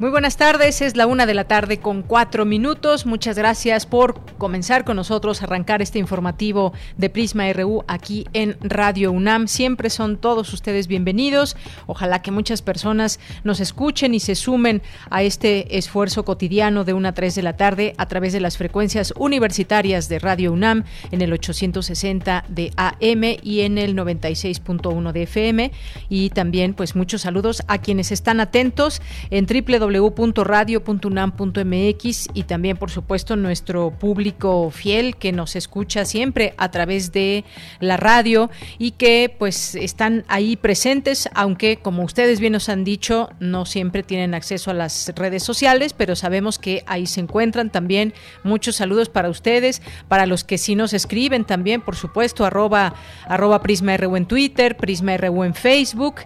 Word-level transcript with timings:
Muy 0.00 0.08
buenas 0.08 0.38
tardes, 0.38 0.80
es 0.80 0.96
la 0.96 1.06
una 1.06 1.26
de 1.26 1.34
la 1.34 1.44
tarde 1.44 1.78
con 1.78 2.00
cuatro 2.00 2.46
minutos. 2.46 3.04
Muchas 3.04 3.36
gracias 3.36 3.84
por 3.84 4.18
comenzar 4.38 4.86
con 4.86 4.96
nosotros, 4.96 5.42
arrancar 5.42 5.82
este 5.82 5.98
informativo 5.98 6.72
de 6.96 7.10
Prisma 7.10 7.52
RU 7.52 7.84
aquí 7.86 8.26
en 8.32 8.56
Radio 8.62 9.12
UNAM. 9.12 9.46
Siempre 9.46 9.90
son 9.90 10.16
todos 10.16 10.54
ustedes 10.54 10.86
bienvenidos. 10.86 11.54
Ojalá 11.86 12.22
que 12.22 12.30
muchas 12.30 12.62
personas 12.62 13.20
nos 13.44 13.60
escuchen 13.60 14.14
y 14.14 14.20
se 14.20 14.36
sumen 14.36 14.80
a 15.10 15.22
este 15.22 15.76
esfuerzo 15.76 16.24
cotidiano 16.24 16.84
de 16.84 16.94
una 16.94 17.10
a 17.10 17.12
tres 17.12 17.34
de 17.34 17.42
la 17.42 17.58
tarde 17.58 17.94
a 17.98 18.06
través 18.06 18.32
de 18.32 18.40
las 18.40 18.56
frecuencias 18.56 19.12
universitarias 19.18 20.08
de 20.08 20.18
Radio 20.18 20.54
UNAM 20.54 20.84
en 21.10 21.20
el 21.20 21.30
860 21.30 22.46
de 22.48 22.72
AM 22.76 23.36
y 23.42 23.60
en 23.60 23.76
el 23.76 23.94
96.1 23.94 25.12
de 25.12 25.22
FM. 25.24 25.72
Y 26.08 26.30
también, 26.30 26.72
pues, 26.72 26.96
muchos 26.96 27.20
saludos 27.20 27.62
a 27.68 27.76
quienes 27.76 28.12
están 28.12 28.40
atentos 28.40 29.02
en 29.28 29.44
www 29.44 29.89
www.radio.unam.mx 29.90 32.28
y 32.34 32.42
también, 32.44 32.76
por 32.76 32.90
supuesto, 32.90 33.36
nuestro 33.36 33.90
público 33.90 34.70
fiel 34.70 35.16
que 35.16 35.32
nos 35.32 35.56
escucha 35.56 36.04
siempre 36.04 36.54
a 36.56 36.70
través 36.70 37.12
de 37.12 37.44
la 37.80 37.96
radio 37.96 38.50
y 38.78 38.92
que 38.92 39.34
pues 39.38 39.74
están 39.74 40.24
ahí 40.28 40.56
presentes, 40.56 41.28
aunque 41.34 41.78
como 41.78 42.04
ustedes 42.04 42.40
bien 42.40 42.52
nos 42.52 42.68
han 42.68 42.84
dicho, 42.84 43.30
no 43.40 43.66
siempre 43.66 44.02
tienen 44.02 44.34
acceso 44.34 44.70
a 44.70 44.74
las 44.74 45.12
redes 45.16 45.42
sociales, 45.42 45.92
pero 45.92 46.16
sabemos 46.16 46.58
que 46.58 46.82
ahí 46.86 47.06
se 47.06 47.20
encuentran 47.20 47.70
también. 47.70 48.14
Muchos 48.44 48.76
saludos 48.76 49.08
para 49.08 49.28
ustedes, 49.28 49.82
para 50.08 50.26
los 50.26 50.44
que 50.44 50.58
sí 50.58 50.74
nos 50.74 50.92
escriben 50.92 51.44
también, 51.44 51.80
por 51.80 51.96
supuesto, 51.96 52.44
arroba, 52.44 52.94
arroba 53.26 53.62
Prisma 53.62 53.94
en 53.94 54.26
Twitter, 54.26 54.76
Prisma 54.76 55.16
RU 55.16 55.44
en 55.44 55.54
Facebook 55.54 56.16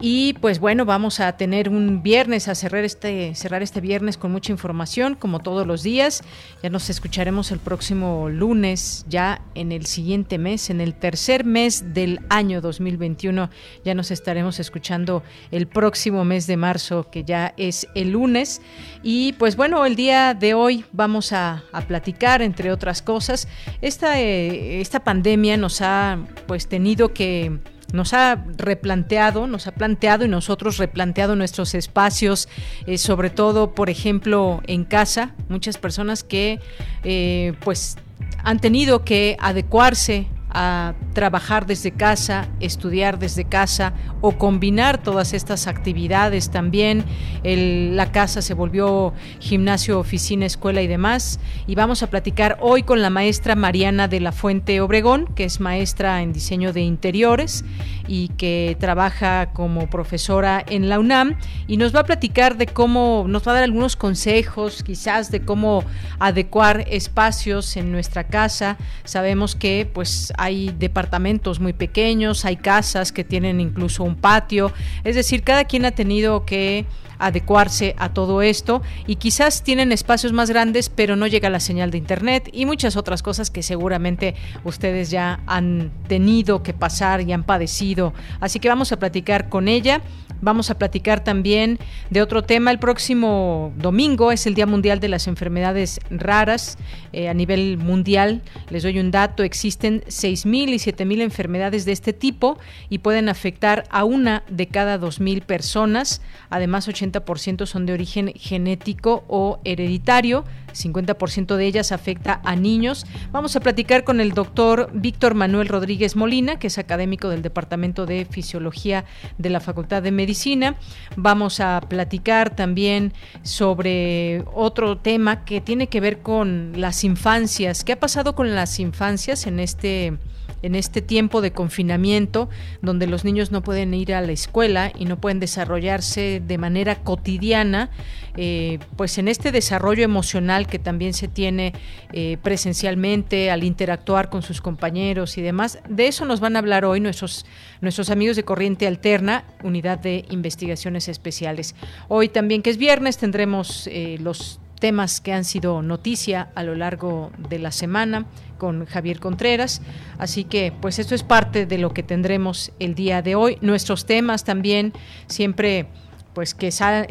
y 0.00 0.34
pues 0.34 0.58
bueno, 0.58 0.84
vamos 0.84 1.20
a 1.20 1.36
tener 1.36 1.68
un 1.68 2.02
viernes 2.02 2.48
a 2.48 2.54
cerrar 2.54 2.84
este 2.84 3.13
cerrar 3.34 3.62
este 3.62 3.80
viernes 3.80 4.16
con 4.16 4.32
mucha 4.32 4.52
información, 4.52 5.14
como 5.14 5.40
todos 5.40 5.66
los 5.66 5.82
días. 5.82 6.22
Ya 6.62 6.70
nos 6.70 6.90
escucharemos 6.90 7.50
el 7.50 7.58
próximo 7.58 8.28
lunes, 8.28 9.04
ya 9.08 9.42
en 9.54 9.72
el 9.72 9.86
siguiente 9.86 10.38
mes, 10.38 10.70
en 10.70 10.80
el 10.80 10.94
tercer 10.94 11.44
mes 11.44 11.94
del 11.94 12.20
año 12.28 12.60
2021. 12.60 13.50
Ya 13.84 13.94
nos 13.94 14.10
estaremos 14.10 14.60
escuchando 14.60 15.22
el 15.50 15.66
próximo 15.66 16.24
mes 16.24 16.46
de 16.46 16.56
marzo, 16.56 17.10
que 17.10 17.24
ya 17.24 17.54
es 17.56 17.86
el 17.94 18.10
lunes. 18.10 18.60
Y 19.02 19.32
pues 19.34 19.56
bueno, 19.56 19.86
el 19.86 19.96
día 19.96 20.34
de 20.34 20.54
hoy 20.54 20.84
vamos 20.92 21.32
a, 21.32 21.62
platicar, 21.88 22.40
entre 22.40 22.72
otras 22.72 23.02
cosas. 23.02 23.46
Esta, 23.82 24.20
eh, 24.20 24.80
esta 24.80 25.04
pandemia 25.04 25.56
nos 25.56 25.80
ha 25.80 26.18
pues 26.46 26.66
tenido 26.66 27.12
que 27.12 27.58
nos 27.94 28.12
ha 28.12 28.44
replanteado, 28.56 29.46
nos 29.46 29.66
ha 29.66 29.72
planteado 29.72 30.24
y 30.24 30.28
nosotros 30.28 30.78
replanteado 30.78 31.36
nuestros 31.36 31.74
espacios, 31.74 32.48
eh, 32.86 32.98
sobre 32.98 33.30
todo, 33.30 33.72
por 33.72 33.88
ejemplo, 33.88 34.60
en 34.66 34.84
casa, 34.84 35.34
muchas 35.48 35.78
personas 35.78 36.24
que 36.24 36.60
eh, 37.04 37.54
pues 37.60 37.96
han 38.42 38.58
tenido 38.58 39.04
que 39.04 39.36
adecuarse 39.40 40.26
a 40.54 40.94
trabajar 41.12 41.66
desde 41.66 41.90
casa, 41.90 42.48
estudiar 42.60 43.18
desde 43.18 43.44
casa 43.44 43.92
o 44.20 44.38
combinar 44.38 45.02
todas 45.02 45.34
estas 45.34 45.66
actividades 45.66 46.50
también. 46.50 47.04
la 47.42 48.12
casa 48.12 48.40
se 48.40 48.54
volvió 48.54 49.12
gimnasio, 49.40 49.98
oficina, 49.98 50.46
escuela 50.46 50.80
y 50.80 50.86
demás. 50.86 51.40
Y 51.66 51.74
vamos 51.74 52.02
a 52.02 52.08
platicar 52.08 52.56
hoy 52.60 52.84
con 52.84 53.02
la 53.02 53.10
maestra 53.10 53.56
Mariana 53.56 54.08
de 54.08 54.20
la 54.20 54.32
Fuente 54.32 54.80
Obregón, 54.80 55.26
que 55.34 55.44
es 55.44 55.60
maestra 55.60 56.22
en 56.22 56.32
diseño 56.32 56.72
de 56.72 56.82
interiores 56.82 57.64
y 58.06 58.28
que 58.28 58.76
trabaja 58.78 59.52
como 59.52 59.90
profesora 59.90 60.64
en 60.66 60.88
la 60.88 60.98
UNAM. 60.98 61.36
Y 61.66 61.76
nos 61.76 61.94
va 61.94 62.00
a 62.00 62.04
platicar 62.04 62.56
de 62.56 62.66
cómo, 62.66 63.24
nos 63.28 63.46
va 63.46 63.52
a 63.52 63.54
dar 63.56 63.64
algunos 63.64 63.96
consejos 63.96 64.82
quizás 64.82 65.30
de 65.30 65.42
cómo 65.42 65.84
adecuar 66.18 66.84
espacios 66.88 67.76
en 67.76 67.90
nuestra 67.90 68.24
casa. 68.24 68.76
Sabemos 69.04 69.56
que 69.56 69.88
pues 69.92 70.32
hay 70.44 70.74
departamentos 70.78 71.58
muy 71.58 71.72
pequeños, 71.72 72.44
hay 72.44 72.56
casas 72.56 73.12
que 73.12 73.24
tienen 73.24 73.60
incluso 73.60 74.04
un 74.04 74.14
patio, 74.14 74.72
es 75.02 75.14
decir, 75.14 75.42
cada 75.42 75.64
quien 75.64 75.86
ha 75.86 75.92
tenido 75.92 76.44
que 76.44 76.84
adecuarse 77.18 77.94
a 77.96 78.12
todo 78.12 78.42
esto 78.42 78.82
y 79.06 79.16
quizás 79.16 79.62
tienen 79.62 79.92
espacios 79.92 80.32
más 80.32 80.50
grandes 80.50 80.88
pero 80.90 81.16
no 81.16 81.26
llega 81.26 81.48
la 81.48 81.60
señal 81.60 81.90
de 81.90 81.98
internet 81.98 82.50
y 82.52 82.66
muchas 82.66 82.96
otras 82.96 83.22
cosas 83.22 83.50
que 83.50 83.62
seguramente 83.62 84.34
ustedes 84.64 85.10
ya 85.10 85.40
han 85.46 85.92
tenido 86.08 86.62
que 86.62 86.74
pasar 86.74 87.22
y 87.22 87.32
han 87.32 87.44
padecido. 87.44 88.12
Así 88.40 88.60
que 88.60 88.68
vamos 88.68 88.92
a 88.92 88.98
platicar 88.98 89.48
con 89.48 89.68
ella. 89.68 90.02
Vamos 90.40 90.70
a 90.70 90.78
platicar 90.78 91.24
también 91.24 91.78
de 92.10 92.22
otro 92.22 92.42
tema. 92.42 92.70
El 92.70 92.78
próximo 92.78 93.72
domingo 93.76 94.32
es 94.32 94.46
el 94.46 94.54
Día 94.54 94.66
Mundial 94.66 95.00
de 95.00 95.08
las 95.08 95.26
Enfermedades 95.26 96.00
Raras 96.10 96.76
eh, 97.12 97.28
a 97.28 97.34
nivel 97.34 97.78
mundial. 97.78 98.42
Les 98.70 98.82
doy 98.82 98.98
un 98.98 99.10
dato, 99.10 99.42
existen 99.42 100.02
6.000 100.02 100.68
y 100.70 100.76
7.000 100.76 101.22
enfermedades 101.22 101.84
de 101.84 101.92
este 101.92 102.12
tipo 102.12 102.58
y 102.88 102.98
pueden 102.98 103.28
afectar 103.28 103.84
a 103.90 104.04
una 104.04 104.42
de 104.48 104.66
cada 104.66 104.98
2.000 104.98 105.42
personas. 105.42 106.20
Además, 106.50 106.88
80% 106.88 107.66
son 107.66 107.86
de 107.86 107.92
origen 107.92 108.32
genético 108.36 109.24
o 109.28 109.60
hereditario. 109.64 110.44
50% 110.74 111.56
de 111.56 111.66
ellas 111.66 111.92
afecta 111.92 112.40
a 112.44 112.56
niños. 112.56 113.06
Vamos 113.32 113.56
a 113.56 113.60
platicar 113.60 114.04
con 114.04 114.20
el 114.20 114.32
doctor 114.32 114.90
Víctor 114.92 115.34
Manuel 115.34 115.68
Rodríguez 115.68 116.16
Molina, 116.16 116.58
que 116.58 116.66
es 116.66 116.78
académico 116.78 117.28
del 117.28 117.42
Departamento 117.42 118.06
de 118.06 118.24
Fisiología 118.24 119.04
de 119.38 119.50
la 119.50 119.60
Facultad 119.60 120.02
de 120.02 120.10
Medicina. 120.10 120.76
Vamos 121.16 121.60
a 121.60 121.80
platicar 121.88 122.54
también 122.54 123.12
sobre 123.42 124.44
otro 124.54 124.98
tema 124.98 125.44
que 125.44 125.60
tiene 125.60 125.88
que 125.88 126.00
ver 126.00 126.20
con 126.20 126.72
las 126.76 127.04
infancias. 127.04 127.84
¿Qué 127.84 127.92
ha 127.92 128.00
pasado 128.00 128.34
con 128.34 128.54
las 128.54 128.78
infancias 128.80 129.46
en 129.46 129.60
este 129.60 130.18
en 130.64 130.74
este 130.74 131.02
tiempo 131.02 131.42
de 131.42 131.52
confinamiento, 131.52 132.48
donde 132.80 133.06
los 133.06 133.22
niños 133.22 133.52
no 133.52 133.62
pueden 133.62 133.92
ir 133.92 134.14
a 134.14 134.22
la 134.22 134.32
escuela 134.32 134.90
y 134.98 135.04
no 135.04 135.20
pueden 135.20 135.38
desarrollarse 135.38 136.42
de 136.44 136.58
manera 136.58 137.02
cotidiana, 137.02 137.90
eh, 138.38 138.78
pues 138.96 139.18
en 139.18 139.28
este 139.28 139.52
desarrollo 139.52 140.02
emocional 140.02 140.66
que 140.66 140.78
también 140.78 141.12
se 141.12 141.28
tiene 141.28 141.74
eh, 142.14 142.38
presencialmente 142.42 143.50
al 143.50 143.62
interactuar 143.62 144.30
con 144.30 144.40
sus 144.40 144.62
compañeros 144.62 145.36
y 145.36 145.42
demás. 145.42 145.80
De 145.86 146.06
eso 146.06 146.24
nos 146.24 146.40
van 146.40 146.56
a 146.56 146.60
hablar 146.60 146.86
hoy 146.86 146.98
nuestros, 146.98 147.44
nuestros 147.82 148.08
amigos 148.08 148.34
de 148.36 148.44
Corriente 148.44 148.86
Alterna, 148.86 149.44
Unidad 149.62 149.98
de 149.98 150.24
Investigaciones 150.30 151.08
Especiales. 151.08 151.74
Hoy 152.08 152.30
también, 152.30 152.62
que 152.62 152.70
es 152.70 152.78
viernes, 152.78 153.18
tendremos 153.18 153.86
eh, 153.88 154.16
los 154.18 154.60
temas 154.84 155.22
que 155.22 155.32
han 155.32 155.44
sido 155.44 155.80
noticia 155.80 156.50
a 156.54 156.62
lo 156.62 156.74
largo 156.74 157.32
de 157.48 157.58
la 157.58 157.72
semana 157.72 158.26
con 158.58 158.84
Javier 158.84 159.18
Contreras. 159.18 159.80
Así 160.18 160.44
que 160.44 160.74
pues 160.78 160.98
esto 160.98 161.14
es 161.14 161.22
parte 161.22 161.64
de 161.64 161.78
lo 161.78 161.94
que 161.94 162.02
tendremos 162.02 162.70
el 162.78 162.94
día 162.94 163.22
de 163.22 163.34
hoy. 163.34 163.56
Nuestros 163.62 164.04
temas 164.04 164.44
también 164.44 164.92
siempre 165.26 165.86
pues 166.34 166.52
que, 166.52 166.70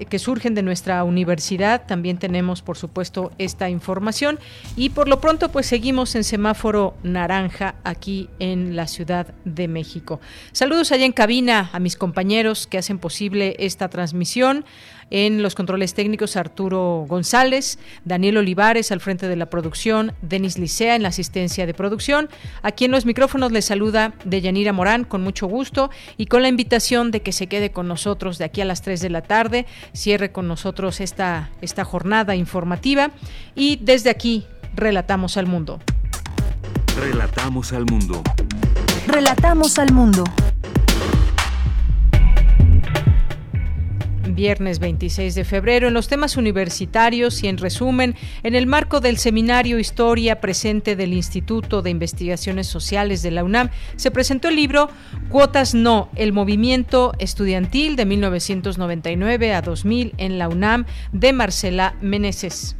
que 0.09 0.19
surgen 0.19 0.53
de 0.53 0.61
nuestra 0.61 1.03
universidad. 1.03 1.87
También 1.87 2.17
tenemos, 2.17 2.61
por 2.61 2.77
supuesto, 2.77 3.31
esta 3.39 3.69
información. 3.69 4.37
Y 4.75 4.89
por 4.89 5.07
lo 5.07 5.19
pronto, 5.19 5.49
pues 5.49 5.65
seguimos 5.65 6.13
en 6.15 6.23
semáforo 6.23 6.95
naranja 7.01 7.75
aquí 7.83 8.29
en 8.37 8.75
la 8.75 8.85
Ciudad 8.85 9.33
de 9.45 9.67
México. 9.67 10.19
Saludos 10.51 10.91
allá 10.91 11.05
en 11.05 11.13
cabina 11.13 11.69
a 11.73 11.79
mis 11.79 11.95
compañeros 11.95 12.67
que 12.67 12.77
hacen 12.77 12.99
posible 12.99 13.55
esta 13.57 13.89
transmisión. 13.89 14.65
En 15.13 15.43
los 15.43 15.53
controles 15.53 15.93
técnicos, 15.93 16.35
Arturo 16.35 17.05
González, 17.07 17.77
Daniel 18.03 18.37
Olivares 18.37 18.91
al 18.91 18.99
frente 18.99 19.27
de 19.27 19.35
la 19.35 19.45
producción, 19.45 20.13
Denis 20.23 20.57
Licea 20.57 20.95
en 20.95 21.03
la 21.03 21.09
asistencia 21.09 21.67
de 21.67 21.73
producción. 21.75 22.29
Aquí 22.63 22.85
en 22.85 22.91
los 22.91 23.05
micrófonos 23.05 23.51
les 23.51 23.65
saluda 23.65 24.15
Deyanira 24.25 24.73
Morán 24.73 25.03
con 25.03 25.21
mucho 25.21 25.45
gusto 25.45 25.91
y 26.17 26.25
con 26.25 26.41
la 26.41 26.47
invitación 26.47 27.11
de 27.11 27.21
que 27.21 27.31
se 27.31 27.45
quede 27.45 27.71
con 27.71 27.87
nosotros 27.87 28.39
de 28.39 28.45
aquí 28.45 28.61
a 28.61 28.65
las 28.65 28.81
3 28.81 28.99
de 29.01 29.09
la 29.11 29.21
tarde, 29.21 29.67
cierre 29.93 30.31
con 30.31 30.47
nosotros 30.47 30.99
esta, 30.99 31.51
esta 31.61 31.85
jornada 31.85 32.35
informativa 32.35 33.11
y 33.55 33.77
desde 33.81 34.09
aquí 34.09 34.47
Relatamos 34.75 35.37
al 35.37 35.45
mundo. 35.45 35.79
Relatamos 36.97 37.73
al 37.73 37.85
mundo. 37.85 38.23
Relatamos 39.07 39.77
al 39.77 39.93
mundo. 39.93 40.23
Viernes 44.27 44.79
26 44.79 45.35
de 45.35 45.43
febrero 45.43 45.87
en 45.87 45.93
los 45.93 46.07
temas 46.07 46.37
universitarios 46.37 47.43
y 47.43 47.47
en 47.47 47.57
resumen, 47.57 48.15
en 48.43 48.55
el 48.55 48.67
marco 48.67 48.99
del 48.99 49.17
seminario 49.17 49.79
Historia 49.79 50.39
Presente 50.41 50.95
del 50.95 51.13
Instituto 51.13 51.81
de 51.81 51.89
Investigaciones 51.89 52.67
Sociales 52.67 53.21
de 53.21 53.31
la 53.31 53.43
UNAM, 53.43 53.69
se 53.95 54.11
presentó 54.11 54.49
el 54.49 54.55
libro 54.55 54.89
Cuotas 55.29 55.73
No, 55.73 56.09
el 56.15 56.33
movimiento 56.33 57.13
estudiantil 57.19 57.95
de 57.95 58.05
1999 58.05 59.53
a 59.53 59.61
2000 59.61 60.13
en 60.17 60.37
la 60.37 60.47
UNAM 60.49 60.85
de 61.11 61.33
Marcela 61.33 61.95
Meneses. 62.01 62.75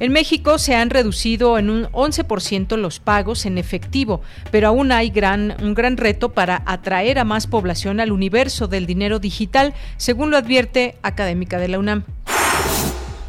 En 0.00 0.12
México 0.12 0.58
se 0.58 0.76
han 0.76 0.90
reducido 0.90 1.58
en 1.58 1.70
un 1.70 1.86
11% 1.86 2.76
los 2.76 3.00
pagos 3.00 3.46
en 3.46 3.58
efectivo, 3.58 4.20
pero 4.52 4.68
aún 4.68 4.92
hay 4.92 5.12
un 5.60 5.74
gran 5.74 5.96
reto 5.96 6.28
para 6.28 6.62
atraer 6.66 7.18
a 7.18 7.24
más 7.24 7.48
población 7.48 7.98
al 7.98 8.12
universo 8.12 8.68
del 8.68 8.86
dinero 8.86 9.18
digital, 9.18 9.74
según 9.96 10.30
lo 10.30 10.36
advierte 10.36 10.94
Académica 11.02 11.58
de 11.58 11.68
la 11.68 11.80
UNAM. 11.80 12.04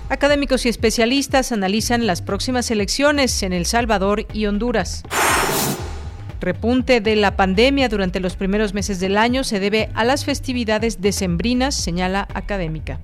Académicos 0.09 0.65
y 0.65 0.69
especialistas 0.69 1.51
analizan 1.51 2.05
las 2.05 2.21
próximas 2.21 2.69
elecciones 2.69 3.41
en 3.41 3.53
El 3.53 3.65
Salvador 3.65 4.27
y 4.31 4.45
Honduras. 4.45 5.03
Repunte 6.39 7.01
de 7.01 7.15
la 7.15 7.35
pandemia 7.35 7.89
durante 7.89 8.19
los 8.19 8.35
primeros 8.35 8.73
meses 8.73 8.99
del 8.99 9.17
año 9.17 9.43
se 9.43 9.59
debe 9.59 9.89
a 9.95 10.03
las 10.03 10.23
festividades 10.23 11.01
decembrinas, 11.01 11.75
señala 11.75 12.27
Académica. 12.33 12.99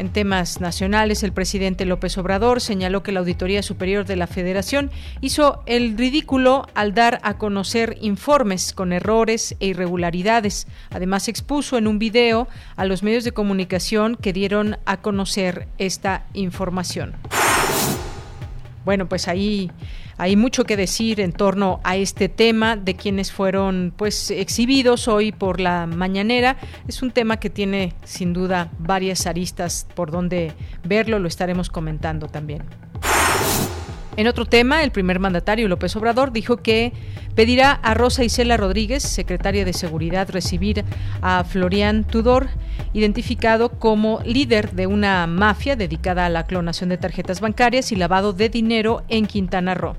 En 0.00 0.08
temas 0.08 0.62
nacionales, 0.62 1.22
el 1.24 1.34
presidente 1.34 1.84
López 1.84 2.16
Obrador 2.16 2.62
señaló 2.62 3.02
que 3.02 3.12
la 3.12 3.20
Auditoría 3.20 3.62
Superior 3.62 4.06
de 4.06 4.16
la 4.16 4.26
Federación 4.26 4.90
hizo 5.20 5.62
el 5.66 5.98
ridículo 5.98 6.66
al 6.74 6.94
dar 6.94 7.20
a 7.22 7.36
conocer 7.36 7.98
informes 8.00 8.72
con 8.72 8.94
errores 8.94 9.56
e 9.60 9.66
irregularidades. 9.66 10.66
Además, 10.88 11.28
expuso 11.28 11.76
en 11.76 11.86
un 11.86 11.98
video 11.98 12.48
a 12.76 12.86
los 12.86 13.02
medios 13.02 13.24
de 13.24 13.32
comunicación 13.32 14.16
que 14.16 14.32
dieron 14.32 14.78
a 14.86 15.02
conocer 15.02 15.68
esta 15.76 16.24
información. 16.32 17.12
Bueno, 18.84 19.08
pues 19.08 19.28
ahí 19.28 19.70
hay 20.16 20.36
mucho 20.36 20.64
que 20.64 20.76
decir 20.76 21.20
en 21.20 21.32
torno 21.32 21.80
a 21.84 21.96
este 21.96 22.28
tema 22.28 22.76
de 22.76 22.94
quienes 22.94 23.32
fueron 23.32 23.92
pues 23.96 24.30
exhibidos 24.30 25.08
hoy 25.08 25.32
por 25.32 25.60
la 25.60 25.86
mañanera. 25.86 26.56
Es 26.88 27.02
un 27.02 27.10
tema 27.10 27.38
que 27.38 27.50
tiene 27.50 27.94
sin 28.04 28.32
duda 28.32 28.70
varias 28.78 29.26
aristas 29.26 29.86
por 29.94 30.10
donde 30.10 30.52
verlo, 30.84 31.18
lo 31.18 31.28
estaremos 31.28 31.70
comentando 31.70 32.26
también. 32.26 32.62
En 34.16 34.26
otro 34.26 34.44
tema, 34.44 34.82
el 34.82 34.90
primer 34.90 35.20
mandatario 35.20 35.68
López 35.68 35.94
Obrador 35.96 36.32
dijo 36.32 36.58
que 36.58 36.92
pedirá 37.34 37.72
a 37.72 37.94
Rosa 37.94 38.24
Isela 38.24 38.56
Rodríguez, 38.56 39.02
secretaria 39.02 39.64
de 39.64 39.72
Seguridad, 39.72 40.28
recibir 40.30 40.84
a 41.22 41.44
Florian 41.44 42.04
Tudor, 42.04 42.48
identificado 42.92 43.70
como 43.70 44.20
líder 44.24 44.72
de 44.72 44.86
una 44.86 45.26
mafia 45.26 45.76
dedicada 45.76 46.26
a 46.26 46.30
la 46.30 46.46
clonación 46.46 46.88
de 46.88 46.98
tarjetas 46.98 47.40
bancarias 47.40 47.92
y 47.92 47.96
lavado 47.96 48.32
de 48.32 48.48
dinero 48.48 49.02
en 49.08 49.26
Quintana 49.26 49.74
Roo. 49.74 49.96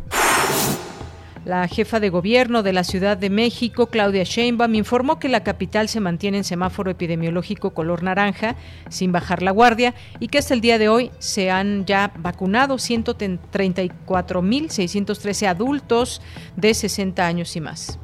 La 1.43 1.67
jefa 1.67 1.99
de 1.99 2.09
gobierno 2.09 2.61
de 2.61 2.71
la 2.71 2.83
Ciudad 2.83 3.17
de 3.17 3.31
México, 3.31 3.87
Claudia 3.87 4.23
Sheinbaum, 4.23 4.75
informó 4.75 5.17
que 5.17 5.27
la 5.27 5.43
capital 5.43 5.89
se 5.89 5.99
mantiene 5.99 6.37
en 6.37 6.43
semáforo 6.43 6.91
epidemiológico 6.91 7.71
color 7.71 8.03
naranja, 8.03 8.55
sin 8.89 9.11
bajar 9.11 9.41
la 9.41 9.49
guardia, 9.49 9.95
y 10.19 10.27
que 10.27 10.37
hasta 10.37 10.53
el 10.53 10.61
día 10.61 10.77
de 10.77 10.87
hoy 10.87 11.09
se 11.17 11.49
han 11.49 11.87
ya 11.87 12.11
vacunado 12.15 12.75
134.613 12.75 15.47
adultos 15.47 16.21
de 16.57 16.75
60 16.75 17.25
años 17.25 17.55
y 17.55 17.61
más. 17.61 17.97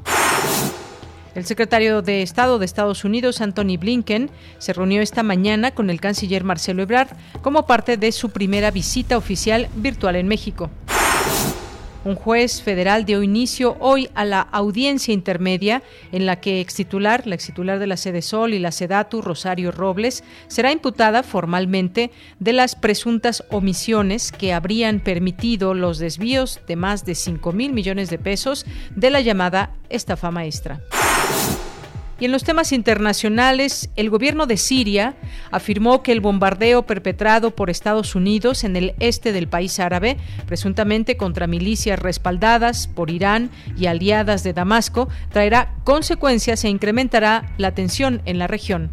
El 1.35 1.45
secretario 1.45 2.01
de 2.01 2.23
Estado 2.23 2.57
de 2.57 2.65
Estados 2.65 3.05
Unidos, 3.05 3.41
Anthony 3.41 3.77
Blinken, 3.79 4.31
se 4.57 4.73
reunió 4.73 5.03
esta 5.03 5.21
mañana 5.21 5.69
con 5.69 5.91
el 5.91 6.01
canciller 6.01 6.43
Marcelo 6.43 6.81
Ebrard 6.81 7.09
como 7.43 7.67
parte 7.67 7.97
de 7.97 8.11
su 8.11 8.31
primera 8.31 8.71
visita 8.71 9.15
oficial 9.15 9.69
virtual 9.75 10.15
en 10.15 10.27
México. 10.27 10.71
Un 12.07 12.15
juez 12.15 12.61
federal 12.61 13.03
dio 13.03 13.21
inicio 13.21 13.75
hoy 13.81 14.09
a 14.15 14.23
la 14.23 14.39
audiencia 14.39 15.13
intermedia 15.13 15.83
en 16.13 16.25
la 16.25 16.39
que 16.39 16.61
extitular, 16.61 17.27
la 17.27 17.35
extitular 17.35 17.79
de 17.79 17.87
la 17.87 17.97
Sede 17.97 18.21
Sol 18.21 18.53
y 18.53 18.59
la 18.59 18.71
Sedatu, 18.71 19.21
Rosario 19.21 19.73
Robles, 19.73 20.23
será 20.47 20.71
imputada 20.71 21.21
formalmente 21.21 22.11
de 22.39 22.53
las 22.53 22.75
presuntas 22.75 23.43
omisiones 23.49 24.31
que 24.31 24.53
habrían 24.53 25.01
permitido 25.01 25.73
los 25.73 25.99
desvíos 25.99 26.61
de 26.65 26.77
más 26.77 27.03
de 27.03 27.13
5 27.13 27.51
mil 27.51 27.73
millones 27.73 28.09
de 28.09 28.19
pesos 28.19 28.65
de 28.95 29.09
la 29.09 29.19
llamada 29.19 29.71
estafa 29.89 30.31
maestra. 30.31 30.79
Y 32.19 32.25
en 32.25 32.31
los 32.31 32.43
temas 32.43 32.71
internacionales, 32.71 33.89
el 33.95 34.09
gobierno 34.09 34.47
de 34.47 34.57
Siria 34.57 35.15
afirmó 35.51 36.01
que 36.01 36.11
el 36.11 36.21
bombardeo 36.21 36.83
perpetrado 36.83 37.51
por 37.51 37.69
Estados 37.69 38.15
Unidos 38.15 38.63
en 38.63 38.75
el 38.75 38.95
este 38.99 39.31
del 39.31 39.47
país 39.47 39.79
árabe, 39.79 40.17
presuntamente 40.47 41.15
contra 41.15 41.45
milicias 41.45 41.99
respaldadas 41.99 42.87
por 42.87 43.11
Irán 43.11 43.51
y 43.77 43.85
aliadas 43.85 44.43
de 44.43 44.53
Damasco, 44.53 45.09
traerá 45.31 45.75
consecuencias 45.83 46.63
e 46.63 46.69
incrementará 46.69 47.53
la 47.57 47.75
tensión 47.75 48.21
en 48.25 48.39
la 48.39 48.47
región. 48.47 48.91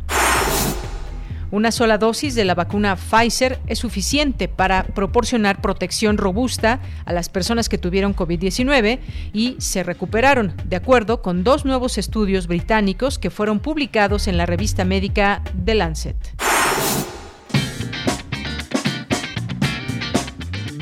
Una 1.54 1.70
sola 1.70 1.98
dosis 1.98 2.34
de 2.34 2.44
la 2.44 2.56
vacuna 2.56 2.96
Pfizer 2.96 3.60
es 3.68 3.78
suficiente 3.78 4.48
para 4.48 4.82
proporcionar 4.82 5.60
protección 5.60 6.18
robusta 6.18 6.80
a 7.04 7.12
las 7.12 7.28
personas 7.28 7.68
que 7.68 7.78
tuvieron 7.78 8.16
COVID-19 8.16 8.98
y 9.32 9.54
se 9.60 9.84
recuperaron, 9.84 10.52
de 10.64 10.74
acuerdo 10.74 11.22
con 11.22 11.44
dos 11.44 11.64
nuevos 11.64 11.96
estudios 11.96 12.48
británicos 12.48 13.20
que 13.20 13.30
fueron 13.30 13.60
publicados 13.60 14.26
en 14.26 14.36
la 14.36 14.46
revista 14.46 14.84
médica 14.84 15.44
The 15.64 15.76
Lancet. 15.76 16.16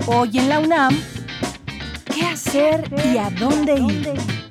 Hoy 0.07 0.39
en 0.39 0.49
la 0.49 0.59
UNAM, 0.59 0.99
¿qué 2.15 2.23
hacer 2.23 2.91
y 3.13 3.19
a 3.19 3.29
dónde 3.29 3.75
ir? 3.75 4.42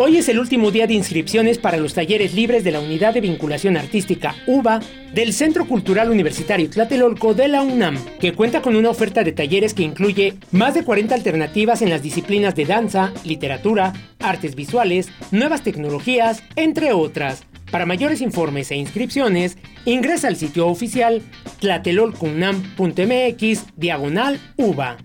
Hoy 0.00 0.16
es 0.16 0.28
el 0.28 0.38
último 0.38 0.70
día 0.70 0.86
de 0.86 0.94
inscripciones 0.94 1.58
para 1.58 1.76
los 1.76 1.92
talleres 1.92 2.32
libres 2.32 2.62
de 2.62 2.70
la 2.70 2.78
Unidad 2.78 3.14
de 3.14 3.20
Vinculación 3.20 3.76
Artística 3.76 4.32
UBA 4.46 4.78
del 5.12 5.32
Centro 5.32 5.66
Cultural 5.66 6.08
Universitario 6.08 6.70
Tlatelolco 6.70 7.34
de 7.34 7.48
la 7.48 7.62
UNAM, 7.62 7.98
que 8.20 8.32
cuenta 8.32 8.62
con 8.62 8.76
una 8.76 8.90
oferta 8.90 9.24
de 9.24 9.32
talleres 9.32 9.74
que 9.74 9.82
incluye 9.82 10.34
más 10.52 10.74
de 10.74 10.84
40 10.84 11.16
alternativas 11.16 11.82
en 11.82 11.90
las 11.90 12.00
disciplinas 12.00 12.54
de 12.54 12.66
danza, 12.66 13.12
literatura, 13.24 13.92
artes 14.20 14.54
visuales, 14.54 15.08
nuevas 15.32 15.64
tecnologías, 15.64 16.44
entre 16.54 16.92
otras. 16.92 17.42
Para 17.72 17.84
mayores 17.84 18.20
informes 18.20 18.70
e 18.70 18.76
inscripciones, 18.76 19.58
ingresa 19.84 20.28
al 20.28 20.36
sitio 20.36 20.68
oficial 20.68 21.22
tlatelolcunam.mx 21.58 23.76
diagonal 23.76 24.38
UBA. 24.58 24.96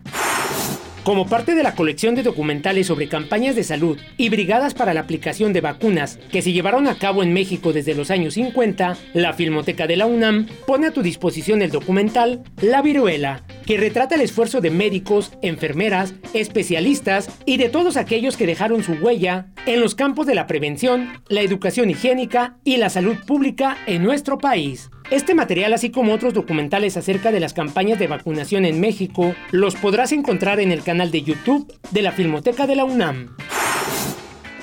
Como 1.04 1.28
parte 1.28 1.54
de 1.54 1.64
la 1.64 1.76
colección 1.76 2.16
de 2.16 2.24
documentales 2.24 2.88
sobre 2.88 3.10
campañas 3.10 3.58
de 3.58 3.66
salud 3.66 4.00
y 4.16 4.30
brigadas 4.30 4.74
para 4.74 4.94
la 4.94 5.02
aplicación 5.02 5.52
de 5.52 5.60
vacunas 5.60 6.18
que 6.32 6.42
se 6.42 6.54
llevaron 6.54 6.88
a 6.88 6.98
cabo 6.98 7.24
en 7.24 7.34
México 7.34 7.74
desde 7.74 7.94
los 7.94 8.10
años 8.10 8.36
50, 8.36 8.96
la 9.14 9.34
Filmoteca 9.34 9.86
de 9.86 9.98
la 9.98 10.06
UNAM 10.06 10.48
pone 10.66 10.88
a 10.88 10.92
tu 10.92 11.02
disposición 11.02 11.62
el 11.62 11.72
documental 11.72 12.44
La 12.62 12.82
Viruela, 12.82 13.44
que 13.66 13.76
retrata 13.76 14.16
el 14.16 14.22
esfuerzo 14.22 14.62
de 14.62 14.70
médicos, 14.70 15.34
enfermeras, 15.42 16.14
especialistas 16.34 17.30
y 17.46 17.58
de 17.58 17.68
todos 17.68 17.98
aquellos 17.98 18.38
que 18.38 18.48
dejaron 18.48 18.82
su 18.82 18.94
huella 18.94 19.48
en 19.66 19.82
los 19.82 19.96
campos 19.96 20.26
de 20.26 20.36
la 20.36 20.48
prevención, 20.48 21.22
la 21.28 21.42
educación 21.42 21.90
higiénica 21.90 22.56
y 22.64 22.78
la 22.78 22.90
salud 22.90 23.18
pública 23.28 23.78
en 23.88 24.04
nuestro 24.04 24.38
país. 24.38 24.90
Este 25.12 25.36
material, 25.36 25.74
así 25.74 25.92
como 25.92 26.14
otros 26.14 26.34
documentales 26.34 26.98
acerca 26.98 27.32
de 27.32 27.40
las 27.40 27.54
campañas 27.54 28.00
de 28.00 28.08
vacunación 28.08 28.66
en 28.66 28.80
México, 28.80 29.36
los 29.52 29.76
podrás 29.76 30.12
encontrar 30.12 30.60
en 30.60 30.72
el 30.72 30.84
canal 30.84 31.12
de 31.12 31.22
YouTube 31.22 31.72
de 31.92 32.02
la 32.02 32.12
Filmoteca 32.12 32.66
de 32.68 32.76
la 32.76 32.86
UNAM. 32.86 33.36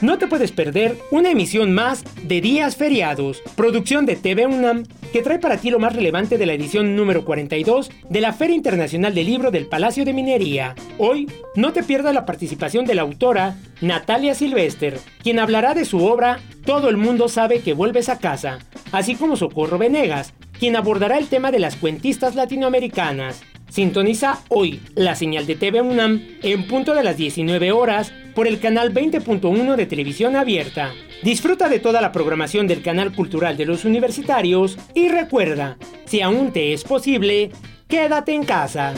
No 0.00 0.16
te 0.16 0.26
puedes 0.26 0.50
perder 0.50 0.97
una 1.11 1.30
emisión 1.30 1.73
más 1.73 2.04
de 2.23 2.40
Días 2.40 2.75
Feriados, 2.75 3.42
producción 3.54 4.07
de 4.07 4.16
TV 4.16 4.47
UNAM, 4.47 4.85
que 5.12 5.21
trae 5.21 5.38
para 5.38 5.59
ti 5.59 5.69
lo 5.69 5.78
más 5.78 5.95
relevante 5.95 6.38
de 6.38 6.47
la 6.47 6.54
edición 6.54 6.97
número 6.97 7.26
42 7.26 7.90
de 8.09 8.21
la 8.23 8.33
Feria 8.33 8.57
Internacional 8.57 9.14
del 9.14 9.26
Libro 9.26 9.50
del 9.50 9.66
Palacio 9.66 10.07
de 10.07 10.14
Minería. 10.14 10.75
Hoy, 10.97 11.30
no 11.54 11.75
te 11.75 11.83
pierdas 11.83 12.14
la 12.14 12.25
participación 12.25 12.87
de 12.87 12.95
la 12.95 13.02
autora 13.02 13.59
Natalia 13.83 14.35
Silvester, 14.35 14.99
quien 15.23 15.38
hablará 15.38 15.75
de 15.75 15.85
su 15.85 16.02
obra 16.02 16.40
Todo 16.64 16.88
el 16.88 16.97
mundo 16.97 17.28
sabe 17.28 17.61
que 17.61 17.75
vuelves 17.75 18.09
a 18.09 18.19
casa, 18.19 18.59
así 18.92 19.16
como 19.16 19.37
Socorro 19.37 19.76
Venegas, 19.76 20.33
quien 20.59 20.76
abordará 20.76 21.19
el 21.19 21.28
tema 21.28 21.50
de 21.50 21.59
las 21.59 21.76
cuentistas 21.76 22.37
latinoamericanas. 22.37 23.42
Sintoniza 23.71 24.41
hoy 24.49 24.81
la 24.97 25.15
señal 25.15 25.47
de 25.47 25.55
TV 25.55 25.81
UNAM 25.81 26.21
en 26.43 26.67
punto 26.67 26.93
de 26.93 27.05
las 27.05 27.17
19 27.17 27.71
horas 27.71 28.12
por 28.35 28.49
el 28.49 28.59
canal 28.59 28.93
20.1 28.93 29.77
de 29.77 29.87
televisión 29.87 30.35
abierta. 30.35 30.93
Disfruta 31.23 31.69
de 31.69 31.79
toda 31.79 32.00
la 32.00 32.11
programación 32.11 32.67
del 32.67 32.83
canal 32.83 33.15
cultural 33.15 33.57
de 33.57 33.67
los 33.67 33.85
universitarios 33.85 34.77
y 34.95 35.09
recuerda, 35.09 35.79
si 36.05 36.21
aún 36.21 36.53
te 36.53 36.73
es 36.73 36.83
posible, 36.83 37.53
quédate 37.87 38.35
en 38.35 38.45
casa. 38.45 38.95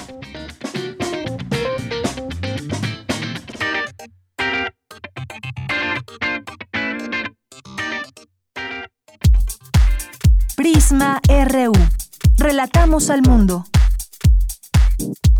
Prisma 10.56 11.20
RU. 11.28 11.72
Relatamos 12.38 13.10
al 13.10 13.22
mundo. 13.22 13.64
you 15.02 15.31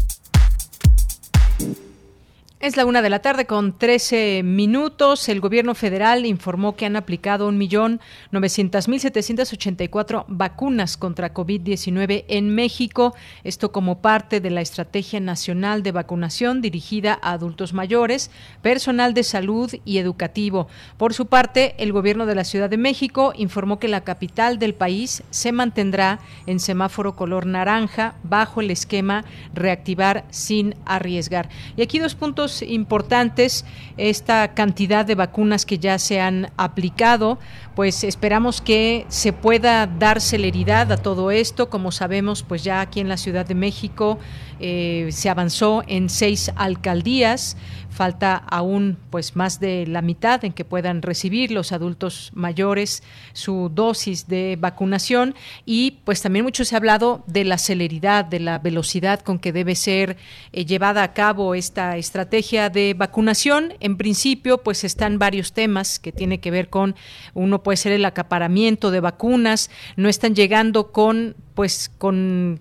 Es 2.62 2.76
la 2.76 2.86
una 2.86 3.02
de 3.02 3.10
la 3.10 3.18
tarde 3.18 3.44
con 3.44 3.76
13 3.76 4.42
minutos. 4.44 5.28
El 5.28 5.40
gobierno 5.40 5.74
federal 5.74 6.24
informó 6.24 6.76
que 6.76 6.86
han 6.86 6.94
aplicado 6.94 7.50
1.900.784 7.50 10.26
vacunas 10.28 10.96
contra 10.96 11.34
COVID-19 11.34 12.24
en 12.28 12.54
México. 12.54 13.16
Esto 13.42 13.72
como 13.72 14.00
parte 14.00 14.38
de 14.38 14.50
la 14.50 14.60
Estrategia 14.60 15.18
Nacional 15.18 15.82
de 15.82 15.90
Vacunación 15.90 16.62
dirigida 16.62 17.18
a 17.20 17.32
adultos 17.32 17.72
mayores, 17.72 18.30
personal 18.62 19.12
de 19.12 19.24
salud 19.24 19.74
y 19.84 19.98
educativo. 19.98 20.68
Por 20.98 21.14
su 21.14 21.26
parte, 21.26 21.74
el 21.78 21.92
gobierno 21.92 22.26
de 22.26 22.36
la 22.36 22.44
Ciudad 22.44 22.70
de 22.70 22.76
México 22.76 23.32
informó 23.34 23.80
que 23.80 23.88
la 23.88 24.04
capital 24.04 24.60
del 24.60 24.74
país 24.74 25.24
se 25.30 25.50
mantendrá 25.50 26.20
en 26.46 26.60
semáforo 26.60 27.16
color 27.16 27.44
naranja 27.44 28.14
bajo 28.22 28.60
el 28.60 28.70
esquema 28.70 29.24
reactivar 29.52 30.26
sin 30.30 30.76
arriesgar. 30.84 31.48
Y 31.76 31.82
aquí 31.82 31.98
dos 31.98 32.14
puntos 32.14 32.51
importantes, 32.60 33.64
esta 33.96 34.52
cantidad 34.52 35.06
de 35.06 35.14
vacunas 35.14 35.64
que 35.64 35.78
ya 35.78 35.98
se 35.98 36.20
han 36.20 36.50
aplicado, 36.58 37.38
pues 37.74 38.04
esperamos 38.04 38.60
que 38.60 39.06
se 39.08 39.32
pueda 39.32 39.86
dar 39.86 40.20
celeridad 40.20 40.92
a 40.92 40.98
todo 40.98 41.30
esto. 41.30 41.70
Como 41.70 41.90
sabemos, 41.92 42.42
pues 42.42 42.64
ya 42.64 42.80
aquí 42.80 43.00
en 43.00 43.08
la 43.08 43.16
Ciudad 43.16 43.46
de 43.46 43.54
México 43.54 44.18
eh, 44.60 45.08
se 45.10 45.30
avanzó 45.30 45.82
en 45.86 46.08
seis 46.08 46.52
alcaldías. 46.56 47.56
Falta 47.88 48.36
aún 48.36 48.96
pues 49.10 49.36
más 49.36 49.60
de 49.60 49.86
la 49.86 50.00
mitad 50.00 50.44
en 50.46 50.54
que 50.54 50.64
puedan 50.64 51.02
recibir 51.02 51.50
los 51.50 51.72
adultos 51.72 52.30
mayores 52.34 53.02
su 53.34 53.70
dosis 53.72 54.28
de 54.28 54.56
vacunación. 54.58 55.34
Y 55.66 55.98
pues 56.04 56.22
también 56.22 56.44
mucho 56.44 56.64
se 56.64 56.74
ha 56.74 56.78
hablado 56.78 57.22
de 57.26 57.44
la 57.44 57.58
celeridad, 57.58 58.24
de 58.24 58.40
la 58.40 58.58
velocidad 58.58 59.20
con 59.20 59.38
que 59.38 59.52
debe 59.52 59.74
ser 59.74 60.16
eh, 60.52 60.64
llevada 60.64 61.02
a 61.02 61.12
cabo 61.12 61.54
esta 61.54 61.96
estrategia 61.96 62.41
de 62.42 62.94
vacunación. 62.96 63.74
En 63.80 63.96
principio 63.96 64.58
pues 64.58 64.84
están 64.84 65.18
varios 65.18 65.52
temas 65.52 65.98
que 65.98 66.12
tiene 66.12 66.40
que 66.40 66.50
ver 66.50 66.68
con 66.68 66.94
uno 67.34 67.62
puede 67.62 67.76
ser 67.76 67.92
el 67.92 68.04
acaparamiento 68.04 68.90
de 68.90 69.00
vacunas, 69.00 69.70
no 69.96 70.08
están 70.08 70.34
llegando 70.34 70.90
con 70.92 71.36
pues 71.54 71.90
con 71.98 72.60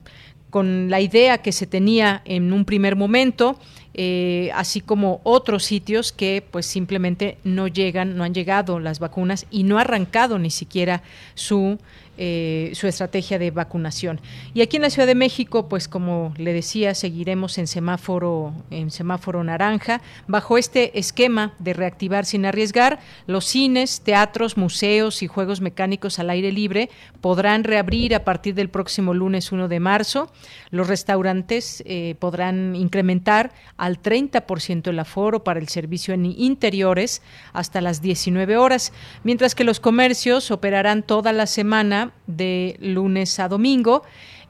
con 0.50 0.90
la 0.90 1.00
idea 1.00 1.40
que 1.40 1.54
se 1.54 1.66
tenía 1.66 2.22
en 2.26 2.52
un 2.52 2.66
primer 2.66 2.96
momento 2.96 3.58
eh, 3.94 4.52
así 4.54 4.80
como 4.80 5.20
otros 5.24 5.66
sitios 5.66 6.14
que 6.14 6.42
pues 6.50 6.66
simplemente 6.66 7.38
no 7.44 7.68
llegan, 7.68 8.16
no 8.16 8.24
han 8.24 8.34
llegado 8.34 8.80
las 8.80 9.00
vacunas 9.00 9.46
y 9.52 9.64
no 9.64 9.78
ha 9.78 9.82
arrancado 9.82 10.40
ni 10.40 10.50
siquiera 10.50 11.04
su 11.36 11.78
eh, 12.18 12.72
su 12.74 12.88
estrategia 12.88 13.40
de 13.40 13.52
vacunación. 13.52 14.20
Y 14.54 14.62
aquí 14.62 14.76
en 14.76 14.84
la 14.84 14.90
Ciudad 14.90 15.08
de 15.08 15.16
México, 15.16 15.70
pues 15.70 15.88
como 15.88 16.34
le 16.38 16.54
decía, 16.54 16.94
seguiremos 16.94 17.58
en 17.58 17.68
semáforo, 17.68 18.54
en 18.70 18.92
semáforo 18.92 19.44
naranja, 19.44 20.02
bajo 20.28 20.58
este 20.58 21.00
esquema 21.00 21.54
de 21.60 21.74
reactivar 21.74 22.26
sin 22.26 22.46
arriesgar, 22.46 23.00
los 23.28 23.46
cines, 23.46 24.02
teatros, 24.02 24.58
museos 24.58 25.24
y 25.24 25.28
juegos 25.28 25.62
mecánicos 25.62 26.20
al 26.20 26.30
aire 26.30 26.52
libre 26.52 26.90
podrán 27.22 27.64
reabrir 27.64 28.14
a 28.14 28.24
partir 28.24 28.56
del 28.56 28.70
próximo 28.70 29.14
lunes 29.14 29.52
1 29.52 29.68
de 29.68 29.80
marzo. 29.80 30.32
Los 30.70 30.88
restaurantes 30.88 31.84
eh, 31.86 32.16
podrán 32.20 32.76
incrementar 32.76 33.52
al 33.78 34.02
30% 34.02 34.90
el 34.90 35.00
aforo 35.00 35.44
para 35.44 35.60
el 35.60 35.70
servicio 35.70 36.14
en 36.14 36.26
interiores 36.26 37.22
hasta 37.54 37.82
las 37.82 38.02
19 38.02 38.58
horas, 38.58 38.92
mientras 39.24 39.56
que 39.56 39.64
los 39.64 39.80
comercios 39.80 40.52
operarán 40.52 41.04
toda 41.04 41.32
la 41.34 41.48
semana 41.48 42.01
de 42.28 42.78
lunes 42.80 43.40
a 43.40 43.48
domingo 43.48 44.04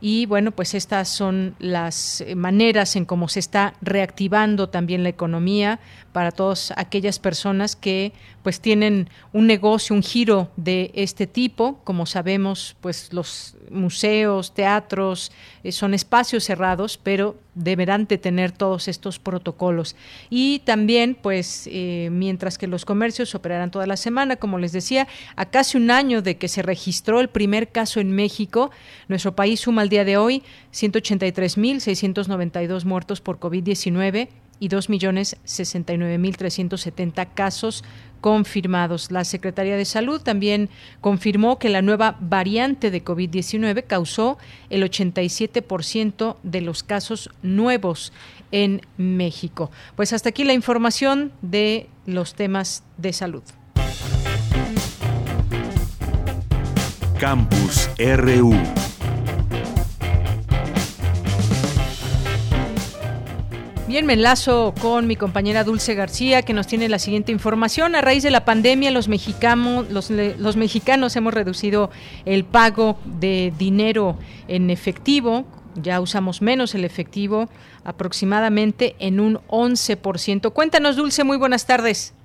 y 0.04 0.26
bueno, 0.26 0.52
pues 0.52 0.74
estas 0.74 1.10
son 1.10 1.56
las 1.60 2.26
maneras 2.36 2.96
en 2.96 3.06
cómo 3.06 3.28
se 3.28 3.40
está 3.40 3.76
reactivando 3.82 4.68
también 4.68 5.04
la 5.04 5.10
economía 5.10 5.80
para 6.12 6.32
todas 6.32 6.74
aquellas 6.76 7.20
personas 7.20 7.76
que 7.76 8.12
pues 8.42 8.60
tienen 8.60 9.10
un 9.32 9.46
negocio, 9.46 9.96
un 9.96 10.02
giro 10.02 10.50
de 10.58 10.90
este 10.96 11.28
tipo. 11.28 11.80
Como 11.84 12.08
sabemos, 12.08 12.76
pues 12.82 13.14
los 13.14 13.56
museos, 13.70 14.56
teatros 14.56 15.32
eh, 15.64 15.72
son 15.72 15.94
espacios 15.94 16.46
cerrados, 16.46 16.98
pero 16.98 17.38
deberán 17.56 18.06
de 18.06 18.18
tener 18.18 18.52
todos 18.52 18.88
estos 18.88 19.20
protocolos. 19.20 19.96
Y 20.30 20.60
también, 20.60 21.16
pues, 21.16 21.68
eh, 21.72 22.10
mientras 22.12 22.58
que 22.58 22.68
los 22.68 22.86
comercios 22.86 23.36
operarán 23.36 23.72
toda 23.72 23.88
la 23.88 23.98
semana, 23.98 24.38
como 24.38 24.58
les 24.58 24.72
decía, 24.72 25.08
a 25.36 25.46
casi 25.46 25.78
un 25.78 25.92
año 25.92 26.22
de 26.22 26.38
que 26.38 26.48
se 26.48 26.62
registró 26.62 27.20
el 27.20 27.30
primer 27.30 27.70
caso 27.70 28.00
en 28.00 28.12
México, 28.12 28.72
nuestro 29.08 29.36
país 29.36 29.62
suma 29.62 29.82
al 29.82 29.90
día 29.90 30.06
de 30.06 30.18
hoy 30.18 30.44
183.692 30.74 32.86
muertos 32.86 33.22
por 33.22 33.40
COVID-19 33.40 34.30
y 34.62 34.70
2.069.370 34.70 37.28
casos 37.34 37.84
confirmados. 38.22 39.12
La 39.12 39.26
Secretaría 39.26 39.76
de 39.76 39.86
Salud 39.86 40.22
también 40.22 40.70
confirmó 41.02 41.60
que 41.60 41.70
la 41.70 41.82
nueva 41.82 42.18
variante 42.22 42.92
de 42.92 43.04
COVID-19 43.04 43.86
causó 43.86 44.38
el 44.70 44.84
87% 44.84 46.38
de 46.44 46.62
los 46.62 46.84
casos 46.84 47.30
nuevos 47.42 48.14
en 48.52 48.82
México. 48.98 49.72
Pues 49.96 50.14
hasta 50.14 50.30
aquí 50.30 50.44
la 50.44 50.54
información 50.54 51.32
de 51.42 51.90
los 52.06 52.36
temas 52.36 52.84
de 52.98 53.14
salud. 53.14 53.44
Campus 57.20 57.90
RU. 58.00 58.81
Bien, 63.92 64.06
me 64.06 64.14
enlazo 64.14 64.74
con 64.82 65.06
mi 65.06 65.18
compañera 65.18 65.66
Dulce 65.66 65.96
García, 65.96 66.44
que 66.44 66.54
nos 66.54 66.66
tiene 66.66 66.88
la 66.88 66.98
siguiente 66.98 67.34
información. 67.34 67.94
A 67.94 68.00
raíz 68.00 68.24
de 68.24 68.32
la 68.32 68.46
pandemia, 68.46 68.90
los 68.90 69.10
mexicanos, 69.10 69.92
los, 69.92 70.10
los 70.10 70.56
mexicanos 70.56 71.14
hemos 71.18 71.34
reducido 71.34 71.90
el 72.26 72.46
pago 72.46 73.00
de 73.04 73.52
dinero 73.60 74.16
en 74.48 74.70
efectivo. 74.70 75.44
Ya 75.76 76.00
usamos 76.00 76.42
menos 76.42 76.74
el 76.74 76.86
efectivo, 76.86 77.50
aproximadamente 77.84 78.96
en 79.00 79.20
un 79.20 79.40
11%. 79.50 80.54
Cuéntanos, 80.54 80.96
Dulce, 80.96 81.26
muy 81.26 81.38
buenas 81.38 81.68
tardes. 81.68 82.16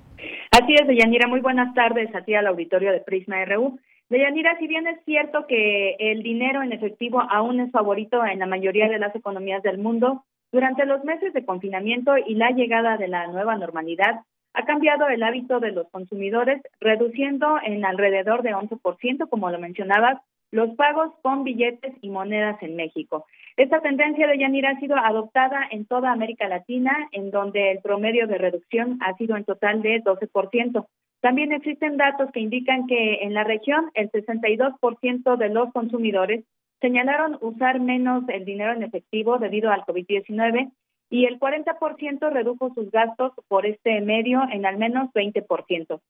Así 0.52 0.72
es, 0.72 0.86
Deyanira, 0.86 1.26
muy 1.26 1.40
buenas 1.40 1.74
tardes 1.74 2.14
a 2.14 2.20
ti 2.20 2.36
al 2.36 2.46
auditorio 2.46 2.92
de 2.92 3.00
Prisma 3.00 3.44
RU. 3.44 3.76
Deyanira, 4.08 4.56
si 4.60 4.68
bien 4.68 4.86
es 4.86 5.00
cierto 5.04 5.48
que 5.48 5.96
el 5.98 6.22
dinero 6.22 6.62
en 6.62 6.72
efectivo 6.72 7.20
aún 7.28 7.58
es 7.58 7.72
favorito 7.72 8.24
en 8.24 8.38
la 8.38 8.46
mayoría 8.46 8.88
de 8.88 9.00
las 9.00 9.16
economías 9.16 9.64
del 9.64 9.78
mundo, 9.78 10.22
durante 10.56 10.86
los 10.86 11.04
meses 11.04 11.34
de 11.34 11.44
confinamiento 11.44 12.16
y 12.16 12.34
la 12.34 12.48
llegada 12.48 12.96
de 12.96 13.08
la 13.08 13.26
nueva 13.26 13.58
normalidad, 13.58 14.22
ha 14.54 14.64
cambiado 14.64 15.06
el 15.06 15.22
hábito 15.22 15.60
de 15.60 15.70
los 15.70 15.86
consumidores, 15.90 16.62
reduciendo 16.80 17.58
en 17.62 17.84
alrededor 17.84 18.42
de 18.42 18.54
11%, 18.54 19.28
como 19.28 19.50
lo 19.50 19.58
mencionabas, 19.58 20.18
los 20.50 20.74
pagos 20.76 21.12
con 21.20 21.44
billetes 21.44 21.92
y 22.00 22.08
monedas 22.08 22.56
en 22.62 22.74
México. 22.74 23.26
Esta 23.58 23.82
tendencia 23.82 24.26
de 24.26 24.38
Yanira 24.38 24.70
ha 24.70 24.80
sido 24.80 24.96
adoptada 24.96 25.60
en 25.70 25.84
toda 25.84 26.10
América 26.10 26.48
Latina, 26.48 27.06
en 27.12 27.30
donde 27.30 27.72
el 27.72 27.80
promedio 27.80 28.26
de 28.26 28.38
reducción 28.38 28.98
ha 29.02 29.14
sido 29.18 29.36
en 29.36 29.44
total 29.44 29.82
de 29.82 30.02
12%. 30.02 30.86
También 31.20 31.52
existen 31.52 31.98
datos 31.98 32.30
que 32.32 32.40
indican 32.40 32.86
que 32.86 33.24
en 33.24 33.34
la 33.34 33.44
región 33.44 33.90
el 33.92 34.10
62% 34.10 35.36
de 35.36 35.48
los 35.50 35.70
consumidores 35.74 36.44
señalaron 36.80 37.38
usar 37.40 37.80
menos 37.80 38.24
el 38.28 38.44
dinero 38.44 38.72
en 38.72 38.82
efectivo 38.82 39.38
debido 39.38 39.70
al 39.70 39.82
COVID-19 39.82 40.70
y 41.10 41.26
el 41.26 41.38
40% 41.38 42.30
redujo 42.30 42.72
sus 42.74 42.90
gastos 42.90 43.32
por 43.48 43.66
este 43.66 44.00
medio 44.00 44.42
en 44.50 44.66
al 44.66 44.76
menos 44.76 45.10
20%. 45.12 46.00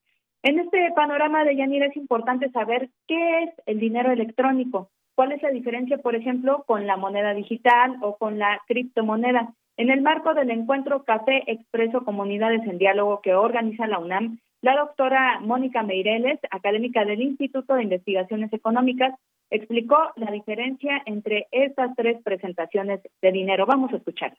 En 0.42 0.58
este 0.58 0.90
panorama 0.94 1.44
de 1.44 1.56
Yanira 1.56 1.86
es 1.86 1.96
importante 1.96 2.50
saber 2.50 2.88
qué 3.06 3.42
es 3.44 3.50
el 3.66 3.80
dinero 3.80 4.10
electrónico, 4.10 4.90
cuál 5.14 5.32
es 5.32 5.42
la 5.42 5.50
diferencia, 5.50 5.98
por 5.98 6.14
ejemplo, 6.14 6.64
con 6.66 6.86
la 6.86 6.96
moneda 6.96 7.34
digital 7.34 7.96
o 8.00 8.16
con 8.16 8.38
la 8.38 8.60
criptomoneda. 8.66 9.54
En 9.76 9.90
el 9.90 10.00
marco 10.00 10.34
del 10.34 10.50
encuentro 10.50 11.04
Café 11.04 11.42
Expreso 11.50 12.04
Comunidades 12.04 12.62
en 12.66 12.78
Diálogo 12.78 13.20
que 13.22 13.34
organiza 13.34 13.86
la 13.86 13.98
UNAM, 13.98 14.38
la 14.62 14.76
doctora 14.76 15.40
Mónica 15.40 15.82
Meireles, 15.82 16.38
académica 16.50 17.04
del 17.04 17.20
Instituto 17.20 17.74
de 17.74 17.82
Investigaciones 17.82 18.52
Económicas, 18.52 19.14
explicó 19.50 19.96
la 20.16 20.30
diferencia 20.30 21.02
entre 21.06 21.46
estas 21.50 21.94
tres 21.96 22.22
presentaciones 22.22 23.00
de 23.22 23.32
dinero. 23.32 23.66
Vamos 23.66 23.92
a 23.92 23.96
escuchar. 23.96 24.36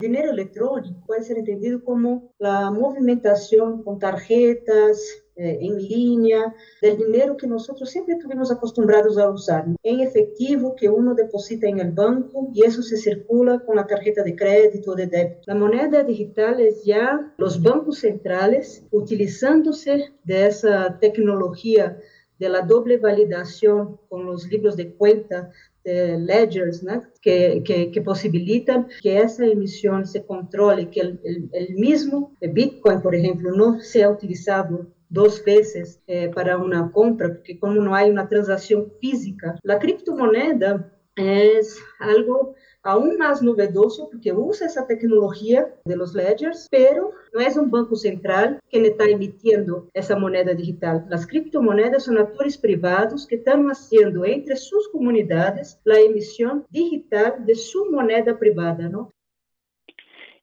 Dinero 0.00 0.32
electrónico 0.32 1.06
puede 1.06 1.22
ser 1.22 1.38
entendido 1.38 1.84
como 1.84 2.32
la 2.38 2.70
movimentación 2.72 3.84
con 3.84 4.00
tarjetas 4.00 5.24
eh, 5.36 5.58
en 5.60 5.78
línea 5.78 6.54
del 6.82 6.96
dinero 6.96 7.36
que 7.36 7.46
nosotros 7.46 7.90
siempre 7.90 8.14
estuvimos 8.14 8.52
acostumbrados 8.52 9.18
a 9.18 9.30
usar 9.30 9.66
en 9.82 10.00
efectivo 10.00 10.74
que 10.76 10.88
uno 10.88 11.14
deposita 11.14 11.68
en 11.68 11.78
el 11.78 11.92
banco 11.92 12.50
y 12.52 12.64
eso 12.64 12.82
se 12.82 12.96
circula 12.96 13.60
con 13.60 13.76
la 13.76 13.86
tarjeta 13.86 14.22
de 14.22 14.34
crédito 14.34 14.92
o 14.92 14.94
de 14.94 15.06
débito. 15.06 15.42
La 15.46 15.54
moneda 15.54 16.02
digital 16.02 16.60
es 16.60 16.84
ya 16.84 17.32
los 17.36 17.62
bancos 17.62 17.98
centrales 17.98 18.84
utilizándose 18.90 20.12
de 20.24 20.46
esa 20.46 20.98
tecnología 21.00 21.98
de 22.44 22.50
la 22.50 22.60
doble 22.60 22.98
validación 22.98 23.98
con 24.08 24.26
los 24.26 24.46
libros 24.48 24.76
de 24.76 24.92
cuenta 24.92 25.50
de 25.82 26.18
ledgers, 26.18 26.82
¿no? 26.82 27.02
que, 27.22 27.62
que, 27.64 27.90
que, 27.90 28.00
posibilitan 28.02 28.88
que 29.02 29.18
esa 29.18 29.46
emisión 29.46 30.06
se 30.06 30.24
controle, 30.24 30.90
que 30.90 31.00
el, 31.00 31.20
el, 31.24 31.48
el, 31.52 31.74
mismo 31.74 32.34
Bitcoin, 32.40 33.00
por 33.00 33.14
ejemplo, 33.14 33.50
no 33.52 33.80
sea 33.80 34.10
utilizado 34.10 34.86
dos 35.08 35.42
veces 35.44 36.00
eh, 36.06 36.30
para 36.34 36.58
una 36.58 36.90
compra, 36.92 37.28
porque 37.28 37.58
como 37.58 37.80
no 37.80 37.94
hay 37.94 38.10
una 38.10 38.28
transacción 38.28 38.92
física, 39.00 39.58
la 39.62 39.78
criptomoneda 39.78 40.92
es 41.16 41.78
algo 42.00 42.54
aún 42.84 43.16
más 43.16 43.42
novedoso 43.42 44.08
porque 44.10 44.32
usa 44.32 44.66
esa 44.66 44.86
tecnología 44.86 45.66
de 45.84 45.96
los 45.96 46.14
ledgers, 46.14 46.68
pero 46.70 47.10
no 47.32 47.40
es 47.40 47.56
un 47.56 47.70
banco 47.70 47.96
central 47.96 48.60
que 48.70 48.86
está 48.86 49.04
emitiendo 49.04 49.88
esa 49.94 50.16
moneda 50.16 50.54
digital. 50.54 51.06
Las 51.08 51.26
criptomonedas 51.26 52.04
son 52.04 52.18
actores 52.18 52.58
privados 52.58 53.26
que 53.26 53.36
están 53.36 53.66
haciendo 53.68 54.24
entre 54.24 54.56
sus 54.56 54.88
comunidades 54.90 55.80
la 55.84 55.98
emisión 55.98 56.64
digital 56.68 57.44
de 57.46 57.54
su 57.54 57.90
moneda 57.90 58.38
privada, 58.38 58.88
¿no? 58.88 59.10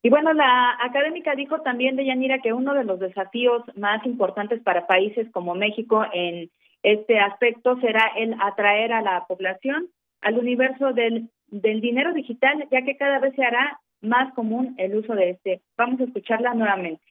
Y 0.04 0.10
bueno, 0.10 0.34
la 0.34 0.78
académica 0.82 1.36
dijo 1.36 1.62
también 1.62 1.96
de 1.96 2.06
Yanira 2.06 2.42
que 2.42 2.54
uno 2.54 2.74
de 2.74 2.84
los 2.84 3.00
desafíos 3.00 3.62
más 3.76 4.04
importantes 4.04 4.60
para 4.64 4.88
países 4.88 5.30
como 5.32 5.54
México 5.54 6.04
en 6.12 6.50
este 6.82 7.20
aspecto 7.20 7.80
será 7.80 8.12
el 8.18 8.36
atraer 8.42 8.94
a 8.94 9.04
la 9.04 9.26
población 9.28 9.90
al 10.22 10.40
universo 10.40 10.94
del, 10.94 11.30
del 11.52 11.82
dinero 11.82 12.14
digital, 12.14 12.68
ya 12.72 12.84
que 12.84 12.98
cada 12.98 13.20
vez 13.20 13.36
se 13.36 13.44
hará 13.44 13.80
más 14.02 14.34
común 14.34 14.74
el 14.78 14.96
uso 14.96 15.14
de 15.14 15.32
este. 15.32 15.62
Vamos 15.78 16.00
a 16.02 16.06
escucharla 16.06 16.54
nuevamente. 16.54 17.04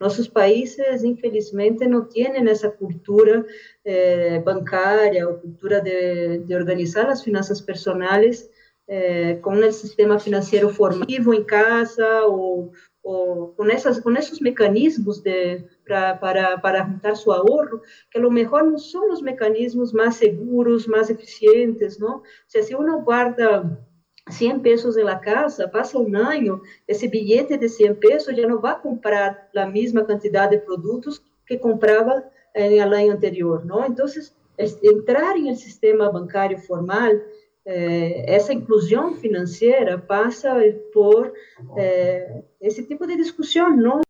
Nuestros 0.00 0.28
países, 0.28 1.02
infelizmente, 1.02 1.88
no 1.88 2.06
tienen 2.06 2.46
esa 2.46 2.70
cultura 2.70 3.44
eh, 3.82 4.40
bancaria 4.44 5.26
o 5.26 5.40
cultura 5.40 5.80
de, 5.80 6.40
de, 6.40 6.56
organizar 6.56 7.08
las 7.08 7.24
finanzas 7.24 7.60
personales 7.62 8.48
eh, 8.86 9.38
con 9.42 9.62
el 9.62 9.72
sistema 9.72 10.18
financiero 10.18 10.70
formativo 10.70 11.34
en 11.34 11.44
casa 11.44 12.26
o, 12.26 12.70
o 13.10 13.54
con, 13.56 13.70
esas, 13.70 14.02
con 14.02 14.18
esos 14.18 14.42
mecanismos 14.42 15.22
de, 15.22 15.66
para, 15.88 16.20
para, 16.20 16.60
para 16.60 16.84
juntar 16.84 17.16
su 17.16 17.32
ahorro, 17.32 17.80
que 18.10 18.18
a 18.18 18.20
lo 18.20 18.30
mejor 18.30 18.66
no 18.66 18.76
son 18.76 19.08
los 19.08 19.22
mecanismos 19.22 19.94
más 19.94 20.16
seguros, 20.18 20.86
más 20.86 21.08
eficientes, 21.08 21.98
¿no? 21.98 22.16
O 22.16 22.22
sea, 22.48 22.62
si 22.62 22.74
uno 22.74 23.00
guarda 23.00 23.80
100 24.28 24.60
pesos 24.60 24.98
en 24.98 25.06
la 25.06 25.20
casa, 25.20 25.70
pasa 25.70 25.96
un 25.96 26.16
año, 26.16 26.60
ese 26.86 27.08
billete 27.08 27.56
de 27.56 27.70
100 27.70 27.98
pesos 27.98 28.36
ya 28.36 28.46
no 28.46 28.60
va 28.60 28.72
a 28.72 28.82
comprar 28.82 29.48
la 29.54 29.64
misma 29.64 30.06
cantidad 30.06 30.50
de 30.50 30.58
productos 30.58 31.24
que 31.46 31.58
compraba 31.58 32.30
en 32.52 32.72
el 32.72 32.92
año 32.92 33.12
anterior, 33.12 33.64
¿no? 33.64 33.86
Entonces, 33.86 34.36
entrar 34.58 35.34
en 35.38 35.46
el 35.46 35.56
sistema 35.56 36.10
bancario 36.10 36.58
formal, 36.58 37.22
eh, 37.70 38.24
essa 38.26 38.54
inclusão 38.54 39.12
financeira 39.16 39.98
passa 39.98 40.56
por 40.90 41.34
eh, 41.76 42.42
ese 42.62 42.82
tipo 42.88 43.06
de 43.06 43.14
discusión, 43.14 43.78
¿no? 43.78 44.00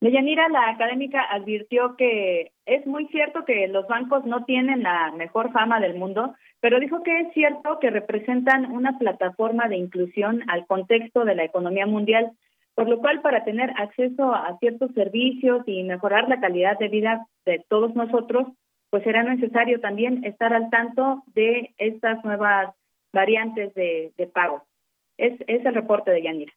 Deyanira, 0.00 0.48
la 0.48 0.70
académica 0.70 1.20
advirtió 1.30 1.94
que 1.96 2.52
es 2.64 2.86
muy 2.86 3.06
cierto 3.08 3.44
que 3.44 3.68
los 3.68 3.86
bancos 3.86 4.24
no 4.24 4.44
tienen 4.44 4.82
la 4.82 5.12
mejor 5.12 5.52
fama 5.52 5.78
del 5.78 5.94
mundo, 5.94 6.34
pero 6.60 6.80
dijo 6.80 7.02
que 7.02 7.20
es 7.20 7.32
cierto 7.34 7.78
que 7.78 7.90
representan 7.90 8.72
una 8.72 8.98
plataforma 8.98 9.68
de 9.68 9.76
inclusión 9.76 10.42
al 10.48 10.66
contexto 10.66 11.26
de 11.26 11.34
la 11.34 11.44
economía 11.44 11.86
mundial, 11.86 12.32
por 12.74 12.88
lo 12.88 12.98
cual 12.98 13.20
para 13.20 13.44
tener 13.44 13.70
acceso 13.76 14.34
a 14.34 14.56
ciertos 14.58 14.90
servicios 14.92 15.62
y 15.66 15.82
mejorar 15.82 16.28
la 16.30 16.40
calidad 16.40 16.78
de 16.78 16.88
vida 16.88 17.26
de 17.44 17.62
todos 17.68 17.94
nosotros, 17.94 18.48
pues 18.94 19.02
será 19.02 19.24
necesario 19.24 19.80
también 19.80 20.24
estar 20.24 20.52
al 20.52 20.70
tanto 20.70 21.24
de 21.34 21.74
estas 21.78 22.24
nuevas 22.24 22.72
variantes 23.12 23.74
de, 23.74 24.12
de 24.16 24.28
pago. 24.28 24.62
Es, 25.18 25.32
es 25.48 25.66
el 25.66 25.74
reporte 25.74 26.12
de 26.12 26.22
Yanira. 26.22 26.52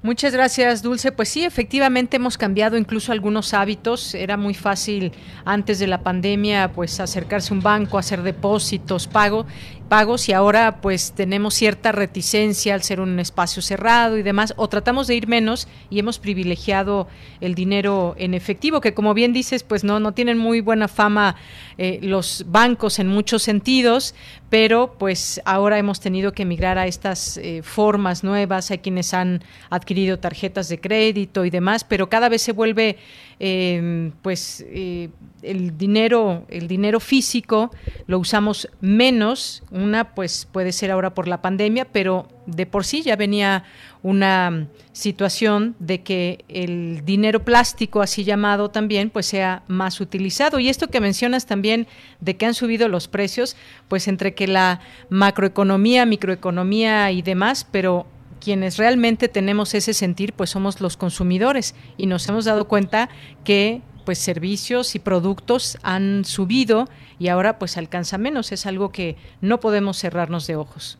Muchas 0.00 0.32
gracias, 0.32 0.84
Dulce. 0.84 1.10
Pues 1.10 1.30
sí, 1.30 1.44
efectivamente 1.44 2.18
hemos 2.18 2.38
cambiado 2.38 2.76
incluso 2.76 3.10
algunos 3.10 3.54
hábitos. 3.54 4.14
Era 4.14 4.36
muy 4.36 4.54
fácil 4.54 5.10
antes 5.44 5.80
de 5.80 5.88
la 5.88 6.04
pandemia, 6.04 6.70
pues 6.72 7.00
acercarse 7.00 7.52
a 7.52 7.56
un 7.56 7.62
banco, 7.64 7.98
hacer 7.98 8.22
depósitos, 8.22 9.08
pago, 9.08 9.44
pagos 9.84 10.28
y 10.28 10.32
ahora 10.32 10.80
pues 10.80 11.12
tenemos 11.12 11.54
cierta 11.54 11.92
reticencia 11.92 12.74
al 12.74 12.82
ser 12.82 13.00
un 13.00 13.18
espacio 13.20 13.62
cerrado 13.62 14.18
y 14.18 14.22
demás, 14.22 14.54
o 14.56 14.68
tratamos 14.68 15.06
de 15.06 15.14
ir 15.14 15.28
menos 15.28 15.68
y 15.90 15.98
hemos 15.98 16.18
privilegiado 16.18 17.06
el 17.40 17.54
dinero 17.54 18.14
en 18.18 18.34
efectivo, 18.34 18.80
que 18.80 18.94
como 18.94 19.14
bien 19.14 19.32
dices, 19.32 19.62
pues 19.62 19.84
no, 19.84 20.00
no 20.00 20.12
tienen 20.12 20.38
muy 20.38 20.60
buena 20.60 20.88
fama 20.88 21.36
eh, 21.78 21.98
los 22.02 22.44
bancos 22.48 22.98
en 22.98 23.08
muchos 23.08 23.42
sentidos, 23.42 24.14
pero 24.50 24.96
pues 24.98 25.40
ahora 25.44 25.78
hemos 25.78 26.00
tenido 26.00 26.32
que 26.32 26.44
migrar 26.44 26.78
a 26.78 26.86
estas 26.86 27.36
eh, 27.36 27.62
formas 27.62 28.24
nuevas, 28.24 28.70
hay 28.70 28.78
quienes 28.78 29.14
han 29.14 29.42
adquirido 29.70 30.18
tarjetas 30.18 30.68
de 30.68 30.80
crédito 30.80 31.44
y 31.44 31.50
demás, 31.50 31.84
pero 31.84 32.08
cada 32.08 32.28
vez 32.28 32.42
se 32.42 32.52
vuelve 32.52 32.98
eh, 33.40 34.12
pues 34.22 34.64
eh, 34.68 35.10
el 35.42 35.76
dinero, 35.76 36.46
el 36.48 36.68
dinero 36.68 37.00
físico 37.00 37.70
lo 38.06 38.18
usamos 38.18 38.68
menos, 38.80 39.62
una 39.70 40.14
pues 40.14 40.48
puede 40.50 40.72
ser 40.72 40.90
ahora 40.90 41.14
por 41.14 41.28
la 41.28 41.42
pandemia, 41.42 41.84
pero 41.86 42.28
de 42.46 42.66
por 42.66 42.84
sí 42.84 43.02
ya 43.02 43.16
venía 43.16 43.64
una 44.02 44.68
situación 44.92 45.74
de 45.78 46.02
que 46.02 46.44
el 46.48 47.04
dinero 47.04 47.44
plástico, 47.44 48.02
así 48.02 48.22
llamado 48.22 48.70
también, 48.70 49.08
pues 49.08 49.26
sea 49.26 49.62
más 49.66 50.00
utilizado. 50.00 50.58
Y 50.58 50.68
esto 50.68 50.88
que 50.88 51.00
mencionas 51.00 51.46
también 51.46 51.86
de 52.20 52.36
que 52.36 52.44
han 52.44 52.54
subido 52.54 52.88
los 52.88 53.08
precios, 53.08 53.56
pues 53.88 54.06
entre 54.06 54.34
que 54.34 54.46
la 54.46 54.80
macroeconomía, 55.08 56.04
microeconomía 56.04 57.10
y 57.12 57.22
demás, 57.22 57.66
pero 57.70 58.06
quienes 58.44 58.76
realmente 58.76 59.28
tenemos 59.28 59.74
ese 59.74 59.94
sentir, 59.94 60.34
pues 60.34 60.50
somos 60.50 60.80
los 60.80 60.96
consumidores 60.96 61.74
y 61.96 62.06
nos 62.06 62.28
hemos 62.28 62.44
dado 62.44 62.68
cuenta 62.68 63.08
que 63.44 63.80
pues 64.04 64.18
servicios 64.18 64.94
y 64.94 64.98
productos 64.98 65.78
han 65.82 66.24
subido 66.24 66.84
y 67.18 67.28
ahora 67.28 67.58
pues 67.58 67.78
alcanza 67.78 68.18
menos. 68.18 68.52
Es 68.52 68.66
algo 68.66 68.92
que 68.92 69.16
no 69.40 69.60
podemos 69.60 69.98
cerrarnos 69.98 70.46
de 70.46 70.56
ojos. 70.56 70.98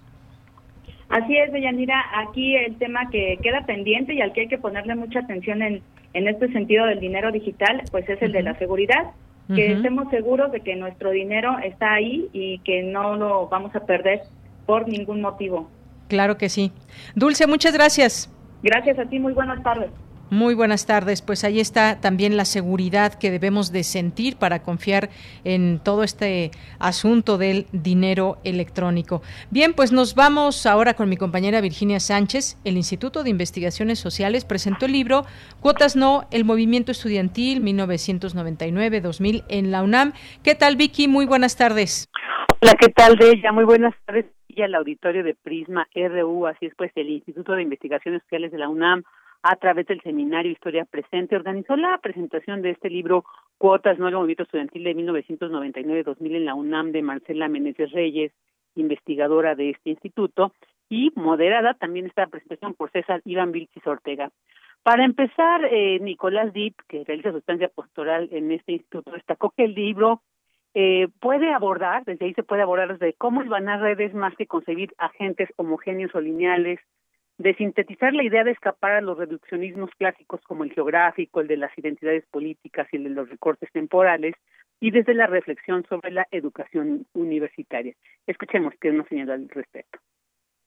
Así 1.11 1.37
es, 1.37 1.52
Deyanira. 1.52 2.02
Aquí 2.26 2.57
el 2.57 2.76
tema 2.76 3.11
que 3.11 3.38
queda 3.42 3.66
pendiente 3.66 4.14
y 4.14 4.22
al 4.22 4.33
que 4.33 4.42
hay 4.42 4.48
que 4.48 4.59
ponerle 4.59 4.94
mucha 4.94 5.20
atención 5.20 5.62
en, 5.62 5.83
en 6.14 6.28
este 6.28 6.50
sentido 6.52 6.87
del 6.87 6.98
dinero 6.98 7.30
digital, 7.30 7.83
pues 7.90 8.09
es 8.09 8.20
el 8.22 8.33
de 8.33 8.42
la 8.42 8.59
seguridad. 8.59 9.12
Que 9.54 9.72
estemos 9.72 10.09
seguros 10.09 10.50
de 10.52 10.61
que 10.61 10.74
nuestro 10.74 11.11
dinero 11.11 11.59
está 11.59 11.92
ahí 11.92 12.30
y 12.33 12.61
que 12.61 12.83
no 12.83 13.14
lo 13.16 13.46
vamos 13.48 13.76
a 13.76 13.80
perder 13.85 14.22
por 14.64 14.88
ningún 14.88 15.20
motivo. 15.20 15.68
Claro 16.09 16.37
que 16.37 16.49
sí. 16.49 16.73
Dulce, 17.14 17.47
muchas 17.47 17.73
gracias. 17.73 18.31
Gracias 18.62 18.99
a 18.99 19.05
ti, 19.05 19.19
muy 19.19 19.33
buenas 19.33 19.62
tardes. 19.62 19.90
Muy 20.31 20.55
buenas 20.55 20.87
tardes. 20.87 21.23
Pues 21.23 21.45
ahí 21.45 21.61
está 21.61 22.01
también 22.01 22.37
la 22.37 22.45
seguridad 22.45 23.14
que 23.14 23.31
debemos 23.31 23.73
de 23.73 23.85
sentir 23.85 24.37
para 24.37 24.62
confiar 24.62 25.11
en 25.45 25.79
todo 25.79 26.03
este 26.03 26.51
asunto 26.79 27.37
del 27.37 27.67
dinero 27.73 28.38
electrónico. 28.43 29.23
Bien, 29.51 29.75
pues 29.75 29.93
nos 29.93 30.14
vamos 30.14 30.67
ahora 30.67 30.95
con 30.95 31.09
mi 31.09 31.17
compañera 31.17 31.61
Virginia 31.61 32.01
Sánchez. 32.01 32.59
El 32.64 32.77
Instituto 32.77 33.23
de 33.23 33.31
Investigaciones 33.31 33.99
Sociales 33.99 34.45
presentó 34.45 34.87
el 34.87 34.93
libro 34.93 35.25
Cuotas 35.61 35.95
No, 35.95 36.27
el 36.31 36.45
movimiento 36.45 36.90
estudiantil 36.90 37.62
1999-2000 37.62 39.45
en 39.49 39.71
la 39.71 39.83
UNAM. 39.83 40.14
¿Qué 40.43 40.55
tal, 40.55 40.77
Vicky? 40.77 41.07
Muy 41.07 41.27
buenas 41.27 41.57
tardes. 41.57 42.09
Hola, 42.62 42.73
¿qué 42.81 42.88
tal 42.88 43.17
de 43.17 43.31
ella? 43.31 43.53
Muy 43.53 43.64
buenas 43.64 43.95
tardes. 44.07 44.25
Y 44.57 44.62
al 44.62 44.75
auditorio 44.77 45.25
de 45.25 45.35
Prisma 45.35 45.88
RU, 45.95 46.47
así 46.47 46.67
es 46.67 46.75
pues 46.77 46.93
el 46.95 47.11
Instituto 47.11 47.55
de 47.55 47.62
Investigaciones 47.62 48.23
Sociales 48.23 48.53
de 48.53 48.59
la 48.59 48.69
UNAM 48.69 49.03
a 49.43 49.57
través 49.57 49.87
del 49.87 50.01
seminario 50.03 50.53
Historia 50.53 50.85
Presente, 50.85 51.35
organizó 51.35 51.75
la 51.77 51.99
presentación 51.99 52.62
de 52.62 52.71
este 52.71 52.88
libro 52.88 53.25
Cuotas, 53.59 53.99
el 53.99 54.14
movimiento 54.14 54.45
estudiantil 54.45 54.85
de 54.85 54.95
1999-2000 54.95 56.37
en 56.37 56.45
la 56.45 56.55
UNAM 56.55 56.93
de 56.93 57.03
Marcela 57.03 57.49
Meneses 57.49 57.90
Reyes, 57.90 58.33
investigadora 58.77 59.57
de 59.57 59.71
este 59.71 59.90
instituto, 59.90 60.53
y 60.88 61.11
moderada 61.17 61.75
también 61.75 62.07
esta 62.07 62.29
presentación 62.29 62.75
por 62.75 62.93
César 62.93 63.23
Iván 63.25 63.51
Vilchis 63.51 63.87
Ortega. 63.87 64.31
Para 64.85 65.05
empezar, 65.05 65.64
eh, 65.64 65.99
Nicolás 66.01 66.53
Dip, 66.53 66.79
que 66.88 67.03
realiza 67.05 67.33
su 67.33 67.38
estancia 67.38 67.69
postural 67.69 68.29
en 68.31 68.53
este 68.53 68.73
instituto, 68.73 69.11
destacó 69.11 69.51
que 69.51 69.64
el 69.64 69.75
libro 69.75 70.23
eh, 70.75 71.09
puede 71.21 71.53
abordar, 71.53 72.05
desde 72.05 72.27
ahí 72.27 72.35
se 72.35 72.43
puede 72.43 72.63
abordar 72.63 72.99
desde 72.99 73.15
cómo 73.15 73.41
a 73.41 73.77
redes 73.77 74.13
más 74.13 74.35
que 74.37 74.47
concebir 74.47 74.93
agentes 74.99 75.49
homogéneos 75.57 76.15
o 76.15 76.21
lineales, 76.21 76.81
de 77.39 77.55
sintetizar 77.55 78.13
la 78.13 78.23
idea 78.23 78.45
de 78.45 78.53
escapar 78.53 78.93
a 78.93 79.01
los 79.01 79.19
reduccionismos 79.19 79.91
clásicos 79.99 80.41
como 80.43 80.65
el 80.65 80.73
geográfico, 80.73 81.41
el 81.41 81.49
de 81.49 81.57
las 81.57 81.77
identidades 81.77 82.25
políticas 82.31 82.87
y 82.93 82.97
el 82.97 83.05
de 83.05 83.11
los 83.11 83.29
recortes 83.29 83.71
temporales, 83.73 84.35
y 84.81 84.91
desde 84.91 85.15
la 85.15 85.27
reflexión 85.27 85.85
sobre 85.89 86.11
la 86.11 86.27
educación 86.31 87.07
universitaria. 87.15 87.95
Escuchemos 88.27 88.75
qué 88.81 88.91
nos 88.93 89.09
señala 89.09 89.35
al 89.35 89.49
respecto 89.49 89.99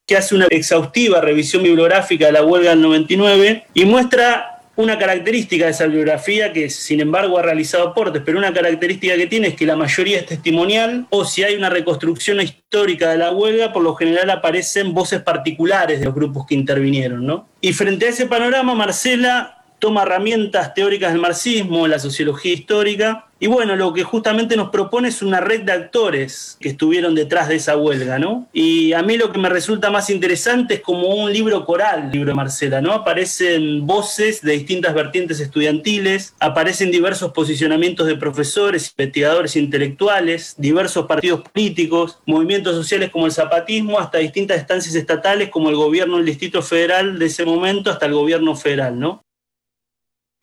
que 0.08 0.15
hace 0.15 0.36
una 0.36 0.46
exhaustiva 0.50 1.20
revisión 1.20 1.63
bibliográfica 1.63 2.28
de 2.28 2.32
la 2.32 2.41
huelga 2.41 2.70
del 2.70 2.82
99 2.82 3.65
y 3.74 3.84
muestra 3.84 4.57
una 4.77 4.97
característica 4.97 5.65
de 5.65 5.71
esa 5.71 5.85
bibliografía 5.85 6.53
que 6.53 6.69
sin 6.69 7.01
embargo 7.01 7.37
ha 7.37 7.41
realizado 7.41 7.89
aportes, 7.89 8.21
pero 8.23 8.37
una 8.37 8.53
característica 8.53 9.15
que 9.15 9.27
tiene 9.27 9.49
es 9.49 9.55
que 9.55 9.65
la 9.65 9.75
mayoría 9.75 10.19
es 10.19 10.27
testimonial 10.27 11.07
o 11.09 11.25
si 11.25 11.43
hay 11.43 11.55
una 11.55 11.69
reconstrucción 11.69 12.39
histórica 12.39 13.09
de 13.09 13.17
la 13.17 13.31
huelga, 13.31 13.73
por 13.73 13.83
lo 13.83 13.95
general 13.95 14.29
aparecen 14.29 14.93
voces 14.93 15.21
particulares 15.21 15.99
de 15.99 16.05
los 16.05 16.13
grupos 16.13 16.45
que 16.45 16.55
intervinieron, 16.55 17.25
¿no? 17.25 17.49
Y 17.59 17.73
frente 17.73 18.05
a 18.05 18.09
ese 18.09 18.27
panorama, 18.27 18.75
Marcela 18.75 19.57
toma 19.79 20.03
herramientas 20.03 20.73
teóricas 20.73 21.11
del 21.11 21.21
marxismo, 21.21 21.87
la 21.87 21.99
sociología 21.99 22.53
histórica, 22.53 23.27
y 23.39 23.45
bueno, 23.45 23.75
lo 23.75 23.93
que 23.93 24.03
justamente 24.03 24.55
nos 24.55 24.69
propone 24.69 25.09
es 25.09 25.21
una 25.21 25.39
red 25.39 25.61
de 25.61 25.71
actores 25.71 26.57
que 26.59 26.69
estuvieron 26.69 27.13
detrás 27.13 27.47
de 27.47 27.55
esa 27.55 27.77
huelga, 27.77 28.17
¿no? 28.17 28.47
Y 28.51 28.93
a 28.93 29.03
mí 29.03 29.15
lo 29.15 29.31
que 29.31 29.37
me 29.37 29.49
resulta 29.49 29.91
más 29.91 30.09
interesante 30.09 30.75
es 30.75 30.81
como 30.81 31.09
un 31.09 31.31
libro 31.31 31.63
coral, 31.63 32.05
el 32.05 32.11
libro 32.11 32.29
de 32.29 32.35
Marcela, 32.35 32.81
¿no? 32.81 32.93
Aparecen 32.93 33.85
voces 33.85 34.41
de 34.41 34.53
distintas 34.53 34.95
vertientes 34.95 35.39
estudiantiles, 35.39 36.33
aparecen 36.39 36.89
diversos 36.89 37.31
posicionamientos 37.31 38.07
de 38.07 38.15
profesores, 38.15 38.91
investigadores 38.97 39.55
intelectuales, 39.55 40.55
diversos 40.57 41.05
partidos 41.05 41.41
políticos, 41.41 42.17
movimientos 42.25 42.75
sociales 42.75 43.11
como 43.11 43.27
el 43.27 43.31
zapatismo, 43.31 43.99
hasta 43.99 44.17
distintas 44.17 44.57
instancias 44.57 44.95
estatales 44.95 45.49
como 45.49 45.69
el 45.69 45.75
gobierno 45.75 46.17
del 46.17 46.25
Distrito 46.25 46.63
Federal 46.63 47.19
de 47.19 47.27
ese 47.27 47.45
momento 47.45 47.91
hasta 47.91 48.07
el 48.07 48.13
gobierno 48.13 48.55
federal, 48.55 48.99
¿no? 48.99 49.26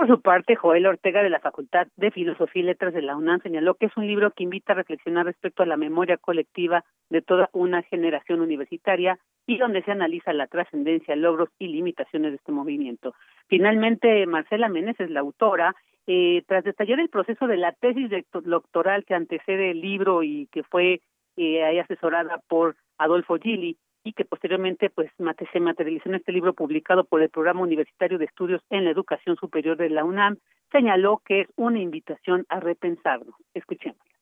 Por 0.04 0.16
su 0.16 0.20
parte, 0.20 0.54
Joel 0.54 0.84
Ortega 0.84 1.22
de 1.22 1.30
la 1.30 1.40
Facultad 1.40 1.86
de 1.96 2.10
Filosofía 2.10 2.60
y 2.60 2.66
Letras 2.66 2.92
de 2.92 3.00
la 3.00 3.16
UNAM 3.16 3.40
señaló 3.40 3.76
que 3.76 3.86
es 3.86 3.96
un 3.96 4.06
libro 4.06 4.32
que 4.32 4.42
invita 4.42 4.74
a 4.74 4.76
reflexionar 4.76 5.24
respecto 5.24 5.62
a 5.62 5.66
la 5.66 5.78
memoria 5.78 6.18
colectiva 6.18 6.84
de 7.08 7.22
toda 7.22 7.48
una 7.54 7.80
generación 7.84 8.42
universitaria 8.42 9.18
y 9.46 9.56
donde 9.56 9.82
se 9.82 9.92
analiza 9.92 10.34
la 10.34 10.46
trascendencia, 10.46 11.16
logros 11.16 11.48
y 11.58 11.68
limitaciones 11.68 12.32
de 12.32 12.36
este 12.36 12.52
movimiento. 12.52 13.14
Finalmente, 13.48 14.26
Marcela 14.26 14.68
Meneses, 14.68 15.08
la 15.08 15.20
autora, 15.20 15.74
eh, 16.06 16.42
tras 16.46 16.64
detallar 16.64 17.00
el 17.00 17.08
proceso 17.08 17.46
de 17.46 17.56
la 17.56 17.72
tesis 17.72 18.10
doctoral 18.30 19.06
que 19.06 19.14
antecede 19.14 19.70
el 19.70 19.80
libro 19.80 20.22
y 20.22 20.48
que 20.52 20.64
fue 20.64 21.00
eh, 21.38 21.80
asesorada 21.80 22.42
por 22.46 22.76
Adolfo 22.98 23.38
Gili, 23.38 23.78
y 24.04 24.12
que 24.12 24.24
posteriormente 24.24 24.90
pues 24.90 25.10
se 25.16 25.60
materializó 25.60 26.08
en 26.10 26.16
este 26.16 26.30
libro 26.30 26.52
publicado 26.52 27.04
por 27.04 27.22
el 27.22 27.30
Programa 27.30 27.62
Universitario 27.62 28.18
de 28.18 28.26
Estudios 28.26 28.62
en 28.70 28.84
la 28.84 28.90
Educación 28.90 29.36
Superior 29.36 29.76
de 29.76 29.88
la 29.88 30.04
UNAM, 30.04 30.36
señaló 30.70 31.22
que 31.24 31.40
es 31.42 31.48
una 31.56 31.80
invitación 31.80 32.44
a 32.50 32.60
repensarlo. 32.60 33.34
Escuchemos. 33.54 34.13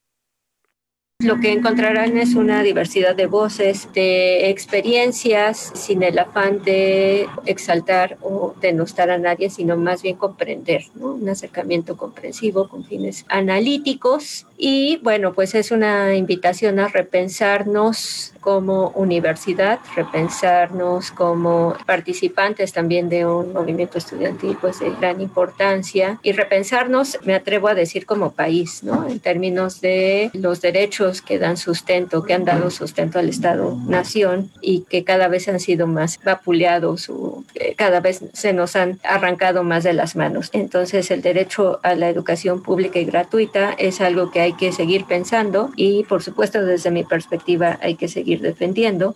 Lo 1.23 1.39
que 1.39 1.53
encontrarán 1.53 2.17
es 2.17 2.35
una 2.35 2.63
diversidad 2.63 3.15
de 3.15 3.27
voces, 3.27 3.87
de 3.93 4.49
experiencias, 4.49 5.71
sin 5.73 6.03
el 6.03 6.19
afán 6.19 6.61
de 6.63 7.27
exaltar 7.45 8.17
o 8.21 8.53
denostar 8.59 9.09
a 9.09 9.17
nadie, 9.17 9.49
sino 9.49 9.77
más 9.77 10.01
bien 10.01 10.17
comprender, 10.17 10.83
un 10.99 11.29
acercamiento 11.29 11.95
comprensivo 11.95 12.67
con 12.67 12.83
fines 12.83 13.25
analíticos. 13.29 14.47
Y 14.57 14.97
bueno, 15.01 15.33
pues 15.33 15.55
es 15.55 15.71
una 15.71 16.13
invitación 16.13 16.79
a 16.79 16.89
repensarnos 16.89 18.33
como 18.41 18.89
universidad, 18.89 19.79
repensarnos 19.95 21.11
como 21.11 21.75
participantes 21.85 22.73
también 22.73 23.07
de 23.07 23.25
un 23.25 23.53
movimiento 23.53 23.97
estudiantil 23.97 24.57
pues 24.59 24.81
de 24.81 24.91
gran 24.91 25.21
importancia 25.21 26.19
y 26.21 26.33
repensarnos, 26.33 27.17
me 27.23 27.33
atrevo 27.33 27.69
a 27.69 27.75
decir, 27.75 28.05
como 28.05 28.31
país, 28.31 28.83
¿no? 28.83 29.07
En 29.07 29.21
términos 29.21 29.79
de 29.79 30.29
los 30.33 30.59
derechos 30.59 31.02
que 31.21 31.39
dan 31.39 31.57
sustento, 31.57 32.23
que 32.23 32.33
han 32.33 32.45
dado 32.45 32.69
sustento 32.69 33.19
al 33.19 33.29
Estado-nación 33.29 34.49
y 34.61 34.85
que 34.85 35.03
cada 35.03 35.27
vez 35.27 35.49
han 35.49 35.59
sido 35.59 35.87
más 35.87 36.19
vapuleados 36.23 37.09
o 37.09 37.43
cada 37.77 37.99
vez 37.99 38.29
se 38.33 38.53
nos 38.53 38.75
han 38.75 38.99
arrancado 39.03 39.63
más 39.63 39.83
de 39.83 39.93
las 39.93 40.15
manos. 40.15 40.49
Entonces 40.53 41.11
el 41.11 41.21
derecho 41.21 41.79
a 41.83 41.95
la 41.95 42.09
educación 42.09 42.63
pública 42.63 42.99
y 42.99 43.05
gratuita 43.05 43.73
es 43.73 44.01
algo 44.01 44.31
que 44.31 44.41
hay 44.41 44.53
que 44.53 44.71
seguir 44.71 45.05
pensando 45.05 45.69
y 45.75 46.03
por 46.05 46.23
supuesto 46.23 46.65
desde 46.65 46.91
mi 46.91 47.03
perspectiva 47.03 47.77
hay 47.81 47.95
que 47.95 48.07
seguir 48.07 48.41
defendiendo. 48.41 49.15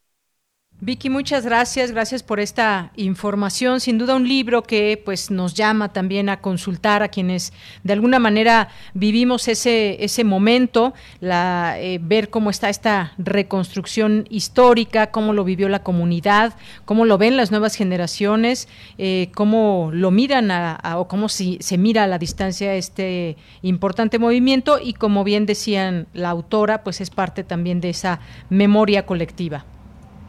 Vicky, 0.79 1.09
muchas 1.09 1.43
gracias, 1.43 1.91
gracias 1.91 2.21
por 2.21 2.39
esta 2.39 2.91
información. 2.97 3.79
Sin 3.79 3.97
duda 3.97 4.13
un 4.13 4.27
libro 4.27 4.61
que 4.61 5.01
pues 5.03 5.31
nos 5.31 5.55
llama 5.55 5.91
también 5.91 6.29
a 6.29 6.39
consultar 6.39 7.01
a 7.01 7.07
quienes 7.07 7.51
de 7.83 7.93
alguna 7.93 8.19
manera 8.19 8.69
vivimos 8.93 9.47
ese 9.47 10.05
ese 10.05 10.23
momento, 10.23 10.93
la 11.19 11.77
eh, 11.79 11.97
ver 11.99 12.29
cómo 12.29 12.51
está 12.51 12.69
esta 12.69 13.13
reconstrucción 13.17 14.27
histórica, 14.29 15.09
cómo 15.09 15.33
lo 15.33 15.43
vivió 15.43 15.67
la 15.67 15.81
comunidad, 15.81 16.53
cómo 16.85 17.05
lo 17.05 17.17
ven 17.17 17.37
las 17.37 17.49
nuevas 17.49 17.73
generaciones, 17.73 18.67
eh, 18.99 19.31
cómo 19.33 19.89
lo 19.91 20.11
miran 20.11 20.51
o 20.95 21.07
cómo 21.07 21.27
si, 21.27 21.57
se 21.59 21.79
mira 21.79 22.03
a 22.03 22.07
la 22.07 22.19
distancia 22.19 22.75
este 22.75 23.35
importante 23.63 24.19
movimiento 24.19 24.77
y 24.79 24.93
como 24.93 25.23
bien 25.23 25.47
decían 25.47 26.05
la 26.13 26.29
autora, 26.29 26.83
pues 26.83 27.01
es 27.01 27.09
parte 27.09 27.43
también 27.43 27.81
de 27.81 27.89
esa 27.89 28.19
memoria 28.51 29.07
colectiva. 29.07 29.65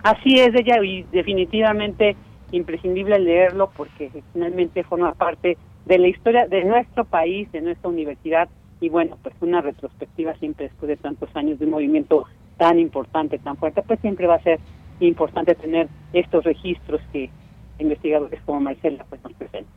Así 0.03 0.39
es 0.39 0.55
ella 0.55 0.83
y 0.83 1.03
definitivamente 1.13 2.17
imprescindible 2.53 3.19
leerlo 3.19 3.71
porque 3.77 4.11
finalmente 4.33 4.83
forma 4.85 5.13
parte 5.15 5.57
de 5.87 5.99
la 5.99 6.09
historia 6.09 6.47
de 6.47 6.65
nuestro 6.65 7.05
país, 7.05 7.51
de 7.53 7.61
nuestra 7.61 7.89
universidad 7.89 8.49
y 8.81 8.89
bueno, 8.89 9.19
pues 9.23 9.35
una 9.41 9.61
retrospectiva 9.61 10.35
siempre 10.35 10.69
después 10.69 10.89
de 10.89 10.97
tantos 10.97 11.29
años 11.35 11.59
de 11.59 11.65
un 11.65 11.73
movimiento 11.73 12.27
tan 12.57 12.79
importante, 12.79 13.39
tan 13.39 13.57
fuerte, 13.57 13.83
pues 13.83 14.01
siempre 14.01 14.27
va 14.27 14.37
a 14.37 14.43
ser 14.43 14.61
importante 15.01 15.55
tener 15.55 15.89
estos 16.13 16.45
registros 16.45 17.01
que 17.13 17.31
investigadores 17.79 18.41
como 18.45 18.61
Marcela 18.61 19.05
pues 19.09 19.23
nos 19.23 19.33
presentan. 19.35 19.73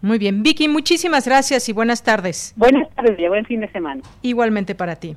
Muy 0.00 0.18
bien, 0.18 0.42
Vicky, 0.42 0.68
muchísimas 0.68 1.26
gracias 1.26 1.68
y 1.68 1.72
buenas 1.72 2.04
tardes. 2.04 2.54
Buenas 2.56 2.88
tardes 2.94 3.18
y 3.18 3.28
buen 3.28 3.44
fin 3.46 3.60
de 3.60 3.68
semana. 3.72 4.02
Igualmente 4.22 4.74
para 4.74 4.96
ti. 4.96 5.16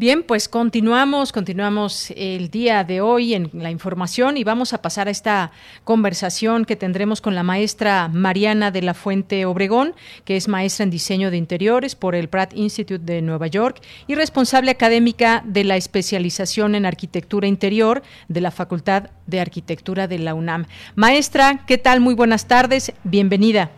Bien, 0.00 0.22
pues 0.22 0.48
continuamos, 0.48 1.32
continuamos 1.32 2.12
el 2.14 2.50
día 2.50 2.84
de 2.84 3.00
hoy 3.00 3.34
en 3.34 3.50
la 3.52 3.72
información 3.72 4.36
y 4.36 4.44
vamos 4.44 4.72
a 4.72 4.80
pasar 4.80 5.08
a 5.08 5.10
esta 5.10 5.50
conversación 5.82 6.64
que 6.66 6.76
tendremos 6.76 7.20
con 7.20 7.34
la 7.34 7.42
maestra 7.42 8.06
Mariana 8.06 8.70
de 8.70 8.82
la 8.82 8.94
Fuente 8.94 9.44
Obregón, 9.44 9.96
que 10.24 10.36
es 10.36 10.46
maestra 10.46 10.84
en 10.84 10.90
diseño 10.90 11.32
de 11.32 11.36
interiores 11.36 11.96
por 11.96 12.14
el 12.14 12.28
Pratt 12.28 12.54
Institute 12.54 13.04
de 13.04 13.22
Nueva 13.22 13.48
York 13.48 13.80
y 14.06 14.14
responsable 14.14 14.70
académica 14.70 15.42
de 15.44 15.64
la 15.64 15.74
especialización 15.74 16.76
en 16.76 16.86
arquitectura 16.86 17.48
interior 17.48 18.04
de 18.28 18.40
la 18.40 18.52
Facultad 18.52 19.10
de 19.26 19.40
Arquitectura 19.40 20.06
de 20.06 20.20
la 20.20 20.34
UNAM. 20.34 20.66
Maestra, 20.94 21.64
¿qué 21.66 21.76
tal? 21.76 21.98
Muy 21.98 22.14
buenas 22.14 22.46
tardes, 22.46 22.92
bienvenida. 23.02 23.72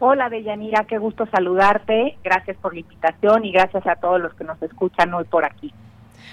Hola, 0.00 0.28
Deyanira, 0.28 0.84
qué 0.84 0.96
gusto 0.96 1.26
saludarte. 1.26 2.18
Gracias 2.22 2.56
por 2.58 2.72
la 2.72 2.80
invitación 2.80 3.44
y 3.44 3.50
gracias 3.50 3.84
a 3.84 3.96
todos 3.96 4.20
los 4.20 4.32
que 4.34 4.44
nos 4.44 4.62
escuchan 4.62 5.12
hoy 5.12 5.24
por 5.24 5.44
aquí. 5.44 5.74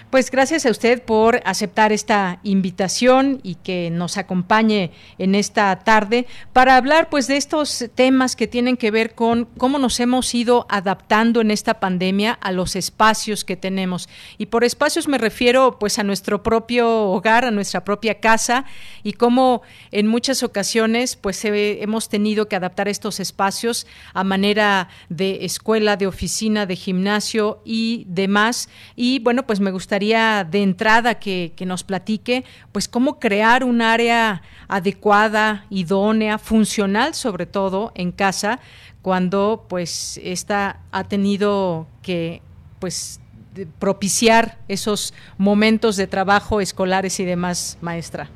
Pues 0.10 0.32
gracias 0.32 0.66
a 0.66 0.72
usted 0.72 1.02
por 1.02 1.42
aceptar 1.46 1.92
esta 1.92 2.40
invitación 2.44 3.40
y 3.44 3.56
que 3.56 3.90
nos 3.90 4.18
acompañe 4.18 4.92
en 5.18 5.36
esta 5.36 5.78
tarde 5.80 6.28
para 6.54 6.78
hablar 6.78 7.10
pues 7.10 7.28
de 7.28 7.38
estos 7.38 7.86
temas 7.96 8.36
que 8.36 8.48
tienen 8.48 8.78
que 8.78 8.92
ver 8.92 9.16
con 9.16 9.46
cómo 9.58 9.80
nos 9.80 10.00
hemos 10.00 10.34
ido 10.36 10.66
adaptando 10.70 11.42
en 11.42 11.52
esta 11.52 11.80
pandemia 11.80 12.34
a 12.34 12.52
los 12.52 12.76
espacios 12.76 13.44
que 13.44 13.58
tenemos. 13.58 14.08
Y 14.38 14.48
por 14.48 14.64
espacios 14.64 15.08
me 15.08 15.18
refiero 15.18 15.80
pues 15.80 16.00
a 16.00 16.04
nuestro 16.04 16.44
propio 16.44 17.10
hogar, 17.10 17.46
a 17.46 17.52
nuestra 17.52 17.84
propia 17.84 18.20
casa 18.20 18.66
y 19.04 19.14
cómo 19.14 19.62
en 19.92 20.08
muchas 20.08 20.44
ocasiones 20.44 21.16
pues 21.16 21.44
hemos 21.44 22.10
tenido 22.10 22.48
que 22.48 22.56
adaptar 22.56 22.88
estos 22.88 23.20
espacios 23.20 23.88
a 24.14 24.24
manera 24.24 24.90
de 25.10 25.46
escuela, 25.46 25.98
de 25.98 26.08
oficina, 26.08 26.66
de 26.66 26.76
gimnasio 26.76 27.62
y 27.66 28.06
demás. 28.08 28.70
Y 28.96 29.20
bueno, 29.20 29.46
pues 29.46 29.60
me 29.60 29.72
gustaría 29.72 29.85
de 29.88 30.64
entrada 30.64 31.16
que, 31.16 31.54
nos 31.66 31.84
platique, 31.84 32.44
pues 32.72 32.88
cómo 32.88 33.20
crear 33.20 33.64
un 33.64 33.82
área 33.82 34.42
adecuada, 34.68 35.66
idónea, 35.70 36.38
funcional 36.38 37.14
sobre 37.14 37.46
todo 37.46 37.92
en 37.96 38.12
casa, 38.12 38.60
cuando 39.02 39.66
pues 39.70 40.20
esta 40.24 40.80
ha 40.92 41.04
tenido 41.04 41.88
que 42.02 42.42
pues 42.80 43.22
propiciar 43.80 44.58
esos 44.68 45.14
momentos 45.38 45.96
de 45.98 46.08
trabajo 46.08 46.62
escolares 46.62 47.20
y 47.20 47.26
demás, 47.26 47.78
maestra. 47.82 48.28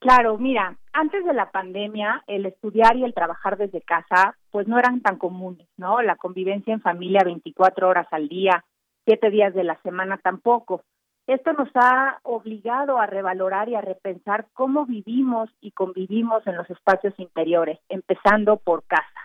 Claro, 0.00 0.38
mira, 0.38 0.76
antes 0.92 1.24
de 1.24 1.34
la 1.34 1.50
pandemia, 1.50 2.24
el 2.26 2.46
estudiar 2.46 2.96
y 2.96 3.04
el 3.04 3.14
trabajar 3.14 3.56
desde 3.56 3.80
casa, 3.82 4.36
pues 4.50 4.66
no 4.66 4.78
eran 4.78 5.02
tan 5.02 5.16
comunes, 5.16 5.68
¿no? 5.76 6.02
La 6.02 6.16
convivencia 6.16 6.72
en 6.72 6.80
familia 6.80 7.22
24 7.24 7.88
horas 7.88 8.08
al 8.10 8.28
día, 8.28 8.64
siete 9.10 9.30
días 9.30 9.52
de 9.54 9.64
la 9.64 9.74
semana 9.82 10.18
tampoco. 10.18 10.84
Esto 11.26 11.52
nos 11.54 11.68
ha 11.74 12.20
obligado 12.22 12.98
a 12.98 13.06
revalorar 13.06 13.68
y 13.68 13.74
a 13.74 13.80
repensar 13.80 14.46
cómo 14.52 14.86
vivimos 14.86 15.50
y 15.60 15.72
convivimos 15.72 16.46
en 16.46 16.56
los 16.56 16.70
espacios 16.70 17.12
interiores, 17.18 17.80
empezando 17.88 18.58
por 18.58 18.84
casa. 18.84 19.20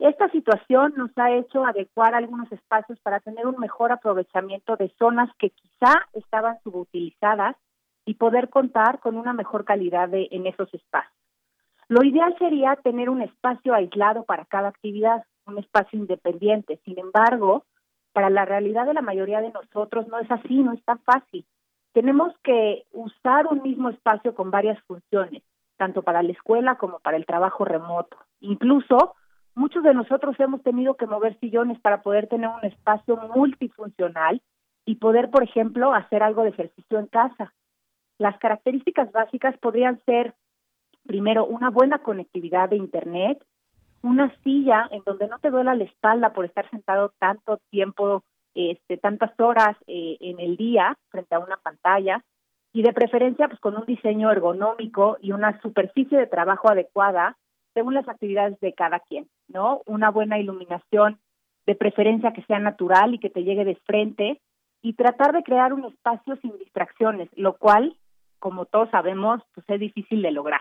Esta 0.00 0.28
situación 0.30 0.94
nos 0.96 1.16
ha 1.16 1.30
hecho 1.30 1.64
adecuar 1.64 2.16
algunos 2.16 2.50
espacios 2.50 2.98
para 2.98 3.20
tener 3.20 3.46
un 3.46 3.60
mejor 3.60 3.92
aprovechamiento 3.92 4.74
de 4.74 4.92
zonas 4.98 5.30
que 5.38 5.50
quizá 5.50 5.94
estaban 6.14 6.58
subutilizadas 6.64 7.54
y 8.04 8.14
poder 8.14 8.48
contar 8.48 8.98
con 8.98 9.16
una 9.16 9.32
mejor 9.34 9.64
calidad 9.64 10.08
de, 10.08 10.26
en 10.32 10.48
esos 10.48 10.74
espacios. 10.74 11.14
Lo 11.86 12.02
ideal 12.02 12.34
sería 12.40 12.74
tener 12.74 13.08
un 13.08 13.22
espacio 13.22 13.72
aislado 13.72 14.24
para 14.24 14.46
cada 14.46 14.70
actividad, 14.70 15.22
un 15.46 15.58
espacio 15.58 15.96
independiente. 15.96 16.80
Sin 16.84 16.98
embargo, 16.98 17.64
para 18.12 18.30
la 18.30 18.44
realidad 18.44 18.86
de 18.86 18.94
la 18.94 19.02
mayoría 19.02 19.40
de 19.40 19.52
nosotros 19.52 20.06
no 20.08 20.18
es 20.18 20.30
así, 20.30 20.62
no 20.62 20.72
es 20.72 20.82
tan 20.84 20.98
fácil. 21.00 21.44
Tenemos 21.92 22.32
que 22.42 22.84
usar 22.92 23.46
un 23.46 23.62
mismo 23.62 23.90
espacio 23.90 24.34
con 24.34 24.50
varias 24.50 24.82
funciones, 24.84 25.42
tanto 25.76 26.02
para 26.02 26.22
la 26.22 26.32
escuela 26.32 26.76
como 26.76 27.00
para 27.00 27.16
el 27.16 27.26
trabajo 27.26 27.64
remoto. 27.64 28.16
Incluso 28.40 29.14
muchos 29.54 29.82
de 29.82 29.94
nosotros 29.94 30.38
hemos 30.38 30.62
tenido 30.62 30.94
que 30.94 31.06
mover 31.06 31.38
sillones 31.38 31.78
para 31.80 32.02
poder 32.02 32.28
tener 32.28 32.48
un 32.48 32.64
espacio 32.64 33.16
multifuncional 33.34 34.40
y 34.84 34.96
poder, 34.96 35.30
por 35.30 35.42
ejemplo, 35.42 35.92
hacer 35.92 36.22
algo 36.22 36.42
de 36.42 36.50
ejercicio 36.50 36.98
en 36.98 37.06
casa. 37.06 37.52
Las 38.18 38.38
características 38.38 39.12
básicas 39.12 39.56
podrían 39.58 40.00
ser, 40.04 40.34
primero, 41.06 41.44
una 41.46 41.70
buena 41.70 41.98
conectividad 41.98 42.68
de 42.68 42.76
Internet, 42.76 43.44
una 44.02 44.34
silla 44.42 44.88
en 44.90 45.02
donde 45.04 45.28
no 45.28 45.38
te 45.38 45.50
duela 45.50 45.74
la 45.74 45.84
espalda 45.84 46.32
por 46.32 46.44
estar 46.44 46.68
sentado 46.70 47.12
tanto 47.18 47.58
tiempo, 47.70 48.22
este, 48.54 48.96
tantas 48.98 49.38
horas 49.40 49.76
eh, 49.86 50.16
en 50.20 50.40
el 50.40 50.56
día 50.56 50.96
frente 51.10 51.34
a 51.34 51.38
una 51.38 51.56
pantalla 51.56 52.22
y 52.72 52.82
de 52.82 52.92
preferencia 52.92 53.48
pues 53.48 53.60
con 53.60 53.76
un 53.76 53.86
diseño 53.86 54.30
ergonómico 54.30 55.18
y 55.20 55.32
una 55.32 55.60
superficie 55.60 56.18
de 56.18 56.26
trabajo 56.26 56.70
adecuada 56.70 57.36
según 57.74 57.94
las 57.94 58.08
actividades 58.08 58.58
de 58.60 58.74
cada 58.74 59.00
quien, 59.00 59.28
¿no? 59.48 59.82
Una 59.86 60.10
buena 60.10 60.38
iluminación, 60.38 61.18
de 61.66 61.74
preferencia 61.74 62.32
que 62.32 62.42
sea 62.42 62.58
natural 62.58 63.14
y 63.14 63.18
que 63.18 63.30
te 63.30 63.44
llegue 63.44 63.64
de 63.64 63.76
frente 63.86 64.40
y 64.82 64.94
tratar 64.94 65.32
de 65.32 65.44
crear 65.44 65.72
un 65.72 65.84
espacio 65.84 66.36
sin 66.36 66.58
distracciones, 66.58 67.28
lo 67.36 67.56
cual, 67.56 67.96
como 68.40 68.66
todos 68.66 68.90
sabemos, 68.90 69.40
pues 69.54 69.64
es 69.68 69.78
difícil 69.78 70.22
de 70.22 70.32
lograr. 70.32 70.60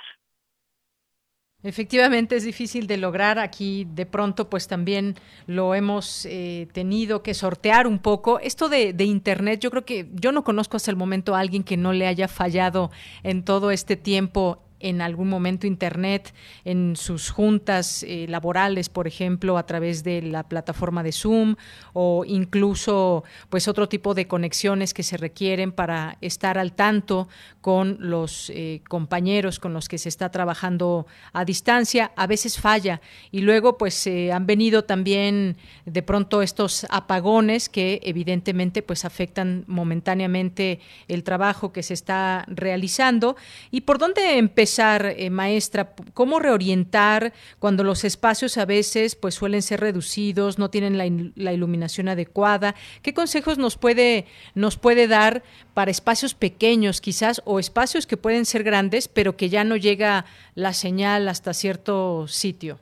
Efectivamente 1.63 2.35
es 2.35 2.43
difícil 2.43 2.87
de 2.87 2.97
lograr 2.97 3.37
aquí 3.37 3.87
de 3.93 4.07
pronto 4.07 4.49
pues 4.49 4.67
también 4.67 5.15
lo 5.45 5.75
hemos 5.75 6.25
eh, 6.25 6.67
tenido 6.73 7.21
que 7.21 7.35
sortear 7.35 7.85
un 7.85 7.99
poco. 7.99 8.39
Esto 8.39 8.67
de, 8.67 8.93
de, 8.93 9.03
Internet 9.03 9.59
yo 9.59 9.69
creo 9.69 9.85
que 9.85 10.09
yo 10.13 10.31
no 10.31 10.43
conozco 10.43 10.77
hasta 10.77 10.89
el 10.89 10.97
momento 10.97 11.35
a 11.35 11.39
alguien 11.39 11.63
que 11.63 11.77
no 11.77 11.93
le 11.93 12.07
haya 12.07 12.27
fallado 12.27 12.89
en 13.21 13.43
todo 13.43 13.69
este 13.69 13.95
tiempo 13.95 14.63
en 14.81 15.01
algún 15.01 15.29
momento 15.29 15.67
Internet 15.67 16.33
en 16.65 16.95
sus 16.95 17.29
juntas 17.29 18.03
eh, 18.03 18.25
laborales, 18.27 18.89
por 18.89 19.07
ejemplo, 19.07 19.57
a 19.57 19.65
través 19.65 20.03
de 20.03 20.21
la 20.21 20.43
plataforma 20.43 21.03
de 21.03 21.11
Zoom 21.11 21.55
o 21.93 22.23
incluso 22.25 23.23
pues 23.49 23.67
otro 23.67 23.87
tipo 23.87 24.13
de 24.13 24.27
conexiones 24.27 24.93
que 24.93 25.03
se 25.03 25.17
requieren 25.17 25.71
para 25.71 26.17
estar 26.21 26.57
al 26.57 26.73
tanto 26.73 27.27
con 27.61 27.97
los 27.99 28.49
eh, 28.49 28.81
compañeros 28.87 29.59
con 29.59 29.73
los 29.73 29.87
que 29.87 29.97
se 29.97 30.09
está 30.09 30.29
trabajando 30.29 31.05
a 31.33 31.45
distancia. 31.45 32.11
A 32.15 32.27
veces 32.27 32.59
falla 32.59 33.01
y 33.31 33.41
luego 33.41 33.77
pues 33.77 34.07
han 34.07 34.45
venido 34.45 34.83
también 34.83 35.57
de 35.85 36.01
pronto 36.01 36.41
estos 36.41 36.85
apagones 36.89 37.69
que 37.69 37.99
evidentemente 38.03 38.81
pues 38.81 39.05
afectan 39.05 39.63
momentáneamente 39.67 40.79
el 41.07 41.23
trabajo 41.23 41.71
que 41.71 41.83
se 41.83 41.93
está 41.93 42.45
realizando. 42.47 43.35
¿Y 43.69 43.81
por 43.81 43.97
dónde 43.97 44.37
Eh, 44.79 45.29
maestra, 45.29 45.93
cómo 46.13 46.39
reorientar 46.39 47.33
cuando 47.59 47.83
los 47.83 48.03
espacios 48.03 48.57
a 48.57 48.65
veces 48.65 49.15
pues 49.15 49.35
suelen 49.35 49.61
ser 49.61 49.81
reducidos, 49.81 50.59
no 50.59 50.69
tienen 50.69 50.97
la, 50.97 51.05
la, 51.35 51.53
iluminación 51.53 52.07
adecuada? 52.07 52.75
¿Qué 53.01 53.13
consejos 53.13 53.57
nos 53.57 53.77
puede, 53.77 54.25
nos 54.55 54.77
puede 54.77 55.07
dar 55.07 55.43
para 55.73 55.91
espacios 55.91 56.33
pequeños 56.35 57.01
quizás 57.01 57.41
o 57.45 57.59
espacios 57.59 58.07
que 58.07 58.17
pueden 58.17 58.45
ser 58.45 58.63
grandes 58.63 59.07
pero 59.07 59.35
que 59.35 59.49
ya 59.49 59.63
no 59.63 59.75
llega 59.75 60.25
la 60.55 60.73
señal 60.73 61.27
hasta 61.27 61.53
cierto 61.53 62.27
sitio? 62.27 62.79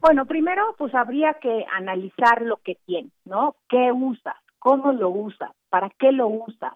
Bueno, 0.00 0.24
primero 0.24 0.74
pues 0.78 0.94
habría 0.94 1.34
que 1.34 1.66
analizar 1.76 2.40
lo 2.40 2.56
que 2.56 2.76
tienes, 2.86 3.12
¿no? 3.26 3.56
¿Qué 3.68 3.92
usas? 3.92 4.36
¿Cómo 4.58 4.92
lo 4.92 5.10
usas? 5.10 5.50
¿Para 5.68 5.90
qué 5.98 6.10
lo 6.10 6.28
usas? 6.28 6.72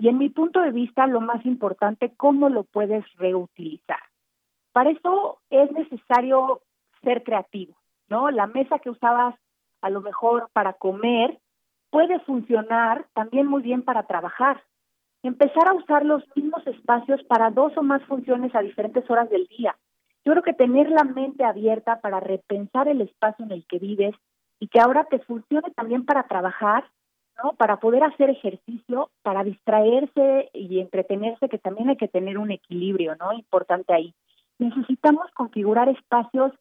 Y 0.00 0.08
en 0.08 0.16
mi 0.16 0.30
punto 0.30 0.62
de 0.62 0.70
vista, 0.70 1.06
lo 1.06 1.20
más 1.20 1.44
importante, 1.44 2.14
cómo 2.16 2.48
lo 2.48 2.64
puedes 2.64 3.04
reutilizar. 3.16 4.00
Para 4.72 4.90
eso 4.90 5.40
es 5.50 5.70
necesario 5.72 6.62
ser 7.02 7.22
creativo, 7.22 7.76
¿no? 8.08 8.30
La 8.30 8.46
mesa 8.46 8.78
que 8.78 8.88
usabas 8.88 9.34
a 9.82 9.90
lo 9.90 10.00
mejor 10.00 10.48
para 10.54 10.72
comer 10.72 11.38
puede 11.90 12.18
funcionar 12.20 13.04
también 13.12 13.46
muy 13.46 13.60
bien 13.60 13.82
para 13.82 14.04
trabajar. 14.04 14.62
Empezar 15.22 15.68
a 15.68 15.74
usar 15.74 16.06
los 16.06 16.24
mismos 16.34 16.66
espacios 16.66 17.22
para 17.24 17.50
dos 17.50 17.76
o 17.76 17.82
más 17.82 18.02
funciones 18.04 18.54
a 18.54 18.62
diferentes 18.62 19.08
horas 19.10 19.28
del 19.28 19.46
día. 19.48 19.76
Yo 20.24 20.32
creo 20.32 20.42
que 20.42 20.54
tener 20.54 20.88
la 20.90 21.04
mente 21.04 21.44
abierta 21.44 22.00
para 22.00 22.20
repensar 22.20 22.88
el 22.88 23.02
espacio 23.02 23.44
en 23.44 23.52
el 23.52 23.66
que 23.66 23.78
vives 23.78 24.14
y 24.60 24.68
que 24.68 24.80
ahora 24.80 25.04
te 25.04 25.18
funcione 25.18 25.70
también 25.72 26.06
para 26.06 26.22
trabajar 26.22 26.84
para 27.56 27.76
poder 27.78 28.04
hacer 28.04 28.30
ejercicio, 28.30 29.10
para 29.22 29.44
distraerse 29.44 30.50
y 30.52 30.80
entretenerse, 30.80 31.48
que 31.48 31.58
también 31.58 31.88
hay 31.88 31.96
que 31.96 32.08
tener 32.08 32.38
un 32.38 32.50
equilibrio, 32.50 33.16
¿no? 33.16 33.32
Importante 33.32 33.92
ahí. 33.92 34.14
Necesitamos 34.58 35.30
configurar 35.32 35.88
espacios 35.88 36.52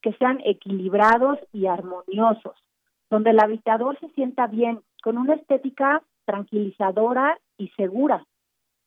que 0.00 0.12
sean 0.14 0.40
equilibrados 0.44 1.38
y 1.52 1.66
armoniosos, 1.66 2.56
donde 3.10 3.30
el 3.30 3.40
habitador 3.40 3.98
se 4.00 4.08
sienta 4.10 4.46
bien, 4.46 4.80
con 5.02 5.18
una 5.18 5.34
estética 5.34 6.02
tranquilizadora 6.24 7.38
y 7.58 7.68
segura. 7.70 8.26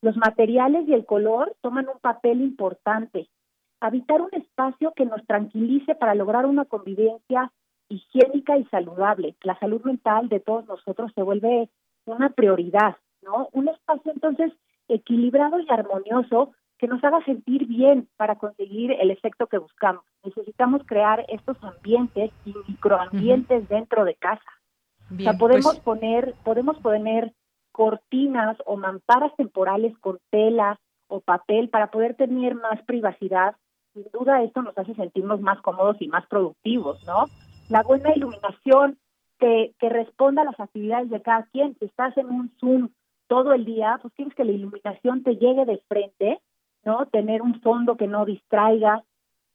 Los 0.01 0.17
materiales 0.17 0.88
y 0.88 0.93
el 0.93 1.05
color 1.05 1.55
toman 1.62 1.88
un 1.88 1.99
papel 1.99 2.41
importante. 2.41 3.27
Habitar 3.79 4.21
un 4.21 4.29
espacio 4.34 4.93
que 4.95 5.05
nos 5.05 5.25
tranquilice 5.25 5.95
para 5.95 6.15
lograr 6.15 6.45
una 6.45 6.65
convivencia 6.65 7.51
higiénica 7.89 8.57
y 8.57 8.65
saludable. 8.65 9.35
La 9.43 9.57
salud 9.59 9.81
mental 9.83 10.29
de 10.29 10.39
todos 10.39 10.65
nosotros 10.65 11.11
se 11.13 11.21
vuelve 11.21 11.69
una 12.05 12.29
prioridad, 12.29 12.95
¿no? 13.21 13.49
Un 13.51 13.67
espacio 13.67 14.11
entonces 14.11 14.51
equilibrado 14.87 15.59
y 15.59 15.67
armonioso 15.69 16.51
que 16.77 16.87
nos 16.87 17.03
haga 17.03 17.23
sentir 17.25 17.67
bien 17.67 18.07
para 18.17 18.35
conseguir 18.35 18.91
el 18.91 19.11
efecto 19.11 19.47
que 19.47 19.57
buscamos. 19.57 20.03
Necesitamos 20.23 20.81
crear 20.85 21.25
estos 21.29 21.57
ambientes 21.63 22.31
y 22.45 22.53
microambientes 22.67 23.67
dentro 23.69 24.03
de 24.03 24.15
casa. 24.15 24.51
o 25.11 25.21
sea, 25.21 25.33
podemos 25.33 25.75
pues 25.75 25.79
poner, 25.79 26.33
podemos 26.43 26.77
poner 26.79 27.33
cortinas 27.71 28.57
o 28.65 28.77
mamparas 28.77 29.35
temporales 29.35 29.97
con 29.99 30.19
tela 30.29 30.79
o 31.07 31.21
papel 31.21 31.69
para 31.69 31.91
poder 31.91 32.15
tener 32.15 32.55
más 32.55 32.81
privacidad. 32.83 33.55
Sin 33.93 34.05
duda 34.11 34.43
esto 34.43 34.61
nos 34.61 34.77
hace 34.77 34.93
sentirnos 34.95 35.39
más 35.39 35.61
cómodos 35.61 35.97
y 36.01 36.07
más 36.07 36.25
productivos, 36.27 37.03
¿no? 37.05 37.25
La 37.69 37.84
buena 37.84 38.13
iluminación 38.15 38.97
que, 39.39 39.73
que 39.80 39.89
responda 39.89 40.41
a 40.41 40.45
las 40.45 40.60
actividades 40.60 41.10
de 41.10 41.21
cada 41.21 41.43
quien. 41.51 41.75
Si 41.80 41.86
estás 41.86 42.15
en 42.17 42.28
un 42.28 42.51
Zoom 42.60 42.89
todo 43.28 43.54
el 43.54 43.65
día, 43.65 43.99
pues 44.01 44.13
quieres 44.13 44.36
que 44.36 44.45
la 44.45 44.51
iluminación 44.51 45.23
te 45.23 45.36
llegue 45.36 45.65
de 45.65 45.82
frente, 45.88 46.39
¿no? 46.84 47.06
Tener 47.08 47.41
un 47.41 47.60
fondo 47.62 47.97
que 47.97 48.08
no 48.08 48.25
distraiga, 48.25 49.04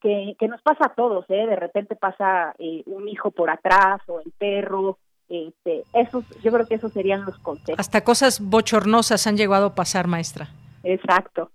que, 0.00 0.34
que 0.38 0.48
nos 0.48 0.60
pasa 0.62 0.86
a 0.86 0.94
todos, 0.94 1.24
¿eh? 1.28 1.46
De 1.46 1.56
repente 1.56 1.94
pasa 1.94 2.54
eh, 2.58 2.82
un 2.86 3.08
hijo 3.08 3.30
por 3.30 3.50
atrás 3.50 4.00
o 4.08 4.20
el 4.20 4.32
perro, 4.38 4.98
este, 5.28 5.84
esos, 5.92 6.24
yo 6.42 6.50
creo 6.50 6.66
que 6.66 6.74
esos 6.74 6.92
serían 6.92 7.24
los 7.24 7.38
consejos. 7.38 7.78
Hasta 7.78 8.02
cosas 8.02 8.40
bochornosas 8.40 9.26
han 9.28 9.36
llegado 9.36 9.66
a 9.66 9.74
pasar, 9.74 10.08
maestra. 10.08 10.48
Exacto. 10.82 11.50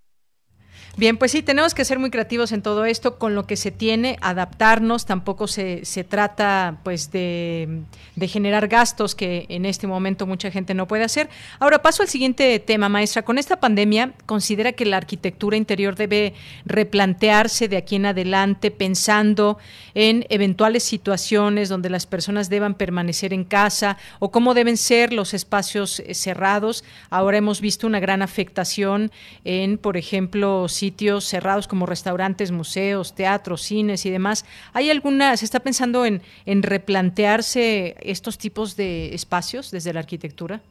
Bien, 0.97 1.17
pues 1.17 1.33
sí, 1.33 1.43
tenemos 1.43 1.73
que 1.73 1.83
ser 1.83 1.99
muy 1.99 2.09
creativos 2.09 2.53
en 2.53 2.61
todo 2.61 2.85
esto, 2.85 3.17
con 3.17 3.35
lo 3.35 3.45
que 3.45 3.57
se 3.57 3.69
tiene, 3.69 4.17
adaptarnos, 4.21 5.05
tampoco 5.05 5.45
se, 5.45 5.83
se 5.83 6.05
trata 6.05 6.77
pues 6.83 7.11
de, 7.11 7.81
de, 8.15 8.27
generar 8.29 8.69
gastos 8.69 9.13
que 9.13 9.45
en 9.49 9.65
este 9.65 9.87
momento 9.87 10.25
mucha 10.25 10.51
gente 10.51 10.73
no 10.73 10.87
puede 10.87 11.03
hacer. 11.03 11.29
Ahora 11.59 11.81
paso 11.81 12.01
al 12.01 12.07
siguiente 12.07 12.57
tema, 12.59 12.87
maestra. 12.87 13.23
Con 13.23 13.37
esta 13.37 13.59
pandemia, 13.59 14.13
¿considera 14.25 14.71
que 14.71 14.85
la 14.85 14.95
arquitectura 14.95 15.57
interior 15.57 15.97
debe 15.97 16.33
replantearse 16.65 17.67
de 17.67 17.75
aquí 17.75 17.97
en 17.97 18.05
adelante, 18.05 18.71
pensando 18.71 19.57
en 19.95 20.25
eventuales 20.29 20.83
situaciones 20.83 21.67
donde 21.67 21.89
las 21.89 22.05
personas 22.05 22.49
deban 22.49 22.73
permanecer 22.73 23.33
en 23.33 23.43
casa 23.43 23.97
o 24.19 24.31
cómo 24.31 24.53
deben 24.53 24.77
ser 24.77 25.11
los 25.11 25.33
espacios 25.33 25.99
eh, 25.99 26.13
cerrados? 26.13 26.85
Ahora 27.09 27.37
hemos 27.37 27.59
visto 27.59 27.85
una 27.85 27.99
gran 27.99 28.21
afectación 28.21 29.11
en, 29.43 29.77
por 29.77 29.97
ejemplo, 29.97 30.69
si 30.69 30.84
sitios 30.85 31.23
cerrados 31.23 31.67
como 31.67 31.87
restaurantes, 31.87 32.51
museos, 32.51 33.15
teatros, 33.15 33.61
cines 33.61 34.05
y 34.05 34.11
demás. 34.11 34.45
¿Hay 34.71 34.91
alguna, 34.91 35.35
se 35.35 35.45
está 35.45 35.59
pensando 35.59 36.05
en, 36.05 36.21
replantearse 36.45 37.95
estos 38.01 38.37
tipos 38.37 38.77
de 38.77 39.15
espacios 39.15 39.71
desde 39.71 39.93
la 39.93 40.01
arquitectura? 40.01 40.61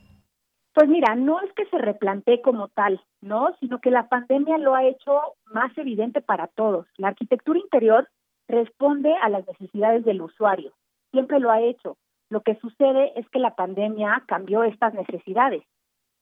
Pues 0.73 0.89
mira, 0.89 1.17
no 1.17 1.41
es 1.41 1.53
que 1.55 1.67
se 1.67 1.79
replantee 1.79 2.43
como 2.43 2.69
tal, 2.69 3.01
¿no? 3.21 3.57
Sino 3.59 3.81
que 3.81 3.91
la 3.91 4.09
pandemia 4.09 4.59
lo 4.59 4.77
ha 4.77 4.85
hecho 4.85 5.13
más 5.47 5.77
evidente 5.79 6.21
para 6.21 6.47
todos. 6.47 6.87
La 6.97 7.09
arquitectura 7.09 7.59
interior 7.59 8.09
responde 8.47 9.13
a 9.21 9.29
las 9.31 9.45
necesidades 9.49 10.05
del 10.05 10.23
usuario. 10.23 10.73
Siempre 11.11 11.41
lo 11.41 11.51
ha 11.51 11.61
hecho. 11.61 11.97
Lo 12.31 12.43
que 12.43 12.55
sucede 12.61 13.13
es 13.17 13.29
que 13.31 13.41
la 13.41 13.57
pandemia 13.57 14.23
cambió 14.29 14.63
estas 14.63 14.95
necesidades. 14.95 15.65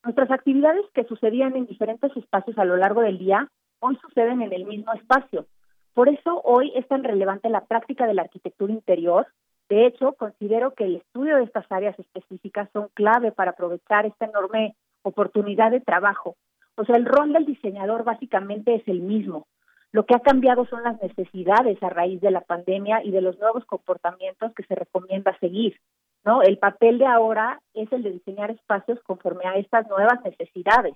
Nuestras 0.03 0.31
actividades 0.31 0.85
que 0.95 1.05
sucedían 1.05 1.55
en 1.55 1.67
diferentes 1.67 2.15
espacios 2.17 2.57
a 2.57 2.65
lo 2.65 2.75
largo 2.75 3.01
del 3.01 3.19
día 3.19 3.47
hoy 3.83 3.97
suceden 3.97 4.41
en 4.41 4.53
el 4.53 4.65
mismo 4.65 4.93
espacio. 4.93 5.45
Por 5.93 6.09
eso 6.09 6.41
hoy 6.43 6.71
es 6.75 6.87
tan 6.87 7.03
relevante 7.03 7.49
la 7.49 7.65
práctica 7.65 8.07
de 8.07 8.13
la 8.13 8.23
arquitectura 8.23 8.73
interior. 8.73 9.27
De 9.69 9.85
hecho, 9.85 10.13
considero 10.13 10.73
que 10.73 10.85
el 10.85 10.95
estudio 10.97 11.37
de 11.37 11.43
estas 11.43 11.65
áreas 11.69 11.97
específicas 11.99 12.69
son 12.73 12.89
clave 12.93 13.31
para 13.31 13.51
aprovechar 13.51 14.05
esta 14.05 14.25
enorme 14.25 14.75
oportunidad 15.03 15.71
de 15.71 15.81
trabajo. 15.81 16.35
O 16.75 16.85
sea, 16.85 16.95
el 16.95 17.05
rol 17.05 17.33
del 17.33 17.45
diseñador 17.45 18.03
básicamente 18.03 18.75
es 18.75 18.87
el 18.87 19.01
mismo. 19.01 19.47
Lo 19.91 20.05
que 20.05 20.15
ha 20.15 20.19
cambiado 20.19 20.65
son 20.65 20.81
las 20.83 20.99
necesidades 21.01 21.81
a 21.83 21.89
raíz 21.89 22.19
de 22.21 22.31
la 22.31 22.41
pandemia 22.41 23.03
y 23.03 23.11
de 23.11 23.21
los 23.21 23.37
nuevos 23.37 23.63
comportamientos 23.65 24.51
que 24.53 24.63
se 24.63 24.73
recomienda 24.73 25.37
seguir. 25.39 25.79
¿no? 26.25 26.41
El 26.41 26.57
papel 26.57 26.97
de 26.97 27.05
ahora 27.05 27.61
es 27.75 27.91
el 27.91 28.01
de 28.01 28.11
diseñar 28.11 28.49
espacios 28.49 28.99
conforme 29.03 29.45
a 29.45 29.57
estas 29.57 29.87
nuevas 29.87 30.23
necesidades. 30.23 30.95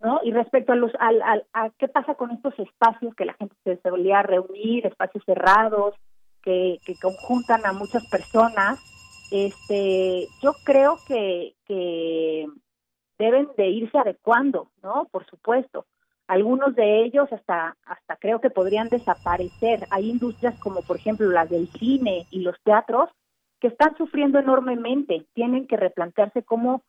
¿No? 0.00 0.20
Y 0.22 0.32
respecto 0.32 0.72
a 0.72 0.76
los 0.76 0.92
al, 0.98 1.20
al, 1.22 1.46
a 1.52 1.70
qué 1.78 1.88
pasa 1.88 2.14
con 2.14 2.30
estos 2.30 2.58
espacios 2.58 3.14
que 3.14 3.24
la 3.24 3.34
gente 3.34 3.56
se 3.64 3.80
solía 3.82 4.22
reunir, 4.22 4.86
espacios 4.86 5.24
cerrados 5.24 5.94
que, 6.42 6.78
que 6.84 6.94
conjuntan 7.00 7.66
a 7.66 7.72
muchas 7.72 8.08
personas, 8.08 8.80
este, 9.30 10.26
yo 10.42 10.52
creo 10.64 10.98
que, 11.06 11.54
que 11.66 12.46
deben 13.18 13.48
de 13.56 13.68
irse 13.68 13.98
adecuando, 13.98 14.70
¿no? 14.82 15.06
Por 15.10 15.26
supuesto. 15.26 15.86
Algunos 16.28 16.74
de 16.74 17.04
ellos 17.04 17.26
hasta 17.32 17.74
hasta 17.86 18.16
creo 18.16 18.40
que 18.40 18.50
podrían 18.50 18.88
desaparecer. 18.88 19.86
Hay 19.90 20.10
industrias 20.10 20.58
como 20.60 20.82
por 20.82 20.96
ejemplo 20.96 21.28
las 21.30 21.48
del 21.48 21.68
cine 21.68 22.26
y 22.30 22.40
los 22.40 22.54
teatros 22.62 23.08
que 23.60 23.68
están 23.68 23.96
sufriendo 23.96 24.38
enormemente. 24.38 25.26
Tienen 25.32 25.66
que 25.66 25.78
replantearse 25.78 26.42
cómo 26.42 26.82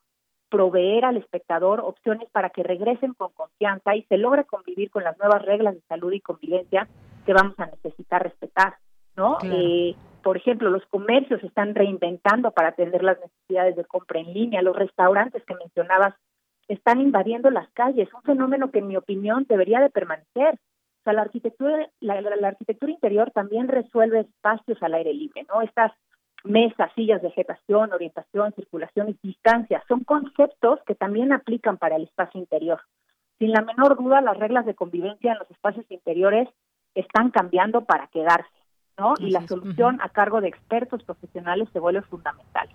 proveer 0.49 1.05
al 1.05 1.17
espectador 1.17 1.79
opciones 1.79 2.29
para 2.31 2.49
que 2.49 2.63
regresen 2.63 3.13
con 3.13 3.31
confianza 3.33 3.95
y 3.95 4.03
se 4.03 4.17
logre 4.17 4.45
convivir 4.45 4.89
con 4.89 5.03
las 5.03 5.17
nuevas 5.17 5.43
reglas 5.43 5.75
de 5.75 5.81
salud 5.81 6.11
y 6.11 6.21
convivencia 6.21 6.87
que 7.25 7.33
vamos 7.33 7.59
a 7.59 7.67
necesitar 7.67 8.23
respetar, 8.23 8.77
¿no? 9.15 9.37
Eh, 9.43 9.95
por 10.23 10.37
ejemplo, 10.37 10.69
los 10.69 10.85
comercios 10.87 11.39
se 11.41 11.47
están 11.47 11.75
reinventando 11.75 12.51
para 12.51 12.69
atender 12.69 13.03
las 13.03 13.19
necesidades 13.19 13.75
de 13.75 13.85
compra 13.85 14.19
en 14.19 14.33
línea, 14.33 14.61
los 14.61 14.75
restaurantes 14.75 15.43
que 15.45 15.55
mencionabas 15.55 16.15
están 16.67 17.01
invadiendo 17.01 17.49
las 17.49 17.69
calles, 17.71 18.13
un 18.13 18.21
fenómeno 18.23 18.71
que 18.71 18.79
en 18.79 18.87
mi 18.87 18.97
opinión 18.97 19.45
debería 19.47 19.79
de 19.79 19.89
permanecer. 19.89 20.55
O 20.55 21.03
sea, 21.03 21.13
la 21.13 21.21
arquitectura, 21.21 21.89
la, 21.99 22.21
la, 22.21 22.35
la 22.35 22.47
arquitectura 22.49 22.91
interior 22.91 23.31
también 23.31 23.67
resuelve 23.67 24.21
espacios 24.21 24.81
al 24.83 24.93
aire 24.93 25.13
libre, 25.13 25.45
¿no? 25.47 25.61
Estas 25.61 25.93
mesas, 26.43 26.91
sillas, 26.95 27.21
vegetación, 27.21 27.91
orientación, 27.93 28.53
circulación 28.53 29.09
y 29.09 29.19
distancia. 29.21 29.83
Son 29.87 30.03
conceptos 30.03 30.79
que 30.85 30.95
también 30.95 31.33
aplican 31.33 31.77
para 31.77 31.95
el 31.95 32.03
espacio 32.03 32.39
interior. 32.39 32.81
Sin 33.37 33.51
la 33.51 33.61
menor 33.61 33.97
duda, 33.97 34.21
las 34.21 34.37
reglas 34.37 34.65
de 34.65 34.75
convivencia 34.75 35.31
en 35.31 35.39
los 35.39 35.49
espacios 35.49 35.85
interiores 35.89 36.49
están 36.95 37.31
cambiando 37.31 37.85
para 37.85 38.07
quedarse, 38.07 38.49
¿no? 38.97 39.13
Y 39.19 39.31
la 39.31 39.47
solución 39.47 39.99
a 40.01 40.09
cargo 40.09 40.41
de 40.41 40.49
expertos 40.49 41.03
profesionales 41.03 41.69
se 41.71 41.79
vuelve 41.79 42.01
fundamental. 42.01 42.69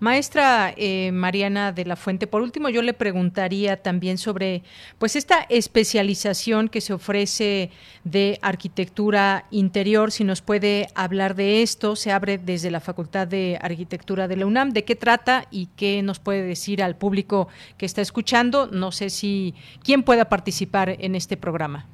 Maestra 0.00 0.72
eh, 0.76 1.12
Mariana 1.12 1.72
de 1.72 1.84
la 1.84 1.96
Fuente, 1.96 2.26
por 2.26 2.42
último 2.42 2.68
yo 2.68 2.82
le 2.82 2.94
preguntaría 2.94 3.82
también 3.82 4.16
sobre 4.16 4.62
pues 4.98 5.14
esta 5.14 5.46
especialización 5.48 6.68
que 6.68 6.80
se 6.80 6.92
ofrece 6.92 7.70
de 8.04 8.38
arquitectura 8.42 9.44
interior, 9.50 10.10
si 10.10 10.24
nos 10.24 10.40
puede 10.40 10.88
hablar 10.94 11.34
de 11.34 11.62
esto, 11.62 11.96
se 11.96 12.12
abre 12.12 12.38
desde 12.38 12.70
la 12.70 12.80
Facultad 12.80 13.26
de 13.26 13.58
Arquitectura 13.60 14.28
de 14.28 14.36
la 14.36 14.46
UNAM, 14.46 14.70
de 14.70 14.84
qué 14.84 14.96
trata 14.96 15.46
y 15.50 15.66
qué 15.76 16.02
nos 16.02 16.18
puede 16.18 16.42
decir 16.42 16.82
al 16.82 16.96
público 16.96 17.48
que 17.76 17.86
está 17.86 18.00
escuchando, 18.00 18.68
no 18.68 18.92
sé 18.92 19.10
si 19.10 19.54
quién 19.82 20.02
pueda 20.02 20.28
participar 20.28 20.96
en 20.98 21.14
este 21.14 21.36
programa. 21.36 21.86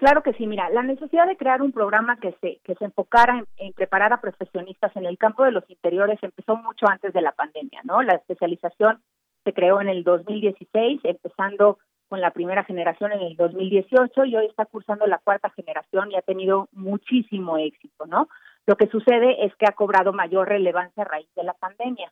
Claro 0.00 0.22
que 0.22 0.32
sí, 0.32 0.46
mira, 0.46 0.70
la 0.70 0.82
necesidad 0.82 1.26
de 1.26 1.36
crear 1.36 1.60
un 1.60 1.72
programa 1.72 2.16
que 2.16 2.32
se, 2.40 2.58
que 2.64 2.74
se 2.76 2.86
enfocara 2.86 3.44
en, 3.58 3.72
preparar 3.74 4.14
a 4.14 4.20
profesionistas 4.22 4.96
en 4.96 5.04
el 5.04 5.18
campo 5.18 5.44
de 5.44 5.52
los 5.52 5.68
interiores 5.68 6.18
empezó 6.22 6.56
mucho 6.56 6.86
antes 6.88 7.12
de 7.12 7.20
la 7.20 7.32
pandemia, 7.32 7.82
¿no? 7.84 8.00
La 8.00 8.14
especialización 8.14 9.02
se 9.44 9.52
creó 9.52 9.78
en 9.82 9.90
el 9.90 10.02
2016, 10.02 11.02
empezando 11.04 11.76
con 12.08 12.22
la 12.22 12.30
primera 12.30 12.64
generación 12.64 13.12
en 13.12 13.20
el 13.20 13.36
2018 13.36 14.24
y 14.24 14.36
hoy 14.36 14.46
está 14.46 14.64
cursando 14.64 15.06
la 15.06 15.18
cuarta 15.18 15.50
generación 15.50 16.10
y 16.10 16.16
ha 16.16 16.22
tenido 16.22 16.70
muchísimo 16.72 17.58
éxito, 17.58 18.06
¿no? 18.06 18.26
Lo 18.64 18.76
que 18.76 18.86
sucede 18.86 19.44
es 19.44 19.54
que 19.56 19.66
ha 19.66 19.72
cobrado 19.72 20.14
mayor 20.14 20.48
relevancia 20.48 21.02
a 21.02 21.08
raíz 21.08 21.28
de 21.36 21.44
la 21.44 21.52
pandemia. 21.52 22.10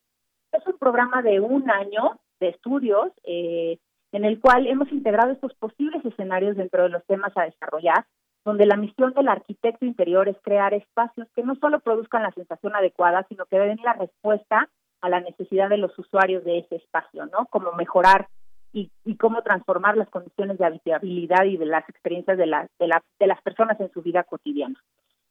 Es 0.52 0.66
un 0.66 0.76
programa 0.76 1.22
de 1.22 1.40
un 1.40 1.70
año 1.70 2.20
de 2.38 2.50
estudios, 2.50 3.12
eh, 3.24 3.78
en 4.12 4.24
el 4.24 4.40
cual 4.40 4.66
hemos 4.66 4.90
integrado 4.92 5.32
estos 5.32 5.54
posibles 5.54 6.04
escenarios 6.04 6.56
dentro 6.56 6.82
de 6.82 6.88
los 6.88 7.04
temas 7.06 7.36
a 7.36 7.44
desarrollar, 7.44 8.04
donde 8.44 8.66
la 8.66 8.76
misión 8.76 9.12
del 9.12 9.28
arquitecto 9.28 9.84
interior 9.84 10.28
es 10.28 10.36
crear 10.42 10.72
espacios 10.72 11.28
que 11.34 11.42
no 11.42 11.54
solo 11.56 11.80
produzcan 11.80 12.22
la 12.22 12.32
sensación 12.32 12.74
adecuada, 12.74 13.26
sino 13.28 13.44
que 13.46 13.58
den 13.58 13.78
la 13.82 13.92
respuesta 13.94 14.68
a 15.00 15.08
la 15.08 15.20
necesidad 15.20 15.68
de 15.68 15.76
los 15.76 15.96
usuarios 15.98 16.44
de 16.44 16.58
ese 16.58 16.76
espacio, 16.76 17.26
¿no? 17.26 17.46
Como 17.46 17.72
mejorar 17.72 18.28
y, 18.72 18.90
y 19.04 19.16
cómo 19.16 19.42
transformar 19.42 19.96
las 19.96 20.08
condiciones 20.08 20.58
de 20.58 20.64
habitabilidad 20.64 21.44
y 21.44 21.56
de 21.56 21.66
las 21.66 21.88
experiencias 21.88 22.38
de, 22.38 22.46
la, 22.46 22.68
de, 22.78 22.88
la, 22.88 23.02
de 23.18 23.26
las 23.26 23.40
personas 23.42 23.78
en 23.80 23.90
su 23.92 24.02
vida 24.02 24.24
cotidiana. 24.24 24.76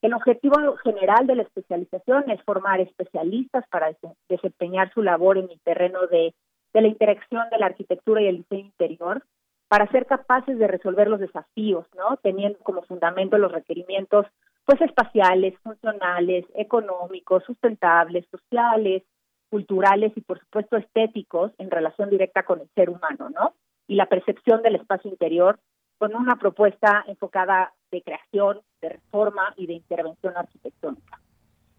El 0.02 0.14
objetivo 0.14 0.76
general 0.84 1.26
de 1.26 1.36
la 1.36 1.44
especialización 1.44 2.30
es 2.30 2.42
formar 2.44 2.80
especialistas 2.82 3.66
para 3.70 3.90
desempeñar 4.30 4.94
su 4.94 5.02
labor 5.02 5.40
en 5.40 5.50
el 5.50 5.60
terreno 5.62 6.06
de 6.08 6.36
de 6.78 6.84
la 6.84 6.90
interacción 6.90 7.50
de 7.50 7.58
la 7.58 7.66
arquitectura 7.66 8.22
y 8.22 8.28
el 8.28 8.38
diseño 8.38 8.66
interior 8.66 9.24
para 9.68 9.88
ser 9.88 10.06
capaces 10.06 10.60
de 10.60 10.68
resolver 10.68 11.08
los 11.08 11.20
desafíos, 11.20 11.88
¿no? 11.96 12.18
Teniendo 12.18 12.60
como 12.60 12.84
fundamento 12.84 13.40
los 13.40 13.52
requerimientos 13.52 14.28
pues 14.64 14.80
espaciales, 14.82 15.58
funcionales, 15.64 16.46
económicos, 16.54 17.44
sustentables, 17.46 18.28
sociales, 18.30 19.02
culturales 19.50 20.14
y 20.16 20.22
por 20.22 20.40
supuesto 20.40 20.78
estéticos 20.78 21.52
en 21.58 21.72
relación 21.72 22.12
directa 22.12 22.44
con 22.44 22.62
el 22.62 22.70
ser 22.76 22.92
humano, 22.92 23.32
¿no? 23.32 23.56
Y 23.88 23.96
la 23.96 24.06
percepción 24.06 24.62
del 24.62 24.76
espacio 24.76 25.10
interior 25.10 25.60
con 25.98 26.16
una 26.16 26.36
propuesta 26.36 27.04
enfocada 27.08 27.74
de 27.90 28.04
creación, 28.04 28.62
de 28.82 28.90
reforma 28.90 29.52
y 29.58 29.66
de 29.66 29.74
intervención 29.74 30.38
arquitectónica. 30.38 31.20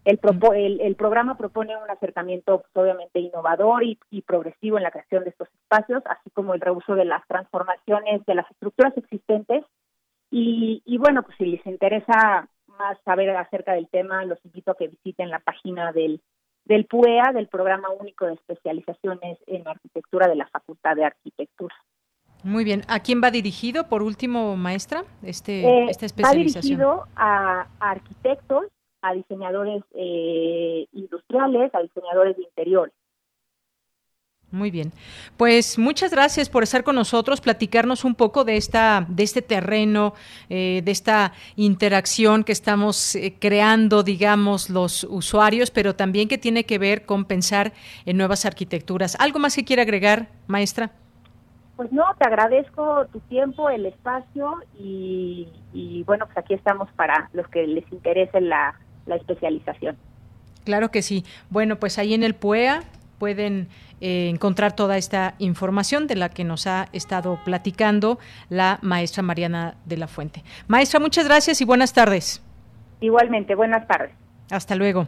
El, 0.09 0.17
propo, 0.17 0.53
el, 0.53 0.81
el, 0.81 0.95
programa 0.95 1.37
propone 1.37 1.77
un 1.77 1.89
acercamiento 1.89 2.61
pues, 2.61 2.71
obviamente 2.73 3.19
innovador 3.19 3.83
y, 3.83 3.99
y, 4.09 4.23
progresivo 4.23 4.77
en 4.77 4.83
la 4.83 4.91
creación 4.91 5.23
de 5.23 5.29
estos 5.29 5.49
espacios, 5.53 6.01
así 6.07 6.29
como 6.31 6.53
el 6.53 6.61
reuso 6.61 6.95
de 6.95 7.05
las 7.05 7.25
transformaciones 7.27 8.25
de 8.25 8.35
las 8.35 8.49
estructuras 8.49 8.97
existentes. 8.97 9.63
Y, 10.31 10.81
y 10.85 10.97
bueno, 10.97 11.21
pues 11.23 11.37
si 11.37 11.45
les 11.45 11.65
interesa 11.65 12.49
más 12.67 12.97
saber 13.05 13.29
acerca 13.35 13.73
del 13.73 13.87
tema, 13.89 14.25
los 14.25 14.43
invito 14.45 14.71
a 14.71 14.75
que 14.75 14.87
visiten 14.87 15.29
la 15.29 15.39
página 15.39 15.91
del, 15.91 16.21
del 16.65 16.85
PUEA, 16.85 17.31
del 17.33 17.47
Programa 17.47 17.89
Único 17.89 18.25
de 18.25 18.33
Especializaciones 18.33 19.37
en 19.45 19.67
Arquitectura 19.67 20.27
de 20.27 20.35
la 20.35 20.47
Facultad 20.47 20.95
de 20.95 21.05
Arquitectura. 21.05 21.75
Muy 22.43 22.63
bien. 22.63 22.81
¿A 22.87 23.01
quién 23.01 23.21
va 23.21 23.31
dirigido, 23.31 23.89
por 23.89 24.01
último, 24.01 24.55
maestra, 24.55 25.03
este, 25.21 25.65
eh, 25.65 25.85
esta 25.89 26.05
especialización? 26.05 26.79
Va 26.79 26.85
dirigido 26.85 27.07
a, 27.15 27.67
arquitectos, 27.79 28.65
a 29.01 29.13
diseñadores 29.13 29.83
eh, 29.93 30.87
industriales, 30.93 31.73
a 31.73 31.81
diseñadores 31.81 32.37
de 32.37 32.43
interiores. 32.43 32.93
Muy 34.51 34.71
bien. 34.71 34.91
Pues 35.37 35.77
muchas 35.77 36.11
gracias 36.11 36.49
por 36.49 36.63
estar 36.63 36.83
con 36.83 36.95
nosotros, 36.95 37.39
platicarnos 37.39 38.03
un 38.03 38.15
poco 38.15 38.43
de 38.43 38.57
esta, 38.57 39.05
de 39.07 39.21
este 39.21 39.43
terreno, 39.43 40.13
eh, 40.49 40.81
de 40.83 40.91
esta 40.91 41.33
interacción 41.55 42.43
que 42.43 42.51
estamos 42.51 43.15
eh, 43.15 43.35
creando, 43.39 44.01
digamos, 44.01 44.71
los 44.71 45.03
usuarios, 45.03 45.69
pero 45.69 45.95
también 45.95 46.27
que 46.27 46.39
tiene 46.39 46.63
que 46.63 46.79
ver 46.79 47.05
con 47.05 47.25
pensar 47.25 47.73
en 48.05 48.17
nuevas 48.17 48.45
arquitecturas. 48.45 49.15
¿Algo 49.19 49.37
más 49.37 49.55
que 49.55 49.63
quiera 49.63 49.83
agregar, 49.83 50.29
maestra? 50.47 50.91
Pues 51.75 51.91
no, 51.93 52.03
te 52.17 52.27
agradezco 52.27 53.05
tu 53.05 53.19
tiempo, 53.21 53.69
el 53.69 53.85
espacio 53.85 54.63
y, 54.77 56.03
bueno, 56.05 56.25
pues 56.25 56.37
aquí 56.37 56.53
estamos 56.53 56.91
para 56.93 57.29
los 57.31 57.47
que 57.47 57.65
les 57.67 57.89
interese 57.91 58.41
la, 58.41 58.77
la 59.09 59.15
especialización. 59.17 59.97
Claro 60.63 60.91
que 60.91 61.01
sí. 61.01 61.25
Bueno, 61.49 61.77
pues 61.79 61.97
ahí 61.97 62.13
en 62.13 62.23
el 62.23 62.35
PUEA 62.35 62.83
pueden 63.17 63.67
eh, 64.01 64.29
encontrar 64.29 64.75
toda 64.75 64.97
esta 64.97 65.35
información 65.39 66.07
de 66.07 66.15
la 66.15 66.29
que 66.29 66.43
nos 66.43 66.67
ha 66.67 66.87
estado 66.93 67.39
platicando 67.43 68.19
la 68.49 68.79
maestra 68.81 69.23
Mariana 69.23 69.75
de 69.85 69.97
la 69.97 70.07
Fuente. 70.07 70.43
Maestra, 70.67 70.99
muchas 70.99 71.25
gracias 71.25 71.59
y 71.59 71.65
buenas 71.65 71.91
tardes. 71.93 72.41
Igualmente, 73.01 73.55
buenas 73.55 73.87
tardes. 73.87 74.11
Hasta 74.49 74.75
luego. 74.75 75.07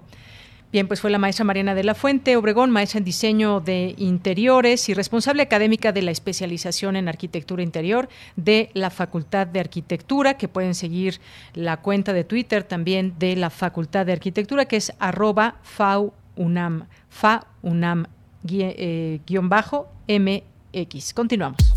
Bien, 0.71 0.87
pues 0.87 1.01
fue 1.01 1.11
la 1.11 1.17
maestra 1.17 1.43
Mariana 1.43 1.75
de 1.75 1.83
la 1.83 1.95
Fuente 1.95 2.37
Obregón, 2.37 2.71
maestra 2.71 2.99
en 2.99 3.03
diseño 3.03 3.59
de 3.59 3.93
interiores 3.97 4.87
y 4.87 4.93
responsable 4.93 5.43
académica 5.43 5.91
de 5.91 6.01
la 6.01 6.11
especialización 6.11 6.95
en 6.95 7.09
arquitectura 7.09 7.61
interior 7.61 8.07
de 8.37 8.69
la 8.73 8.89
Facultad 8.89 9.47
de 9.47 9.59
Arquitectura, 9.59 10.35
que 10.35 10.47
pueden 10.47 10.73
seguir 10.73 11.19
la 11.55 11.81
cuenta 11.81 12.13
de 12.13 12.23
Twitter 12.23 12.63
también 12.63 13.15
de 13.19 13.35
la 13.35 13.49
Facultad 13.49 14.05
de 14.05 14.13
Arquitectura, 14.13 14.63
que 14.63 14.77
es 14.77 14.93
arroba 14.99 15.55
faunam, 15.61 16.87
faunam 17.09 18.05
eh, 18.47 19.19
guion 19.27 19.49
bajo 19.49 19.89
MX. 20.07 21.13
Continuamos. 21.13 21.73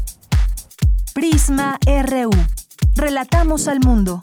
Prisma 1.15 1.81
RU. 1.85 2.31
Relatamos 2.95 3.67
al 3.67 3.81
mundo. 3.81 4.23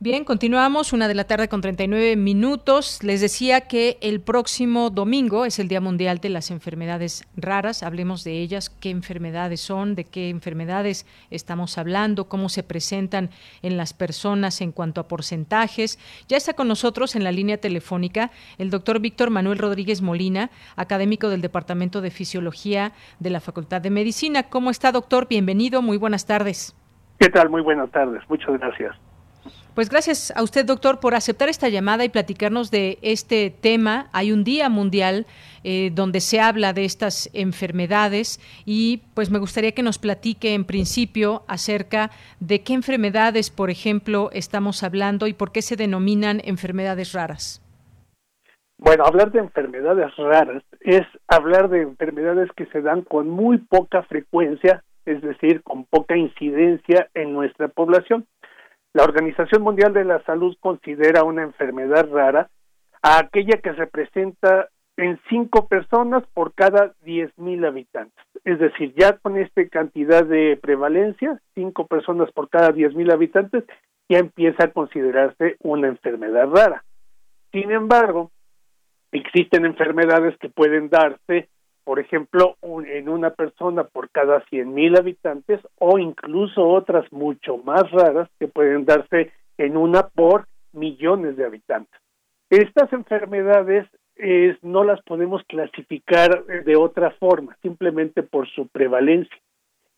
Bien, 0.00 0.24
continuamos, 0.24 0.92
una 0.92 1.08
de 1.08 1.14
la 1.16 1.24
tarde 1.24 1.48
con 1.48 1.60
39 1.60 2.14
minutos. 2.14 3.02
Les 3.02 3.20
decía 3.20 3.62
que 3.62 3.98
el 4.00 4.20
próximo 4.20 4.90
domingo 4.90 5.44
es 5.44 5.58
el 5.58 5.66
Día 5.66 5.80
Mundial 5.80 6.18
de 6.18 6.28
las 6.28 6.52
Enfermedades 6.52 7.26
Raras. 7.36 7.82
Hablemos 7.82 8.22
de 8.22 8.38
ellas, 8.38 8.70
qué 8.70 8.90
enfermedades 8.90 9.60
son, 9.60 9.96
de 9.96 10.04
qué 10.04 10.28
enfermedades 10.28 11.04
estamos 11.32 11.78
hablando, 11.78 12.28
cómo 12.28 12.48
se 12.48 12.62
presentan 12.62 13.30
en 13.60 13.76
las 13.76 13.92
personas 13.92 14.60
en 14.60 14.70
cuanto 14.70 15.00
a 15.00 15.08
porcentajes. 15.08 15.98
Ya 16.28 16.36
está 16.36 16.52
con 16.52 16.68
nosotros 16.68 17.16
en 17.16 17.24
la 17.24 17.32
línea 17.32 17.58
telefónica 17.58 18.30
el 18.58 18.70
doctor 18.70 19.00
Víctor 19.00 19.30
Manuel 19.30 19.58
Rodríguez 19.58 20.00
Molina, 20.00 20.50
académico 20.76 21.28
del 21.28 21.40
Departamento 21.40 22.02
de 22.02 22.12
Fisiología 22.12 22.92
de 23.18 23.30
la 23.30 23.40
Facultad 23.40 23.80
de 23.80 23.90
Medicina. 23.90 24.44
¿Cómo 24.44 24.70
está, 24.70 24.92
doctor? 24.92 25.26
Bienvenido, 25.28 25.82
muy 25.82 25.96
buenas 25.96 26.24
tardes. 26.24 26.76
¿Qué 27.18 27.30
tal? 27.30 27.50
Muy 27.50 27.62
buenas 27.62 27.90
tardes, 27.90 28.22
muchas 28.28 28.56
gracias. 28.60 28.94
Pues 29.78 29.90
gracias 29.90 30.32
a 30.36 30.42
usted, 30.42 30.66
doctor, 30.66 30.98
por 30.98 31.14
aceptar 31.14 31.48
esta 31.48 31.68
llamada 31.68 32.04
y 32.04 32.08
platicarnos 32.08 32.72
de 32.72 32.98
este 33.00 33.48
tema. 33.50 34.08
Hay 34.12 34.32
un 34.32 34.42
día 34.42 34.68
mundial 34.68 35.24
eh, 35.62 35.92
donde 35.94 36.18
se 36.18 36.40
habla 36.40 36.72
de 36.72 36.84
estas 36.84 37.30
enfermedades 37.32 38.40
y 38.66 39.02
pues 39.14 39.30
me 39.30 39.38
gustaría 39.38 39.70
que 39.70 39.84
nos 39.84 40.00
platique 40.00 40.54
en 40.54 40.64
principio 40.64 41.44
acerca 41.46 42.10
de 42.40 42.64
qué 42.64 42.72
enfermedades, 42.72 43.50
por 43.50 43.70
ejemplo, 43.70 44.30
estamos 44.32 44.82
hablando 44.82 45.28
y 45.28 45.32
por 45.32 45.52
qué 45.52 45.62
se 45.62 45.76
denominan 45.76 46.40
enfermedades 46.42 47.12
raras. 47.12 47.62
Bueno, 48.78 49.04
hablar 49.06 49.30
de 49.30 49.38
enfermedades 49.38 50.12
raras 50.16 50.64
es 50.80 51.06
hablar 51.28 51.68
de 51.68 51.82
enfermedades 51.82 52.50
que 52.56 52.66
se 52.66 52.82
dan 52.82 53.02
con 53.02 53.28
muy 53.28 53.58
poca 53.58 54.02
frecuencia, 54.02 54.82
es 55.06 55.22
decir, 55.22 55.62
con 55.62 55.84
poca 55.84 56.16
incidencia 56.16 57.08
en 57.14 57.32
nuestra 57.32 57.68
población. 57.68 58.26
La 58.92 59.04
Organización 59.04 59.62
Mundial 59.62 59.92
de 59.92 60.04
la 60.04 60.22
Salud 60.24 60.56
considera 60.60 61.24
una 61.24 61.42
enfermedad 61.42 62.08
rara 62.10 62.48
a 63.02 63.18
aquella 63.18 63.60
que 63.62 63.74
se 63.74 63.86
presenta 63.86 64.68
en 64.96 65.20
cinco 65.28 65.68
personas 65.68 66.24
por 66.34 66.54
cada 66.54 66.94
diez 67.02 67.30
mil 67.38 67.64
habitantes. 67.64 68.24
Es 68.44 68.58
decir, 68.58 68.92
ya 68.96 69.16
con 69.18 69.36
esta 69.36 69.66
cantidad 69.68 70.24
de 70.24 70.58
prevalencia, 70.60 71.40
cinco 71.54 71.86
personas 71.86 72.32
por 72.32 72.48
cada 72.48 72.72
diez 72.72 72.94
mil 72.94 73.10
habitantes, 73.10 73.64
ya 74.08 74.18
empieza 74.18 74.64
a 74.64 74.72
considerarse 74.72 75.56
una 75.60 75.88
enfermedad 75.88 76.48
rara. 76.48 76.84
Sin 77.52 77.70
embargo, 77.70 78.30
existen 79.12 79.66
enfermedades 79.66 80.36
que 80.38 80.48
pueden 80.48 80.88
darse 80.88 81.48
por 81.88 82.00
ejemplo, 82.00 82.58
en 82.60 83.08
una 83.08 83.30
persona 83.30 83.84
por 83.84 84.10
cada 84.10 84.44
100.000 84.44 84.98
habitantes 84.98 85.58
o 85.78 85.98
incluso 85.98 86.68
otras 86.68 87.10
mucho 87.10 87.56
más 87.56 87.90
raras 87.90 88.28
que 88.38 88.46
pueden 88.46 88.84
darse 88.84 89.32
en 89.56 89.74
una 89.74 90.02
por 90.02 90.48
millones 90.74 91.38
de 91.38 91.46
habitantes. 91.46 91.98
Estas 92.50 92.92
enfermedades 92.92 93.86
no 94.60 94.84
las 94.84 95.00
podemos 95.00 95.42
clasificar 95.44 96.44
de 96.44 96.76
otra 96.76 97.12
forma, 97.12 97.56
simplemente 97.62 98.22
por 98.22 98.46
su 98.50 98.68
prevalencia. 98.68 99.38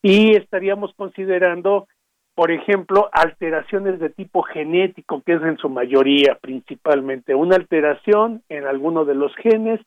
Y 0.01 0.37
estaríamos 0.37 0.95
considerando, 0.95 1.89
por 2.37 2.53
ejemplo, 2.53 3.11
alteraciones 3.11 3.99
de 3.99 4.11
tipo 4.11 4.43
genético, 4.43 5.23
que 5.23 5.33
es 5.33 5.43
en 5.43 5.57
su 5.57 5.69
mayoría 5.69 6.39
principalmente 6.41 7.35
una 7.35 7.57
alteración 7.57 8.45
en 8.49 8.65
alguno 8.65 9.05
de 9.05 9.17
los 9.17 9.35
genes, 9.35 9.81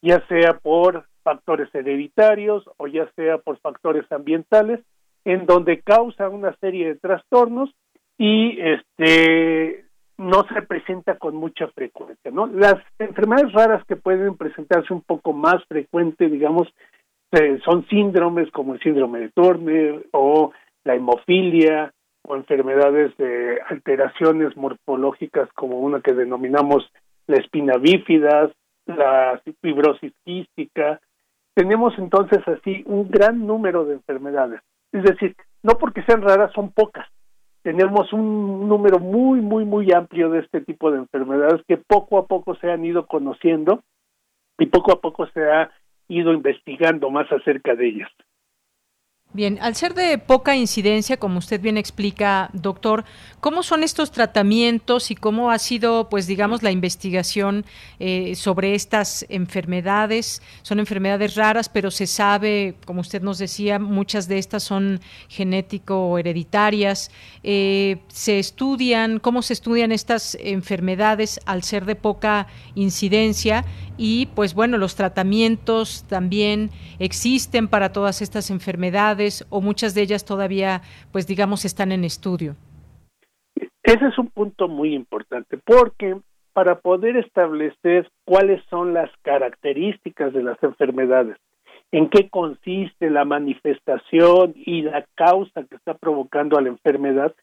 ya 0.00 0.26
sea 0.26 0.54
por 0.62 1.04
factores 1.22 1.74
hereditarios 1.74 2.68
o 2.76 2.86
ya 2.86 3.10
sea 3.16 3.38
por 3.38 3.58
factores 3.58 4.10
ambientales, 4.10 4.80
en 5.24 5.46
donde 5.46 5.80
causa 5.80 6.28
una 6.28 6.56
serie 6.56 6.86
de 6.86 6.94
trastornos 6.96 7.70
y 8.18 8.58
este 8.60 9.84
no 10.18 10.44
se 10.52 10.60
presenta 10.62 11.16
con 11.16 11.34
mucha 11.34 11.68
frecuencia, 11.68 12.30
¿no? 12.30 12.46
Las 12.46 12.76
enfermedades 12.98 13.52
raras 13.54 13.82
que 13.86 13.96
pueden 13.96 14.36
presentarse 14.36 14.92
un 14.92 15.00
poco 15.00 15.32
más 15.32 15.64
frecuente, 15.66 16.28
digamos, 16.28 16.68
eh, 17.32 17.58
son 17.64 17.86
síndromes 17.86 18.50
como 18.50 18.74
el 18.74 18.80
síndrome 18.80 19.20
de 19.20 19.28
Turner 19.30 20.04
o 20.12 20.52
la 20.84 20.94
hemofilia 20.94 21.94
o 22.22 22.36
enfermedades 22.36 23.16
de 23.16 23.60
alteraciones 23.66 24.54
morfológicas 24.56 25.48
como 25.54 25.80
una 25.80 26.02
que 26.02 26.12
denominamos 26.12 26.90
la 27.26 27.36
espina 27.36 27.78
bífida, 27.78 28.50
la 28.86 29.40
fibrosis 29.62 30.12
quística, 30.24 31.00
tenemos 31.60 31.92
entonces 31.98 32.38
así 32.48 32.82
un 32.86 33.10
gran 33.10 33.46
número 33.46 33.84
de 33.84 33.92
enfermedades. 33.92 34.62
Es 34.92 35.02
decir, 35.02 35.36
no 35.62 35.74
porque 35.74 36.02
sean 36.04 36.22
raras, 36.22 36.50
son 36.54 36.72
pocas. 36.72 37.06
Tenemos 37.62 38.10
un 38.14 38.66
número 38.66 38.98
muy, 38.98 39.42
muy, 39.42 39.66
muy 39.66 39.92
amplio 39.92 40.30
de 40.30 40.38
este 40.38 40.62
tipo 40.62 40.90
de 40.90 41.00
enfermedades 41.00 41.60
que 41.68 41.76
poco 41.76 42.16
a 42.16 42.26
poco 42.26 42.54
se 42.54 42.70
han 42.70 42.82
ido 42.82 43.06
conociendo 43.06 43.82
y 44.58 44.66
poco 44.66 44.90
a 44.90 45.02
poco 45.02 45.26
se 45.34 45.52
ha 45.52 45.70
ido 46.08 46.32
investigando 46.32 47.10
más 47.10 47.30
acerca 47.30 47.74
de 47.74 47.88
ellas. 47.88 48.10
Bien, 49.32 49.60
al 49.62 49.76
ser 49.76 49.94
de 49.94 50.18
poca 50.18 50.56
incidencia, 50.56 51.16
como 51.16 51.38
usted 51.38 51.60
bien 51.60 51.78
explica, 51.78 52.50
doctor, 52.52 53.04
¿cómo 53.38 53.62
son 53.62 53.84
estos 53.84 54.10
tratamientos 54.10 55.12
y 55.12 55.14
cómo 55.14 55.52
ha 55.52 55.60
sido, 55.60 56.08
pues 56.08 56.26
digamos, 56.26 56.64
la 56.64 56.72
investigación 56.72 57.64
eh, 58.00 58.34
sobre 58.34 58.74
estas 58.74 59.24
enfermedades? 59.28 60.42
Son 60.62 60.80
enfermedades 60.80 61.36
raras, 61.36 61.68
pero 61.68 61.92
se 61.92 62.08
sabe, 62.08 62.74
como 62.84 63.02
usted 63.02 63.22
nos 63.22 63.38
decía, 63.38 63.78
muchas 63.78 64.26
de 64.26 64.38
estas 64.38 64.64
son 64.64 65.00
genético-hereditarias. 65.28 67.12
Eh, 67.44 67.98
¿Se 68.08 68.40
estudian, 68.40 69.20
cómo 69.20 69.42
se 69.42 69.52
estudian 69.52 69.92
estas 69.92 70.36
enfermedades 70.40 71.38
al 71.46 71.62
ser 71.62 71.84
de 71.84 71.94
poca 71.94 72.48
incidencia? 72.74 73.64
Y, 73.96 74.26
pues 74.34 74.54
bueno, 74.54 74.78
los 74.78 74.96
tratamientos 74.96 76.04
también 76.08 76.70
existen 76.98 77.68
para 77.68 77.92
todas 77.92 78.22
estas 78.22 78.50
enfermedades 78.50 79.19
o 79.50 79.60
muchas 79.60 79.94
de 79.94 80.02
ellas 80.02 80.24
todavía, 80.24 80.82
pues 81.12 81.26
digamos, 81.26 81.64
están 81.64 81.92
en 81.92 82.04
estudio? 82.04 82.56
Ese 83.82 84.06
es 84.06 84.18
un 84.18 84.28
punto 84.28 84.68
muy 84.68 84.94
importante 84.94 85.58
porque 85.58 86.16
para 86.52 86.80
poder 86.80 87.16
establecer 87.16 88.10
cuáles 88.24 88.62
son 88.68 88.92
las 88.94 89.10
características 89.22 90.32
de 90.32 90.42
las 90.42 90.62
enfermedades 90.62 91.36
en 91.92 92.08
qué 92.08 92.28
consiste 92.28 93.10
la 93.10 93.24
manifestación 93.24 94.54
y 94.54 94.82
la 94.82 95.04
causa 95.14 95.64
que 95.64 95.76
está 95.76 95.94
provocando 95.94 96.56
a 96.56 96.62
la 96.62 96.68
enfermedad, 96.68 97.34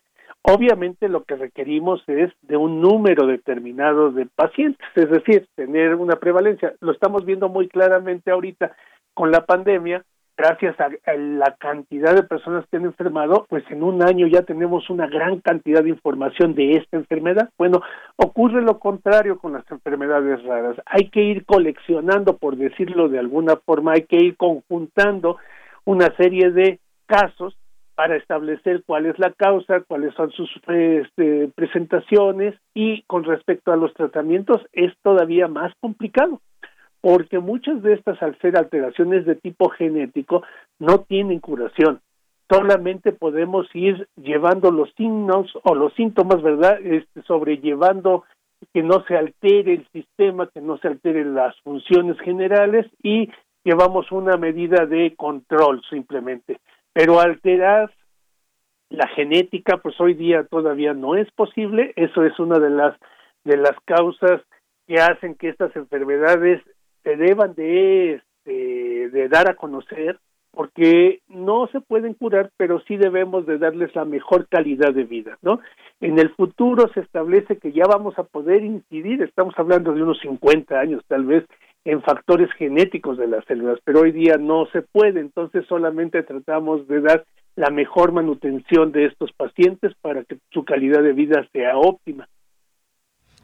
obviamente 0.42 1.10
lo 1.10 1.24
que 1.24 1.36
requerimos 1.36 2.02
es 2.08 2.32
de 2.42 2.56
un 2.56 2.82
número 2.82 3.28
determinado 3.28 4.12
de 4.12 4.26
pacientes, 4.26 4.88
es 4.96 5.10
decir, 5.10 5.48
tener 5.56 5.96
una 5.96 6.16
prevalencia. 6.16 6.74
Lo 6.80 6.94
estamos 6.94 7.26
viendo 7.26 7.50
muy 7.50 7.68
claramente 7.68 8.32
ahorita 8.32 8.76
con 9.14 9.32
la 9.32 9.46
pandemia, 9.46 10.06
gracias 10.38 10.80
a, 10.80 10.90
la 11.16 11.56
cantidad 11.60 12.14
de 12.14 12.24
personas 12.24 12.66
que 12.70 12.78
han 12.78 12.86
enfermado, 12.86 13.48
pues 13.50 13.64
en 13.72 13.82
un 13.82 14.04
año 14.04 14.28
ya 14.28 14.44
tenemos 14.44 14.90
una 14.90 15.08
gran 15.08 15.42
cantidad 15.42 15.84
de 15.84 15.90
información 15.90 16.54
de 16.54 16.74
esta 16.74 16.96
enfermedad. 16.96 17.50
Bueno, 17.58 17.82
ocurre 18.16 18.62
lo 18.62 18.80
contrario 18.80 19.40
con 19.40 19.54
las 19.54 19.70
enfermedades 19.72 20.44
raras. 20.44 20.78
Hay 20.86 21.10
que 21.10 21.24
ir 21.24 21.46
coleccionando, 21.46 22.38
por 22.38 22.56
decirlo 22.56 23.10
de 23.10 23.20
alguna 23.20 23.56
forma, 23.66 23.94
hay 23.94 24.04
que 24.04 24.18
ir 24.18 24.38
conjuntando 24.38 25.38
una 25.86 26.16
serie 26.16 26.52
de 26.52 26.80
casos 27.08 27.58
para 27.96 28.16
establecer 28.16 28.84
cuál 28.86 29.08
es 29.08 29.18
la 29.18 29.32
causa, 29.32 29.82
cuáles 29.82 30.14
son 30.14 30.32
sus 30.32 30.52
este, 30.68 31.50
presentaciones 31.56 32.54
y 32.76 33.02
con 33.04 33.24
respecto 33.24 33.72
a 33.72 33.76
los 33.76 33.92
tratamientos 33.96 34.62
es 34.72 34.94
todavía 35.02 35.48
más 35.48 35.74
complicado 35.80 36.40
porque 37.02 37.40
muchas 37.40 37.82
de 37.82 37.94
estas 37.94 38.22
al 38.22 38.38
ser 38.40 38.58
alteraciones 38.58 39.26
de 39.26 39.36
tipo 39.36 39.70
genético 39.70 40.44
no 40.80 41.00
tienen 41.00 41.40
curación. 41.40 42.02
Solamente 42.50 43.12
podemos 43.12 43.68
ir 43.74 44.08
llevando 44.16 44.72
los 44.72 44.92
signos 44.96 45.52
o 45.64 45.76
los 45.76 45.94
síntomas, 45.94 46.42
¿verdad? 46.42 46.80
Este, 46.82 47.22
sobrellevando 47.24 48.24
que 48.74 48.82
no 48.84 49.04
se 49.06 49.16
altere 49.16 49.74
el 49.74 49.88
sistema, 49.92 50.50
que 50.54 50.62
no 50.62 50.78
se 50.78 50.88
alteren 50.88 51.36
las 51.36 51.60
funciones 51.62 52.18
generales 52.20 52.88
y 53.04 53.30
llevamos 53.64 54.12
una 54.12 54.38
medida 54.38 54.86
de 54.86 55.14
control 55.16 55.82
simplemente. 55.90 56.60
Pero 56.94 57.20
alterar 57.20 57.92
la 58.90 59.08
genética, 59.10 59.78
pues 59.78 60.00
hoy 60.00 60.14
día 60.14 60.46
todavía 60.46 60.94
no 60.94 61.16
es 61.16 61.30
posible. 61.32 61.94
Eso 61.96 62.24
es 62.24 62.40
una 62.40 62.60
de 62.60 62.70
las 62.70 62.96
de 63.44 63.58
las 63.58 63.76
causas 63.86 64.42
que 64.88 64.96
hacen 65.00 65.36
que 65.36 65.50
estas 65.50 65.76
enfermedades 65.76 66.62
se 67.08 67.16
deban 67.16 67.54
de, 67.56 68.16
este, 68.16 69.10
de 69.10 69.30
dar 69.30 69.50
a 69.50 69.56
conocer 69.56 70.20
porque 70.52 71.22
no 71.30 71.68
se 71.68 71.80
pueden 71.80 72.16
curar, 72.16 72.50
pero 72.58 72.82
sí 72.82 72.98
debemos 72.98 73.46
de 73.46 73.60
darles 73.60 73.96
la 73.96 74.04
mejor 74.04 74.48
calidad 74.50 74.94
de 74.94 75.06
vida, 75.06 75.38
¿no? 75.42 75.62
En 76.02 76.20
el 76.20 76.32
futuro 76.32 76.90
se 76.94 77.00
establece 77.00 77.60
que 77.60 77.72
ya 77.72 77.84
vamos 77.88 78.18
a 78.20 78.24
poder 78.24 78.64
incidir, 78.64 79.22
estamos 79.22 79.54
hablando 79.58 79.94
de 79.94 80.02
unos 80.02 80.20
50 80.20 80.78
años 80.78 81.02
tal 81.08 81.26
vez, 81.26 81.46
en 81.86 82.02
factores 82.02 82.52
genéticos 82.58 83.18
de 83.18 83.28
las 83.28 83.46
células, 83.46 83.80
pero 83.86 84.02
hoy 84.02 84.12
día 84.12 84.36
no 84.38 84.66
se 84.74 84.82
puede, 84.82 85.22
entonces 85.22 85.66
solamente 85.68 86.24
tratamos 86.24 86.88
de 86.90 87.00
dar 87.02 87.24
la 87.56 87.70
mejor 87.70 88.12
manutención 88.12 88.92
de 88.92 89.06
estos 89.06 89.32
pacientes 89.32 89.94
para 90.02 90.26
que 90.26 90.40
su 90.52 90.66
calidad 90.66 91.02
de 91.04 91.14
vida 91.14 91.48
sea 91.54 91.78
óptima. 91.78 92.28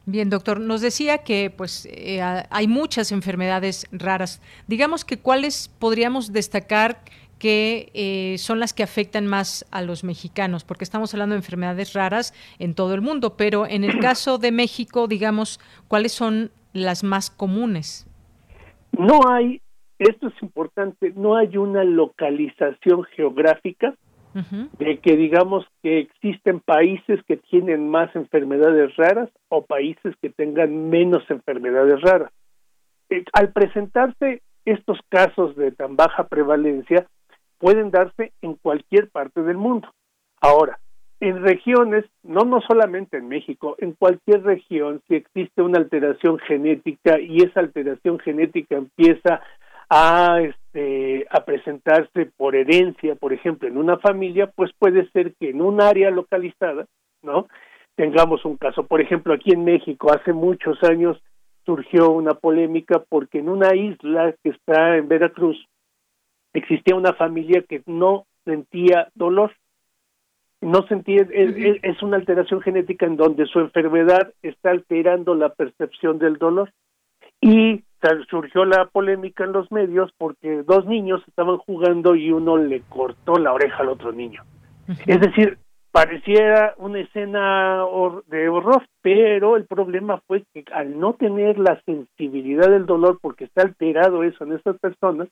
Bien, 0.05 0.29
doctor, 0.29 0.59
nos 0.59 0.81
decía 0.81 1.19
que 1.19 1.49
pues 1.49 1.87
eh, 1.89 2.21
hay 2.21 2.67
muchas 2.67 3.11
enfermedades 3.13 3.87
raras. 3.91 4.41
Digamos 4.67 5.05
que 5.05 5.17
cuáles 5.17 5.69
podríamos 5.79 6.33
destacar 6.33 6.99
que 7.39 7.89
eh, 7.93 8.37
son 8.37 8.59
las 8.59 8.73
que 8.73 8.83
afectan 8.83 9.27
más 9.27 9.65
a 9.71 9.81
los 9.81 10.03
mexicanos, 10.03 10.63
porque 10.63 10.83
estamos 10.83 11.13
hablando 11.13 11.33
de 11.33 11.39
enfermedades 11.39 11.93
raras 11.93 12.33
en 12.59 12.73
todo 12.73 12.93
el 12.93 13.01
mundo, 13.01 13.35
pero 13.37 13.65
en 13.65 13.83
el 13.83 13.99
caso 14.01 14.37
de 14.37 14.51
México, 14.51 15.07
digamos, 15.07 15.59
¿cuáles 15.87 16.11
son 16.11 16.51
las 16.73 17.03
más 17.03 17.29
comunes? 17.29 18.07
No 18.91 19.21
hay, 19.29 19.61
esto 19.99 20.27
es 20.27 20.33
importante, 20.41 21.13
no 21.15 21.35
hay 21.35 21.57
una 21.57 21.83
localización 21.83 23.03
geográfica 23.15 23.93
de 24.33 24.97
que 24.99 25.15
digamos 25.15 25.65
que 25.81 25.99
existen 25.99 26.59
países 26.59 27.19
que 27.27 27.37
tienen 27.37 27.89
más 27.89 28.15
enfermedades 28.15 28.95
raras 28.95 29.29
o 29.49 29.63
países 29.63 30.15
que 30.21 30.29
tengan 30.29 30.89
menos 30.89 31.23
enfermedades 31.29 32.01
raras. 32.01 32.31
Eh, 33.09 33.23
al 33.33 33.51
presentarse 33.51 34.41
estos 34.65 34.99
casos 35.09 35.55
de 35.55 35.71
tan 35.71 35.95
baja 35.95 36.27
prevalencia, 36.27 37.07
pueden 37.59 37.91
darse 37.91 38.33
en 38.41 38.55
cualquier 38.55 39.09
parte 39.09 39.41
del 39.41 39.57
mundo. 39.57 39.89
Ahora, 40.41 40.79
en 41.19 41.41
regiones, 41.41 42.03
no, 42.23 42.41
no 42.41 42.59
solamente 42.61 43.17
en 43.17 43.29
México, 43.29 43.75
en 43.79 43.93
cualquier 43.93 44.43
región, 44.43 45.01
si 45.07 45.15
existe 45.15 45.61
una 45.61 45.79
alteración 45.79 46.37
genética 46.39 47.19
y 47.19 47.37
esa 47.37 47.61
alteración 47.61 48.19
genética 48.19 48.75
empieza 48.75 49.41
a, 49.89 50.41
este, 50.41 51.25
a 51.29 51.43
presentarse 51.45 52.25
por 52.37 52.55
herencia, 52.55 53.15
por 53.15 53.33
ejemplo, 53.33 53.67
en 53.67 53.77
una 53.77 53.97
familia, 53.97 54.47
pues 54.47 54.71
puede 54.77 55.09
ser 55.11 55.33
que 55.35 55.49
en 55.49 55.61
un 55.61 55.81
área 55.81 56.11
localizada, 56.11 56.85
¿no? 57.21 57.47
Tengamos 57.95 58.43
un 58.45 58.57
caso. 58.57 58.85
Por 58.87 59.01
ejemplo, 59.01 59.33
aquí 59.33 59.51
en 59.51 59.63
México, 59.63 60.11
hace 60.11 60.33
muchos 60.33 60.81
años 60.83 61.21
surgió 61.65 62.09
una 62.09 62.33
polémica 62.33 63.03
porque 63.07 63.39
en 63.39 63.49
una 63.49 63.75
isla 63.75 64.33
que 64.43 64.49
está 64.49 64.97
en 64.97 65.07
Veracruz 65.07 65.57
existía 66.53 66.95
una 66.95 67.13
familia 67.13 67.63
que 67.67 67.81
no 67.85 68.25
sentía 68.45 69.09
dolor. 69.15 69.51
No 70.61 70.87
sentía, 70.87 71.27
es, 71.29 71.79
es 71.83 72.01
una 72.01 72.17
alteración 72.17 72.61
genética 72.61 73.05
en 73.05 73.17
donde 73.17 73.45
su 73.47 73.59
enfermedad 73.59 74.33
está 74.41 74.71
alterando 74.71 75.35
la 75.35 75.49
percepción 75.49 76.19
del 76.19 76.37
dolor. 76.37 76.71
Y 77.41 77.83
surgió 78.29 78.65
la 78.65 78.85
polémica 78.85 79.43
en 79.43 79.53
los 79.53 79.71
medios 79.71 80.11
porque 80.17 80.63
dos 80.63 80.85
niños 80.85 81.21
estaban 81.27 81.57
jugando 81.57 82.15
y 82.15 82.31
uno 82.31 82.57
le 82.57 82.81
cortó 82.81 83.37
la 83.37 83.53
oreja 83.53 83.77
al 83.79 83.89
otro 83.89 84.11
niño. 84.11 84.43
Es 85.07 85.19
decir, 85.19 85.57
pareciera 85.93 86.73
una 86.77 86.99
escena 86.99 87.85
de 88.25 88.49
horror, 88.49 88.83
pero 89.01 89.55
el 89.55 89.65
problema 89.65 90.19
fue 90.25 90.43
que 90.51 90.65
al 90.73 90.99
no 90.99 91.13
tener 91.13 91.59
la 91.59 91.79
sensibilidad 91.85 92.67
del 92.67 92.87
dolor, 92.87 93.19
porque 93.21 93.45
está 93.45 93.61
alterado 93.61 94.23
eso 94.23 94.43
en 94.43 94.53
estas 94.53 94.77
personas, 94.79 95.29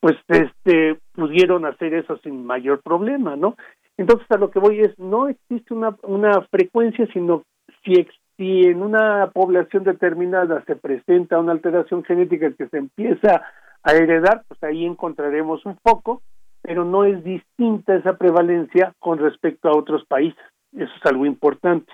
pues 0.00 0.16
este 0.28 0.96
pudieron 1.12 1.66
hacer 1.66 1.92
eso 1.92 2.16
sin 2.18 2.46
mayor 2.46 2.80
problema, 2.80 3.36
¿no? 3.36 3.56
Entonces 3.98 4.26
a 4.30 4.38
lo 4.38 4.50
que 4.50 4.60
voy 4.60 4.80
es 4.80 4.98
no 4.98 5.28
existe 5.28 5.74
una 5.74 5.94
una 6.02 6.40
frecuencia, 6.50 7.06
sino 7.12 7.42
si 7.84 7.92
si 8.38 8.62
en 8.62 8.82
una 8.82 9.30
población 9.32 9.82
determinada 9.82 10.64
se 10.64 10.76
presenta 10.76 11.40
una 11.40 11.52
alteración 11.52 12.04
genética 12.04 12.52
que 12.52 12.68
se 12.68 12.78
empieza 12.78 13.42
a 13.82 13.92
heredar, 13.92 14.44
pues 14.46 14.62
ahí 14.62 14.86
encontraremos 14.86 15.66
un 15.66 15.76
foco, 15.82 16.22
pero 16.62 16.84
no 16.84 17.04
es 17.04 17.22
distinta 17.24 17.96
esa 17.96 18.16
prevalencia 18.16 18.94
con 19.00 19.18
respecto 19.18 19.68
a 19.68 19.76
otros 19.76 20.04
países. 20.06 20.42
Eso 20.72 20.92
es 20.94 21.06
algo 21.06 21.26
importante. 21.26 21.92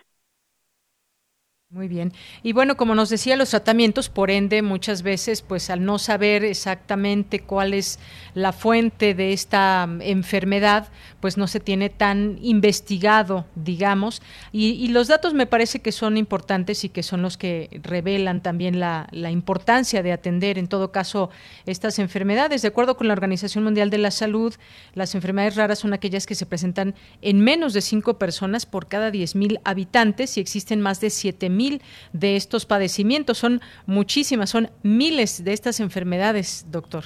Muy 1.71 1.89
bien. 1.89 2.13
Y 2.43 2.53
bueno, 2.53 2.77
como 2.77 2.95
nos 2.95 3.09
decía, 3.09 3.37
los 3.37 3.51
tratamientos, 3.51 4.09
por 4.09 4.31
ende, 4.31 4.63
muchas 4.63 5.03
veces, 5.03 5.43
pues 5.43 5.71
al 5.71 5.85
no 5.85 5.99
saber 5.99 6.45
exactamente 6.45 7.41
cuál 7.41 7.75
es 7.75 7.99
la 8.35 8.53
fuente 8.53 9.15
de 9.15 9.33
esta 9.33 9.87
mm, 9.87 10.03
enfermedad, 10.03 10.89
pues 11.21 11.37
no 11.37 11.47
se 11.47 11.61
tiene 11.61 11.89
tan 11.89 12.39
investigado, 12.43 13.47
digamos. 13.55 14.21
Y, 14.53 14.89
los 14.89 15.09
datos 15.09 15.35
me 15.35 15.47
parece 15.47 15.81
que 15.81 15.93
son 15.93 16.17
importantes 16.17 16.85
y 16.85 16.89
que 16.89 17.03
son 17.03 17.23
los 17.23 17.37
que 17.37 17.81
revelan 17.83 18.43
también 18.43 18.79
la, 18.79 19.09
la 19.11 19.31
importancia 19.31 20.03
de 20.03 20.13
atender, 20.13 20.59
en 20.59 20.69
todo 20.69 20.93
caso, 20.93 21.31
estas 21.67 21.99
enfermedades. 21.99 22.63
De 22.63 22.69
acuerdo 22.69 22.97
con 22.97 23.09
la 23.09 23.15
Organización 23.15 23.65
Mundial 23.65 23.91
de 23.91 23.99
la 23.99 24.11
Salud, 24.11 24.55
las 24.95 25.15
enfermedades 25.15 25.57
raras 25.57 25.79
son 25.81 25.95
aquellas 25.95 26.27
que 26.27 26.35
se 26.35 26.47
presentan 26.47 26.95
en 27.23 27.41
menos 27.41 27.73
de 27.73 27.81
cinco 27.81 28.19
personas 28.19 28.67
por 28.67 28.87
cada 28.87 29.11
10.000 29.11 29.61
habitantes 29.65 30.37
y 30.37 30.41
existen 30.41 30.81
más 30.81 31.01
de 31.01 31.09
7.000 31.09 31.81
de 32.13 32.37
estos 32.37 32.67
padecimientos. 32.67 33.39
Son 33.39 33.61
muchísimas, 33.87 34.51
son 34.51 34.71
miles 34.83 35.45
de 35.45 35.53
estas 35.53 35.81
enfermedades, 35.81 36.67
doctor. 36.71 37.05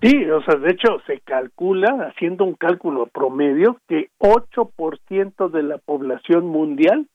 Sí, 0.00 0.30
o 0.30 0.40
sea, 0.42 0.54
de 0.54 0.70
hecho 0.70 1.00
se 1.06 1.20
calcula, 1.20 2.08
haciendo 2.08 2.44
un 2.44 2.54
cálculo 2.54 3.06
promedio, 3.06 3.78
que 3.88 4.10
8% 4.18 5.50
de 5.50 5.62
la 5.64 5.78
población 5.78 6.46
mundial 6.46 7.08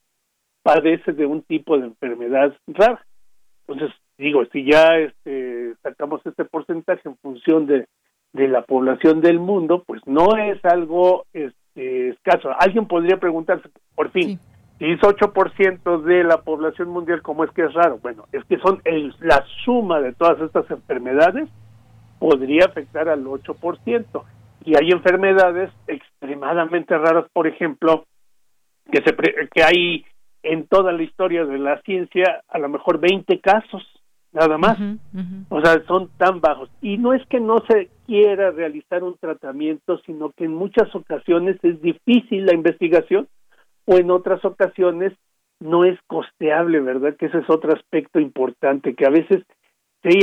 padece 0.63 1.13
de 1.13 1.25
un 1.25 1.43
tipo 1.43 1.77
de 1.77 1.87
enfermedad 1.87 2.53
rara. 2.67 3.05
Entonces, 3.65 3.95
digo, 4.17 4.43
si 4.51 4.65
ya 4.65 4.97
este, 4.97 5.75
sacamos 5.81 6.25
este 6.25 6.43
porcentaje 6.43 7.07
en 7.07 7.15
función 7.17 7.67
de, 7.67 7.87
de 8.33 8.47
la 8.49 8.63
población 8.63 9.21
del 9.21 9.39
mundo, 9.39 9.83
pues 9.87 10.01
no 10.05 10.35
es 10.35 10.63
algo 10.65 11.25
este, 11.31 12.09
escaso. 12.09 12.49
Alguien 12.59 12.85
podría 12.87 13.17
preguntarse, 13.17 13.69
por 13.95 14.11
fin, 14.11 14.39
si 14.79 14.91
es 14.91 14.99
8% 14.99 16.01
de 16.01 16.23
la 16.25 16.41
población 16.41 16.89
mundial, 16.89 17.21
¿cómo 17.21 17.45
es 17.45 17.51
que 17.51 17.63
es 17.63 17.73
raro? 17.73 17.99
Bueno, 17.99 18.25
es 18.33 18.43
que 18.43 18.57
son 18.57 18.81
la 19.21 19.45
suma 19.63 20.01
de 20.01 20.11
todas 20.11 20.41
estas 20.41 20.69
enfermedades 20.69 21.47
podría 22.23 22.67
afectar 22.67 23.09
al 23.09 23.25
8%. 23.25 24.23
Y 24.63 24.77
hay 24.77 24.91
enfermedades 24.91 25.71
extremadamente 25.87 26.97
raras, 26.97 27.25
por 27.33 27.47
ejemplo, 27.47 28.05
que, 28.89 29.03
se 29.03 29.13
que 29.53 29.61
hay 29.61 30.05
en 30.41 30.65
toda 30.67 30.93
la 30.93 31.03
historia 31.03 31.43
de 31.43 31.59
la 31.59 31.81
ciencia 31.81 32.41
a 32.47 32.59
lo 32.59 32.69
mejor 32.69 33.01
20 33.01 33.41
casos 33.41 33.83
nada 34.31 34.57
más. 34.57 34.77
O 35.49 35.61
sea, 35.61 35.83
son 35.85 36.11
tan 36.17 36.39
bajos. 36.39 36.69
Y 36.81 36.97
no 36.97 37.13
es 37.13 37.21
que 37.27 37.41
no 37.41 37.57
se 37.69 37.89
quiera 38.05 38.51
realizar 38.51 39.03
un 39.03 39.17
tratamiento, 39.17 39.99
sino 40.05 40.31
que 40.31 40.45
en 40.45 40.53
muchas 40.53 40.95
ocasiones 40.95 41.57
es 41.61 41.81
difícil 41.81 42.45
la 42.45 42.55
investigación 42.55 43.27
o 43.83 43.97
en 43.97 44.09
otras 44.09 44.45
ocasiones 44.45 45.11
no 45.59 45.83
es 45.83 45.99
costeable, 46.07 46.79
¿verdad? 46.79 47.17
Que 47.17 47.25
ese 47.25 47.39
es 47.39 47.49
otro 47.49 47.73
aspecto 47.73 48.21
importante, 48.21 48.95
que 48.95 49.05
a 49.05 49.09
veces 49.09 49.43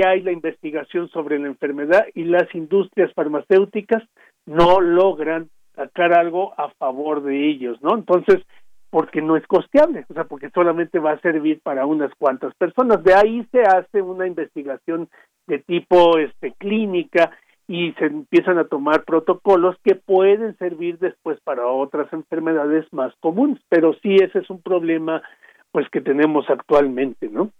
hay 0.05 0.23
la 0.23 0.33
investigación 0.33 1.09
sobre 1.09 1.39
la 1.39 1.47
enfermedad 1.47 2.07
y 2.15 2.25
las 2.25 2.55
industrias 2.55 3.13
farmacéuticas 3.15 4.03
no 4.47 4.81
logran 4.81 5.49
sacar 5.75 6.13
algo 6.13 6.53
a 6.59 6.71
favor 6.71 7.23
de 7.23 7.49
ellos, 7.49 7.81
¿no? 7.83 7.95
Entonces, 7.95 8.43
porque 8.91 9.23
no 9.23 9.37
es 9.37 9.47
costeable, 9.47 10.05
o 10.09 10.15
sea, 10.15 10.25
porque 10.25 10.51
solamente 10.51 10.99
va 10.99 11.13
a 11.13 11.21
servir 11.21 11.61
para 11.63 11.87
unas 11.87 12.13
cuantas 12.17 12.55
personas. 12.57 13.03
De 13.05 13.15
ahí 13.15 13.47
se 13.53 13.63
hace 13.63 14.03
una 14.03 14.27
investigación 14.27 15.09
de 15.47 15.61
tipo 15.61 16.19
este 16.19 16.53
clínica 16.59 17.31
y 17.69 17.93
se 17.93 18.07
empiezan 18.07 18.59
a 18.59 18.65
tomar 18.65 19.05
protocolos 19.05 19.77
que 19.85 19.95
pueden 19.95 20.57
servir 20.59 20.99
después 20.99 21.39
para 21.45 21.67
otras 21.69 22.13
enfermedades 22.13 22.85
más 22.93 23.15
comunes, 23.21 23.63
pero 23.69 23.95
sí 24.03 24.17
ese 24.17 24.41
es 24.41 24.51
un 24.51 24.61
problema 24.61 25.23
pues 25.71 25.89
que 25.91 26.01
tenemos 26.01 26.51
actualmente, 26.51 27.29
¿no? 27.29 27.53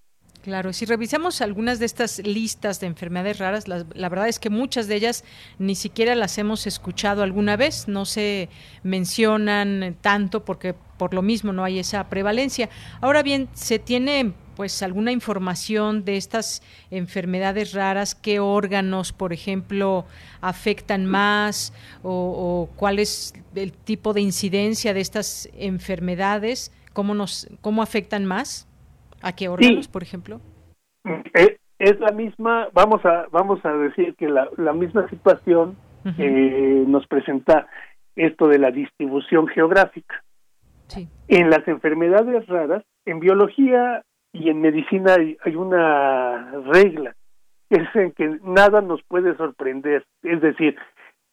Claro, 0.43 0.73
si 0.73 0.87
revisamos 0.87 1.43
algunas 1.43 1.79
de 1.81 1.85
estas 1.85 2.19
listas 2.21 2.81
de 2.81 2.87
enfermedades 2.87 3.39
raras, 3.39 3.69
la, 3.69 4.09
verdad 4.09 4.27
es 4.27 4.39
que 4.39 4.49
muchas 4.49 4.89
de 4.89 4.97
ellas 4.97 5.23
ni 5.59 5.75
siquiera 5.75 6.15
las 6.15 6.39
hemos 6.39 6.67
escuchado 6.67 7.23
alguna 7.23 7.59
vez, 7.59 7.89
no 7.89 8.07
se 8.07 8.49
mencionan 8.83 9.99
tanto 10.01 10.43
porque 10.47 10.75
por 10.97 11.13
lo 11.13 11.21
mismo 11.21 11.53
no 11.53 11.63
hay 11.63 11.79
esa 11.79 12.09
prevalencia. 12.09 12.71
Ahora 13.03 13.23
bien, 13.23 13.51
se 13.53 13.79
tiene 13.79 14.33
pues 14.57 14.83
alguna 14.83 15.13
información 15.13 16.07
de 16.07 16.17
estas 16.17 16.63
enfermedades 16.91 17.75
raras, 17.75 18.15
qué 18.15 18.41
órganos, 18.41 19.13
por 19.13 19.35
ejemplo, 19.35 20.07
afectan 20.41 21.05
más 21.05 21.75
o, 22.03 22.71
cuál 22.77 22.99
es 22.99 23.35
el 23.55 23.73
tipo 23.73 24.15
de 24.15 24.23
incidencia 24.23 24.95
de 24.95 25.01
estas 25.01 25.51
enfermedades, 25.53 26.73
cómo 26.95 27.15
nos 27.15 27.47
cómo 27.61 27.83
afectan 27.83 28.25
más. 28.25 28.67
¿A 29.23 29.33
qué 29.33 29.49
órganos, 29.49 29.89
por 29.89 30.03
ejemplo? 30.03 30.41
Eh, 31.05 31.59
es, 31.79 32.01
la 32.01 32.13
misma, 32.13 32.69
vamos 32.73 33.05
a, 33.05 33.27
vamos 33.31 33.65
a 33.65 33.73
decir 33.73 34.15
que 34.17 34.29
la, 34.29 34.49
la 34.57 34.73
misma 34.73 35.09
situación 35.09 35.77
nos 36.05 37.07
presenta 37.07 37.69
esto 38.17 38.49
de 38.49 38.59
la 38.59 38.71
distribución 38.71 39.47
geográfica. 39.49 40.23
En 41.29 41.51
las 41.51 41.67
enfermedades 41.69 42.47
raras, 42.49 42.85
en 43.05 43.21
biología 43.21 44.03
y 44.33 44.51
en 44.51 44.61
medicina 44.61 45.15
hay, 45.15 45.37
hay 45.45 45.55
una 45.55 46.53
regla, 46.73 47.15
es 47.69 47.95
en 47.95 48.13
que 48.13 48.39
nada 48.43 48.81
nos 48.81 49.03
puede 49.05 49.37
sorprender. 49.37 50.05
Es 50.23 50.41
decir, 50.41 50.77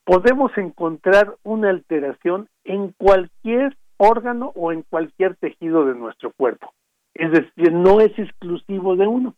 podemos 0.06 0.56
encontrar 0.58 1.36
una 1.44 1.70
alteración 1.70 2.48
en 2.64 2.94
cualquier 2.98 3.76
órgano 3.98 4.52
o 4.56 4.72
en 4.72 4.84
cualquier 4.84 5.36
tejido 5.36 5.86
de 5.86 5.96
nuestro 5.96 6.32
cuerpo. 6.32 6.72
Es 7.18 7.32
decir, 7.32 7.74
no 7.74 8.00
es 8.00 8.18
exclusivo 8.18 8.96
de 8.96 9.08
uno. 9.08 9.34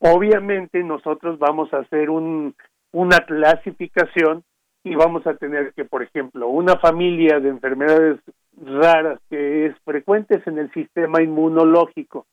Obviamente 0.00 0.82
nosotros 0.82 1.38
vamos 1.38 1.72
a 1.72 1.78
hacer 1.78 2.10
un, 2.10 2.54
una 2.90 3.20
clasificación 3.20 4.42
y 4.82 4.96
vamos 4.96 5.24
a 5.28 5.34
tener 5.34 5.72
que, 5.74 5.84
por 5.84 6.02
ejemplo, 6.02 6.48
una 6.48 6.76
familia 6.78 7.38
de 7.38 7.50
enfermedades 7.50 8.18
raras 8.60 9.20
que 9.30 9.66
es 9.66 9.76
frecuentes 9.84 10.44
en 10.48 10.58
el 10.58 10.72
sistema 10.72 11.22
inmunológico. 11.22 12.26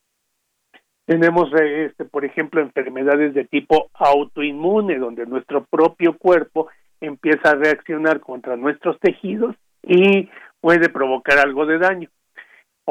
Tenemos, 1.05 1.51
este, 1.53 2.05
por 2.05 2.25
ejemplo, 2.25 2.59
enfermedades 2.59 3.35
de 3.35 3.45
tipo 3.45 3.89
autoinmune, 3.93 4.97
donde 4.97 5.27
nuestro 5.27 5.65
propio 5.65 6.17
cuerpo 6.17 6.69
empieza 6.99 7.51
a 7.51 7.55
reaccionar 7.55 8.19
contra 8.19 8.55
nuestros 8.57 8.99
tejidos 8.99 9.55
y 9.83 10.29
puede 10.59 10.89
provocar 10.89 11.37
algo 11.37 11.67
de 11.67 11.77
daño. 11.77 12.09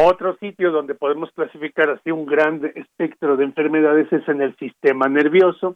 Otro 0.01 0.37
sitio 0.37 0.71
donde 0.71 0.95
podemos 0.95 1.29
clasificar 1.33 1.91
así 1.91 2.13
un 2.13 2.25
gran 2.25 2.65
espectro 2.77 3.37
de 3.37 3.43
enfermedades 3.43 4.07
es 4.13 4.29
en 4.29 4.41
el 4.41 4.55
sistema 4.55 5.09
nervioso, 5.09 5.75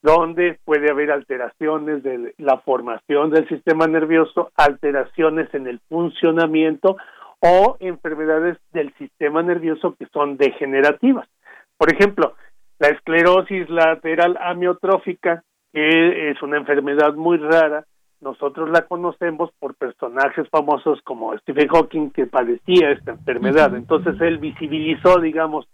donde 0.00 0.58
puede 0.64 0.90
haber 0.90 1.10
alteraciones 1.10 2.02
de 2.02 2.32
la 2.38 2.56
formación 2.60 3.28
del 3.28 3.46
sistema 3.48 3.86
nervioso, 3.86 4.50
alteraciones 4.56 5.52
en 5.52 5.66
el 5.66 5.78
funcionamiento 5.90 6.96
o 7.40 7.76
enfermedades 7.80 8.56
del 8.72 8.94
sistema 8.94 9.42
nervioso 9.42 9.94
que 9.98 10.06
son 10.06 10.38
degenerativas. 10.38 11.28
Por 11.76 11.92
ejemplo, 11.92 12.36
la 12.78 12.88
esclerosis 12.88 13.68
lateral 13.68 14.38
amiotrófica, 14.40 15.42
que 15.74 16.30
es 16.30 16.40
una 16.40 16.56
enfermedad 16.56 17.12
muy 17.12 17.36
rara, 17.36 17.84
nosotros 18.20 18.70
la 18.70 18.86
conocemos 18.86 19.50
por 19.58 19.74
personajes 19.74 20.48
famosos 20.50 21.00
como 21.02 21.36
Stephen 21.38 21.68
Hawking 21.68 22.10
que 22.10 22.26
padecía 22.26 22.90
esta 22.90 23.12
enfermedad. 23.12 23.74
Entonces 23.74 24.20
él 24.20 24.38
visibilizó, 24.38 25.20
digamos, 25.20 25.66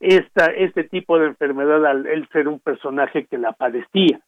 esta, 0.00 0.46
este 0.46 0.84
tipo 0.84 1.18
de 1.18 1.26
enfermedad 1.28 1.84
al 1.86 2.06
él 2.06 2.28
ser 2.32 2.48
un 2.48 2.60
personaje 2.60 3.26
que 3.26 3.38
la 3.38 3.52
padecía. 3.52 4.20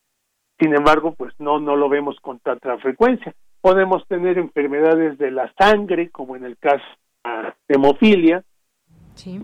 Sin 0.59 0.75
embargo, 0.75 1.15
pues 1.17 1.35
no, 1.39 1.61
no 1.61 1.77
lo 1.77 1.89
vemos 1.89 2.19
con 2.21 2.39
tanta 2.39 2.79
frecuencia. 2.79 3.35
Podemos 3.61 4.07
tener 4.09 4.39
enfermedades 4.39 5.19
de 5.19 5.31
la 5.31 5.53
sangre, 5.59 6.11
como 6.11 6.35
en 6.37 6.45
el 6.45 6.57
caso 6.57 6.85
de 7.25 7.31
la 7.31 7.57
hemofilia, 7.69 8.43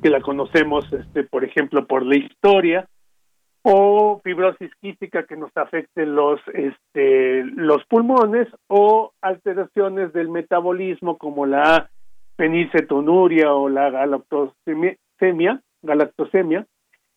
que 0.03 0.11
la 0.11 0.21
conocemos, 0.21 0.91
este, 0.93 1.25
por 1.25 1.45
ejemplo, 1.45 1.87
por 1.87 2.05
la 2.05 2.17
historia, 2.17 2.89
o 3.63 4.21
fibrosis 4.25 4.71
quística 4.81 5.25
que 5.25 5.37
nos 5.37 5.57
afecte 5.57 6.05
los 6.05 6.41
este 6.53 7.45
los 7.45 7.85
pulmones 7.87 8.49
o 8.69 9.13
alteraciones 9.23 10.13
del 10.13 10.29
metabolismo 10.29 11.17
como 11.17 11.47
la 11.47 11.89
fenicetonuria 12.37 13.55
o 13.55 13.69
la 13.69 13.91
galactosemia, 13.91 15.63
galactosemia 15.83 16.67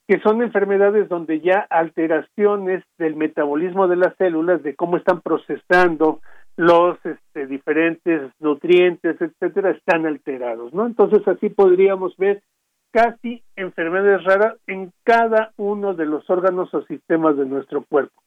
que 0.07 0.19
son 0.19 0.43
enfermedades 0.43 1.09
donde 1.09 1.41
ya 1.41 1.65
alteraciones 1.69 2.83
del 2.99 3.15
metabolismo 3.15 3.87
de 3.87 3.95
las 3.95 4.15
células 4.17 4.61
de 4.61 4.75
cómo 4.75 4.97
están 4.97 5.21
procesando 5.21 6.19
los 6.57 6.97
este, 7.05 7.47
diferentes 7.47 8.31
nutrientes, 8.39 9.19
etcétera, 9.19 9.71
están 9.71 10.05
alterados, 10.05 10.73
¿no? 10.73 10.85
Entonces 10.85 11.27
así 11.27 11.49
podríamos 11.49 12.15
ver 12.17 12.43
casi 12.95 13.43
enfermedades 13.57 14.23
raras 14.23 14.55
en 14.67 14.93
cada 15.03 15.51
uno 15.57 15.95
de 15.95 16.05
los 16.05 16.29
órganos 16.29 16.73
o 16.73 16.81
sistemas 16.85 17.35
de 17.35 17.45
nuestro 17.45 17.83
cuerpo. 17.83 18.21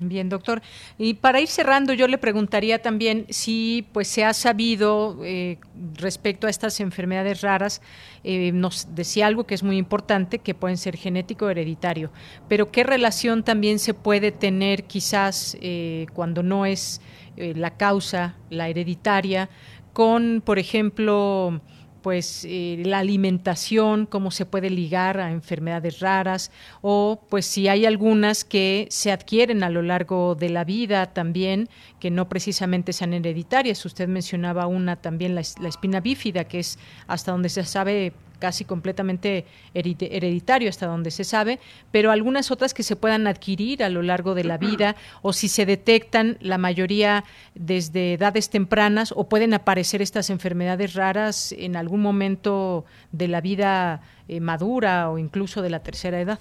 Bien, 0.00 0.28
doctor. 0.28 0.60
Y 0.98 1.14
para 1.14 1.40
ir 1.40 1.46
cerrando, 1.46 1.92
yo 1.92 2.08
le 2.08 2.18
preguntaría 2.18 2.82
también 2.82 3.26
si 3.28 3.86
pues 3.92 4.08
se 4.08 4.24
ha 4.24 4.34
sabido 4.34 5.20
eh, 5.22 5.58
respecto 5.94 6.48
a 6.48 6.50
estas 6.50 6.80
enfermedades 6.80 7.42
raras, 7.42 7.80
eh, 8.24 8.50
nos 8.50 8.92
decía 8.96 9.28
algo 9.28 9.44
que 9.44 9.54
es 9.54 9.62
muy 9.62 9.76
importante, 9.76 10.40
que 10.40 10.54
pueden 10.56 10.76
ser 10.76 10.96
genético 10.96 11.44
o 11.44 11.50
hereditario, 11.50 12.10
pero 12.48 12.72
qué 12.72 12.82
relación 12.82 13.44
también 13.44 13.78
se 13.78 13.94
puede 13.94 14.32
tener 14.32 14.82
quizás 14.82 15.56
eh, 15.60 16.06
cuando 16.12 16.42
no 16.42 16.66
es 16.66 17.00
la 17.36 17.76
causa, 17.76 18.36
la 18.48 18.68
hereditaria, 18.68 19.48
con, 19.92 20.40
por 20.44 20.60
ejemplo, 20.60 21.60
pues 22.04 22.44
eh, 22.46 22.82
la 22.84 22.98
alimentación, 22.98 24.04
cómo 24.04 24.30
se 24.30 24.44
puede 24.44 24.68
ligar 24.68 25.18
a 25.18 25.30
enfermedades 25.30 26.00
raras 26.00 26.50
o 26.82 27.18
pues 27.30 27.46
si 27.46 27.66
hay 27.66 27.86
algunas 27.86 28.44
que 28.44 28.86
se 28.90 29.10
adquieren 29.10 29.62
a 29.62 29.70
lo 29.70 29.80
largo 29.80 30.34
de 30.34 30.50
la 30.50 30.64
vida 30.64 31.14
también, 31.14 31.70
que 32.00 32.10
no 32.10 32.28
precisamente 32.28 32.92
sean 32.92 33.14
hereditarias. 33.14 33.86
Usted 33.86 34.06
mencionaba 34.06 34.66
una 34.66 34.96
también, 34.96 35.34
la, 35.34 35.40
la 35.62 35.68
espina 35.70 36.00
bífida, 36.00 36.44
que 36.44 36.58
es 36.58 36.78
hasta 37.06 37.32
donde 37.32 37.48
se 37.48 37.64
sabe 37.64 38.12
casi 38.38 38.64
completamente 38.64 39.46
hereditario 39.74 40.68
hasta 40.68 40.86
donde 40.86 41.10
se 41.10 41.24
sabe, 41.24 41.58
pero 41.90 42.10
algunas 42.10 42.50
otras 42.50 42.74
que 42.74 42.82
se 42.82 42.96
puedan 42.96 43.26
adquirir 43.26 43.82
a 43.82 43.88
lo 43.88 44.02
largo 44.02 44.34
de 44.34 44.44
la 44.44 44.58
vida 44.58 44.96
o 45.22 45.32
si 45.32 45.48
se 45.48 45.66
detectan 45.66 46.36
la 46.40 46.58
mayoría 46.58 47.24
desde 47.54 48.14
edades 48.14 48.50
tempranas 48.50 49.12
o 49.16 49.28
pueden 49.28 49.54
aparecer 49.54 50.02
estas 50.02 50.30
enfermedades 50.30 50.94
raras 50.94 51.52
en 51.52 51.76
algún 51.76 52.02
momento 52.02 52.84
de 53.12 53.28
la 53.28 53.40
vida 53.40 54.02
eh, 54.28 54.40
madura 54.40 55.10
o 55.10 55.18
incluso 55.18 55.62
de 55.62 55.70
la 55.70 55.82
tercera 55.82 56.20
edad. 56.20 56.38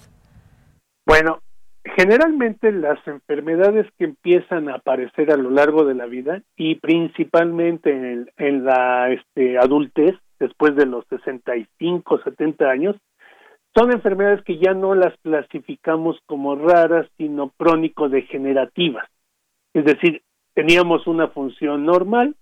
Bueno, 1.05 1.39
generalmente 1.83 2.71
las 2.71 3.05
enfermedades 3.07 3.87
que 3.97 4.05
empiezan 4.05 4.69
a 4.69 4.75
aparecer 4.75 5.31
a 5.31 5.37
lo 5.37 5.49
largo 5.49 5.85
de 5.85 5.95
la 5.95 6.05
vida 6.05 6.41
y 6.55 6.75
principalmente 6.75 7.91
en, 7.91 8.29
en 8.37 8.65
la 8.65 9.11
este, 9.11 9.57
adultez 9.57 10.15
después 10.43 10.75
de 10.75 10.85
los 10.85 11.05
65, 11.07 12.19
70 12.21 12.69
años, 12.69 12.95
son 13.75 13.91
enfermedades 13.91 14.43
que 14.43 14.57
ya 14.57 14.73
no 14.73 14.93
las 14.93 15.17
clasificamos 15.21 16.19
como 16.25 16.55
raras, 16.55 17.07
sino 17.17 17.51
crónico-degenerativas. 17.57 19.07
Es 19.73 19.85
decir, 19.85 20.21
teníamos 20.53 21.07
una 21.07 21.29
función 21.29 21.85
normal 21.85 22.35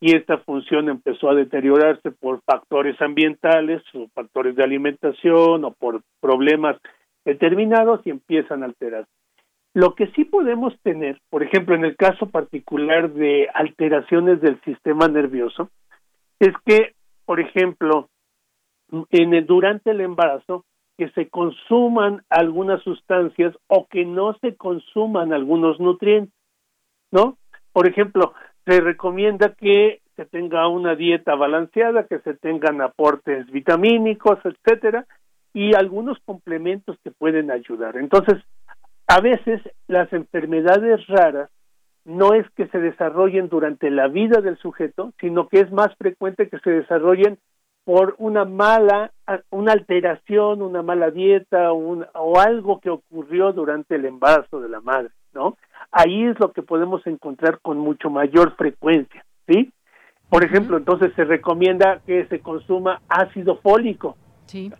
y 0.00 0.16
esta 0.16 0.38
función 0.38 0.88
empezó 0.88 1.30
a 1.30 1.34
deteriorarse 1.34 2.10
por 2.10 2.40
factores 2.42 3.00
ambientales 3.00 3.82
o 3.94 4.08
factores 4.14 4.56
de 4.56 4.64
alimentación 4.64 5.64
o 5.64 5.70
por 5.72 6.00
problemas 6.20 6.76
determinados 7.24 8.00
y 8.06 8.10
empiezan 8.10 8.62
a 8.62 8.66
alterarse. 8.66 9.10
Lo 9.74 9.94
que 9.94 10.06
sí 10.12 10.24
podemos 10.24 10.72
tener, 10.82 11.20
por 11.30 11.42
ejemplo, 11.42 11.74
en 11.74 11.84
el 11.84 11.96
caso 11.96 12.30
particular 12.30 13.12
de 13.12 13.48
alteraciones 13.52 14.40
del 14.40 14.60
sistema 14.62 15.08
nervioso, 15.08 15.68
es 16.38 16.52
que, 16.64 16.94
por 17.24 17.40
ejemplo, 17.40 18.08
en 19.10 19.34
el, 19.34 19.46
durante 19.46 19.90
el 19.90 20.00
embarazo, 20.00 20.64
que 20.96 21.10
se 21.10 21.28
consuman 21.28 22.22
algunas 22.28 22.82
sustancias 22.82 23.54
o 23.66 23.86
que 23.88 24.04
no 24.04 24.36
se 24.40 24.56
consuman 24.56 25.32
algunos 25.32 25.80
nutrientes, 25.80 26.34
¿no? 27.10 27.36
Por 27.72 27.88
ejemplo, 27.88 28.32
se 28.64 28.80
recomienda 28.80 29.54
que 29.54 30.00
se 30.16 30.24
tenga 30.26 30.68
una 30.68 30.94
dieta 30.94 31.34
balanceada, 31.34 32.06
que 32.06 32.20
se 32.20 32.34
tengan 32.34 32.80
aportes 32.80 33.50
vitamínicos, 33.50 34.38
etcétera, 34.44 35.06
y 35.52 35.74
algunos 35.74 36.18
complementos 36.24 36.96
que 37.02 37.10
pueden 37.10 37.50
ayudar. 37.50 37.96
Entonces, 37.96 38.42
a 39.08 39.20
veces 39.20 39.60
las 39.88 40.12
enfermedades 40.12 41.04
raras 41.08 41.50
no 42.04 42.34
es 42.34 42.48
que 42.50 42.66
se 42.68 42.78
desarrollen 42.78 43.48
durante 43.48 43.90
la 43.90 44.08
vida 44.08 44.40
del 44.40 44.58
sujeto, 44.58 45.12
sino 45.20 45.48
que 45.48 45.60
es 45.60 45.72
más 45.72 45.94
frecuente 45.96 46.48
que 46.48 46.58
se 46.58 46.70
desarrollen 46.70 47.38
por 47.84 48.14
una 48.18 48.44
mala, 48.44 49.12
una 49.50 49.72
alteración, 49.72 50.62
una 50.62 50.82
mala 50.82 51.10
dieta 51.10 51.72
o 51.72 52.40
algo 52.40 52.80
que 52.80 52.90
ocurrió 52.90 53.52
durante 53.52 53.96
el 53.96 54.06
embarazo 54.06 54.60
de 54.60 54.68
la 54.70 54.80
madre, 54.80 55.10
¿no? 55.34 55.56
Ahí 55.92 56.24
es 56.24 56.38
lo 56.40 56.52
que 56.52 56.62
podemos 56.62 57.06
encontrar 57.06 57.58
con 57.60 57.78
mucho 57.78 58.08
mayor 58.08 58.56
frecuencia, 58.56 59.24
¿sí? 59.46 59.70
Por 60.30 60.44
ejemplo, 60.44 60.78
entonces 60.78 61.12
se 61.14 61.24
recomienda 61.24 62.00
que 62.06 62.26
se 62.26 62.40
consuma 62.40 63.02
ácido 63.08 63.56
fólico. 63.56 64.16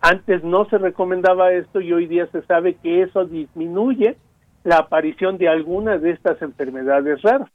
Antes 0.01 0.43
no 0.43 0.65
se 0.65 0.77
recomendaba 0.77 1.51
esto 1.51 1.81
y 1.81 1.93
hoy 1.93 2.07
día 2.07 2.27
se 2.31 2.41
sabe 2.43 2.75
que 2.75 3.03
eso 3.03 3.25
disminuye 3.25 4.17
la 4.65 4.77
aparición 4.77 5.37
de 5.37 5.47
algunas 5.47 6.01
de 6.01 6.11
estas 6.11 6.41
enfermedades 6.41 7.21
raras. 7.21 7.49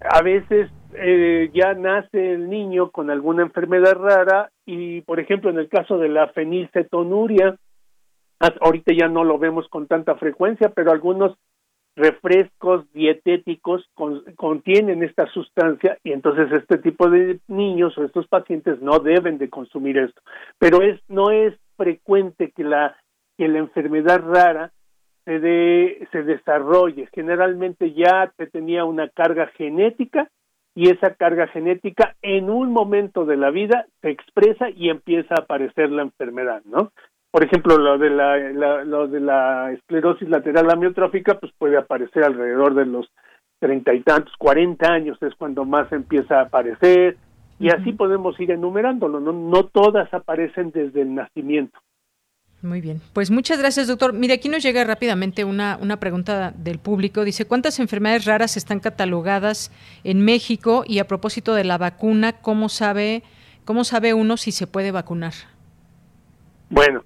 A 0.00 0.22
veces 0.22 0.70
eh, 0.94 1.50
ya 1.52 1.74
nace 1.74 2.34
el 2.34 2.48
niño 2.48 2.90
con 2.90 3.10
alguna 3.10 3.42
enfermedad 3.42 3.96
rara 3.96 4.50
y, 4.64 5.00
por 5.02 5.18
ejemplo, 5.18 5.50
en 5.50 5.58
el 5.58 5.68
caso 5.68 5.98
de 5.98 6.08
la 6.08 6.28
fenilcetonuria, 6.28 7.56
ahorita 8.60 8.94
ya 8.94 9.08
no 9.08 9.24
lo 9.24 9.38
vemos 9.38 9.66
con 9.68 9.88
tanta 9.88 10.14
frecuencia, 10.14 10.68
pero 10.68 10.92
algunos 10.92 11.36
refrescos 11.96 12.90
dietéticos 12.92 13.84
contienen 14.36 15.02
esta 15.02 15.26
sustancia 15.32 15.98
y 16.04 16.12
entonces 16.12 16.50
este 16.52 16.78
tipo 16.78 17.08
de 17.08 17.40
niños 17.48 17.96
o 17.98 18.04
estos 18.04 18.26
pacientes 18.28 18.80
no 18.80 19.00
deben 19.00 19.38
de 19.38 19.50
consumir 19.50 19.98
esto. 19.98 20.20
Pero 20.58 20.82
es 20.82 21.00
no 21.08 21.30
es 21.30 21.54
frecuente 21.76 22.52
que 22.52 22.62
la 22.62 22.96
que 23.36 23.48
la 23.48 23.58
enfermedad 23.58 24.22
rara 24.24 24.72
se 25.24 25.40
de, 25.40 26.08
se 26.12 26.22
desarrolle. 26.22 27.08
Generalmente 27.12 27.92
ya 27.92 28.32
te 28.36 28.46
tenía 28.46 28.84
una 28.84 29.08
carga 29.08 29.48
genética 29.56 30.28
y 30.74 30.90
esa 30.90 31.14
carga 31.14 31.46
genética 31.48 32.16
en 32.22 32.50
un 32.50 32.72
momento 32.72 33.24
de 33.24 33.36
la 33.36 33.50
vida 33.50 33.86
se 34.02 34.10
expresa 34.10 34.70
y 34.70 34.90
empieza 34.90 35.34
a 35.34 35.42
aparecer 35.42 35.90
la 35.90 36.02
enfermedad, 36.02 36.62
¿no? 36.64 36.90
Por 37.30 37.44
ejemplo, 37.44 37.76
lo 37.78 37.98
de 37.98 38.10
la, 38.10 38.84
lo 38.84 39.08
de 39.08 39.18
la 39.20 39.72
esclerosis 39.72 40.28
lateral 40.28 40.70
amiotrófica, 40.70 41.34
pues 41.34 41.52
puede 41.58 41.76
aparecer 41.76 42.22
alrededor 42.22 42.74
de 42.74 42.86
los 42.86 43.10
treinta 43.58 43.94
y 43.94 44.02
tantos, 44.02 44.34
cuarenta 44.36 44.92
años 44.92 45.16
es 45.22 45.34
cuando 45.36 45.64
más 45.64 45.90
empieza 45.90 46.38
a 46.38 46.42
aparecer 46.42 47.16
y 47.58 47.70
así 47.70 47.92
podemos 47.92 48.38
ir 48.38 48.50
enumerándolo, 48.50 49.20
¿no? 49.20 49.32
No 49.32 49.64
todas 49.66 50.12
aparecen 50.12 50.70
desde 50.70 51.02
el 51.02 51.14
nacimiento. 51.14 51.78
Muy 52.64 52.80
bien, 52.80 53.02
pues 53.12 53.30
muchas 53.30 53.58
gracias, 53.58 53.88
doctor. 53.88 54.14
Mire, 54.14 54.32
aquí 54.32 54.48
nos 54.48 54.62
llega 54.62 54.82
rápidamente 54.84 55.44
una, 55.44 55.78
una 55.82 55.98
pregunta 55.98 56.50
del 56.56 56.78
público. 56.78 57.22
Dice, 57.22 57.44
¿cuántas 57.44 57.78
enfermedades 57.78 58.24
raras 58.24 58.56
están 58.56 58.80
catalogadas 58.80 59.70
en 60.02 60.24
México? 60.24 60.82
Y 60.86 60.98
a 60.98 61.06
propósito 61.06 61.54
de 61.54 61.64
la 61.64 61.76
vacuna, 61.76 62.40
¿cómo 62.40 62.70
sabe, 62.70 63.22
cómo 63.66 63.84
sabe 63.84 64.14
uno 64.14 64.38
si 64.38 64.50
se 64.50 64.66
puede 64.66 64.92
vacunar? 64.92 65.34
Bueno, 66.70 67.04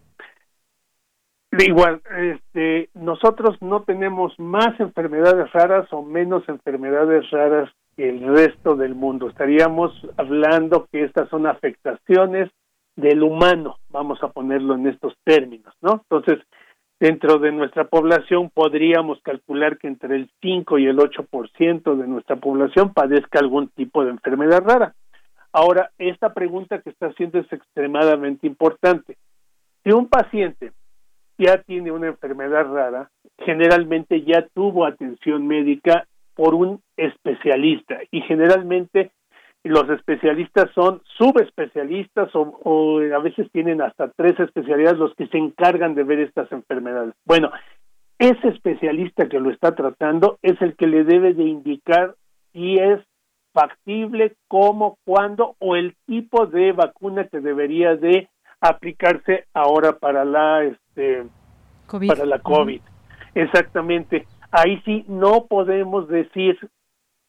Igual, 1.50 2.02
este, 2.16 2.90
nosotros 2.94 3.56
no 3.62 3.82
tenemos 3.82 4.38
más 4.38 4.78
enfermedades 4.78 5.50
raras 5.52 5.90
o 5.92 6.02
menos 6.02 6.46
enfermedades 6.48 7.28
raras 7.30 7.70
que 7.96 8.08
el 8.10 8.22
resto 8.28 8.76
del 8.76 8.94
mundo. 8.94 9.28
Estaríamos 9.28 9.92
hablando 10.18 10.86
que 10.92 11.02
estas 11.02 11.28
son 11.30 11.46
afectaciones 11.46 12.50
del 12.98 13.22
humano, 13.22 13.76
vamos 13.90 14.20
a 14.24 14.28
ponerlo 14.28 14.74
en 14.74 14.88
estos 14.88 15.14
términos, 15.22 15.72
¿no? 15.80 16.02
Entonces, 16.10 16.44
dentro 16.98 17.38
de 17.38 17.52
nuestra 17.52 17.84
población 17.84 18.50
podríamos 18.52 19.20
calcular 19.22 19.78
que 19.78 19.86
entre 19.86 20.16
el 20.16 20.28
5 20.42 20.78
y 20.78 20.86
el 20.86 20.98
8% 20.98 21.96
de 21.96 22.08
nuestra 22.08 22.36
población 22.36 22.92
padezca 22.92 23.38
algún 23.38 23.68
tipo 23.68 24.04
de 24.04 24.10
enfermedad 24.10 24.64
rara. 24.64 24.94
Ahora, 25.52 25.92
esta 25.98 26.34
pregunta 26.34 26.80
que 26.82 26.90
está 26.90 27.06
haciendo 27.06 27.38
es 27.38 27.52
extremadamente 27.52 28.48
importante. 28.48 29.16
Si 29.84 29.92
un 29.92 30.08
paciente 30.08 30.72
ya 31.38 31.62
tiene 31.62 31.92
una 31.92 32.08
enfermedad 32.08 32.66
rara, 32.66 33.10
generalmente 33.38 34.22
ya 34.22 34.44
tuvo 34.52 34.84
atención 34.84 35.46
médica 35.46 36.08
por 36.34 36.56
un 36.56 36.82
especialista 36.96 38.00
y 38.10 38.22
generalmente 38.22 39.12
los 39.64 39.88
especialistas 39.90 40.70
son 40.74 41.02
subespecialistas 41.16 42.30
o, 42.34 43.00
a 43.00 43.18
veces 43.18 43.50
tienen 43.52 43.82
hasta 43.82 44.10
tres 44.16 44.38
especialidades 44.38 44.98
los 44.98 45.14
que 45.14 45.26
se 45.26 45.38
encargan 45.38 45.94
de 45.94 46.04
ver 46.04 46.20
estas 46.20 46.50
enfermedades. 46.52 47.14
Bueno, 47.24 47.50
ese 48.18 48.48
especialista 48.48 49.28
que 49.28 49.40
lo 49.40 49.50
está 49.50 49.74
tratando 49.74 50.38
es 50.42 50.60
el 50.62 50.76
que 50.76 50.86
le 50.86 51.04
debe 51.04 51.34
de 51.34 51.44
indicar 51.44 52.14
si 52.52 52.74
es 52.74 53.00
factible, 53.52 54.36
cómo, 54.46 54.98
cuándo 55.04 55.56
o 55.58 55.76
el 55.76 55.96
tipo 56.06 56.46
de 56.46 56.72
vacuna 56.72 57.26
que 57.28 57.40
debería 57.40 57.96
de 57.96 58.28
aplicarse 58.60 59.46
ahora 59.54 59.98
para 59.98 60.24
la 60.24 60.64
este 60.64 61.24
para 62.06 62.26
la 62.26 62.38
COVID. 62.40 62.80
Exactamente. 63.34 64.26
Ahí 64.50 64.80
sí 64.84 65.04
no 65.08 65.46
podemos 65.46 66.08
decir 66.08 66.58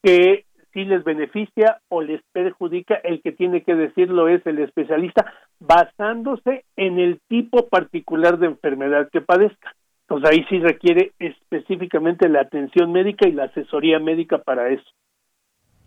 que 0.02 0.46
si 0.74 0.86
les 0.86 1.03
beneficia 1.03 1.80
o 1.89 2.01
les 2.01 2.22
perjudica, 2.32 2.95
el 2.95 3.22
que 3.22 3.32
tiene 3.32 3.63
que 3.63 3.76
decirlo 3.76 4.28
es 4.28 4.45
el 4.45 4.59
especialista 4.59 5.34
basándose 5.59 6.65
en 6.76 6.99
el 6.99 7.20
tipo 7.28 7.67
particular 7.67 8.38
de 8.39 8.47
enfermedad 8.47 9.09
que 9.11 9.22
padezca. 9.22 9.74
Entonces 10.07 10.30
ahí 10.32 10.45
sí 10.49 10.59
requiere 10.59 11.11
específicamente 11.20 12.30
la 12.30 12.41
atención 12.41 12.91
médica 12.91 13.28
y 13.28 13.32
la 13.32 13.45
asesoría 13.45 13.99
médica 13.99 14.39
para 14.39 14.70
eso. 14.70 14.89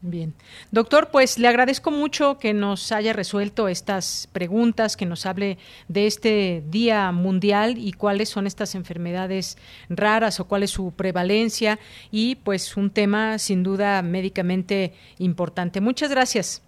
Bien. 0.04 0.34
Doctor, 0.72 1.10
pues 1.12 1.38
le 1.38 1.46
agradezco 1.46 1.92
mucho 1.92 2.36
que 2.38 2.54
nos 2.54 2.90
haya 2.90 3.12
resuelto 3.12 3.68
estas 3.68 4.28
preguntas, 4.32 4.96
que 4.96 5.06
nos 5.06 5.26
hable 5.26 5.58
de 5.86 6.08
este 6.08 6.64
Día 6.66 7.12
Mundial 7.12 7.78
y 7.78 7.92
cuáles 7.92 8.28
son 8.28 8.48
estas 8.48 8.74
enfermedades 8.74 9.56
raras 9.88 10.40
o 10.40 10.48
cuál 10.48 10.64
es 10.64 10.70
su 10.70 10.90
prevalencia 10.90 11.78
y 12.10 12.34
pues 12.34 12.76
un 12.76 12.90
tema 12.90 13.38
sin 13.38 13.62
duda 13.62 14.02
médicamente 14.02 14.92
importante. 15.18 15.80
Muchas 15.80 16.10
gracias. 16.10 16.64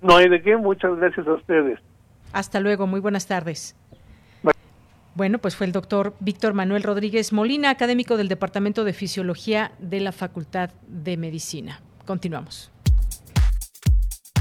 No 0.00 0.16
hay 0.16 0.28
de 0.28 0.40
qué, 0.40 0.56
muchas 0.56 0.96
gracias 0.96 1.26
a 1.26 1.32
ustedes. 1.32 1.80
Hasta 2.32 2.60
luego, 2.60 2.86
muy 2.86 3.00
buenas 3.00 3.26
tardes. 3.26 3.74
Bueno, 5.16 5.38
pues 5.38 5.56
fue 5.56 5.66
el 5.66 5.72
doctor 5.72 6.14
Víctor 6.20 6.54
Manuel 6.54 6.84
Rodríguez 6.84 7.32
Molina, 7.32 7.70
académico 7.70 8.16
del 8.16 8.28
Departamento 8.28 8.84
de 8.84 8.92
Fisiología 8.92 9.72
de 9.80 9.98
la 9.98 10.12
Facultad 10.12 10.70
de 10.86 11.16
Medicina. 11.16 11.80
Continuamos. 12.04 12.70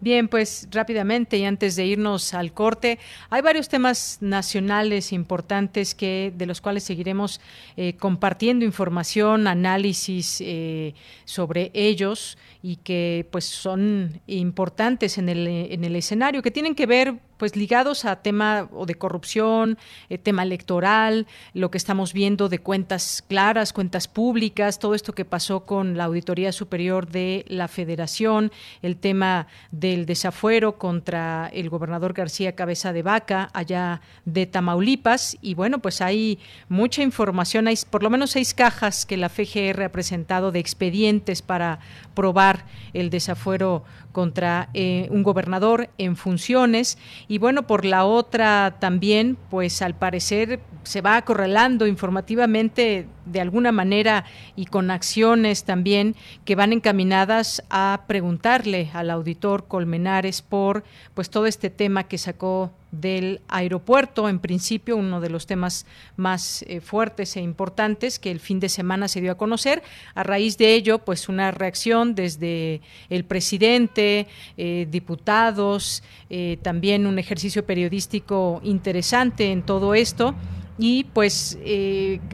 Bien, 0.00 0.28
pues 0.28 0.68
rápidamente 0.70 1.38
y 1.38 1.44
antes 1.44 1.74
de 1.74 1.84
irnos 1.84 2.32
al 2.32 2.52
corte, 2.52 3.00
hay 3.30 3.42
varios 3.42 3.68
temas 3.68 4.18
nacionales 4.20 5.12
importantes 5.12 5.96
que 5.96 6.32
de 6.36 6.46
los 6.46 6.60
cuales 6.60 6.84
seguiremos 6.84 7.40
eh, 7.76 7.94
compartiendo 7.94 8.64
información, 8.64 9.48
análisis 9.48 10.40
eh, 10.40 10.94
sobre 11.24 11.72
ellos 11.74 12.38
y 12.62 12.76
que 12.76 13.26
pues 13.32 13.44
son 13.44 14.20
importantes 14.28 15.18
en 15.18 15.28
el, 15.28 15.48
en 15.48 15.82
el 15.82 15.96
escenario, 15.96 16.42
que 16.42 16.52
tienen 16.52 16.76
que 16.76 16.86
ver 16.86 17.16
pues 17.38 17.56
ligados 17.56 18.04
a 18.04 18.16
tema 18.16 18.68
o 18.72 18.84
de 18.84 18.96
corrupción, 18.96 19.78
eh, 20.10 20.18
tema 20.18 20.42
electoral, 20.42 21.26
lo 21.54 21.70
que 21.70 21.78
estamos 21.78 22.12
viendo 22.12 22.48
de 22.48 22.58
cuentas 22.58 23.24
claras, 23.26 23.72
cuentas 23.72 24.08
públicas, 24.08 24.78
todo 24.78 24.94
esto 24.94 25.14
que 25.14 25.24
pasó 25.24 25.60
con 25.64 25.96
la 25.96 26.04
Auditoría 26.04 26.52
Superior 26.52 27.08
de 27.08 27.44
la 27.48 27.68
Federación, 27.68 28.52
el 28.82 28.96
tema 28.96 29.46
del 29.70 30.04
desafuero 30.04 30.76
contra 30.76 31.48
el 31.52 31.70
gobernador 31.70 32.12
García 32.12 32.54
Cabeza 32.54 32.92
de 32.92 33.02
Vaca 33.02 33.50
allá 33.52 34.00
de 34.24 34.46
Tamaulipas. 34.46 35.38
Y 35.40 35.54
bueno, 35.54 35.78
pues 35.78 36.00
hay 36.00 36.38
mucha 36.68 37.02
información, 37.02 37.68
hay 37.68 37.78
por 37.88 38.02
lo 38.02 38.10
menos 38.10 38.32
seis 38.32 38.52
cajas 38.54 39.06
que 39.06 39.16
la 39.16 39.28
FGR 39.28 39.84
ha 39.84 39.92
presentado 39.92 40.52
de 40.52 40.58
expedientes 40.58 41.42
para 41.42 41.78
probar 42.14 42.64
el 42.92 43.10
desafuero 43.10 43.84
contra 44.18 44.68
eh, 44.74 45.06
un 45.12 45.22
gobernador 45.22 45.90
en 45.96 46.16
funciones. 46.16 46.98
Y 47.28 47.38
bueno, 47.38 47.68
por 47.68 47.84
la 47.84 48.04
otra 48.04 48.74
también, 48.80 49.38
pues 49.48 49.80
al 49.80 49.94
parecer 49.94 50.58
se 50.82 51.02
va 51.02 51.16
acorralando 51.16 51.86
informativamente 51.86 53.06
de 53.26 53.40
alguna 53.40 53.70
manera 53.70 54.24
y 54.56 54.66
con 54.66 54.90
acciones 54.90 55.62
también 55.62 56.16
que 56.44 56.56
van 56.56 56.72
encaminadas 56.72 57.62
a 57.70 58.06
preguntarle 58.08 58.90
al 58.92 59.10
auditor 59.10 59.68
Colmenares 59.68 60.42
por 60.42 60.82
pues 61.14 61.30
todo 61.30 61.46
este 61.46 61.70
tema 61.70 62.02
que 62.02 62.18
sacó 62.18 62.72
del 62.90 63.40
aeropuerto, 63.48 64.28
en 64.28 64.38
principio 64.38 64.96
uno 64.96 65.20
de 65.20 65.30
los 65.30 65.46
temas 65.46 65.86
más 66.16 66.62
eh, 66.62 66.80
fuertes 66.80 67.36
e 67.36 67.40
importantes 67.40 68.18
que 68.18 68.30
el 68.30 68.40
fin 68.40 68.60
de 68.60 68.68
semana 68.68 69.08
se 69.08 69.20
dio 69.20 69.32
a 69.32 69.36
conocer. 69.36 69.82
A 70.14 70.22
raíz 70.22 70.56
de 70.58 70.74
ello, 70.74 70.98
pues 70.98 71.28
una 71.28 71.50
reacción 71.50 72.14
desde 72.14 72.80
el 73.10 73.24
presidente, 73.24 74.26
eh, 74.56 74.86
diputados, 74.90 76.02
eh, 76.30 76.58
también 76.62 77.06
un 77.06 77.18
ejercicio 77.18 77.64
periodístico 77.64 78.60
interesante 78.64 79.52
en 79.52 79.62
todo 79.62 79.94
esto 79.94 80.34
y 80.78 81.04
pues 81.04 81.58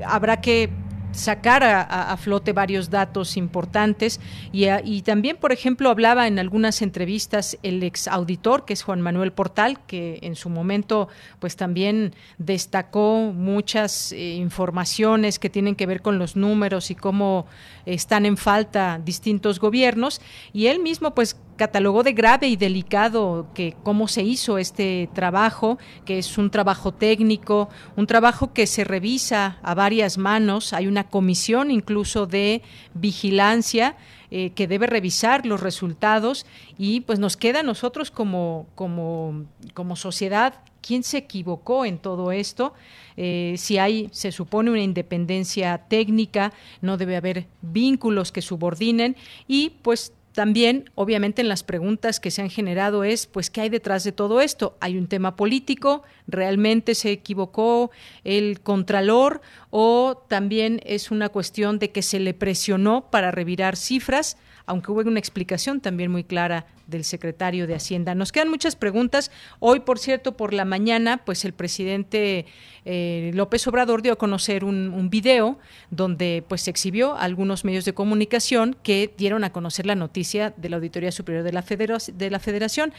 habrá 0.05 0.40
que 0.40 0.68
sacar 1.15 1.62
a, 1.65 2.17
flote 2.17 2.53
varios 2.53 2.91
datos 2.91 3.37
importantes. 3.37 4.21
Y, 4.53 4.67
y, 4.85 5.03
también, 5.03 5.37
por 5.37 5.53
ejemplo, 5.53 5.91
hablaba 5.91 6.27
en 6.27 6.39
algunas 6.39 6.83
entrevistas 6.83 7.59
el 7.62 7.83
ex 7.83 8.09
auditor, 8.09 8.65
que 8.65 8.73
es 8.73 8.83
Juan 8.83 9.01
Manuel 9.01 9.33
Portal, 9.33 9.79
que 9.87 10.19
en 10.23 10.37
su 10.37 10.49
momento 10.49 11.09
pues 11.39 11.57
también 11.57 12.15
destacó 12.39 13.33
muchas 13.35 14.12
eh, 14.12 14.35
informaciones 14.35 15.39
que 15.39 15.51
tienen 15.51 15.77
que 15.77 15.87
ver 15.87 16.03
con 16.03 16.19
los 16.19 16.37
números 16.37 16.91
y 16.91 16.95
cómo 16.95 17.47
están 17.87 18.27
en 18.27 18.37
falta 18.37 19.01
distintos 19.05 19.61
gobiernos. 19.61 20.21
Y 20.53 20.67
él 20.67 20.81
mismo 20.81 21.15
pues 21.15 21.37
catalogó 21.57 22.02
de 22.02 22.12
grave 22.12 22.48
y 22.48 22.57
delicado 22.57 23.48
que 23.55 23.76
cómo 23.82 24.09
se 24.09 24.22
hizo 24.22 24.59
este 24.59 25.09
trabajo, 25.14 25.78
que 26.05 26.18
es 26.18 26.38
un 26.38 26.50
trabajo 26.50 26.92
técnico, 26.92 27.68
un 27.96 28.07
trabajo 28.07 28.52
que 28.52 28.66
se 28.66 28.84
revisa 28.84 29.59
a 29.62 29.74
varias 29.74 30.18
manos, 30.18 30.72
hay 30.72 30.86
una 30.86 31.05
comisión 31.05 31.70
incluso 31.70 32.26
de 32.26 32.62
vigilancia 32.94 33.96
eh, 34.30 34.50
que 34.50 34.66
debe 34.66 34.86
revisar 34.86 35.46
los 35.46 35.61
resultados 35.61 36.46
y 36.76 37.00
pues 37.02 37.18
nos 37.18 37.36
queda 37.36 37.61
a 37.61 37.62
nosotros 37.62 38.11
como, 38.11 38.66
como, 38.74 39.44
como 39.74 39.96
sociedad 39.96 40.55
quién 40.80 41.02
se 41.02 41.18
equivocó 41.18 41.84
en 41.84 41.98
todo 41.98 42.32
esto. 42.32 42.74
Eh, 43.16 43.55
si 43.57 43.78
hay, 43.78 44.09
se 44.12 44.32
supone, 44.32 44.70
una 44.70 44.82
independencia 44.82 45.78
técnica, 45.78 46.52
no 46.82 46.96
debe 46.96 47.16
haber 47.16 47.46
vínculos 47.62 48.32
que 48.32 48.42
subordinen 48.42 49.16
y 49.46 49.70
pues 49.82 50.12
también, 50.35 50.91
obviamente, 50.97 51.43
en 51.43 51.49
las 51.49 51.62
preguntas 51.62 52.18
que 52.18 52.32
se 52.32 52.43
han 52.43 52.51
generado 52.51 53.05
es, 53.05 53.26
pues, 53.26 53.51
¿qué 53.51 53.61
hay 53.61 53.68
detrás 53.68 54.03
de 54.03 54.11
todo 54.11 54.41
esto? 54.41 54.76
¿Hay 54.80 54.99
un 54.99 55.07
tema 55.07 55.37
político? 55.37 56.03
¿Realmente 56.26 56.97
se 56.97 57.12
equivocó 57.12 57.93
el 58.24 58.61
contralor? 58.61 59.43
¿O 59.70 60.24
también 60.28 60.80
es 60.85 61.12
una 61.12 61.28
cuestión 61.28 61.78
de 61.78 61.93
que 61.93 62.03
se 62.03 62.18
le 62.18 62.35
presionó 62.35 63.11
para 63.12 63.30
revirar 63.30 63.76
cifras? 63.76 64.37
Aunque 64.67 64.91
hubo 64.91 65.01
una 65.01 65.19
explicación 65.19 65.81
también 65.81 66.11
muy 66.11 66.25
clara 66.25 66.67
del 66.87 67.05
secretario 67.05 67.67
de 67.67 67.75
Hacienda. 67.75 68.15
Nos 68.15 68.33
quedan 68.33 68.49
muchas 68.49 68.77
preguntas. 68.77 69.31
Hoy, 69.59 69.81
por 69.81 69.99
cierto, 69.99 70.37
por 70.37 70.53
la 70.53 70.65
mañana, 70.65 71.19
pues 71.25 71.45
el 71.45 71.53
presidente 71.53 72.47
eh, 72.85 73.31
López 73.35 73.67
Obrador 73.67 74.03
dio 74.03 74.15
a 74.15 74.17
conocer 74.17 74.65
un, 74.65 75.09
video 75.11 75.59
donde 75.91 76.43
pues 76.49 76.62
se 76.62 76.71
exhibió 76.71 77.15
algunos 77.17 77.65
medios 77.65 77.85
de 77.85 77.93
comunicación 77.93 78.77
que 78.83 79.12
dieron 79.17 79.45
a 79.45 79.53
conocer 79.53 79.87
la 79.87 79.95
noticia 79.95 80.55
de 80.57 80.71
la 80.71 80.77
Auditoría 80.77 81.12
Superior 81.12 81.45
de 81.45 81.53
la, 81.53 81.62
de 81.62 82.31
la 82.31 82.39
Federación. 82.39 82.93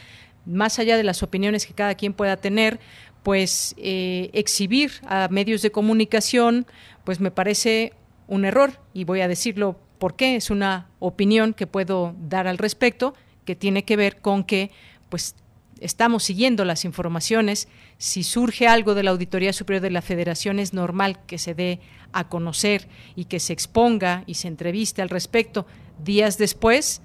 Más 0.46 0.78
allá 0.78 0.96
de 0.96 1.02
las 1.02 1.22
opiniones 1.24 1.66
que 1.66 1.74
cada 1.74 1.96
quien 1.96 2.12
pueda 2.12 2.36
tener, 2.36 2.78
pues 3.24 3.74
eh, 3.76 4.30
exhibir 4.32 4.92
a 5.04 5.26
medios 5.28 5.62
de 5.62 5.72
comunicación, 5.72 6.66
pues 7.04 7.20
me 7.20 7.32
parece 7.32 7.92
un 8.28 8.44
error 8.44 8.78
y 8.94 9.04
voy 9.04 9.20
a 9.20 9.28
decirlo 9.28 9.78
¿Por 9.98 10.16
qué? 10.16 10.36
Es 10.36 10.50
una 10.50 10.88
opinión 10.98 11.54
que 11.54 11.66
puedo 11.66 12.14
dar 12.28 12.46
al 12.46 12.58
respecto, 12.58 13.14
que 13.44 13.56
tiene 13.56 13.84
que 13.84 13.96
ver 13.96 14.20
con 14.20 14.44
que 14.44 14.70
pues 15.08 15.36
estamos 15.80 16.24
siguiendo 16.24 16.64
las 16.64 16.84
informaciones. 16.84 17.68
Si 17.98 18.22
surge 18.22 18.66
algo 18.66 18.94
de 18.94 19.02
la 19.02 19.10
Auditoría 19.10 19.52
Superior 19.52 19.82
de 19.82 19.90
la 19.90 20.02
Federación, 20.02 20.58
es 20.58 20.72
normal 20.72 21.18
que 21.26 21.38
se 21.38 21.54
dé 21.54 21.80
a 22.12 22.28
conocer 22.28 22.88
y 23.14 23.26
que 23.26 23.40
se 23.40 23.52
exponga 23.52 24.24
y 24.26 24.34
se 24.34 24.48
entreviste 24.48 25.02
al 25.02 25.08
respecto. 25.08 25.66
Días 26.02 26.38
después, 26.38 27.02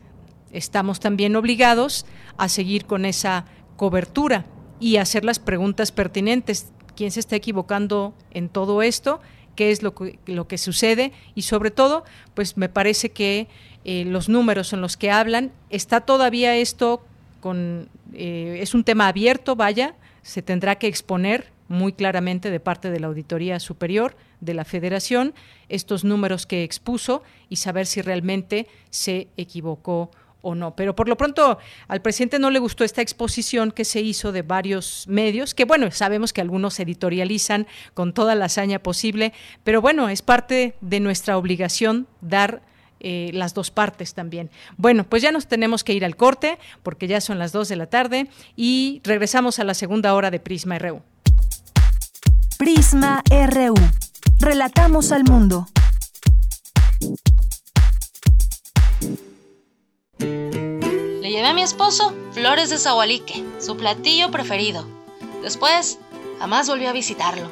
estamos 0.52 1.00
también 1.00 1.36
obligados 1.36 2.06
a 2.38 2.50
seguir 2.50 2.86
con 2.86 3.06
esa 3.06 3.46
cobertura 3.78 4.46
y 4.80 4.98
hacer 4.98 5.26
las 5.26 5.40
preguntas 5.40 5.92
pertinentes. 5.92 6.72
¿Quién 6.96 7.12
se 7.12 7.20
está 7.20 7.36
equivocando 7.36 8.14
en 8.32 8.50
todo 8.50 8.82
esto? 8.82 9.22
Qué 9.56 9.72
es 9.72 9.84
lo 9.84 9.94
que, 9.94 10.20
lo 10.26 10.48
que 10.48 10.58
sucede 10.58 11.12
y 11.36 11.44
sobre 11.44 11.72
todo, 11.72 12.04
pues 12.34 12.58
me 12.58 12.70
parece 12.70 13.12
que 13.12 13.48
eh, 13.84 14.06
los 14.06 14.30
números 14.30 14.74
en 14.74 14.82
los 14.82 14.98
que 14.98 15.12
hablan, 15.12 15.52
está 15.70 16.02
todavía 16.02 16.56
esto 16.56 17.04
con, 17.40 17.90
eh, 18.14 18.60
es 18.62 18.74
un 18.74 18.84
tema 18.84 19.08
abierto, 19.08 19.56
vaya, 19.56 19.96
se 20.22 20.42
tendrá 20.42 20.76
que 20.76 20.88
exponer 20.88 21.52
muy 21.68 21.94
claramente 21.94 22.52
de 22.52 22.60
parte 22.60 22.92
de 22.92 23.00
la 23.00 23.08
Auditoría 23.08 23.60
Superior 23.60 24.16
de 24.42 24.54
la 24.54 24.66
Federación 24.66 25.34
estos 25.70 26.04
números 26.04 26.46
que 26.46 26.64
expuso 26.64 27.24
y 27.50 27.56
saber 27.56 27.86
si 27.88 28.02
realmente 28.02 28.68
se 28.90 29.30
equivocó 29.38 30.12
o 30.42 30.56
no. 30.56 30.76
Pero 30.76 30.96
por 30.96 31.08
lo 31.08 31.18
pronto 31.18 31.58
al 31.88 32.02
presidente 32.02 32.40
no 32.40 32.50
le 32.50 32.60
gustó 32.60 32.84
esta 32.84 33.02
exposición 33.02 33.72
que 33.72 33.86
se 33.86 34.02
hizo 34.02 34.32
de 34.32 34.42
varios 34.42 35.06
medios, 35.08 35.54
que 35.54 35.66
bueno, 35.66 35.90
sabemos 35.92 36.34
que 36.34 36.42
algunos 36.42 36.80
editorializan 36.80 37.68
con 37.94 38.14
toda 38.14 38.36
la 38.36 38.46
hazaña 38.46 38.80
posible, 38.80 39.34
pero 39.64 39.82
bueno, 39.82 40.10
es 40.10 40.22
parte 40.22 40.76
de 40.82 41.00
nuestra 41.00 41.38
obligación 41.38 42.08
dar 42.22 42.62
eh, 43.04 43.32
las 43.34 43.56
dos 43.56 43.72
partes 43.72 44.14
también. 44.14 44.52
Bueno, 44.78 45.04
pues 45.04 45.24
ya 45.24 45.32
nos 45.32 45.48
tenemos 45.48 45.84
que 45.84 45.94
ir 45.94 46.06
al 46.06 46.16
corte 46.16 46.60
porque 46.84 47.08
ya 47.08 47.20
son 47.20 47.40
las 47.40 47.52
dos 47.52 47.68
de 47.68 47.76
la 47.76 47.88
tarde 47.88 48.28
y 48.56 49.02
regresamos 49.04 49.58
a 49.58 49.64
la 49.64 49.74
segunda 49.74 50.14
hora 50.14 50.30
de 50.30 50.40
Prisma 50.40 50.78
RU. 50.78 51.02
Prisma 52.60 53.24
RU. 53.32 53.74
Relatamos 54.40 55.12
al 55.12 55.24
mundo. 55.24 55.66
Le 60.22 61.30
llevé 61.30 61.48
a 61.48 61.54
mi 61.54 61.64
esposo 61.64 62.14
flores 62.32 62.70
de 62.70 62.78
zahualique, 62.78 63.44
su 63.60 63.78
platillo 63.78 64.32
preferido. 64.32 64.86
Después, 65.42 65.98
jamás 66.40 66.68
volvió 66.68 66.90
a 66.90 66.94
visitarlo. 66.94 67.50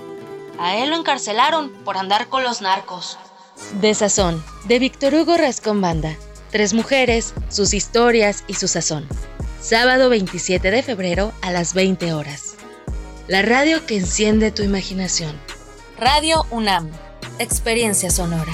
A 0.59 0.78
él 0.78 0.89
lo 0.89 0.97
encarcelaron 0.97 1.70
por 1.86 1.97
andar 1.97 2.28
con 2.28 2.43
los 2.43 2.61
narcos. 2.61 3.17
De 3.82 3.93
Sazón, 3.93 4.43
de 4.65 4.80
Víctor 4.80 5.13
Hugo 5.13 5.38
Rascón 5.38 5.82
Banda. 5.82 6.15
Tres 6.51 6.74
mujeres, 6.74 7.34
sus 7.49 7.74
historias 7.74 8.43
y 8.47 8.55
su 8.55 8.67
sazón. 8.67 9.07
Sábado 9.61 10.09
27 10.09 10.72
de 10.72 10.84
febrero 10.84 11.32
a 11.41 11.51
las 11.51 11.74
20 11.74 12.13
horas. 12.13 12.55
La 13.28 13.41
radio 13.41 13.86
que 13.86 13.97
enciende 13.97 14.51
tu 14.51 14.63
imaginación. 14.63 15.39
Radio 15.97 16.45
UNAM. 16.49 16.89
Experiencia 17.38 18.09
sonora. 18.09 18.53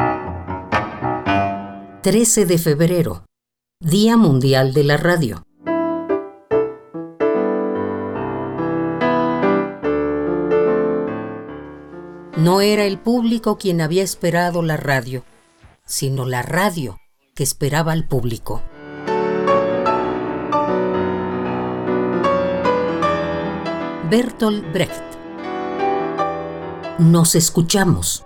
13 2.01 2.47
de 2.47 2.57
febrero, 2.57 3.25
Día 3.79 4.17
Mundial 4.17 4.73
de 4.73 4.83
la 4.83 4.97
Radio. 4.97 5.43
No 12.37 12.61
era 12.61 12.85
el 12.85 12.97
público 12.97 13.59
quien 13.59 13.81
había 13.81 14.01
esperado 14.01 14.63
la 14.63 14.77
radio, 14.77 15.23
sino 15.85 16.25
la 16.25 16.41
radio 16.41 16.97
que 17.35 17.43
esperaba 17.43 17.91
al 17.91 18.07
público. 18.07 18.63
Bertolt 24.09 24.73
Brecht. 24.73 25.03
Nos 26.97 27.35
escuchamos. 27.35 28.25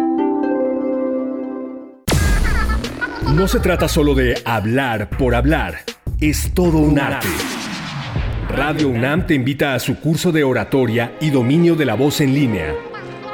No 3.35 3.47
se 3.47 3.61
trata 3.61 3.87
solo 3.87 4.13
de 4.13 4.41
hablar 4.43 5.09
por 5.09 5.35
hablar, 5.35 5.79
es 6.19 6.53
todo 6.53 6.79
un 6.79 6.99
arte. 6.99 7.27
Radio 8.49 8.89
UNAM 8.89 9.25
te 9.25 9.33
invita 9.33 9.73
a 9.73 9.79
su 9.79 10.01
curso 10.01 10.33
de 10.33 10.43
oratoria 10.43 11.15
y 11.21 11.29
dominio 11.29 11.75
de 11.75 11.85
la 11.85 11.93
voz 11.93 12.19
en 12.19 12.33
línea. 12.33 12.75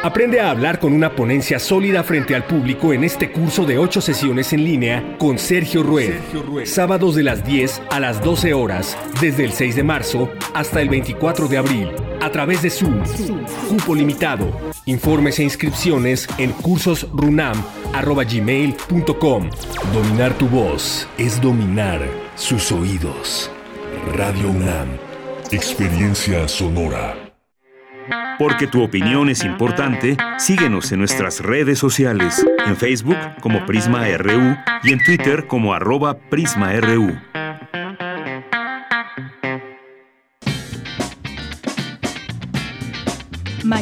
Aprende 0.03 0.39
a 0.39 0.51
hablar 0.51 0.79
con 0.79 0.93
una 0.93 1.15
ponencia 1.15 1.57
sólida 1.57 2.03
frente 2.03 2.35
al 2.35 2.45
público 2.45 2.93
en 2.93 3.03
este 3.03 3.31
curso 3.31 3.65
de 3.65 3.79
8 3.79 3.99
sesiones 4.01 4.53
en 4.53 4.63
línea 4.63 5.17
con 5.17 5.39
Sergio 5.39 5.81
Rued. 5.81 6.13
Sábados 6.65 7.15
de 7.15 7.23
las 7.23 7.43
10 7.43 7.81
a 7.89 7.99
las 7.99 8.21
12 8.21 8.53
horas, 8.53 8.95
desde 9.19 9.45
el 9.45 9.51
6 9.51 9.75
de 9.75 9.83
marzo 9.83 10.29
hasta 10.53 10.79
el 10.79 10.89
24 10.89 11.47
de 11.47 11.57
abril, 11.57 11.89
a 12.21 12.29
través 12.29 12.61
de 12.61 12.69
Zoom. 12.69 13.01
Cupo 13.67 13.95
limitado. 13.95 14.66
Informes 14.87 15.37
e 15.39 15.43
inscripciones 15.43 16.27
en 16.37 16.51
cursosrunam.gmail.com. 16.53 19.49
Dominar 19.93 20.33
tu 20.37 20.47
voz 20.47 21.09
es 21.17 21.41
dominar 21.41 22.07
sus 22.35 22.71
oídos. 22.71 23.51
Radio 24.15 24.49
UNAM. 24.49 24.87
Experiencia 25.51 26.47
sonora. 26.47 27.17
Porque 28.39 28.67
tu 28.67 28.81
opinión 28.81 29.27
es 29.29 29.43
importante, 29.43 30.15
síguenos 30.37 30.93
en 30.93 30.99
nuestras 30.99 31.41
redes 31.41 31.79
sociales, 31.79 32.45
en 32.65 32.77
Facebook 32.77 33.17
como 33.41 33.65
Prisma 33.65 34.07
RU 34.17 34.55
y 34.83 34.93
en 34.93 35.03
Twitter 35.03 35.47
como 35.47 35.73
arroba 35.73 36.17
PrismaRU. 36.17 37.19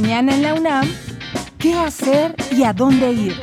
Mañana 0.02 0.36
en 0.36 0.42
la 0.42 0.54
UNAM, 0.56 0.86
¿qué 1.58 1.74
hacer 1.74 2.36
y 2.52 2.64
a 2.64 2.74
dónde 2.74 3.14
ir? 3.14 3.34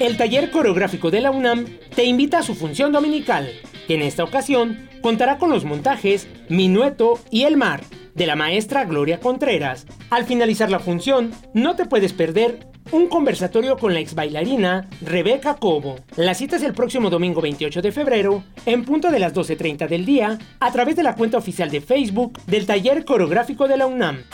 El 0.00 0.16
taller 0.16 0.50
coreográfico 0.50 1.12
de 1.12 1.20
la 1.20 1.30
UNAM 1.30 1.66
te 1.94 2.02
invita 2.02 2.40
a 2.40 2.42
su 2.42 2.56
función 2.56 2.90
dominical, 2.90 3.48
que 3.86 3.94
en 3.94 4.02
esta 4.02 4.24
ocasión 4.24 4.88
contará 5.02 5.38
con 5.38 5.50
los 5.50 5.64
montajes 5.64 6.26
Minueto 6.48 7.20
y 7.30 7.44
El 7.44 7.56
Mar, 7.56 7.84
de 8.16 8.26
la 8.26 8.34
maestra 8.34 8.86
Gloria 8.86 9.20
Contreras. 9.20 9.86
Al 10.10 10.24
finalizar 10.24 10.68
la 10.68 10.80
función, 10.80 11.30
no 11.54 11.76
te 11.76 11.86
puedes 11.86 12.12
perder 12.12 12.71
un 12.92 13.08
conversatorio 13.08 13.76
con 13.76 13.94
la 13.94 14.00
ex 14.00 14.14
bailarina 14.14 14.86
Rebeca 15.00 15.56
Cobo. 15.56 15.96
La 16.16 16.34
cita 16.34 16.56
es 16.56 16.62
el 16.62 16.74
próximo 16.74 17.10
domingo 17.10 17.40
28 17.40 17.82
de 17.82 17.90
febrero, 17.90 18.44
en 18.66 18.84
punto 18.84 19.10
de 19.10 19.18
las 19.18 19.34
12.30 19.34 19.88
del 19.88 20.04
día, 20.04 20.38
a 20.60 20.72
través 20.72 20.94
de 20.94 21.02
la 21.02 21.14
cuenta 21.14 21.38
oficial 21.38 21.70
de 21.70 21.80
Facebook 21.80 22.38
del 22.46 22.66
Taller 22.66 23.04
Coreográfico 23.04 23.66
de 23.66 23.76
la 23.78 23.86
UNAM. 23.86 24.24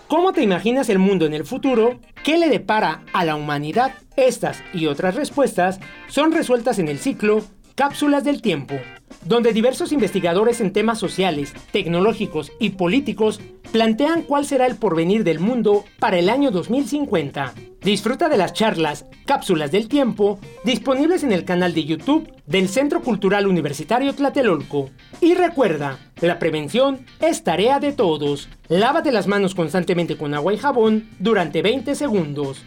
¿Cómo 0.08 0.32
te 0.32 0.44
imaginas 0.44 0.90
el 0.90 1.00
mundo 1.00 1.26
en 1.26 1.34
el 1.34 1.44
futuro? 1.44 2.00
¿Qué 2.24 2.38
le 2.38 2.50
depara 2.50 3.04
a 3.14 3.26
la 3.26 3.36
humanidad? 3.36 3.96
Estas 4.16 4.62
y 4.76 4.86
otras 4.86 5.16
respuestas 5.16 5.80
son 6.08 6.32
resueltas 6.32 6.78
en 6.78 6.88
el 6.88 7.00
ciclo 7.00 7.44
Cápsulas 7.74 8.24
del 8.24 8.44
Tiempo, 8.44 8.76
donde 9.26 9.54
diversos 9.54 9.92
investigadores 9.92 10.62
en 10.62 10.74
temas 10.74 11.00
sociales, 11.00 11.54
tecnológicos 11.72 12.52
y 12.60 12.72
políticos 12.72 13.42
plantean 13.72 14.22
cuál 14.24 14.46
será 14.46 14.66
el 14.66 14.76
porvenir 14.76 15.24
del 15.24 15.40
mundo 15.40 15.84
para 16.00 16.20
el 16.20 16.30
año 16.30 16.52
2050. 16.52 17.54
Disfruta 17.82 18.30
de 18.30 18.38
las 18.38 18.54
charlas 18.54 19.06
Cápsulas 19.26 19.72
del 19.72 19.90
Tiempo 19.90 20.40
disponibles 20.64 21.24
en 21.24 21.34
el 21.34 21.44
canal 21.44 21.74
de 21.74 21.84
YouTube 21.84 22.32
del 22.46 22.70
Centro 22.70 23.02
Cultural 23.02 23.48
Universitario 23.48 24.14
Tlatelolco. 24.14 24.90
Y 25.20 25.34
recuerda, 25.34 26.00
la 26.22 26.40
prevención 26.40 27.06
es 27.20 27.44
tarea 27.44 27.80
de 27.80 27.92
todos. 27.92 28.48
Lávate 28.70 29.12
las 29.12 29.28
manos 29.28 29.56
constantemente 29.56 30.18
con 30.18 30.34
agua 30.34 30.54
y 30.54 30.58
jabón 30.58 31.10
durante 31.20 31.62
20 31.62 31.96
segundos. 31.96 32.64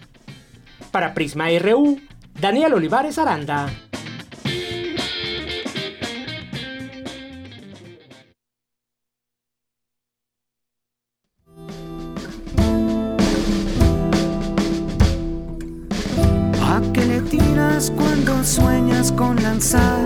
Para 0.91 1.15
Prisma 1.15 1.47
RU, 1.59 1.99
Daniel 2.41 2.75
Olivares 2.75 3.19
Aranda. 3.19 3.71
Cuando 17.95 18.43
sueñas 18.43 19.13
con 19.13 19.37
lanzar 19.43 20.01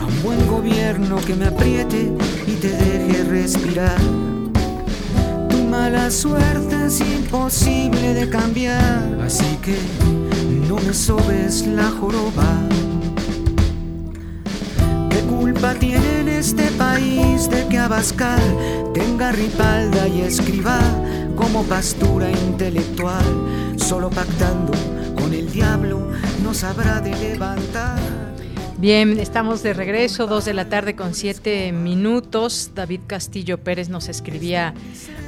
a 0.00 0.04
un 0.04 0.22
buen 0.22 0.46
gobierno 0.46 1.16
que 1.16 1.34
me 1.34 1.46
apriete 1.46 2.12
y 2.46 2.52
te 2.56 2.68
deje 2.68 3.24
respirar? 3.24 3.96
Tu 5.48 5.56
mala 5.64 6.10
suerte 6.10 6.76
es 6.84 7.00
imposible 7.00 8.12
de 8.12 8.28
cambiar, 8.28 9.18
así 9.24 9.56
que 9.62 9.78
no 10.68 10.76
me 10.76 10.92
sobes 10.92 11.66
la 11.66 11.90
joroba. 11.90 12.52
¿Qué 15.08 15.20
culpa 15.20 15.72
tiene 15.72 16.20
en 16.20 16.28
este 16.28 16.64
país 16.72 17.48
de 17.48 17.66
que 17.66 17.78
Abascal 17.78 18.42
tenga 18.92 19.32
ripalda 19.32 20.06
y 20.06 20.20
escriba 20.20 20.78
como 21.34 21.62
pastura 21.62 22.30
intelectual? 22.30 23.24
Solo 23.76 24.10
pactando 24.10 24.72
el 25.38 25.52
diablo 25.52 26.10
no 26.42 26.54
sabrá 26.54 27.00
de 27.00 27.14
levantar. 27.16 27.98
Bien, 28.78 29.18
estamos 29.18 29.62
de 29.62 29.72
regreso, 29.72 30.26
dos 30.26 30.44
de 30.44 30.52
la 30.52 30.68
tarde 30.68 30.94
con 30.94 31.14
siete 31.14 31.72
minutos. 31.72 32.72
David 32.74 33.00
Castillo 33.06 33.58
Pérez 33.58 33.88
nos 33.88 34.08
escribía 34.08 34.74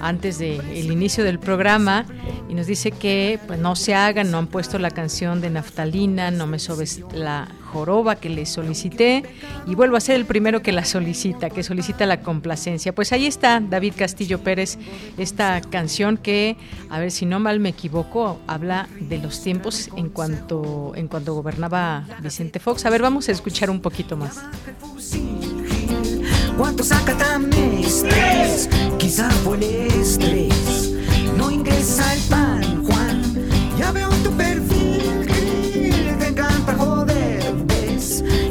antes 0.00 0.38
del 0.38 0.90
inicio 0.90 1.24
del 1.24 1.38
programa 1.38 2.06
y 2.48 2.54
nos 2.54 2.66
dice 2.66 2.90
que 2.90 3.38
pues, 3.46 3.58
no 3.58 3.74
se 3.74 3.94
hagan, 3.94 4.30
no 4.30 4.38
han 4.38 4.46
puesto 4.46 4.78
la 4.78 4.90
canción 4.90 5.40
de 5.40 5.50
Naftalina, 5.50 6.30
no 6.30 6.46
me 6.46 6.58
sobes 6.58 7.00
la 7.12 7.48
joroba 7.72 8.16
que 8.16 8.28
le 8.28 8.46
solicité 8.46 9.22
y 9.66 9.74
vuelvo 9.74 9.96
a 9.96 10.00
ser 10.00 10.16
el 10.16 10.24
primero 10.24 10.62
que 10.62 10.72
la 10.72 10.84
solicita, 10.84 11.50
que 11.50 11.62
solicita 11.62 12.06
la 12.06 12.20
complacencia. 12.20 12.94
Pues 12.94 13.12
ahí 13.12 13.26
está 13.26 13.60
David 13.60 13.94
Castillo 13.96 14.40
Pérez, 14.40 14.78
esta 15.16 15.60
canción 15.60 16.16
que, 16.16 16.56
a 16.90 16.98
ver 16.98 17.10
si 17.10 17.26
no 17.26 17.38
mal 17.38 17.60
me 17.60 17.68
equivoco, 17.70 18.40
habla 18.46 18.88
de 19.00 19.18
los 19.18 19.42
tiempos 19.42 19.90
en 19.96 20.08
cuanto, 20.08 20.92
en 20.94 21.08
cuanto 21.08 21.34
gobernaba 21.34 22.06
Vicente 22.22 22.58
Fox. 22.58 22.86
A 22.86 22.90
ver, 22.90 23.02
vamos 23.02 23.28
a 23.28 23.32
escuchar 23.32 23.70
un 23.70 23.80
poquito 23.80 24.16
más. 24.16 24.38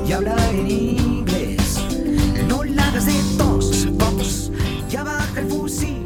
Y 0.08 0.14
hablar 0.14 0.40
en 0.52 0.72
inglés. 0.72 1.80
No 2.48 2.64
la 2.64 2.88
hagas 2.88 3.06
de 3.08 3.14
tos, 3.38 3.88
Fox. 4.00 4.52
Ya 4.90 5.04
baja 5.04 5.40
el 5.40 5.48
fusil. 5.48 6.06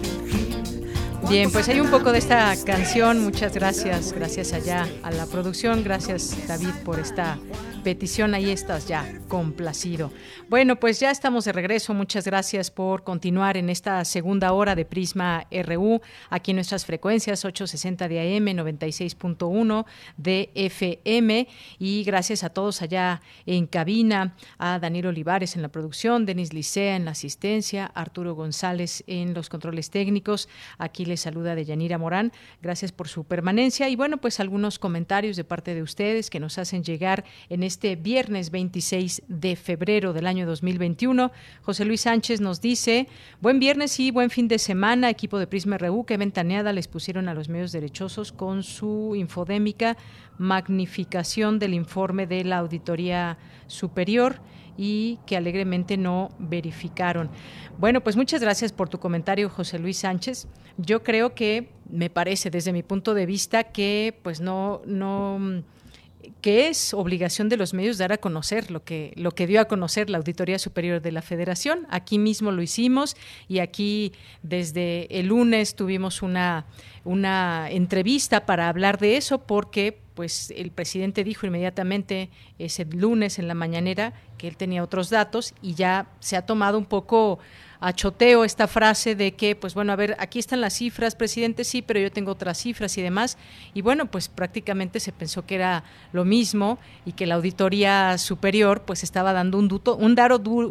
Bien, 1.30 1.52
pues 1.52 1.70
hay 1.70 1.80
un 1.80 1.91
poco 1.91 2.12
de 2.12 2.18
esta 2.18 2.54
canción. 2.66 3.24
Muchas 3.24 3.54
gracias, 3.54 4.12
gracias 4.12 4.54
allá 4.54 4.88
a 5.04 5.12
la 5.12 5.28
producción. 5.28 5.84
Gracias 5.84 6.36
David 6.47 6.74
por 6.84 6.99
esta 6.99 7.38
petición, 7.82 8.34
ahí 8.34 8.50
estás 8.50 8.88
ya, 8.88 9.20
complacido. 9.28 10.12
Bueno, 10.50 10.76
pues 10.76 11.00
ya 11.00 11.12
estamos 11.12 11.46
de 11.46 11.52
regreso. 11.52 11.94
Muchas 11.94 12.26
gracias 12.26 12.72
por 12.72 13.04
continuar 13.04 13.58
en 13.58 13.70
esta 13.70 14.04
segunda 14.06 14.54
hora 14.54 14.76
de 14.76 14.86
Prisma 14.86 15.48
RU, 15.52 16.02
aquí 16.30 16.52
en 16.52 16.58
nuestras 16.58 16.86
frecuencias 16.86 17.44
860 17.44 18.08
de 18.08 18.38
AM, 18.38 18.46
96.1 18.46 19.86
de 20.18 20.52
FM. 20.56 21.48
Y 21.80 22.04
gracias 22.04 22.44
a 22.44 22.50
todos 22.50 22.82
allá 22.82 23.22
en 23.46 23.66
cabina, 23.66 24.36
a 24.58 24.80
Daniel 24.80 25.08
Olivares 25.08 25.56
en 25.56 25.62
la 25.62 25.70
producción, 25.70 26.26
Denis 26.26 26.54
Licea 26.54 26.96
en 26.96 27.06
la 27.06 27.12
asistencia, 27.12 27.86
Arturo 27.86 28.36
González 28.36 29.04
en 29.08 29.34
los 29.34 29.50
controles 29.50 29.90
técnicos. 29.90 30.50
Aquí 30.78 31.06
les 31.06 31.22
saluda 31.22 31.56
de 31.56 31.66
Yanira 31.66 31.98
Morán. 31.98 32.32
Gracias 32.62 32.92
por 32.92 33.08
su 33.08 33.24
permanencia. 33.24 33.90
Y 33.90 33.96
bueno, 33.96 34.18
pues 34.18 34.40
algunos 34.40 34.80
comentarios 34.80 35.36
de 35.36 35.44
parte 35.44 35.74
de 35.74 35.82
ustedes 35.82 36.30
que 36.30 36.40
nos 36.40 36.58
hacen 36.58 36.84
llegar 36.84 37.24
en 37.50 37.64
este 37.64 37.70
viernes 37.80 38.51
26 38.51 39.24
de 39.28 39.55
febrero 39.55 40.13
del 40.13 40.28
año 40.28 40.45
2021. 40.45 41.32
José 41.61 41.86
Luis 41.86 42.01
Sánchez 42.01 42.41
nos 42.41 42.61
dice, 42.61 43.07
buen 43.39 43.59
viernes 43.59 43.99
y 43.99 44.11
buen 44.11 44.30
fin 44.30 44.47
de 44.47 44.59
semana, 44.59 45.09
equipo 45.09 45.39
de 45.39 45.47
Prisma 45.47 45.78
RU, 45.78 46.05
que 46.05 46.17
ventaneada 46.17 46.74
les 46.74 46.88
pusieron 46.88 47.30
a 47.30 47.34
los 47.34 47.49
medios 47.49 47.72
derechosos 47.72 48.32
con 48.32 48.63
su 48.63 49.13
infodémica 49.15 49.97
magnificación 50.38 51.59
del 51.59 51.74
informe 51.74 52.28
de 52.28 52.43
la 52.43 52.57
Auditoría 52.57 53.38
Superior 53.67 54.41
y 54.78 55.19
que 55.26 55.38
alegremente 55.38 55.97
no 55.97 56.30
verificaron. 56.39 57.30
Bueno, 57.78 58.01
pues 58.01 58.15
muchas 58.15 58.41
gracias 58.41 58.72
por 58.72 58.89
tu 58.89 58.99
comentario, 58.99 59.49
José 59.49 59.80
Luis 59.80 59.97
Sánchez. 59.97 60.47
Yo 60.78 61.03
creo 61.03 61.36
que 61.36 61.69
me 61.89 62.09
parece 62.09 62.49
desde 62.49 62.74
mi 62.74 62.84
punto 62.84 63.13
de 63.13 63.26
vista 63.26 63.65
que 63.65 64.17
pues 64.24 64.41
no 64.41 64.82
no 64.86 65.63
que 66.41 66.67
es 66.67 66.93
obligación 66.93 67.49
de 67.49 67.57
los 67.57 67.74
medios 67.74 67.97
dar 67.97 68.11
a 68.11 68.17
conocer 68.17 68.72
lo 68.72 68.84
que, 68.84 69.13
lo 69.15 69.32
que 69.32 69.47
dio 69.47 69.61
a 69.61 69.65
conocer 69.65 70.09
la 70.09 70.17
Auditoría 70.17 70.59
Superior 70.59 71.01
de 71.01 71.11
la 71.11 71.22
Federación. 71.22 71.88
Aquí 71.89 72.19
mismo 72.19 72.51
lo 72.51 72.61
hicimos 72.61 73.15
y 73.47 73.59
aquí 73.59 74.13
desde 74.43 75.07
el 75.19 75.28
lunes 75.28 75.76
tuvimos 75.76 76.22
una, 76.22 76.65
una 77.03 77.69
entrevista 77.69 78.45
para 78.45 78.69
hablar 78.69 78.97
de 78.97 79.17
eso 79.17 79.39
porque 79.39 79.99
pues 80.13 80.53
el 80.55 80.72
presidente 80.72 81.24
dijo 81.24 81.47
inmediatamente 81.47 82.30
ese 82.59 82.86
lunes 82.86 83.39
en 83.39 83.47
la 83.47 83.53
mañanera 83.53 84.13
que 84.38 84.47
él 84.47 84.57
tenía 84.57 84.84
otros 84.84 85.09
datos 85.09 85.53
y 85.61 85.74
ya 85.74 86.07
se 86.19 86.36
ha 86.36 86.45
tomado 86.45 86.78
un 86.78 86.86
poco 86.86 87.39
achoteo 87.82 88.46
esta 88.46 88.68
frase 88.68 89.16
de 89.16 89.34
que, 89.34 89.56
pues 89.56 89.74
bueno, 89.74 89.92
a 89.92 89.96
ver, 89.96 90.16
aquí 90.20 90.40
están 90.40 90.62
las 90.62 90.76
cifras, 90.76 91.16
presidente, 91.16 91.64
sí, 91.64 91.82
pero 91.82 92.00
yo 92.00 92.12
tengo 92.12 92.32
otras 92.32 92.60
cifras 92.60 92.98
y 92.98 93.02
demás. 93.02 93.38
Y 93.74 93.82
bueno, 93.82 94.06
pues 94.06 94.30
prácticamente 94.30 95.00
se 95.00 95.12
pensó 95.12 95.46
que 95.46 95.56
era 95.56 95.84
lo 96.14 96.24
mismo 96.24 96.78
y 97.06 97.14
que 97.14 97.26
la 97.26 97.36
auditoría 97.36 98.18
superior 98.20 98.84
pues 98.84 99.04
estaba 99.04 99.34
dando 99.34 99.58
un, 99.58 99.68
duto, 99.68 99.96
un, 99.96 100.16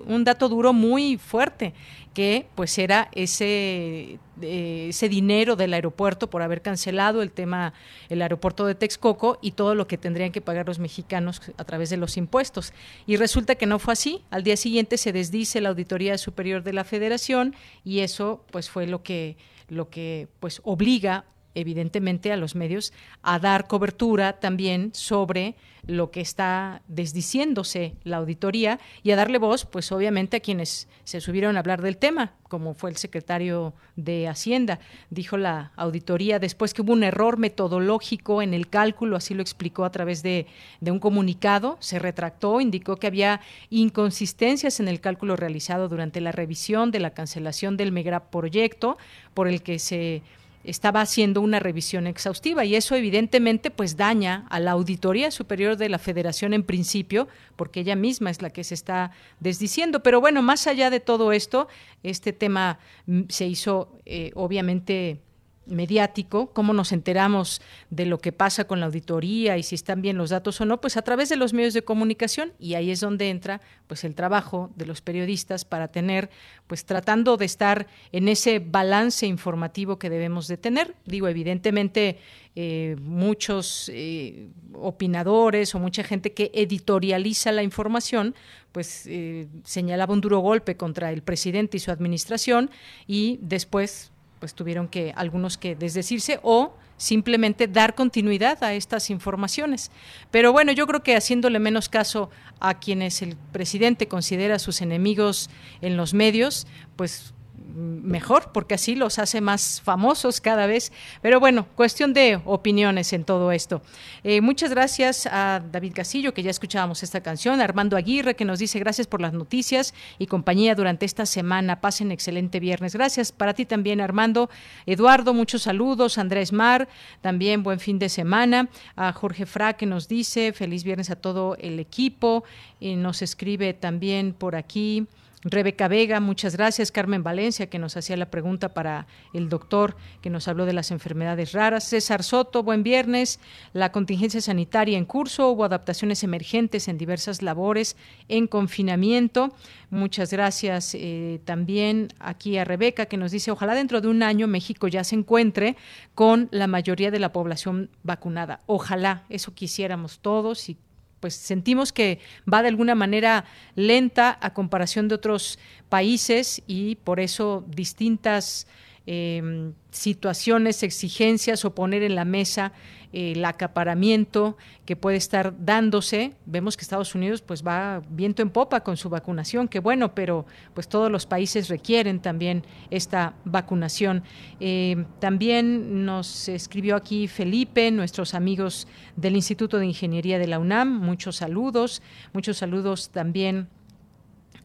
un 0.07 0.25
dato 0.25 0.49
duro 0.49 0.73
muy 0.73 1.19
fuerte 1.19 1.75
que 2.15 2.49
pues 2.55 2.77
era 2.79 3.09
ese, 3.13 4.19
eh, 4.43 4.87
ese 4.89 5.09
dinero 5.09 5.55
del 5.55 5.75
aeropuerto 5.75 6.29
por 6.29 6.43
haber 6.43 6.61
cancelado 6.61 7.23
el 7.23 7.31
tema, 7.31 7.73
el 8.09 8.21
aeropuerto 8.23 8.67
de 8.67 8.75
Texcoco 8.75 9.39
y 9.41 9.53
todo 9.53 9.75
lo 9.75 9.87
que 9.87 9.97
tendrían 9.97 10.33
que 10.33 10.41
pagar 10.41 10.67
los 10.67 10.79
mexicanos 10.79 11.41
a 11.57 11.65
través 11.65 11.91
de 11.91 11.97
los 11.97 12.17
impuestos. 12.17 12.73
Y 13.07 13.17
resulta 13.17 13.55
que 13.55 13.67
no 13.67 13.79
fue 13.79 13.93
así. 13.93 14.25
Al 14.31 14.43
día 14.43 14.57
siguiente 14.57 14.99
se 14.99 15.13
desdice 15.13 15.61
la 15.61 15.69
Auditoría 15.69 16.19
Superior 16.19 16.63
de 16.63 16.73
la 16.73 16.85
Federación 16.85 17.55
y 17.85 18.01
eso 18.01 18.45
pues 18.51 18.71
fue 18.71 18.87
lo 18.87 19.03
que, 19.03 19.37
lo 19.69 19.89
que 19.89 20.29
pues 20.41 20.61
obliga 20.65 21.25
evidentemente 21.55 22.33
a 22.33 22.37
los 22.37 22.55
medios 22.55 22.93
a 23.23 23.39
dar 23.39 23.67
cobertura 23.67 24.41
también 24.41 24.91
sobre 24.95 25.57
lo 25.87 26.11
que 26.11 26.21
está 26.21 26.83
desdiciéndose 26.89 27.95
la 28.05 28.19
auditoría 28.19 28.79
y 29.03 29.11
a 29.11 29.17
darle 29.17 29.39
voz, 29.39 29.65
pues 29.65 29.91
obviamente 29.93 30.37
a 30.37 30.41
quienes 30.41 30.89
se 31.05 31.21
subieron 31.21 31.57
a 31.57 31.61
hablar 31.61 31.83
del 31.83 31.97
tema, 31.97 32.35
como 32.49 32.75
fue 32.75 32.91
el 32.91 32.97
secretario 32.97 33.73
de 33.97 34.29
Hacienda. 34.29 34.79
Dijo 35.09 35.37
la 35.37 35.73
auditoría 35.77 36.39
después 36.39 36.75
que 36.75 36.83
hubo 36.83 36.93
un 36.93 37.03
error 37.03 37.39
metodológico 37.39 38.43
en 38.43 38.55
el 38.55 38.69
cálculo, 38.69 39.17
así 39.17 39.35
lo 39.35 39.43
explicó 39.43 39.85
a 39.85 39.91
través 39.91 40.23
de, 40.23 40.47
de 40.81 40.91
un 40.91 40.99
comunicado, 40.99 41.77
se 41.81 41.99
retractó, 41.99 42.61
indicó 42.61 42.97
que 42.97 43.07
había 43.07 43.41
inconsistencias 43.71 44.81
en 44.81 44.89
el 44.89 45.01
cálculo 45.01 45.37
realizado 45.37 45.89
durante 45.89 46.21
la 46.21 46.33
revisión 46.33 46.91
de 46.91 47.01
la 47.01 47.11
cancelación 47.11 47.77
del 47.77 47.93
megaproyecto 47.93 48.99
por 49.35 49.49
el 49.49 49.63
que 49.63 49.79
se 49.79 50.23
estaba 50.65 51.01
haciendo 51.01 51.41
una 51.41 51.59
revisión 51.59 52.07
exhaustiva 52.07 52.65
y 52.65 52.75
eso 52.75 52.95
evidentemente 52.95 53.71
pues 53.71 53.97
daña 53.97 54.47
a 54.51 54.61
la 54.61 54.73
Auditoría 54.73 55.31
Superior 55.31 55.77
de 55.77 55.89
la 55.89 55.99
Federación 55.99 56.53
en 56.53 56.63
principio, 56.63 57.29
porque 57.57 57.81
ella 57.81 57.97
misma 57.97 58.31
es 58.31 58.43
la 58.43 58.51
que 58.51 58.65
se 58.65 58.75
está 58.75 59.13
desdiciendo. 59.41 60.03
Pero 60.03 60.21
bueno, 60.21 60.43
más 60.43 60.67
allá 60.67 60.91
de 60.91 61.01
todo 61.01 61.33
esto, 61.33 61.69
este 62.03 62.33
tema 62.33 62.79
mm, 63.07 63.23
se 63.29 63.47
hizo 63.47 63.99
eh, 64.05 64.33
obviamente 64.35 65.21
mediático, 65.67 66.53
cómo 66.53 66.73
nos 66.73 66.93
enteramos 66.93 67.61
de 67.91 68.07
lo 68.07 68.19
que 68.19 68.33
pasa 68.33 68.65
con 68.65 68.81
la 68.81 68.87
auditoría 68.87 69.57
y 69.57 69.63
si 69.63 69.75
están 69.75 70.03
bien 70.03 70.17
los 70.17 70.31
datos 70.31 70.61
o 70.61 70.65
no, 70.65 70.81
pues 70.81 70.97
a 70.97 71.03
través 71.03 71.29
de 71.29 71.37
los 71.37 71.53
medios 71.53 71.75
de 71.75 71.83
comunicación 71.83 72.53
y 72.59 72.75
ahí 72.75 72.91
es 72.91 73.01
donde 73.01 73.31
entra 73.31 73.61
pues 73.87 74.05
el 74.05 74.15
trabajo 74.15 74.71
de 74.77 74.87
los 74.87 75.01
periodistas 75.01 75.65
para 75.65 75.89
tener 75.89 76.31
pues 76.67 76.85
tratando 76.85 77.37
de 77.37 77.45
estar 77.45 77.87
en 78.13 78.29
ese 78.29 78.59
balance 78.59 79.27
informativo 79.27 79.99
que 79.99 80.11
debemos 80.11 80.49
de 80.49 80.57
tener. 80.57 80.95
Digo, 81.05 81.29
evidentemente 81.29 82.19
eh, 82.57 82.97
muchos 83.01 83.91
eh, 83.95 84.49
opinadores 84.75 85.75
o 85.75 85.79
mucha 85.79 86.03
gente 86.03 86.33
que 86.33 86.51
editorializa 86.53 87.53
la 87.53 87.63
información, 87.63 88.35
pues 88.73 89.05
eh, 89.07 89.47
señalaba 89.65 90.15
un 90.15 90.21
duro 90.21 90.41
golpe 90.41 90.77
contra 90.77 91.13
el 91.13 91.23
presidente 91.23 91.77
y 91.77 91.81
su 91.81 91.91
administración 91.91 92.71
y 93.07 93.39
después 93.43 94.11
pues 94.41 94.55
tuvieron 94.55 94.89
que 94.89 95.13
algunos 95.15 95.57
que 95.57 95.77
desdecirse 95.77 96.41
o 96.43 96.75
simplemente 96.97 97.69
dar 97.69 97.95
continuidad 97.95 98.63
a 98.65 98.75
estas 98.75 99.09
informaciones. 99.11 99.91
Pero 100.31 100.53
bueno, 100.53 100.73
yo 100.73 100.87
creo 100.87 101.03
que 101.03 101.17
haciéndole 101.17 101.59
menos 101.59 101.89
caso 101.89 102.31
a 102.59 102.79
quienes 102.79 103.23
el 103.23 103.37
presidente 103.53 104.09
considera 104.09 104.59
sus 104.59 104.83
enemigos 104.83 105.49
en 105.81 105.97
los 105.97 106.13
medios, 106.13 106.67
pues 106.97 107.33
mejor, 107.75 108.51
porque 108.53 108.75
así 108.75 108.95
los 108.95 109.19
hace 109.19 109.41
más 109.41 109.81
famosos 109.83 110.41
cada 110.41 110.67
vez. 110.67 110.93
Pero 111.23 111.41
bueno, 111.41 111.67
cuestión 111.75 112.13
de 112.13 112.41
opiniones 112.45 113.13
en 113.13 113.25
todo 113.25 113.53
esto. 113.53 113.83
Eh, 114.25 114.41
muchas 114.41 114.71
gracias 114.71 115.27
a 115.27 115.63
David 115.71 115.93
Casillo, 115.95 116.35
que 116.35 116.43
ya 116.43 116.51
escuchábamos 116.51 117.03
esta 117.03 117.21
canción, 117.21 117.61
Armando 117.61 117.97
Aguirre, 117.97 118.37
que 118.37 118.45
nos 118.45 118.59
dice 118.59 118.79
gracias 118.79 119.07
por 119.07 119.21
las 119.21 119.33
noticias 119.33 119.95
y 120.19 120.27
compañía 120.27 120.75
durante 120.75 121.07
esta 121.07 121.27
semana. 121.27 121.81
Pasen 121.81 122.13
excelente 122.13 122.61
viernes. 122.61 122.95
Gracias 122.95 123.33
para 123.33 123.55
ti 123.55 123.67
también, 123.67 124.01
Armando. 124.01 124.51
Eduardo, 124.87 125.35
muchos 125.35 125.63
saludos. 125.63 126.19
Andrés 126.19 126.53
Mar, 126.53 126.89
también 127.21 127.63
buen 127.63 127.81
fin 127.81 127.99
de 127.99 128.09
semana. 128.09 128.69
A 128.97 129.13
Jorge 129.13 129.47
Fra, 129.47 129.75
que 129.75 129.87
nos 129.87 130.09
dice 130.09 130.53
feliz 130.53 130.85
viernes 130.85 131.11
a 131.11 131.17
todo 131.17 131.57
el 131.61 131.79
equipo. 131.79 132.45
Y 132.81 132.97
nos 132.97 133.23
escribe 133.23 133.75
también 133.75 134.33
por 134.33 134.57
aquí. 134.57 135.07
Rebeca 135.43 135.89
Vega, 135.89 136.21
muchas 136.21 136.57
gracias. 136.57 136.93
Carmen 136.93 137.23
Valencia, 137.23 137.71
que 137.71 137.79
nos 137.79 137.97
hacía 137.97 138.17
la 138.19 138.31
pregunta 138.31 138.75
para 138.75 139.07
el 139.33 139.49
doctor, 139.49 139.97
que 140.21 140.29
nos 140.29 140.49
habló 140.49 140.67
de 140.67 140.75
las 140.75 140.91
enfermedades 140.91 141.53
raras. 141.53 141.85
César 141.85 142.23
Soto, 142.23 142.63
buen 142.63 142.83
viernes. 142.83 143.41
La 143.73 143.91
contingencia 143.91 144.43
sanitaria 144.43 144.99
en 144.99 145.07
curso, 145.07 145.49
hubo 145.49 145.65
adaptaciones 145.65 146.23
emergentes 146.25 146.89
en 146.89 146.99
diversas 146.99 147.41
labores 147.41 147.97
en 148.29 148.47
confinamiento. 148.47 149.55
Muchas 149.89 150.31
gracias 150.31 150.95
eh, 150.95 151.41
también 151.47 152.09
aquí 152.19 152.59
a 152.59 152.65
Rebeca, 152.65 153.07
que 153.07 153.17
nos 153.17 153.33
dice, 153.33 153.51
ojalá 153.51 153.75
dentro 153.75 154.03
de 154.03 154.09
un 154.09 154.23
año 154.23 154.47
México 154.47 154.89
ya 154.89 155.05
se 155.05 155.17
encuentre 155.17 155.77
con 156.15 156.49
la 156.51 156.67
mayoría 156.67 157.11
de 157.11 157.19
la 157.19 157.33
población 157.33 157.89
vacunada. 158.03 158.61
Ojalá, 158.67 159.25
eso 159.31 159.55
quisiéramos 159.55 160.19
todos 160.21 160.69
y 160.69 160.77
pues 161.21 161.35
sentimos 161.35 161.93
que 161.93 162.19
va 162.53 162.63
de 162.63 162.69
alguna 162.69 162.95
manera 162.95 163.45
lenta 163.77 164.39
a 164.41 164.55
comparación 164.55 165.09
de 165.09 165.15
otros 165.15 165.59
países 165.89 166.63
y 166.67 166.97
por 166.97 167.21
eso 167.21 167.65
distintas 167.69 168.67
eh, 169.07 169.73
situaciones, 169.91 170.83
exigencias 170.83 171.65
o 171.65 171.75
poner 171.75 172.03
en 172.03 172.15
la 172.15 172.25
mesa 172.25 172.73
eh, 173.13 173.33
el 173.33 173.45
acaparamiento 173.45 174.57
que 174.85 174.95
puede 174.95 175.17
estar 175.17 175.55
dándose. 175.65 176.35
Vemos 176.47 176.77
que 176.77 176.83
Estados 176.83 177.15
Unidos 177.15 177.43
pues 177.43 177.67
va 177.67 178.03
viento 178.09 178.43
en 178.43 178.51
popa 178.51 178.81
con 178.81 178.97
su 178.97 179.09
vacunación, 179.09 179.69
que 179.69 179.81
bueno, 179.81 180.15
pero 180.15 180.47
pues 180.75 180.87
todos 180.87 181.11
los 181.11 181.27
países 181.27 181.69
requieren 181.69 182.21
también 182.21 182.65
esta 182.91 183.35
vacunación. 183.45 184.23
Eh, 184.61 185.05
también 185.19 186.05
nos 186.05 186.49
escribió 186.49 186.95
aquí 186.95 187.27
Felipe, 187.27 187.91
nuestros 187.91 188.35
amigos 188.35 188.87
del 189.17 189.35
Instituto 189.35 189.79
de 189.79 189.87
Ingeniería 189.87 190.39
de 190.39 190.47
la 190.47 190.59
UNAM, 190.59 191.01
muchos 191.01 191.37
saludos, 191.37 192.03
muchos 192.33 192.59
saludos 192.59 193.11
también 193.11 193.69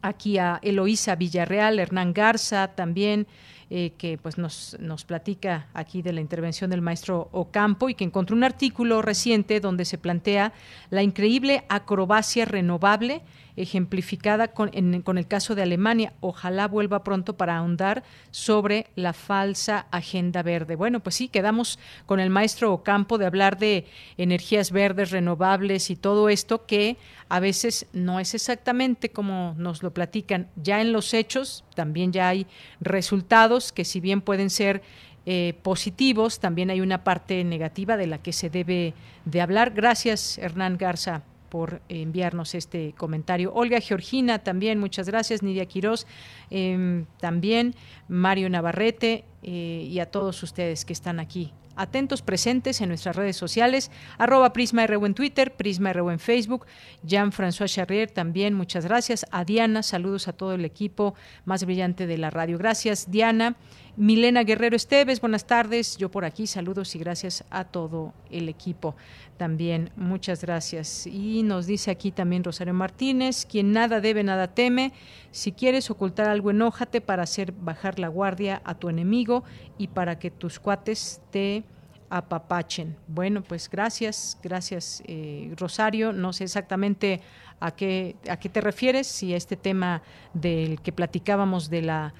aquí 0.04 0.38
a 0.38 0.60
Eloísa 0.62 1.16
Villarreal, 1.16 1.80
Hernán 1.80 2.14
Garza 2.14 2.68
también. 2.70 3.28
Eh, 3.72 3.94
que 3.98 4.20
pues 4.20 4.38
nos, 4.38 4.78
nos 4.80 5.06
platica 5.06 5.66
aquí 5.74 6.04
de 6.04 6.14
la 6.14 6.22
intervención 6.22 6.70
del 6.70 6.84
maestro 6.84 7.30
Ocampo 7.32 7.90
y 7.90 7.96
que 7.96 8.04
encontró 8.04 8.36
un 8.36 8.44
artículo 8.44 9.02
reciente 9.02 9.60
donde 9.60 9.86
se 9.86 9.98
plantea 9.98 10.54
la 10.92 11.02
increíble 11.02 11.64
acrobacia 11.68 12.46
renovable 12.46 13.24
ejemplificada 13.58 14.50
con, 14.50 14.70
con, 15.02 15.18
el 15.18 15.28
caso 15.28 15.56
de 15.56 15.64
Alemania. 15.64 16.14
Ojalá 16.20 16.68
vuelva 16.68 17.04
pronto 17.04 17.38
para 17.38 17.58
ahondar 17.58 18.04
sobre 18.32 18.88
la 18.96 19.14
falsa 19.14 19.88
agenda 19.92 20.44
verde. 20.44 20.76
Bueno, 20.76 21.00
pues 21.00 21.16
sí, 21.16 21.28
quedamos 21.28 21.80
con 22.06 22.20
el 22.20 22.30
maestro 22.30 22.74
Ocampo 22.74 23.18
de 23.18 23.26
hablar 23.26 23.58
de 23.58 23.86
energías 24.18 24.72
verdes, 24.72 25.12
renovables 25.12 25.90
y 25.90 25.96
todo 25.96 26.30
esto 26.30 26.66
que 26.66 26.98
a 27.30 27.40
veces 27.40 27.88
no 27.94 28.20
es 28.20 28.34
exactamente 28.34 29.10
como 29.10 29.56
nos 29.58 29.84
lo 29.84 29.94
platican. 29.94 30.50
Ya 30.56 30.82
en 30.82 30.92
los 30.92 31.14
hechos 31.14 31.64
también 31.76 32.12
ya 32.12 32.30
hay 32.30 32.48
resultados 32.82 33.72
que 33.72 33.86
si 33.86 34.00
bien 34.00 34.22
pueden 34.22 34.50
ser 34.50 34.82
eh, 35.26 35.56
positivos, 35.64 36.40
también 36.40 36.70
hay 36.70 36.82
una 36.82 37.04
parte 37.04 37.44
negativa 37.44 37.98
de 37.98 38.08
la 38.08 38.20
que 38.20 38.34
se 38.34 38.50
debe 38.50 38.94
de 39.24 39.42
hablar. 39.42 39.72
Gracias, 39.72 40.38
Hernán 40.38 40.78
Garza 40.78 41.24
por 41.50 41.82
enviarnos 41.90 42.56
este 42.56 42.94
comentario. 42.98 43.54
Olga 43.54 43.80
Georgina 43.80 44.40
también, 44.40 44.80
muchas 44.80 45.08
gracias. 45.08 45.44
Nidia 45.44 45.66
Quirós 45.66 46.08
em, 46.50 47.06
también, 47.20 47.76
Mario 48.08 48.50
Navarrete 48.50 49.26
eh, 49.44 49.88
y 49.90 50.00
a 50.00 50.06
todos 50.06 50.42
ustedes 50.44 50.86
que 50.86 50.94
están 50.94 51.20
aquí 51.20 51.54
atentos, 51.76 52.22
presentes 52.22 52.82
en 52.82 52.90
nuestras 52.90 53.16
redes 53.16 53.36
sociales, 53.38 53.92
arroba 54.18 54.54
Prisma 54.54 54.86
en 54.86 55.14
Twitter, 55.14 55.54
Prisma 55.54 55.92
en 55.92 56.20
Facebook, 56.20 56.66
Jean-François 57.04 57.68
Charrier 57.68 58.10
también, 58.10 58.54
muchas 58.54 58.86
gracias. 58.86 59.26
A 59.32 59.44
Diana, 59.44 59.84
saludos 59.84 60.28
a 60.28 60.34
todo 60.34 60.54
el 60.54 60.66
equipo 60.66 61.16
más 61.44 61.66
brillante 61.66 62.08
de 62.08 62.18
la 62.18 62.30
radio. 62.30 62.58
Gracias, 62.58 63.12
Diana. 63.12 63.56
Milena 63.98 64.44
Guerrero 64.44 64.76
Esteves, 64.76 65.22
buenas 65.22 65.48
tardes. 65.48 65.96
Yo 65.96 66.12
por 66.12 66.26
aquí, 66.26 66.48
saludos 66.48 66.94
y 66.96 67.00
gracias 67.00 67.46
a 67.50 67.64
todo 67.64 68.14
el 68.30 68.50
equipo 68.50 68.94
también. 69.38 69.90
Muchas 69.96 70.42
gracias. 70.42 71.08
Y 71.08 71.44
nos 71.44 71.66
dice 71.66 71.92
aquí 71.92 72.12
también 72.12 72.44
Rosario 72.44 72.74
Martínez, 72.74 73.46
quien 73.46 73.72
nada 73.72 74.02
debe, 74.02 74.22
nada 74.22 74.54
teme. 74.54 74.92
Si 75.32 75.54
quieres 75.54 75.90
ocultar 75.90 76.28
algo, 76.28 76.52
enójate 76.52 77.00
para 77.00 77.24
hacer 77.24 77.54
bajar 77.54 77.98
la 77.98 78.10
guardia 78.10 78.62
a 78.66 78.76
tu 78.76 78.90
enemigo 78.90 79.46
y 79.78 79.88
para 79.88 80.20
que 80.20 80.30
tus 80.30 80.60
cuates 80.60 81.22
te 81.32 81.64
apapachen. 82.10 82.98
Bueno, 83.08 83.44
pues 83.44 83.70
gracias, 83.70 84.38
gracias 84.44 85.04
eh, 85.06 85.54
Rosario. 85.56 86.12
No 86.12 86.34
sé 86.34 86.44
exactamente 86.44 87.22
a 87.62 87.72
qué, 87.72 88.18
a 88.30 88.38
qué 88.38 88.50
te 88.50 88.60
refieres, 88.60 89.08
si 89.08 89.34
a 89.34 89.38
este 89.38 89.56
tema 89.56 90.02
del 90.34 90.82
que 90.82 90.92
platicábamos 90.92 91.70
de 91.70 91.82
la 91.82 92.14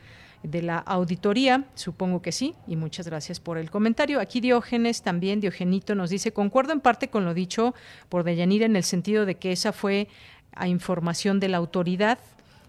de 0.44 0.62
la 0.62 0.78
auditoría? 0.78 1.66
Supongo 1.76 2.22
que 2.22 2.32
sí, 2.32 2.56
y 2.68 2.76
muchas 2.76 3.08
gracias 3.08 3.40
por 3.40 3.58
el 3.58 3.72
comentario. 3.72 4.20
Aquí 4.20 4.42
Diógenes 4.42 5.02
también, 5.02 5.40
Diogenito 5.40 5.96
nos 5.96 6.10
dice, 6.10 6.34
concuerdo 6.34 6.74
en 6.74 6.82
parte 6.82 7.10
con 7.10 7.26
lo 7.26 7.34
dicho 7.34 7.74
por 8.10 8.24
Deyanira 8.24 8.66
en 8.66 8.76
el 8.76 8.84
sentido 8.84 9.26
de 9.26 9.36
que 9.36 9.52
esa 9.52 9.72
fue 9.72 10.08
a 10.54 10.68
información 10.68 11.40
de 11.40 11.50
la 11.50 11.58
autoridad, 11.58 12.20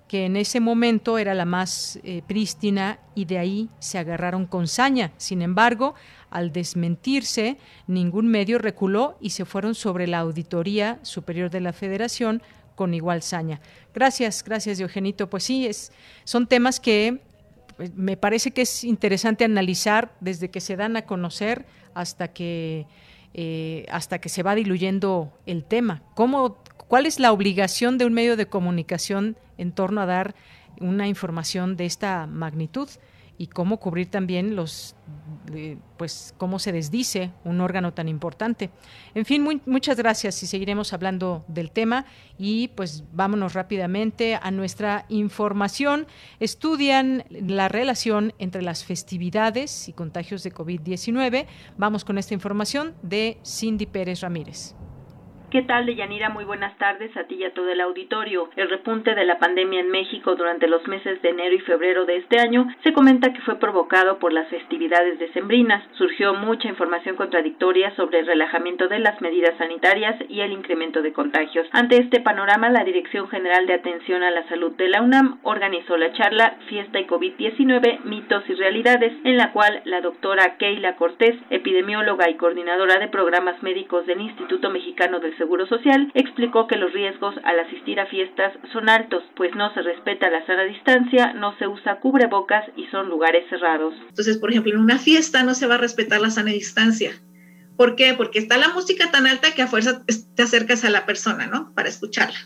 que 0.09 0.25
en 0.25 0.37
ese 0.37 0.61
momento 0.61 1.19
era 1.19 1.35
la 1.35 1.45
más 1.45 1.99
eh, 2.05 2.23
prístina 2.27 2.99
y 3.15 3.25
de 3.25 3.39
ahí 3.39 3.69
se 3.81 3.99
agarraron 3.99 4.47
con 4.47 4.69
saña. 4.69 5.13
Sin 5.17 5.43
embargo, 5.43 5.95
al 6.31 6.53
desmentirse, 6.53 7.59
ningún 7.87 8.29
medio 8.29 8.59
reculó 8.59 9.17
y 9.21 9.31
se 9.31 9.45
fueron 9.45 9.75
sobre 9.75 10.07
la 10.07 10.21
Auditoría 10.21 11.01
Superior 11.03 11.51
de 11.51 11.61
la 11.61 11.73
Federación 11.73 12.43
con 12.77 12.95
igual 12.95 13.23
saña. 13.23 13.61
Gracias, 13.95 14.45
gracias 14.45 14.79
Diogenito. 14.79 15.29
Pues 15.29 15.45
sí, 15.45 15.67
es, 15.67 15.91
son 16.25 16.47
temas 16.47 16.79
que 16.79 17.23
me 17.95 18.17
parece 18.17 18.53
que 18.53 18.63
es 18.63 18.85
interesante 18.85 19.45
analizar 19.45 20.15
desde 20.21 20.51
que 20.51 20.61
se 20.61 20.77
dan 20.77 20.97
a 20.97 21.03
conocer 21.03 21.67
hasta 21.95 22.29
que 22.29 22.87
eh, 23.39 23.85
hasta 23.91 24.19
que 24.19 24.31
se 24.31 24.43
va 24.43 24.55
diluyendo 24.55 25.31
el 25.45 25.63
tema. 25.63 26.03
¿Cómo, 26.15 26.57
¿Cuál 26.89 27.05
es 27.05 27.21
la 27.21 27.33
obligación 27.33 27.99
de 27.99 28.07
un 28.07 28.15
medio 28.15 28.35
de 28.35 28.47
comunicación 28.47 29.37
en 29.59 29.73
torno 29.73 30.01
a 30.01 30.07
dar 30.07 30.35
una 30.81 31.07
información 31.07 31.77
de 31.77 31.85
esta 31.85 32.27
magnitud? 32.27 32.89
Y 33.39 33.49
cómo 33.49 33.79
cubrir 33.79 34.11
también 34.11 34.57
los 34.57 34.97
pues 35.97 36.35
cómo 36.37 36.59
se 36.59 36.73
desdice 36.73 37.31
un 37.45 37.61
órgano 37.61 37.93
tan 37.93 38.09
importante. 38.09 38.71
En 39.15 39.25
fin, 39.25 39.63
muchas 39.65 39.97
gracias 39.97 40.43
y 40.43 40.47
seguiremos 40.47 40.93
hablando 40.93 41.45
del 41.49 41.71
tema 41.71 42.05
y 42.39 42.69
pues 42.69 43.05
vámonos 43.13 43.55
rápidamente 43.55 44.39
a 44.41 44.51
nuestra 44.51 45.07
información. 45.09 46.07
Estudian 46.41 47.25
la 47.31 47.69
relación 47.69 48.35
entre 48.39 48.63
las 48.63 48.85
festividades 48.85 49.89
y 49.89 49.93
contagios 49.93 50.43
de 50.43 50.53
COVID-19. 50.53 51.47
Vamos 51.77 52.05
con 52.05 52.19
esta 52.19 52.35
información 52.35 52.95
de 53.03 53.39
Cindy 53.45 53.87
Pérez 53.87 54.21
Ramírez. 54.21 54.75
¿Qué 55.57 55.63
tal, 55.63 55.87
Deyanira? 55.87 56.29
Muy 56.29 56.45
buenas 56.45 56.77
tardes 56.77 57.17
a 57.17 57.25
ti 57.25 57.37
y 57.37 57.45
a 57.45 57.55
todo 57.55 57.71
el 57.71 57.81
auditorio. 57.81 58.51
El 58.57 58.69
repunte 58.69 59.15
de 59.15 59.25
la 59.25 59.39
pandemia 59.39 59.81
en 59.81 59.91
México 59.91 60.35
durante 60.35 60.69
los 60.69 60.87
meses 60.87 61.23
de 61.23 61.31
enero 61.31 61.55
y 61.55 61.61
febrero 61.61 62.05
de 62.05 62.17
este 62.17 62.39
año 62.39 62.69
se 62.85 62.93
comenta 62.93 63.33
que 63.33 63.41
fue 63.41 63.59
provocado 63.59 64.19
por 64.19 64.35
las 64.35 64.49
festividades 64.49 65.19
decembrinas. 65.19 65.83
Surgió 65.93 66.35
mucha 66.35 66.69
información 66.69 67.17
contradictoria 67.17 67.97
sobre 67.97 68.19
el 68.19 68.27
relajamiento 68.27 68.87
de 68.89 68.99
las 68.99 69.19
medidas 69.23 69.57
sanitarias 69.57 70.17
y 70.29 70.43
el 70.43 70.53
incremento 70.53 71.01
de 71.01 71.15
contagios. 71.15 71.67
Ante 71.73 72.03
este 72.03 72.21
panorama, 72.21 72.69
la 72.69 72.85
Dirección 72.85 73.27
General 73.31 73.67
de 73.67 73.73
Atención 73.73 74.23
a 74.25 74.31
la 74.31 74.47
Salud 74.51 74.73
de 74.73 74.91
la 74.91 75.01
UNAM 75.01 75.39
organizó 75.43 75.97
la 75.97 76.13
charla 76.13 76.59
Fiesta 76.69 77.01
y 77.01 77.07
COVID-19, 77.07 78.01
mitos 78.05 78.45
y 78.51 78.53
realidades, 78.57 79.15
en 79.25 79.39
la 79.39 79.53
cual 79.53 79.81
la 79.87 80.03
doctora 80.03 80.59
Keila 80.59 80.97
Cortés, 80.97 81.35
epidemióloga 81.49 82.29
y 82.29 82.35
coordinadora 82.35 82.99
de 82.99 83.09
programas 83.09 83.63
médicos 83.63 84.05
del 84.05 84.21
Instituto 84.21 84.69
Mexicano 84.69 85.19
del 85.19 85.35
Seguro 85.39 85.46
Social, 85.69 86.11
explicó 86.15 86.67
que 86.67 86.77
los 86.77 86.93
riesgos 86.93 87.35
al 87.45 87.59
asistir 87.61 87.99
a 88.01 88.07
fiestas 88.07 88.53
son 88.73 88.89
altos, 88.89 89.23
pues 89.37 89.55
no 89.55 89.73
se 89.75 89.83
respeta 89.83 90.31
la 90.31 90.45
sana 90.47 90.65
distancia, 90.65 91.33
no 91.33 91.57
se 91.59 91.67
usa 91.67 92.01
cubrebocas 92.01 92.65
y 92.77 92.87
son 92.87 93.09
lugares 93.09 93.45
cerrados. 93.49 93.95
Entonces, 94.09 94.39
por 94.39 94.51
ejemplo, 94.51 94.73
en 94.73 94.81
una 94.81 94.99
fiesta 94.99 95.43
no 95.43 95.55
se 95.55 95.67
va 95.67 95.77
a 95.77 95.79
respetar 95.79 96.21
la 96.21 96.31
sana 96.31 96.51
distancia. 96.51 97.13
¿Por 97.77 97.95
qué? 97.95 98.15
Porque 98.15 98.39
está 98.39 98.57
la 98.57 98.69
música 98.71 99.11
tan 99.11 99.27
alta 99.27 99.55
que 99.55 99.63
a 99.63 99.67
fuerza 99.67 100.03
te 100.05 100.43
acercas 100.43 100.85
a 100.85 100.91
la 100.91 101.07
persona, 101.07 101.47
¿no? 101.47 101.73
Para 101.75 101.89
escucharla. 101.89 102.39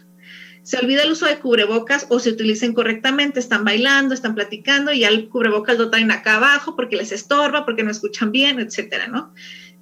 se 0.62 0.78
olvida 0.78 1.02
el 1.02 1.12
uso 1.12 1.27
de 1.27 1.39
cubrebocas 1.39 2.06
o 2.10 2.18
se 2.18 2.31
utiliza 2.31 2.66
incorrectamente, 2.66 3.40
están 3.40 3.64
bailando, 3.64 4.14
están 4.14 4.35
platicando 4.35 4.93
y 4.93 5.01
ya 5.01 5.09
el 5.09 5.28
cubrebocas 5.28 5.78
lo 5.78 5.90
traen 5.90 6.10
acá 6.10 6.36
abajo 6.36 6.77
porque 6.77 6.97
les 6.97 7.12
estorba, 7.12 7.64
porque 7.64 7.82
no 7.82 7.90
escuchan 7.90 8.31
bien, 8.31 8.60
etcétera, 8.60 9.09
¿no? 9.09 9.32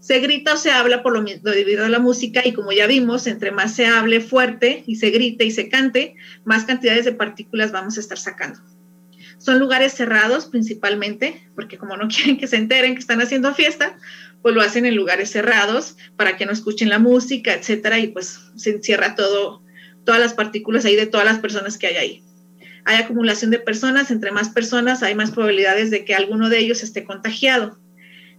Se 0.08 0.20
grita 0.20 0.54
o 0.54 0.56
se 0.56 0.70
habla 0.70 1.02
por 1.02 1.12
lo, 1.12 1.20
lo 1.20 1.50
debido 1.50 1.84
a 1.84 1.90
la 1.90 1.98
música 1.98 2.40
y 2.42 2.54
como 2.54 2.72
ya 2.72 2.86
vimos, 2.86 3.26
entre 3.26 3.50
más 3.50 3.74
se 3.74 3.84
hable 3.84 4.22
fuerte 4.22 4.82
y 4.86 4.96
se 4.96 5.10
grite 5.10 5.44
y 5.44 5.50
se 5.50 5.68
cante, 5.68 6.14
más 6.46 6.64
cantidades 6.64 7.04
de 7.04 7.12
partículas 7.12 7.72
vamos 7.72 7.98
a 7.98 8.00
estar 8.00 8.16
sacando. 8.16 8.58
Son 9.36 9.58
lugares 9.58 9.92
cerrados 9.92 10.46
principalmente, 10.46 11.46
porque 11.54 11.76
como 11.76 11.98
no 11.98 12.08
quieren 12.08 12.38
que 12.38 12.46
se 12.46 12.56
enteren 12.56 12.94
que 12.94 13.00
están 13.00 13.20
haciendo 13.20 13.52
fiesta, 13.52 13.98
pues 14.40 14.54
lo 14.54 14.62
hacen 14.62 14.86
en 14.86 14.94
lugares 14.96 15.28
cerrados 15.28 15.98
para 16.16 16.38
que 16.38 16.46
no 16.46 16.52
escuchen 16.52 16.88
la 16.88 16.98
música, 16.98 17.52
etcétera, 17.52 17.98
y 17.98 18.06
pues 18.06 18.40
se 18.56 18.70
encierra 18.70 19.14
todo 19.14 19.62
todas 20.06 20.22
las 20.22 20.32
partículas 20.32 20.86
ahí 20.86 20.96
de 20.96 21.04
todas 21.04 21.26
las 21.26 21.38
personas 21.38 21.76
que 21.76 21.86
hay 21.86 21.96
ahí. 21.96 22.24
Hay 22.86 22.96
acumulación 22.96 23.50
de 23.50 23.58
personas, 23.58 24.10
entre 24.10 24.30
más 24.30 24.48
personas 24.48 25.02
hay 25.02 25.14
más 25.14 25.32
probabilidades 25.32 25.90
de 25.90 26.06
que 26.06 26.14
alguno 26.14 26.48
de 26.48 26.60
ellos 26.60 26.82
esté 26.82 27.04
contagiado. 27.04 27.78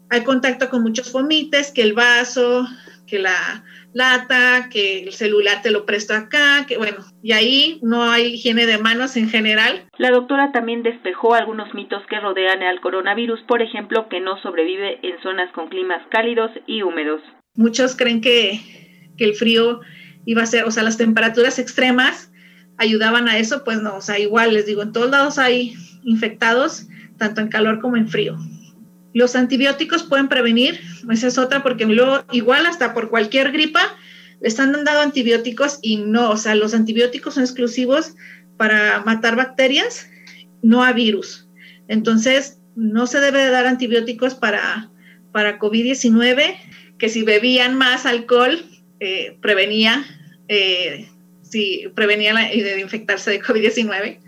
Hay 0.09 0.23
contacto 0.23 0.69
con 0.69 0.81
muchos 0.81 1.11
fomites, 1.11 1.71
que 1.71 1.83
el 1.83 1.93
vaso, 1.93 2.67
que 3.05 3.19
la 3.19 3.63
lata, 3.93 4.69
que 4.71 5.03
el 5.03 5.13
celular 5.13 5.61
te 5.61 5.71
lo 5.71 5.85
presto 5.85 6.13
acá, 6.13 6.65
que 6.67 6.77
bueno, 6.77 6.97
y 7.23 7.31
ahí 7.31 7.79
no 7.81 8.03
hay 8.03 8.35
higiene 8.35 8.65
de 8.65 8.77
manos 8.77 9.17
en 9.17 9.29
general. 9.29 9.87
La 9.97 10.11
doctora 10.11 10.51
también 10.51 10.83
despejó 10.83 11.33
algunos 11.33 11.73
mitos 11.73 12.03
que 12.07 12.19
rodean 12.19 12.61
al 12.61 12.81
coronavirus, 12.81 13.41
por 13.47 13.61
ejemplo, 13.61 14.07
que 14.09 14.19
no 14.19 14.41
sobrevive 14.41 14.99
en 15.01 15.21
zonas 15.21 15.51
con 15.53 15.69
climas 15.69 16.01
cálidos 16.09 16.51
y 16.67 16.83
húmedos. 16.83 17.21
Muchos 17.55 17.95
creen 17.95 18.21
que, 18.21 18.61
que 19.17 19.25
el 19.25 19.33
frío 19.33 19.81
iba 20.25 20.43
a 20.43 20.45
ser, 20.45 20.65
o 20.65 20.71
sea, 20.71 20.83
las 20.83 20.97
temperaturas 20.97 21.57
extremas 21.57 22.31
ayudaban 22.77 23.27
a 23.27 23.37
eso, 23.37 23.63
pues 23.63 23.81
no, 23.81 23.95
o 23.95 24.01
sea, 24.01 24.19
igual 24.19 24.53
les 24.53 24.65
digo, 24.65 24.83
en 24.83 24.93
todos 24.93 25.09
lados 25.09 25.37
hay 25.39 25.73
infectados, 26.03 26.87
tanto 27.17 27.41
en 27.41 27.49
calor 27.49 27.81
como 27.81 27.97
en 27.97 28.07
frío. 28.07 28.37
Los 29.13 29.35
antibióticos 29.35 30.03
pueden 30.03 30.27
prevenir, 30.27 30.79
esa 31.09 31.27
es 31.27 31.37
otra, 31.37 31.63
porque 31.63 31.85
luego, 31.85 32.23
igual 32.31 32.65
hasta 32.65 32.93
por 32.93 33.09
cualquier 33.09 33.51
gripa, 33.51 33.97
le 34.41 34.47
están 34.47 34.71
dando 34.71 35.01
antibióticos 35.01 35.79
y 35.81 35.97
no, 35.97 36.31
o 36.31 36.37
sea, 36.37 36.55
los 36.55 36.73
antibióticos 36.73 37.33
son 37.33 37.43
exclusivos 37.43 38.15
para 38.57 39.01
matar 39.05 39.35
bacterias, 39.35 40.09
no 40.61 40.83
a 40.83 40.93
virus. 40.93 41.47
Entonces, 41.87 42.59
no 42.75 43.07
se 43.07 43.19
debe 43.19 43.39
de 43.39 43.49
dar 43.49 43.65
antibióticos 43.65 44.35
para, 44.35 44.89
para 45.31 45.59
COVID-19, 45.59 46.55
que 46.97 47.09
si 47.09 47.23
bebían 47.23 47.75
más 47.75 48.05
alcohol, 48.05 48.63
eh, 48.99 49.37
prevenía, 49.41 50.05
eh, 50.47 51.09
si 51.41 51.87
prevenía 51.95 52.33
de 52.33 52.79
infectarse 52.79 53.31
de 53.31 53.41
COVID-19. 53.41 54.19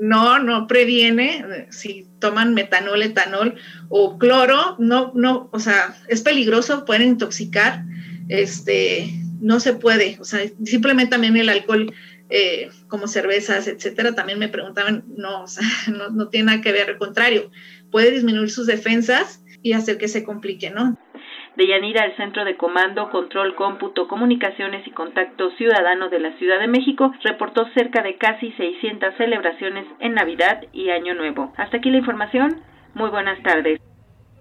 No, 0.00 0.38
no 0.38 0.66
previene. 0.66 1.66
Si 1.70 2.06
toman 2.18 2.54
metanol, 2.54 3.02
etanol 3.02 3.56
o 3.88 4.18
cloro, 4.18 4.76
no, 4.78 5.12
no, 5.14 5.48
o 5.52 5.58
sea, 5.58 5.96
es 6.08 6.22
peligroso, 6.22 6.84
pueden 6.84 7.08
intoxicar. 7.08 7.84
Este, 8.28 9.10
no 9.40 9.60
se 9.60 9.74
puede, 9.74 10.18
o 10.20 10.24
sea, 10.24 10.40
simplemente 10.64 11.10
también 11.10 11.36
el 11.36 11.48
alcohol, 11.48 11.92
eh, 12.30 12.70
como 12.88 13.06
cervezas, 13.06 13.66
etcétera, 13.68 14.14
también 14.14 14.38
me 14.38 14.48
preguntaban, 14.48 15.04
no, 15.16 15.44
o 15.44 15.46
sea, 15.46 15.66
no, 15.92 16.10
no 16.10 16.28
tiene 16.28 16.46
nada 16.46 16.60
que 16.60 16.72
ver, 16.72 16.90
al 16.90 16.98
contrario, 16.98 17.50
puede 17.90 18.10
disminuir 18.10 18.50
sus 18.50 18.66
defensas 18.66 19.42
y 19.62 19.72
hacer 19.72 19.98
que 19.98 20.08
se 20.08 20.24
complique, 20.24 20.70
¿no? 20.70 20.98
De 21.58 21.66
Yanira 21.66 22.04
al 22.04 22.16
Centro 22.16 22.44
de 22.44 22.56
Comando, 22.56 23.10
Control, 23.10 23.56
Cómputo, 23.56 24.06
Comunicaciones 24.06 24.86
y 24.86 24.92
Contacto 24.92 25.50
Ciudadano 25.56 26.08
de 26.08 26.20
la 26.20 26.38
Ciudad 26.38 26.60
de 26.60 26.68
México, 26.68 27.12
reportó 27.24 27.66
cerca 27.74 28.00
de 28.00 28.16
casi 28.16 28.52
600 28.52 29.16
celebraciones 29.16 29.84
en 29.98 30.14
Navidad 30.14 30.62
y 30.72 30.90
Año 30.90 31.14
Nuevo. 31.14 31.52
Hasta 31.56 31.78
aquí 31.78 31.90
la 31.90 31.98
información. 31.98 32.62
Muy 32.94 33.10
buenas 33.10 33.42
tardes. 33.42 33.80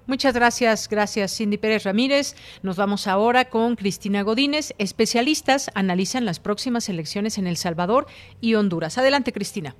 Muchas 0.06 0.36
gracias, 0.36 0.88
gracias 0.88 1.36
Cindy 1.36 1.58
Pérez 1.58 1.86
Ramírez. 1.86 2.36
Nos 2.62 2.78
vamos 2.78 3.08
ahora 3.08 3.46
con 3.46 3.76
Cristina 3.76 4.22
Godínez. 4.22 4.76
Especialistas 4.78 5.72
analizan 5.74 6.24
las 6.24 6.40
próximas 6.40 6.88
elecciones 6.88 7.40
en 7.40 7.48
El 7.48 7.58
Salvador 7.58 8.06
y 8.42 8.54
Honduras. 8.54 9.00
Adelante, 9.00 9.34
Cristina. 9.34 9.74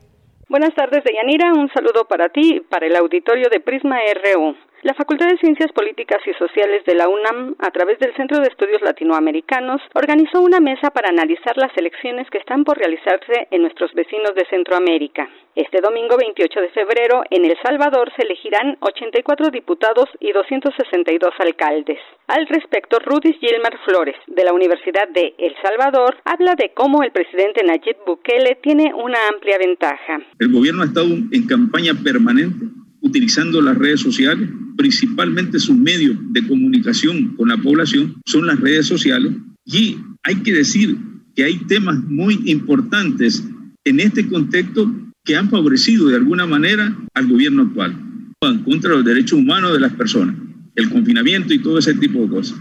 Buenas 0.50 0.74
tardes, 0.74 1.04
Deyanira. 1.04 1.54
Un 1.54 1.70
saludo 1.72 2.06
para 2.06 2.30
ti 2.30 2.56
y 2.56 2.60
para 2.62 2.88
el 2.88 2.96
auditorio 2.96 3.48
de 3.52 3.60
Prisma 3.60 3.98
RU. 4.24 4.56
La 4.88 4.94
Facultad 4.94 5.28
de 5.28 5.38
Ciencias 5.40 5.70
Políticas 5.74 6.22
y 6.26 6.32
Sociales 6.40 6.82
de 6.86 6.96
la 6.96 7.10
UNAM, 7.10 7.56
a 7.60 7.72
través 7.72 8.00
del 8.00 8.16
Centro 8.16 8.40
de 8.40 8.48
Estudios 8.48 8.82
Latinoamericanos, 8.82 9.82
organizó 9.94 10.40
una 10.40 10.62
mesa 10.62 10.92
para 10.92 11.10
analizar 11.10 11.58
las 11.58 11.76
elecciones 11.76 12.30
que 12.30 12.38
están 12.38 12.64
por 12.64 12.78
realizarse 12.78 13.50
en 13.52 13.64
nuestros 13.64 13.94
vecinos 13.94 14.32
de 14.34 14.48
Centroamérica. 14.50 15.28
Este 15.56 15.82
domingo 15.82 16.16
28 16.16 16.62
de 16.62 16.70
febrero, 16.70 17.22
en 17.32 17.44
El 17.44 17.58
Salvador, 17.62 18.14
se 18.16 18.24
elegirán 18.24 18.78
84 18.80 19.50
diputados 19.50 20.08
y 20.22 20.32
262 20.32 21.34
alcaldes. 21.38 22.00
Al 22.28 22.48
respecto, 22.48 23.00
Rudy 23.00 23.34
Gilmar 23.42 23.78
Flores, 23.84 24.16
de 24.28 24.46
la 24.46 24.54
Universidad 24.54 25.10
de 25.10 25.36
El 25.38 25.54
Salvador, 25.62 26.16
habla 26.24 26.56
de 26.56 26.72
cómo 26.74 27.04
el 27.04 27.12
presidente 27.12 27.60
Nayib 27.62 27.98
Bukele 28.06 28.56
tiene 28.64 28.94
una 28.94 29.20
amplia 29.34 29.58
ventaja. 29.58 30.22
El 30.40 30.54
gobierno 30.54 30.84
ha 30.84 30.86
estado 30.86 31.08
en 31.08 31.46
campaña 31.46 31.92
permanente 32.02 32.77
utilizando 33.08 33.62
las 33.62 33.78
redes 33.78 34.02
sociales, 34.02 34.50
principalmente 34.78 35.60
sus 35.60 35.76
medios 35.76 36.16
de 36.32 36.46
comunicación 36.48 37.36
con 37.36 37.50
la 37.50 37.58
población 37.58 38.16
son 38.26 38.46
las 38.46 38.60
redes 38.60 38.86
sociales. 38.86 39.34
Y 39.66 39.98
hay 40.24 40.36
que 40.36 40.54
decir 40.54 40.98
que 41.36 41.44
hay 41.44 41.58
temas 41.68 42.04
muy 42.04 42.42
importantes 42.46 43.44
en 43.84 44.00
este 44.00 44.28
contexto 44.28 44.94
que 45.24 45.36
han 45.36 45.50
favorecido 45.50 46.08
de 46.08 46.16
alguna 46.16 46.46
manera 46.46 46.96
al 47.14 47.28
gobierno 47.28 47.64
actual, 47.64 47.96
en 48.42 48.64
contra 48.64 48.92
los 48.92 49.04
derechos 49.04 49.40
humanos 49.40 49.74
de 49.74 49.80
las 49.80 49.94
personas, 49.94 50.36
el 50.76 50.90
confinamiento 50.90 51.54
y 51.54 51.60
todo 51.60 51.80
ese 51.80 51.94
tipo 51.96 52.22
de 52.22 52.30
cosas. 52.30 52.58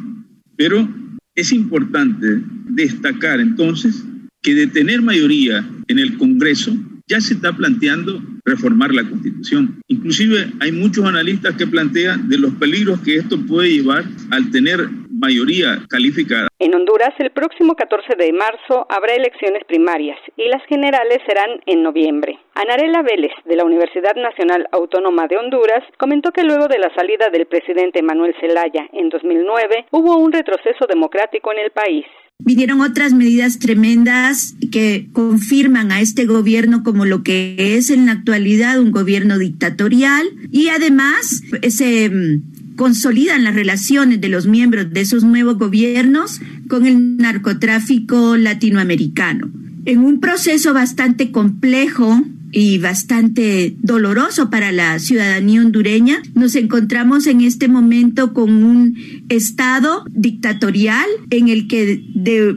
Pero 0.56 0.89
es 1.35 1.52
importante 1.52 2.43
destacar 2.68 3.40
entonces 3.40 4.05
que 4.43 4.55
de 4.55 4.66
tener 4.66 5.02
mayoría 5.02 5.68
en 5.89 5.98
el 5.98 6.16
Congreso, 6.16 6.77
ya 7.09 7.20
se 7.20 7.35
está 7.35 7.53
planteando 7.53 8.20
reformar 8.45 8.93
la 8.93 9.03
Constitución. 9.09 9.81
Inclusive 9.89 10.47
hay 10.61 10.73
muchos 10.73 11.05
analistas 11.05 11.57
que 11.57 11.66
plantean 11.66 12.28
de 12.28 12.39
los 12.39 12.53
peligros 12.55 13.01
que 13.01 13.16
esto 13.16 13.37
puede 13.49 13.70
llevar 13.70 14.05
al 14.31 14.51
tener 14.51 14.89
mayoría 15.11 15.78
calificada. 15.89 16.49
En 16.59 16.74
Honduras, 16.74 17.15
el 17.19 17.31
próximo 17.31 17.74
14 17.74 18.16
de 18.19 18.33
marzo 18.33 18.87
habrá 18.89 19.15
elecciones 19.15 19.65
primarias 19.66 20.19
y 20.37 20.49
las 20.49 20.65
generales 20.66 21.20
serán 21.27 21.61
en 21.66 21.83
noviembre. 21.83 22.39
Anarela 22.55 23.03
Vélez, 23.03 23.33
de 23.45 23.57
la 23.57 23.65
Universidad 23.65 24.15
Nacional 24.16 24.66
Autónoma 24.73 25.27
de 25.28 25.37
Honduras, 25.37 25.85
comentó 25.99 26.33
que 26.33 26.43
luego 26.43 26.69
de 26.69 26.78
la 26.78 26.93
salida 26.95 27.28
del 27.31 27.47
presidente 27.47 28.03
Manuel 28.03 28.35
Zelaya 28.41 28.89
en 28.93 29.11
2009, 29.11 29.87
hubo 29.91 30.16
un 30.16 30.33
retroceso 30.33 30.87
democrático 30.89 31.53
en 31.53 31.59
el 31.59 31.70
país. 31.70 32.07
Vinieron 32.39 32.83
otras 32.83 33.15
medidas 33.15 33.59
tremendas 33.59 34.55
que 34.71 35.09
confirman 35.13 35.91
a 35.91 36.01
este 36.01 36.27
gobierno 36.27 36.83
como 36.85 37.07
lo 37.07 37.23
que 37.23 37.77
es 37.77 37.91
en 37.91 38.07
la 38.07 38.13
actualidad 38.13 38.79
un 38.79 38.91
gobierno 38.91 39.39
dictatorial 39.39 40.27
y 40.53 40.69
además 40.69 41.43
se 41.71 42.11
mm, 42.11 42.77
consolidan 42.77 43.43
las 43.43 43.55
relaciones 43.55 44.21
de 44.21 44.29
los 44.29 44.47
miembros 44.47 44.93
de 44.93 45.01
esos 45.01 45.25
nuevos 45.25 45.59
gobiernos 45.59 46.41
con 46.69 46.87
el 46.87 47.17
narcotráfico 47.17 48.37
latinoamericano. 48.37 49.51
En 49.87 50.01
un 50.01 50.21
proceso 50.21 50.75
bastante 50.75 51.31
complejo 51.33 52.23
y 52.52 52.78
bastante 52.78 53.74
doloroso 53.78 54.51
para 54.51 54.73
la 54.73 54.98
ciudadanía 54.98 55.60
hondureña. 55.60 56.23
Nos 56.35 56.55
encontramos 56.56 57.27
en 57.27 57.40
este 57.40 57.68
momento 57.68 58.32
con 58.32 58.64
un 58.64 58.97
Estado 59.28 60.05
dictatorial 60.10 61.06
en 61.31 61.48
el 61.48 61.68
que 61.68 62.01
de 62.14 62.55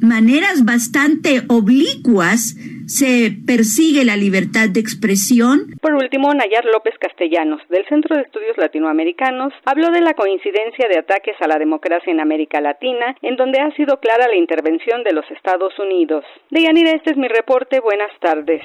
maneras 0.00 0.64
bastante 0.64 1.42
oblicuas 1.48 2.56
se 2.86 3.32
persigue 3.46 4.04
la 4.04 4.16
libertad 4.16 4.68
de 4.68 4.80
expresión. 4.80 5.74
Por 5.80 5.94
último, 5.94 6.32
Nayar 6.34 6.64
López 6.66 6.94
Castellanos, 7.00 7.62
del 7.70 7.86
Centro 7.88 8.16
de 8.16 8.22
Estudios 8.22 8.56
Latinoamericanos, 8.58 9.52
habló 9.64 9.90
de 9.90 10.02
la 10.02 10.14
coincidencia 10.14 10.88
de 10.88 10.98
ataques 10.98 11.36
a 11.40 11.48
la 11.48 11.58
democracia 11.58 12.12
en 12.12 12.20
América 12.20 12.60
Latina, 12.60 13.16
en 13.22 13.36
donde 13.36 13.60
ha 13.60 13.74
sido 13.76 13.98
clara 14.00 14.28
la 14.28 14.36
intervención 14.36 15.02
de 15.02 15.12
los 15.12 15.24
Estados 15.30 15.72
Unidos. 15.78 16.24
Deyanira, 16.50 16.92
este 16.92 17.12
es 17.12 17.16
mi 17.16 17.28
reporte. 17.28 17.80
Buenas 17.80 18.10
tardes. 18.20 18.62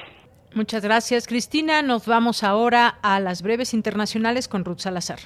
Muchas 0.54 0.82
gracias, 0.82 1.26
Cristina. 1.26 1.82
Nos 1.82 2.06
vamos 2.06 2.42
ahora 2.42 2.98
a 3.02 3.20
las 3.20 3.42
breves 3.42 3.72
internacionales 3.72 4.48
con 4.48 4.64
Ruth 4.64 4.80
Salazar. 4.80 5.20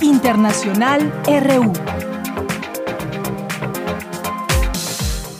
Internacional 0.00 1.12
RU. 1.26 2.09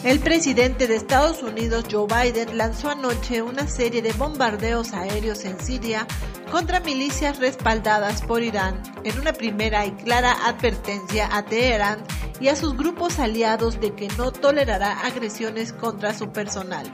El 0.02 0.18
presidente 0.18 0.86
de 0.86 0.97
Estados 0.97 1.43
Unidos, 1.43 1.85
Joe 1.90 2.06
Biden, 2.06 2.56
lanzó 2.56 2.89
anoche 2.89 3.43
una 3.43 3.68
serie 3.68 4.01
de 4.01 4.14
bombardeos 4.14 4.94
aéreos 4.94 5.44
en 5.44 5.60
Siria 5.60 6.06
contra 6.51 6.81
milicias 6.81 7.39
respaldadas 7.39 8.22
por 8.22 8.43
Irán, 8.43 8.82
en 9.05 9.18
una 9.18 9.35
primera 9.35 9.85
y 9.85 9.93
clara 9.93 10.32
advertencia 10.47 11.28
a 11.31 11.44
Teherán 11.44 12.02
y 12.40 12.48
a 12.48 12.56
sus 12.56 12.78
grupos 12.78 13.18
aliados 13.18 13.78
de 13.78 13.94
que 13.94 14.09
no 14.16 14.32
tolerará 14.32 15.01
agresiones 15.01 15.74
contra 15.74 16.14
su 16.14 16.32
personal. 16.32 16.90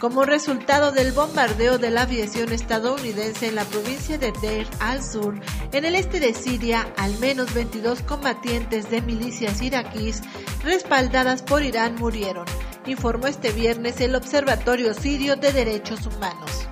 Como 0.00 0.24
resultado 0.24 0.92
del 0.92 1.10
bombardeo 1.10 1.78
de 1.78 1.90
la 1.90 2.02
aviación 2.02 2.52
estadounidense 2.52 3.48
en 3.48 3.56
la 3.56 3.64
provincia 3.64 4.16
de 4.16 4.32
Deir 4.40 4.68
al-Sur, 4.78 5.40
en 5.72 5.84
el 5.84 5.96
este 5.96 6.20
de 6.20 6.34
Siria, 6.34 6.86
al 6.96 7.18
menos 7.18 7.52
22 7.52 8.02
combatientes 8.02 8.90
de 8.90 9.02
milicias 9.02 9.60
iraquíes 9.60 10.22
respaldadas 10.62 11.42
por 11.42 11.64
Irán 11.64 11.96
murieron, 11.96 12.46
informó 12.86 13.26
este 13.26 13.50
viernes 13.50 14.00
el 14.00 14.14
Observatorio 14.14 14.94
Sirio 14.94 15.34
de 15.34 15.52
Derechos 15.52 16.06
Humanos. 16.06 16.68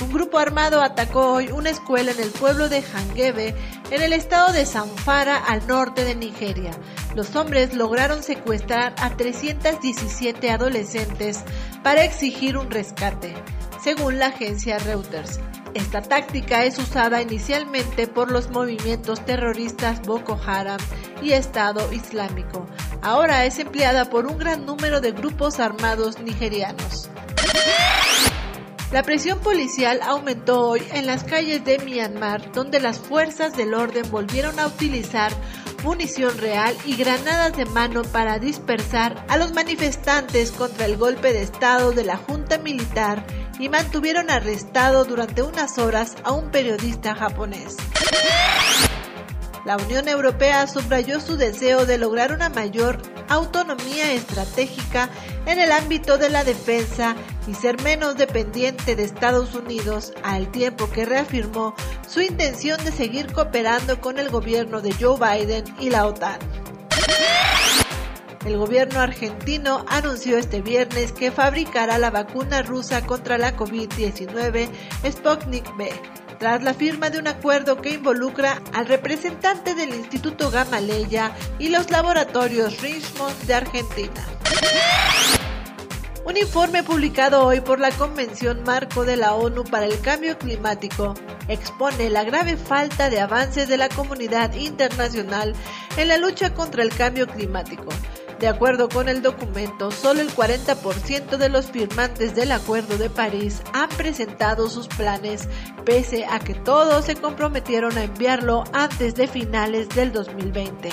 Un 0.00 0.12
grupo 0.12 0.38
armado 0.38 0.80
atacó 0.80 1.32
hoy 1.32 1.50
una 1.50 1.70
escuela 1.70 2.12
en 2.12 2.20
el 2.20 2.30
pueblo 2.30 2.68
de 2.68 2.82
Hangebe, 2.82 3.54
en 3.90 4.00
el 4.00 4.12
estado 4.12 4.52
de 4.52 4.64
Zamfara, 4.64 5.36
al 5.36 5.66
norte 5.66 6.04
de 6.04 6.14
Nigeria. 6.14 6.70
Los 7.16 7.34
hombres 7.34 7.74
lograron 7.74 8.22
secuestrar 8.22 8.94
a 9.00 9.16
317 9.16 10.50
adolescentes 10.50 11.42
para 11.82 12.04
exigir 12.04 12.56
un 12.56 12.70
rescate, 12.70 13.34
según 13.82 14.20
la 14.20 14.26
agencia 14.26 14.78
Reuters. 14.78 15.40
Esta 15.74 16.00
táctica 16.00 16.64
es 16.64 16.78
usada 16.78 17.20
inicialmente 17.20 18.06
por 18.06 18.30
los 18.30 18.50
movimientos 18.50 19.24
terroristas 19.24 20.00
Boko 20.02 20.38
Haram 20.46 20.78
y 21.20 21.32
Estado 21.32 21.92
Islámico. 21.92 22.66
Ahora 23.02 23.44
es 23.46 23.58
empleada 23.58 24.08
por 24.08 24.26
un 24.26 24.38
gran 24.38 24.64
número 24.64 25.00
de 25.00 25.10
grupos 25.10 25.58
armados 25.58 26.20
nigerianos. 26.20 27.10
La 28.90 29.02
presión 29.02 29.38
policial 29.40 30.00
aumentó 30.02 30.66
hoy 30.66 30.82
en 30.92 31.06
las 31.06 31.22
calles 31.22 31.62
de 31.62 31.78
Myanmar, 31.78 32.52
donde 32.52 32.80
las 32.80 32.98
fuerzas 32.98 33.54
del 33.54 33.74
orden 33.74 34.10
volvieron 34.10 34.58
a 34.58 34.66
utilizar 34.66 35.30
munición 35.84 36.38
real 36.38 36.74
y 36.86 36.96
granadas 36.96 37.54
de 37.54 37.66
mano 37.66 38.00
para 38.02 38.38
dispersar 38.38 39.26
a 39.28 39.36
los 39.36 39.52
manifestantes 39.52 40.52
contra 40.52 40.86
el 40.86 40.96
golpe 40.96 41.34
de 41.34 41.42
Estado 41.42 41.92
de 41.92 42.04
la 42.04 42.16
Junta 42.16 42.56
Militar 42.56 43.26
y 43.58 43.68
mantuvieron 43.68 44.30
arrestado 44.30 45.04
durante 45.04 45.42
unas 45.42 45.76
horas 45.76 46.16
a 46.24 46.32
un 46.32 46.50
periodista 46.50 47.14
japonés. 47.14 47.76
La 49.68 49.76
Unión 49.76 50.08
Europea 50.08 50.66
subrayó 50.66 51.20
su 51.20 51.36
deseo 51.36 51.84
de 51.84 51.98
lograr 51.98 52.32
una 52.32 52.48
mayor 52.48 53.02
autonomía 53.28 54.14
estratégica 54.14 55.10
en 55.44 55.60
el 55.60 55.72
ámbito 55.72 56.16
de 56.16 56.30
la 56.30 56.42
defensa 56.42 57.14
y 57.46 57.52
ser 57.52 57.78
menos 57.82 58.16
dependiente 58.16 58.96
de 58.96 59.02
Estados 59.02 59.54
Unidos, 59.54 60.14
al 60.22 60.50
tiempo 60.50 60.88
que 60.88 61.04
reafirmó 61.04 61.74
su 62.08 62.22
intención 62.22 62.82
de 62.82 62.92
seguir 62.92 63.30
cooperando 63.30 64.00
con 64.00 64.18
el 64.18 64.30
gobierno 64.30 64.80
de 64.80 64.94
Joe 64.94 65.18
Biden 65.18 65.64
y 65.78 65.90
la 65.90 66.06
OTAN. 66.06 66.38
El 68.46 68.56
gobierno 68.56 69.00
argentino 69.00 69.84
anunció 69.86 70.38
este 70.38 70.62
viernes 70.62 71.12
que 71.12 71.30
fabricará 71.30 71.98
la 71.98 72.10
vacuna 72.10 72.62
rusa 72.62 73.04
contra 73.04 73.36
la 73.36 73.54
COVID-19 73.54 74.70
Sputnik 75.04 75.76
V 75.76 75.92
tras 76.38 76.62
la 76.62 76.74
firma 76.74 77.10
de 77.10 77.18
un 77.18 77.28
acuerdo 77.28 77.80
que 77.80 77.90
involucra 77.90 78.62
al 78.72 78.86
representante 78.86 79.74
del 79.74 79.94
Instituto 79.94 80.50
Gamaleya 80.50 81.32
y 81.58 81.68
los 81.68 81.90
laboratorios 81.90 82.80
Richmond 82.80 83.36
de 83.42 83.54
Argentina. 83.54 84.26
Un 86.24 86.36
informe 86.36 86.82
publicado 86.82 87.44
hoy 87.46 87.60
por 87.60 87.80
la 87.80 87.90
Convención 87.90 88.62
Marco 88.62 89.04
de 89.04 89.16
la 89.16 89.34
ONU 89.34 89.64
para 89.64 89.86
el 89.86 89.98
Cambio 90.00 90.36
Climático 90.36 91.14
expone 91.48 92.10
la 92.10 92.22
grave 92.22 92.56
falta 92.56 93.08
de 93.08 93.20
avances 93.20 93.66
de 93.68 93.78
la 93.78 93.88
comunidad 93.88 94.52
internacional 94.54 95.54
en 95.96 96.08
la 96.08 96.18
lucha 96.18 96.52
contra 96.52 96.82
el 96.82 96.90
cambio 96.90 97.26
climático, 97.26 97.88
de 98.40 98.46
acuerdo 98.46 98.88
con 98.88 99.08
el 99.08 99.20
documento, 99.20 99.90
solo 99.90 100.20
el 100.20 100.30
40% 100.30 101.36
de 101.36 101.48
los 101.48 101.66
firmantes 101.66 102.34
del 102.36 102.52
Acuerdo 102.52 102.96
de 102.96 103.10
París 103.10 103.62
han 103.72 103.88
presentado 103.90 104.68
sus 104.68 104.86
planes, 104.86 105.48
pese 105.84 106.24
a 106.24 106.38
que 106.38 106.54
todos 106.54 107.06
se 107.06 107.16
comprometieron 107.16 107.98
a 107.98 108.04
enviarlo 108.04 108.64
antes 108.72 109.14
de 109.16 109.26
finales 109.26 109.88
del 109.88 110.12
2020. 110.12 110.90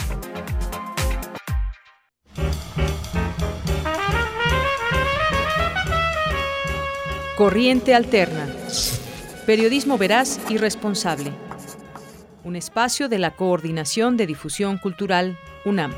Corriente 7.38 7.94
Alterna. 7.94 8.48
Periodismo 9.46 9.98
veraz 9.98 10.40
y 10.50 10.58
responsable. 10.58 11.32
Un 12.44 12.56
espacio 12.56 13.10
de 13.10 13.20
la 13.20 13.36
Coordinación 13.36 14.18
de 14.18 14.26
Difusión 14.26 14.78
Cultural, 14.78 15.38
UNAM. 15.66 15.94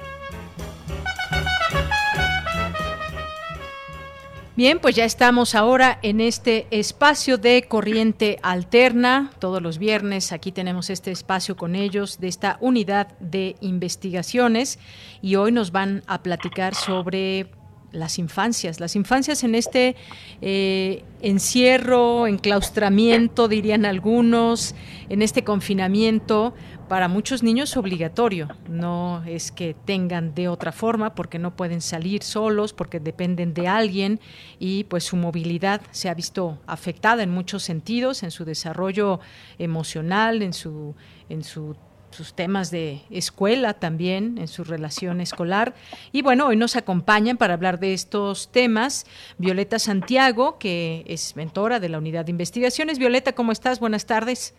Bien, 4.57 4.79
pues 4.79 4.95
ya 4.95 5.05
estamos 5.05 5.53
ahora 5.53 5.99
en 6.01 6.19
este 6.19 6.65
espacio 6.71 7.37
de 7.37 7.67
corriente 7.67 8.39
alterna. 8.41 9.29
Todos 9.37 9.61
los 9.61 9.77
viernes 9.77 10.31
aquí 10.31 10.51
tenemos 10.51 10.89
este 10.89 11.11
espacio 11.11 11.55
con 11.55 11.75
ellos 11.75 12.19
de 12.19 12.27
esta 12.27 12.57
unidad 12.59 13.09
de 13.19 13.55
investigaciones 13.61 14.79
y 15.21 15.35
hoy 15.35 15.51
nos 15.51 15.71
van 15.71 16.01
a 16.07 16.23
platicar 16.23 16.73
sobre 16.73 17.51
las 17.91 18.17
infancias, 18.17 18.79
las 18.79 18.95
infancias 18.95 19.43
en 19.43 19.53
este 19.53 19.95
eh, 20.41 21.03
encierro, 21.21 22.25
enclaustramiento, 22.25 23.47
dirían 23.47 23.85
algunos, 23.85 24.73
en 25.09 25.21
este 25.21 25.43
confinamiento, 25.43 26.55
para 26.87 27.07
muchos 27.07 27.43
niños 27.43 27.75
obligatorio. 27.77 28.47
No 28.69 29.23
es 29.25 29.51
que 29.51 29.73
tengan 29.73 30.33
de 30.33 30.47
otra 30.47 30.71
forma 30.71 31.15
porque 31.15 31.39
no 31.39 31.55
pueden 31.55 31.81
salir 31.81 32.23
solos, 32.23 32.73
porque 32.73 32.99
dependen 32.99 33.53
de 33.53 33.67
alguien 33.67 34.19
y 34.59 34.85
pues 34.85 35.03
su 35.03 35.15
movilidad 35.15 35.81
se 35.91 36.09
ha 36.09 36.13
visto 36.13 36.59
afectada 36.67 37.23
en 37.23 37.29
muchos 37.29 37.63
sentidos, 37.63 38.23
en 38.23 38.31
su 38.31 38.45
desarrollo 38.45 39.19
emocional, 39.57 40.41
en 40.41 40.53
su 40.53 40.95
en 41.29 41.43
su 41.43 41.75
sus 42.09 42.33
temas 42.33 42.71
de 42.71 43.01
escuela 43.09 43.73
también, 43.73 44.37
en 44.37 44.47
su 44.47 44.63
relación 44.63 45.19
escolar. 45.21 45.75
Y 46.11 46.21
bueno, 46.21 46.47
hoy 46.47 46.55
nos 46.55 46.75
acompañan 46.75 47.37
para 47.37 47.53
hablar 47.53 47.79
de 47.79 47.93
estos 47.93 48.49
temas 48.51 49.05
Violeta 49.37 49.77
Santiago, 49.77 50.57
que 50.57 51.03
es 51.05 51.35
mentora 51.35 51.79
de 51.79 51.89
la 51.89 51.97
Unidad 51.97 52.25
de 52.25 52.31
Investigaciones. 52.31 52.97
Violeta, 52.97 53.33
¿cómo 53.33 53.51
estás? 53.51 53.79
Buenas 53.79 54.05
tardes. 54.05 54.55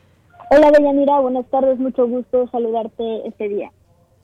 Hola, 0.50 0.70
Deyanira, 0.70 1.20
buenas 1.20 1.48
tardes, 1.50 1.78
mucho 1.78 2.06
gusto 2.06 2.48
saludarte 2.50 3.26
este 3.26 3.48
día. 3.48 3.70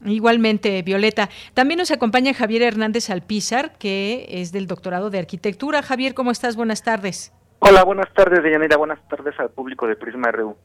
Igualmente, 0.05 0.83
Violeta. 0.83 1.29
También 1.55 1.79
nos 1.79 1.91
acompaña 1.91 2.35
Javier 2.35 2.63
Hernández 2.63 3.11
Alpizar, 3.11 3.77
que 3.79 4.27
es 4.29 4.53
del 4.53 4.67
doctorado 4.67 5.11
de 5.11 5.19
arquitectura. 5.19 5.83
Javier, 5.83 6.15
¿cómo 6.15 6.31
estás? 6.31 6.57
Buenas 6.57 6.83
tardes. 6.83 7.33
Hola, 7.61 7.85
buenas 7.85 8.13
tardes, 8.15 8.43
Deyanira. 8.43 8.77
Buenas 8.77 8.99
tardes 9.09 9.35
al 9.39 9.51
público 9.51 9.87
de 9.87 9.97
Prisma 9.97 10.31
RU. 10.31 10.57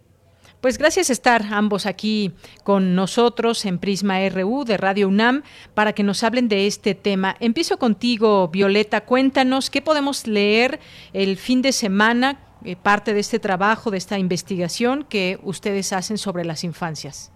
Pues 0.62 0.78
gracias 0.78 1.10
a 1.10 1.14
estar 1.14 1.42
ambos 1.52 1.86
aquí 1.86 2.34
con 2.66 2.94
nosotros 2.94 3.66
en 3.66 3.80
Prisma 3.80 4.18
RU 4.28 4.66
de 4.66 4.76
Radio 4.76 5.08
UNAM 5.08 5.44
para 5.74 5.94
que 5.94 6.04
nos 6.04 6.22
hablen 6.24 6.50
de 6.50 6.68
este 6.68 6.96
tema. 6.96 7.38
Empiezo 7.40 7.80
contigo, 7.80 8.50
Violeta. 8.50 9.02
Cuéntanos 9.02 9.70
qué 9.70 9.82
podemos 9.82 10.28
leer 10.28 10.82
el 11.14 11.38
fin 11.38 11.62
de 11.62 11.72
semana 11.72 12.40
eh, 12.66 12.76
parte 12.76 13.14
de 13.14 13.20
este 13.20 13.40
trabajo, 13.40 13.92
de 13.92 13.98
esta 13.98 14.20
investigación 14.20 15.06
que 15.10 15.40
ustedes 15.44 15.94
hacen 15.94 16.18
sobre 16.18 16.46
las 16.46 16.64
infancias? 16.64 17.32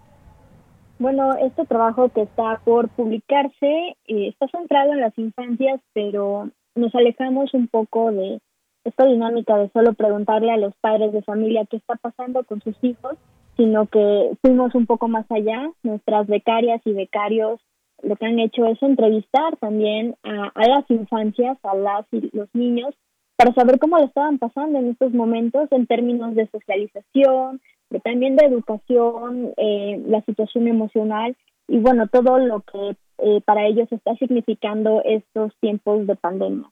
Bueno, 0.99 1.35
este 1.35 1.65
trabajo 1.65 2.09
que 2.09 2.21
está 2.21 2.61
por 2.63 2.89
publicarse 2.89 3.95
eh, 4.07 4.27
está 4.27 4.47
centrado 4.47 4.93
en 4.93 5.01
las 5.01 5.17
infancias, 5.17 5.81
pero 5.93 6.49
nos 6.75 6.93
alejamos 6.95 7.53
un 7.53 7.67
poco 7.67 8.11
de 8.11 8.39
esta 8.83 9.05
dinámica 9.05 9.57
de 9.57 9.69
solo 9.69 9.93
preguntarle 9.93 10.51
a 10.51 10.57
los 10.57 10.73
padres 10.81 11.13
de 11.13 11.21
familia 11.23 11.65
qué 11.69 11.77
está 11.77 11.95
pasando 11.95 12.43
con 12.43 12.61
sus 12.61 12.75
hijos, 12.83 13.15
sino 13.57 13.87
que 13.87 14.31
fuimos 14.41 14.75
un 14.75 14.85
poco 14.85 15.07
más 15.07 15.25
allá. 15.29 15.71
Nuestras 15.83 16.27
becarias 16.27 16.81
y 16.85 16.93
becarios 16.93 17.59
lo 18.01 18.17
que 18.17 18.25
han 18.25 18.39
hecho 18.39 18.65
es 18.65 18.81
entrevistar 18.83 19.55
también 19.57 20.15
a, 20.23 20.51
a 20.53 20.67
las 20.67 20.89
infancias, 20.89 21.57
a 21.63 21.75
las 21.75 22.05
y 22.11 22.29
los 22.35 22.49
niños 22.53 22.93
para 23.35 23.53
saber 23.53 23.79
cómo 23.79 23.97
lo 23.97 24.05
estaban 24.05 24.37
pasando 24.37 24.79
en 24.79 24.89
estos 24.89 25.13
momentos 25.13 25.71
en 25.71 25.87
términos 25.87 26.35
de 26.35 26.47
socialización, 26.47 27.61
de 27.89 27.99
también 27.99 28.35
de 28.35 28.45
educación, 28.45 29.53
eh, 29.57 30.01
la 30.07 30.21
situación 30.21 30.67
emocional 30.67 31.35
y 31.67 31.79
bueno, 31.79 32.07
todo 32.07 32.39
lo 32.39 32.61
que 32.61 32.95
eh, 33.19 33.41
para 33.45 33.65
ellos 33.65 33.91
está 33.91 34.15
significando 34.15 35.01
estos 35.05 35.53
tiempos 35.59 36.05
de 36.07 36.15
pandemia. 36.15 36.69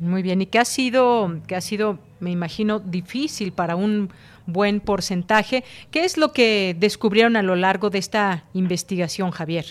Muy 0.00 0.22
bien, 0.22 0.42
y 0.42 0.46
qué 0.46 0.58
ha 0.58 0.64
sido, 0.64 1.28
que 1.46 1.54
ha 1.54 1.60
sido, 1.60 1.98
me 2.18 2.32
imagino, 2.32 2.80
difícil 2.80 3.52
para 3.52 3.76
un 3.76 4.08
buen 4.46 4.80
porcentaje. 4.80 5.62
¿Qué 5.92 6.00
es 6.00 6.18
lo 6.18 6.32
que 6.32 6.74
descubrieron 6.76 7.36
a 7.36 7.42
lo 7.42 7.54
largo 7.54 7.90
de 7.90 7.98
esta 7.98 8.44
investigación, 8.54 9.30
Javier? 9.30 9.64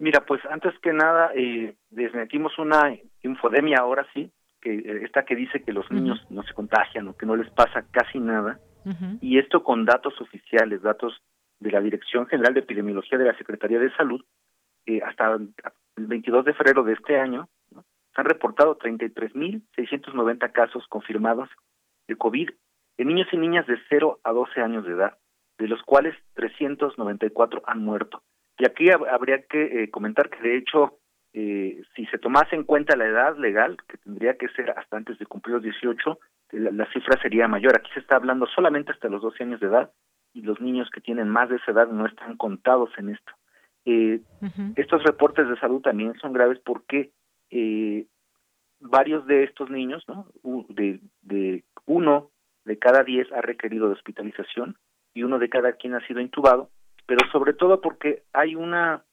Mira, 0.00 0.24
pues 0.26 0.40
antes 0.50 0.72
que 0.80 0.92
nada, 0.92 1.30
eh, 1.36 1.74
desmentimos 1.90 2.58
una 2.58 2.96
infodemia 3.22 3.78
ahora 3.78 4.06
sí, 4.12 4.30
que 4.68 4.74
eh, 4.74 5.04
esta 5.04 5.24
que 5.24 5.34
dice 5.34 5.62
que 5.62 5.72
los 5.72 5.90
niños 5.90 6.24
no 6.30 6.42
se 6.42 6.52
contagian 6.52 7.08
o 7.08 7.16
que 7.16 7.26
no 7.26 7.36
les 7.36 7.50
pasa 7.50 7.86
casi 7.90 8.18
nada 8.18 8.60
y 9.20 9.38
esto 9.38 9.62
con 9.62 9.84
datos 9.84 10.18
oficiales, 10.18 10.80
datos 10.80 11.22
de 11.60 11.70
la 11.70 11.80
Dirección 11.80 12.26
General 12.26 12.54
de 12.54 12.60
Epidemiología 12.60 13.18
de 13.18 13.26
la 13.26 13.36
Secretaría 13.36 13.78
de 13.78 13.94
Salud, 13.96 14.24
eh, 14.86 15.02
hasta 15.04 15.34
el 15.34 16.06
22 16.06 16.46
de 16.46 16.54
febrero 16.54 16.84
de 16.84 16.94
este 16.94 17.20
año, 17.20 17.48
se 17.70 18.20
han 18.20 18.24
reportado 18.24 18.78
33.690 18.78 20.52
casos 20.52 20.86
confirmados 20.88 21.50
de 22.06 22.16
COVID 22.16 22.48
en 22.96 23.08
niños 23.08 23.28
y 23.30 23.36
niñas 23.36 23.66
de 23.66 23.76
0 23.90 24.20
a 24.24 24.32
12 24.32 24.62
años 24.62 24.86
de 24.86 24.92
edad, 24.92 25.18
de 25.58 25.68
los 25.68 25.82
cuales 25.82 26.16
394 26.34 27.62
han 27.66 27.84
muerto. 27.84 28.22
Y 28.58 28.64
aquí 28.64 28.86
habría 28.90 29.42
que 29.42 29.82
eh, 29.82 29.90
comentar 29.90 30.30
que, 30.30 30.40
de 30.40 30.56
hecho, 30.56 30.98
eh, 31.32 31.82
si 31.94 32.06
se 32.06 32.18
tomase 32.18 32.56
en 32.56 32.64
cuenta 32.64 32.96
la 32.96 33.06
edad 33.06 33.36
legal, 33.36 33.76
que 33.88 33.98
tendría 33.98 34.36
que 34.36 34.48
ser 34.48 34.70
hasta 34.70 34.96
antes 34.96 35.18
de 35.18 35.26
cumplir 35.26 35.54
los 35.56 35.62
18, 35.62 36.18
la, 36.52 36.70
la, 36.70 36.92
cifra 36.92 37.20
sería 37.20 37.48
mayor. 37.48 37.76
Aquí 37.76 37.90
se 37.92 38.00
está 38.00 38.16
hablando 38.16 38.46
solamente 38.46 38.92
hasta 38.92 39.08
los 39.08 39.22
12 39.22 39.44
años 39.44 39.60
de 39.60 39.66
edad 39.66 39.92
y 40.32 40.42
los 40.42 40.60
niños 40.60 40.88
que 40.90 41.00
tienen 41.00 41.28
más 41.28 41.48
de 41.48 41.56
esa 41.56 41.72
edad 41.72 41.88
no 41.88 42.06
están 42.06 42.36
contados 42.36 42.90
en 42.96 43.10
esto. 43.10 43.32
Eh, 43.84 44.20
Estos 44.76 45.02
reportes 45.02 45.48
de 45.48 45.58
salud 45.58 45.80
también 45.80 46.14
son 46.20 46.32
graves 46.32 46.58
porque 46.64 47.10
eh, 47.50 48.06
varios 48.80 49.26
de 49.26 49.44
estos 49.44 49.70
niños, 49.70 50.04
¿no? 50.08 50.26
de, 50.68 51.00
de 51.22 51.64
uno 51.86 52.30
de 52.64 52.78
cada 52.78 53.02
diez 53.02 53.30
ha 53.32 53.40
requerido 53.40 53.86
de 53.86 53.94
hospitalización 53.94 54.76
y 55.14 55.22
uno 55.22 55.38
de 55.38 55.48
cada 55.48 55.72
quien 55.72 55.94
ha 55.94 56.06
sido 56.06 56.20
intubado, 56.20 56.70
pero 57.06 57.20
sobre 57.32 57.54
todo 57.54 57.80
porque 57.80 58.24
hay 58.32 58.54
una 58.54 59.02
eh, 59.02 59.07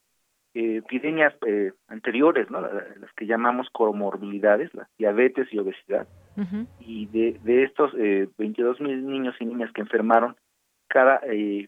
epidemias 0.56 1.34
eh, 1.46 1.74
anteriores, 1.90 2.50
¿no? 2.50 2.62
las 2.62 3.14
que 3.18 3.26
llamamos 3.26 3.68
comorbilidades, 3.72 4.74
la 4.74 4.88
diabetes 4.98 5.48
y 5.52 5.60
obesidad, 5.60 6.08
y 6.80 7.06
de, 7.08 7.40
de 7.44 7.64
estos 7.64 7.94
eh, 7.98 8.28
22 8.38 8.80
mil 8.82 9.06
niños 9.06 9.36
y 9.40 9.46
niñas 9.46 9.72
que 9.74 9.82
enfermaron, 9.82 10.36
cada 10.88 11.20
eh, 11.28 11.68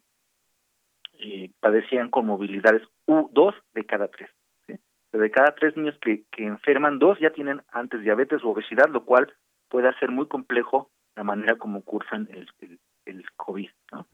eh, 1.19 1.51
padecían 1.59 2.09
comorbilidades, 2.09 2.81
u 3.05 3.30
dos 3.34 3.55
de 3.73 3.85
cada 3.85 4.07
tres. 4.07 4.30
De 4.68 5.31
cada 5.31 5.55
tres 5.55 5.76
niños 5.76 5.97
que, 6.01 6.23
que 6.31 6.45
enferman, 6.45 6.99
dos 6.99 7.18
ya 7.19 7.31
tienen 7.31 7.61
antes 7.72 8.01
diabetes 8.01 8.43
u 8.43 8.49
obesidad, 8.49 8.88
lo 8.89 9.03
cual 9.03 9.34
puede 9.69 9.88
hacer 9.88 10.11
muy 10.11 10.27
complejo 10.27 10.91
la 11.15 11.23
manera 11.23 11.55
como 11.55 11.81
cursan 11.81 12.27
el, 12.31 12.47
el, 12.59 12.80
el 13.05 13.26
COVID. 13.35 13.69
¿no? 13.93 14.05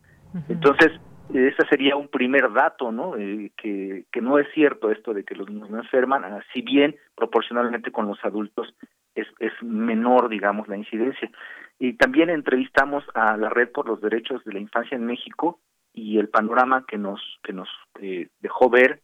Entonces, 0.47 0.91
ese 1.33 1.67
sería 1.69 1.95
un 1.95 2.07
primer 2.09 2.51
dato, 2.51 2.91
¿no? 2.91 3.15
Eh, 3.17 3.51
que, 3.57 4.05
que 4.11 4.21
no 4.21 4.39
es 4.39 4.47
cierto 4.53 4.91
esto 4.91 5.13
de 5.13 5.23
que 5.23 5.35
los 5.35 5.49
niños 5.49 5.69
no 5.69 5.77
enferman, 5.77 6.23
ah, 6.25 6.43
si 6.53 6.61
bien 6.61 6.95
proporcionalmente 7.15 7.91
con 7.91 8.07
los 8.07 8.23
adultos 8.23 8.73
es, 9.15 9.27
es 9.39 9.53
menor, 9.61 10.29
digamos, 10.29 10.67
la 10.67 10.77
incidencia. 10.77 11.31
Y 11.79 11.93
también 11.93 12.29
entrevistamos 12.29 13.03
a 13.13 13.37
la 13.37 13.49
Red 13.49 13.71
por 13.71 13.87
los 13.87 14.01
Derechos 14.01 14.43
de 14.43 14.53
la 14.53 14.59
Infancia 14.59 14.95
en 14.95 15.05
México 15.05 15.59
y 15.93 16.17
el 16.17 16.29
panorama 16.29 16.85
que 16.87 16.97
nos 16.97 17.21
que 17.43 17.53
nos 17.53 17.69
eh, 18.01 18.29
dejó 18.39 18.69
ver, 18.69 19.01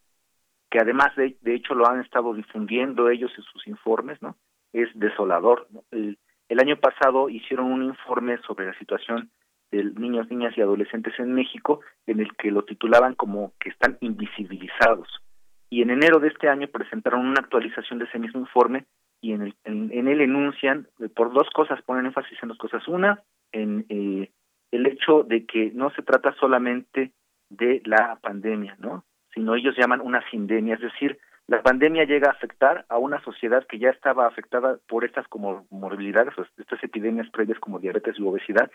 que 0.70 0.80
además 0.80 1.16
de, 1.16 1.38
de 1.42 1.56
hecho 1.56 1.74
lo 1.74 1.88
han 1.88 2.02
estado 2.02 2.34
difundiendo 2.34 3.10
ellos 3.10 3.32
en 3.38 3.44
sus 3.44 3.68
informes, 3.68 4.22
¿no? 4.22 4.36
Es 4.74 4.90
desolador. 4.94 5.68
El, 5.92 6.18
el 6.48 6.60
año 6.60 6.78
pasado 6.78 7.30
hicieron 7.30 7.72
un 7.72 7.84
informe 7.84 8.38
sobre 8.40 8.66
la 8.66 8.78
situación 8.80 9.30
de 9.72 9.84
niños, 9.84 10.30
niñas 10.30 10.58
y 10.58 10.62
adolescentes 10.62 11.14
en 11.20 11.34
México, 11.34 11.82
en 12.08 12.20
el 12.20 12.36
que 12.36 12.52
lo 12.52 12.64
titulaban 12.64 13.16
como 13.16 13.54
que 13.60 13.70
están 13.70 13.98
invisibilizados. 14.02 15.08
Y 15.70 15.82
en 15.82 15.92
enero 15.92 16.20
de 16.20 16.30
este 16.30 16.50
año 16.50 16.68
presentaron 16.68 17.26
una 17.26 17.42
actualización 17.42 18.00
de 18.00 18.06
ese 18.06 18.20
mismo 18.20 18.40
informe 18.40 18.86
y 19.22 19.34
en, 19.34 19.42
el, 19.44 19.56
en, 19.66 19.92
en 19.92 20.08
él 20.08 20.22
enuncian, 20.22 20.88
eh, 21.00 21.10
por 21.10 21.34
dos 21.34 21.50
cosas, 21.54 21.82
ponen 21.84 22.06
énfasis 22.06 22.38
en 22.42 22.50
dos 22.50 22.58
cosas. 22.58 22.88
Una, 22.88 23.22
en 23.52 23.86
eh, 23.90 24.32
el 24.72 24.86
hecho 24.88 25.24
de 25.24 25.46
que 25.46 25.72
no 25.74 25.92
se 25.92 26.02
trata 26.02 26.34
solamente 26.40 27.12
de 27.50 27.82
la 27.86 28.18
pandemia, 28.22 28.76
¿no? 28.80 29.04
Sino 29.34 29.56
ellos 29.56 29.76
llaman 29.78 30.02
una 30.02 30.28
sindemia, 30.30 30.76
es 30.76 30.82
decir, 30.82 31.20
la 31.50 31.64
pandemia 31.64 32.04
llega 32.04 32.28
a 32.28 32.34
afectar 32.34 32.86
a 32.90 33.00
una 33.00 33.20
sociedad 33.24 33.66
que 33.68 33.80
ya 33.80 33.90
estaba 33.90 34.28
afectada 34.28 34.78
por 34.88 35.04
estas 35.04 35.28
comorbilidades, 35.28 36.36
estas 36.58 36.84
epidemias 36.84 37.28
previas 37.32 37.60
como 37.60 37.80
diabetes 37.80 38.20
y 38.20 38.24
obesidad, 38.24 38.70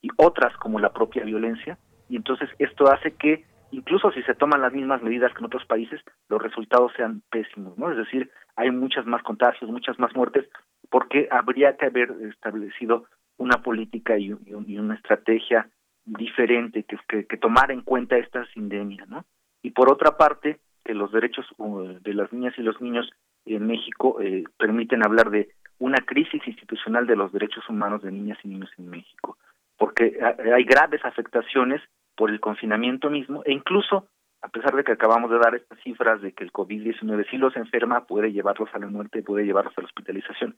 y 0.00 0.10
otras 0.16 0.56
como 0.58 0.78
la 0.78 0.92
propia 0.92 1.24
violencia, 1.24 1.76
y 2.08 2.14
entonces 2.14 2.48
esto 2.60 2.88
hace 2.88 3.16
que 3.16 3.44
incluso 3.72 4.12
si 4.12 4.22
se 4.22 4.36
toman 4.36 4.62
las 4.62 4.72
mismas 4.72 5.02
medidas 5.02 5.32
que 5.32 5.40
en 5.40 5.46
otros 5.46 5.64
países, 5.64 6.00
los 6.28 6.40
resultados 6.40 6.92
sean 6.96 7.22
pésimos, 7.30 7.76
¿no? 7.76 7.90
Es 7.90 7.96
decir, 7.96 8.30
hay 8.54 8.70
muchas 8.70 9.06
más 9.06 9.24
contagios, 9.24 9.68
muchas 9.68 9.98
más 9.98 10.14
muertes, 10.14 10.48
porque 10.88 11.26
habría 11.32 11.76
que 11.76 11.86
haber 11.86 12.12
establecido 12.30 13.06
una 13.38 13.60
política 13.62 14.16
y, 14.18 14.32
una 14.32 14.94
estrategia 14.94 15.68
diferente 16.04 16.84
que, 16.84 17.26
que, 17.26 17.36
tomara 17.36 17.72
en 17.72 17.82
cuenta 17.82 18.18
esta 18.18 18.44
sindemia, 18.52 19.04
¿no? 19.06 19.24
Y 19.62 19.70
por 19.72 19.90
otra 19.90 20.16
parte, 20.16 20.60
que 20.90 20.94
los 20.94 21.12
derechos 21.12 21.46
uh, 21.58 22.00
de 22.00 22.14
las 22.14 22.32
niñas 22.32 22.52
y 22.58 22.62
los 22.62 22.80
niños 22.80 23.08
en 23.46 23.64
México 23.64 24.20
eh, 24.20 24.42
permiten 24.58 25.04
hablar 25.04 25.30
de 25.30 25.50
una 25.78 25.98
crisis 25.98 26.44
institucional 26.44 27.06
de 27.06 27.14
los 27.14 27.30
derechos 27.30 27.62
humanos 27.68 28.02
de 28.02 28.10
niñas 28.10 28.38
y 28.42 28.48
niños 28.48 28.70
en 28.76 28.90
México, 28.90 29.38
porque 29.78 30.18
hay 30.20 30.64
graves 30.64 31.04
afectaciones 31.04 31.80
por 32.16 32.28
el 32.28 32.40
confinamiento 32.40 33.08
mismo 33.08 33.44
e 33.44 33.52
incluso 33.52 34.08
a 34.42 34.48
pesar 34.48 34.74
de 34.74 34.82
que 34.82 34.90
acabamos 34.90 35.30
de 35.30 35.38
dar 35.38 35.54
estas 35.54 35.78
cifras 35.84 36.20
de 36.22 36.32
que 36.32 36.42
el 36.42 36.52
COVID-19 36.52 37.30
si 37.30 37.36
los 37.36 37.54
enferma 37.54 38.04
puede 38.06 38.32
llevarlos 38.32 38.68
a 38.72 38.80
la 38.80 38.88
muerte, 38.88 39.22
puede 39.22 39.44
llevarlos 39.44 39.78
a 39.78 39.82
la 39.82 39.86
hospitalización. 39.86 40.56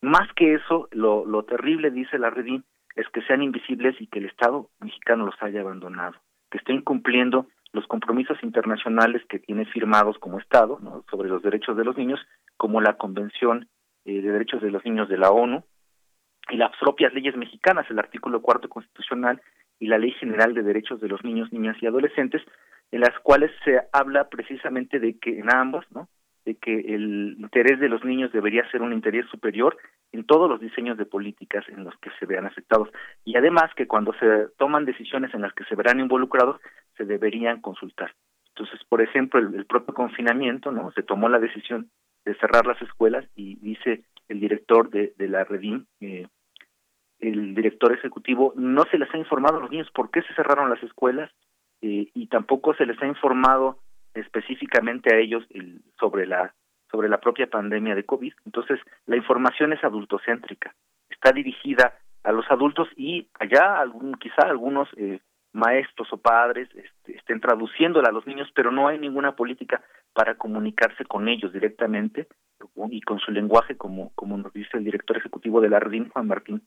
Más 0.00 0.28
que 0.34 0.54
eso, 0.54 0.88
lo, 0.90 1.24
lo 1.24 1.44
terrible, 1.44 1.92
dice 1.92 2.18
la 2.18 2.30
Redín, 2.30 2.64
es 2.96 3.06
que 3.10 3.22
sean 3.22 3.44
invisibles 3.44 3.94
y 4.00 4.08
que 4.08 4.18
el 4.18 4.26
Estado 4.26 4.70
mexicano 4.80 5.24
los 5.24 5.40
haya 5.40 5.60
abandonado, 5.60 6.16
que 6.50 6.58
esté 6.58 6.72
incumpliendo 6.72 7.46
los 7.72 7.86
compromisos 7.86 8.38
internacionales 8.42 9.22
que 9.28 9.38
tiene 9.38 9.64
firmados 9.66 10.18
como 10.18 10.38
Estado 10.38 10.78
¿no? 10.80 11.04
sobre 11.10 11.28
los 11.28 11.42
derechos 11.42 11.76
de 11.76 11.84
los 11.84 11.96
niños, 11.96 12.20
como 12.56 12.80
la 12.80 12.96
Convención 12.96 13.68
eh, 14.04 14.20
de 14.20 14.32
Derechos 14.32 14.62
de 14.62 14.70
los 14.70 14.84
Niños 14.84 15.08
de 15.08 15.18
la 15.18 15.30
ONU 15.30 15.64
y 16.50 16.56
las 16.56 16.72
propias 16.78 17.14
leyes 17.14 17.36
mexicanas, 17.36 17.86
el 17.90 17.98
artículo 17.98 18.42
cuarto 18.42 18.68
constitucional 18.68 19.40
y 19.78 19.86
la 19.86 19.98
Ley 19.98 20.12
General 20.12 20.52
de 20.54 20.62
Derechos 20.62 21.00
de 21.00 21.08
los 21.08 21.24
Niños, 21.24 21.52
Niñas 21.52 21.76
y 21.80 21.86
Adolescentes, 21.86 22.42
en 22.90 23.00
las 23.00 23.18
cuales 23.20 23.50
se 23.64 23.80
habla 23.92 24.28
precisamente 24.28 25.00
de 25.00 25.18
que 25.18 25.38
en 25.38 25.52
ambos, 25.52 25.84
¿no? 25.92 26.08
De 26.44 26.56
que 26.56 26.80
el 26.80 27.36
interés 27.38 27.78
de 27.78 27.88
los 27.88 28.04
niños 28.04 28.32
debería 28.32 28.68
ser 28.70 28.82
un 28.82 28.92
interés 28.92 29.26
superior 29.26 29.76
en 30.12 30.24
todos 30.24 30.48
los 30.48 30.60
diseños 30.60 30.98
de 30.98 31.06
políticas 31.06 31.64
en 31.68 31.84
los 31.84 31.94
que 31.98 32.10
se 32.18 32.26
vean 32.26 32.46
afectados 32.46 32.88
y 33.24 33.36
además 33.36 33.70
que 33.76 33.86
cuando 33.86 34.12
se 34.14 34.48
toman 34.58 34.84
decisiones 34.84 35.32
en 35.34 35.42
las 35.42 35.52
que 35.54 35.64
se 35.64 35.76
verán 35.76 36.00
involucrados 36.00 36.60
se 36.96 37.04
deberían 37.04 37.60
consultar. 37.60 38.12
Entonces, 38.48 38.80
por 38.88 39.00
ejemplo, 39.00 39.40
el, 39.40 39.64
propio 39.64 39.94
confinamiento, 39.94 40.72
¿no? 40.72 40.90
Se 40.92 41.02
tomó 41.02 41.28
la 41.28 41.38
decisión 41.38 41.90
de 42.24 42.34
cerrar 42.34 42.66
las 42.66 42.80
escuelas 42.82 43.24
y 43.34 43.56
dice 43.56 44.04
el 44.28 44.40
director 44.40 44.90
de, 44.90 45.14
de 45.16 45.28
la 45.28 45.44
Redim, 45.44 45.86
eh, 46.00 46.26
el 47.18 47.54
director 47.54 47.92
ejecutivo, 47.92 48.52
no 48.56 48.84
se 48.90 48.98
les 48.98 49.12
ha 49.14 49.16
informado 49.16 49.58
a 49.58 49.60
los 49.60 49.70
niños 49.70 49.90
por 49.94 50.10
qué 50.10 50.22
se 50.22 50.34
cerraron 50.34 50.68
las 50.68 50.82
escuelas 50.82 51.30
eh, 51.80 52.08
y 52.14 52.26
tampoco 52.26 52.74
se 52.74 52.84
les 52.84 53.00
ha 53.00 53.06
informado 53.06 53.78
específicamente 54.14 55.14
a 55.14 55.18
ellos 55.18 55.44
el, 55.50 55.80
sobre 55.98 56.26
la 56.26 56.54
sobre 56.90 57.08
la 57.08 57.18
propia 57.18 57.46
pandemia 57.46 57.94
de 57.94 58.04
COVID. 58.04 58.34
Entonces, 58.44 58.78
la 59.06 59.16
información 59.16 59.72
es 59.72 59.82
adultocéntrica, 59.82 60.74
está 61.08 61.32
dirigida 61.32 61.98
a 62.22 62.32
los 62.32 62.48
adultos 62.50 62.86
y 62.96 63.28
allá 63.40 63.80
algún, 63.80 64.14
quizá 64.14 64.42
algunos 64.42 64.88
eh, 64.98 65.20
maestros 65.52 66.12
o 66.12 66.18
padres 66.18 66.68
este, 66.74 67.16
estén 67.16 67.40
traduciéndola 67.40 68.10
a 68.10 68.12
los 68.12 68.26
niños, 68.26 68.48
pero 68.54 68.70
no 68.70 68.88
hay 68.88 68.98
ninguna 68.98 69.34
política 69.34 69.82
para 70.12 70.34
comunicarse 70.34 71.04
con 71.06 71.28
ellos 71.28 71.52
directamente 71.52 72.28
y 72.90 73.00
con 73.00 73.18
su 73.18 73.32
lenguaje, 73.32 73.76
como, 73.76 74.12
como 74.14 74.36
nos 74.36 74.52
dice 74.52 74.76
el 74.76 74.84
director 74.84 75.16
ejecutivo 75.16 75.60
de 75.60 75.70
la 75.70 75.80
REDIM, 75.80 76.10
Juan 76.10 76.28
Martín 76.28 76.62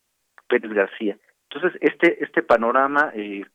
Pérez 0.47 0.71
García. 0.73 1.17
Entonces, 1.49 1.79
este, 1.81 2.23
este 2.23 2.41
panorama 2.41 3.11
eh, 3.13 3.45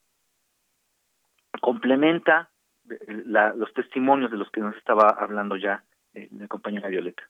complementa 1.61 2.49
la, 3.25 3.53
los 3.53 3.73
testimonios 3.73 4.31
de 4.31 4.37
los 4.37 4.49
que 4.51 4.61
nos 4.61 4.75
estaba 4.77 5.09
hablando 5.19 5.55
ya 5.55 5.83
eh, 6.13 6.29
la 6.31 6.47
compañera 6.47 6.89
Violeta. 6.89 7.23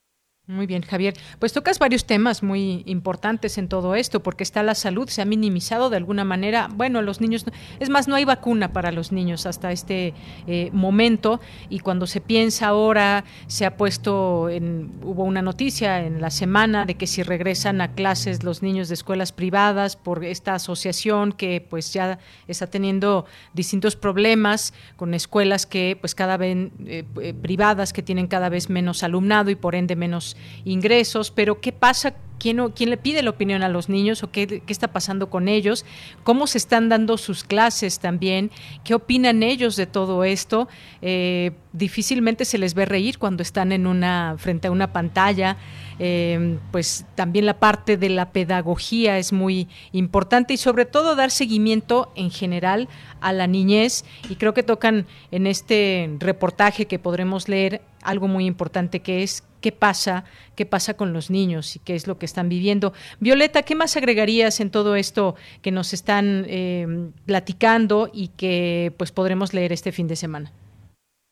Muy 0.47 0.65
bien, 0.67 0.81
Javier. 0.81 1.13
Pues 1.39 1.53
tocas 1.53 1.79
varios 1.79 2.05
temas 2.05 2.43
muy 2.43 2.83
importantes 2.85 3.57
en 3.57 3.69
todo 3.69 3.95
esto, 3.95 4.21
porque 4.21 4.43
está 4.43 4.63
la 4.63 4.75
salud, 4.75 5.07
se 5.07 5.21
ha 5.21 5.25
minimizado 5.25 5.89
de 5.89 5.95
alguna 5.95 6.25
manera. 6.25 6.67
Bueno, 6.73 7.01
los 7.01 7.21
niños, 7.21 7.45
es 7.79 7.89
más, 7.89 8.09
no 8.09 8.15
hay 8.15 8.25
vacuna 8.25 8.73
para 8.73 8.91
los 8.91 9.13
niños 9.13 9.45
hasta 9.45 9.71
este 9.71 10.13
eh, 10.47 10.69
momento, 10.73 11.39
y 11.69 11.79
cuando 11.79 12.05
se 12.05 12.19
piensa 12.19 12.67
ahora, 12.67 13.23
se 13.47 13.65
ha 13.65 13.77
puesto, 13.77 14.49
en, 14.49 14.91
hubo 15.03 15.23
una 15.23 15.41
noticia 15.41 16.05
en 16.05 16.19
la 16.19 16.29
semana 16.29 16.85
de 16.85 16.95
que 16.95 17.07
si 17.07 17.23
regresan 17.23 17.79
a 17.79 17.93
clases 17.93 18.43
los 18.43 18.61
niños 18.61 18.89
de 18.89 18.95
escuelas 18.95 19.31
privadas 19.31 19.95
por 19.95 20.25
esta 20.25 20.55
asociación 20.55 21.31
que 21.31 21.65
pues 21.69 21.93
ya 21.93 22.19
está 22.47 22.67
teniendo 22.67 23.25
distintos 23.53 23.95
problemas 23.95 24.73
con 24.97 25.13
escuelas 25.13 25.65
que 25.65 25.97
pues 25.99 26.13
cada 26.13 26.35
vez 26.37 26.71
eh, 26.85 27.33
privadas 27.41 27.93
que 27.93 28.01
tienen 28.01 28.27
cada 28.27 28.49
vez 28.49 28.69
menos 28.69 29.03
alumnado 29.03 29.49
y 29.49 29.55
por 29.55 29.75
ende 29.75 29.95
menos 29.95 30.30
ingresos, 30.65 31.31
pero 31.31 31.61
¿qué 31.61 31.71
pasa 31.71 32.15
quién, 32.41 32.69
quién 32.71 32.89
le 32.89 32.97
pide 32.97 33.21
la 33.21 33.29
opinión 33.29 33.61
a 33.61 33.69
los 33.69 33.87
niños 33.87 34.23
o 34.23 34.31
qué, 34.31 34.47
qué, 34.47 34.73
está 34.73 34.87
pasando 34.87 35.29
con 35.29 35.47
ellos, 35.47 35.85
cómo 36.23 36.47
se 36.47 36.57
están 36.57 36.89
dando 36.89 37.17
sus 37.17 37.43
clases 37.43 37.99
también, 37.99 38.49
qué 38.83 38.95
opinan 38.95 39.43
ellos 39.43 39.75
de 39.75 39.85
todo 39.85 40.23
esto. 40.23 40.67
Eh, 41.03 41.51
difícilmente 41.71 42.45
se 42.45 42.57
les 42.57 42.73
ve 42.73 42.85
reír 42.85 43.19
cuando 43.19 43.43
están 43.43 43.71
en 43.71 43.85
una 43.85 44.35
frente 44.39 44.67
a 44.67 44.71
una 44.71 44.91
pantalla. 44.91 45.57
Eh, 45.99 46.57
pues 46.71 47.05
también 47.13 47.45
la 47.45 47.59
parte 47.59 47.95
de 47.95 48.09
la 48.09 48.31
pedagogía 48.31 49.19
es 49.19 49.31
muy 49.31 49.67
importante 49.91 50.55
y 50.55 50.57
sobre 50.57 50.85
todo 50.85 51.15
dar 51.15 51.29
seguimiento 51.29 52.11
en 52.15 52.31
general 52.31 52.89
a 53.19 53.33
la 53.33 53.45
niñez 53.45 54.03
y 54.27 54.35
creo 54.35 54.55
que 54.55 54.63
tocan 54.63 55.05
en 55.29 55.45
este 55.45 56.09
reportaje 56.17 56.87
que 56.87 56.97
podremos 56.97 57.47
leer 57.47 57.83
algo 58.01 58.27
muy 58.27 58.47
importante 58.47 59.01
que 59.01 59.21
es 59.21 59.43
qué 59.61 59.71
pasa, 59.71 60.25
qué 60.55 60.65
pasa 60.65 60.95
con 60.95 61.13
los 61.13 61.29
niños 61.29 61.75
y 61.75 61.79
qué 61.79 61.95
es 61.95 62.07
lo 62.07 62.17
que 62.17 62.25
están 62.25 62.49
viviendo. 62.49 62.93
Violeta, 63.19 63.63
¿qué 63.63 63.75
más 63.75 63.95
agregarías 63.95 64.59
en 64.59 64.71
todo 64.71 64.95
esto 64.95 65.35
que 65.61 65.71
nos 65.71 65.93
están 65.93 66.45
eh, 66.47 67.11
platicando 67.25 68.09
y 68.11 68.29
que 68.29 68.93
pues 68.97 69.11
podremos 69.11 69.53
leer 69.53 69.71
este 69.71 69.91
fin 69.91 70.07
de 70.07 70.15
semana? 70.15 70.51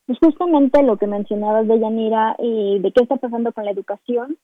Pues 0.06 0.18
justamente 0.19 0.81
lo 0.81 0.97
que 0.97 1.06
mencionabas 1.06 1.68
de 1.68 1.80
Yanira, 1.80 2.35
eh, 2.39 2.80
de 2.80 2.91
qué 2.91 3.03
está 3.03 3.18
pasando 3.18 3.51
con 3.51 3.65
la 3.65 3.72
educación, 3.72 4.38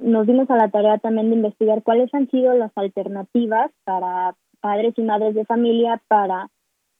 nos 0.00 0.26
dimos 0.26 0.50
a 0.50 0.56
la 0.56 0.68
tarea 0.68 0.98
también 0.98 1.30
de 1.30 1.36
investigar 1.36 1.82
cuáles 1.82 2.12
han 2.14 2.28
sido 2.30 2.54
las 2.54 2.72
alternativas 2.76 3.70
para 3.84 4.34
padres 4.60 4.94
y 4.96 5.02
madres 5.02 5.34
de 5.34 5.44
familia 5.44 6.00
para 6.08 6.48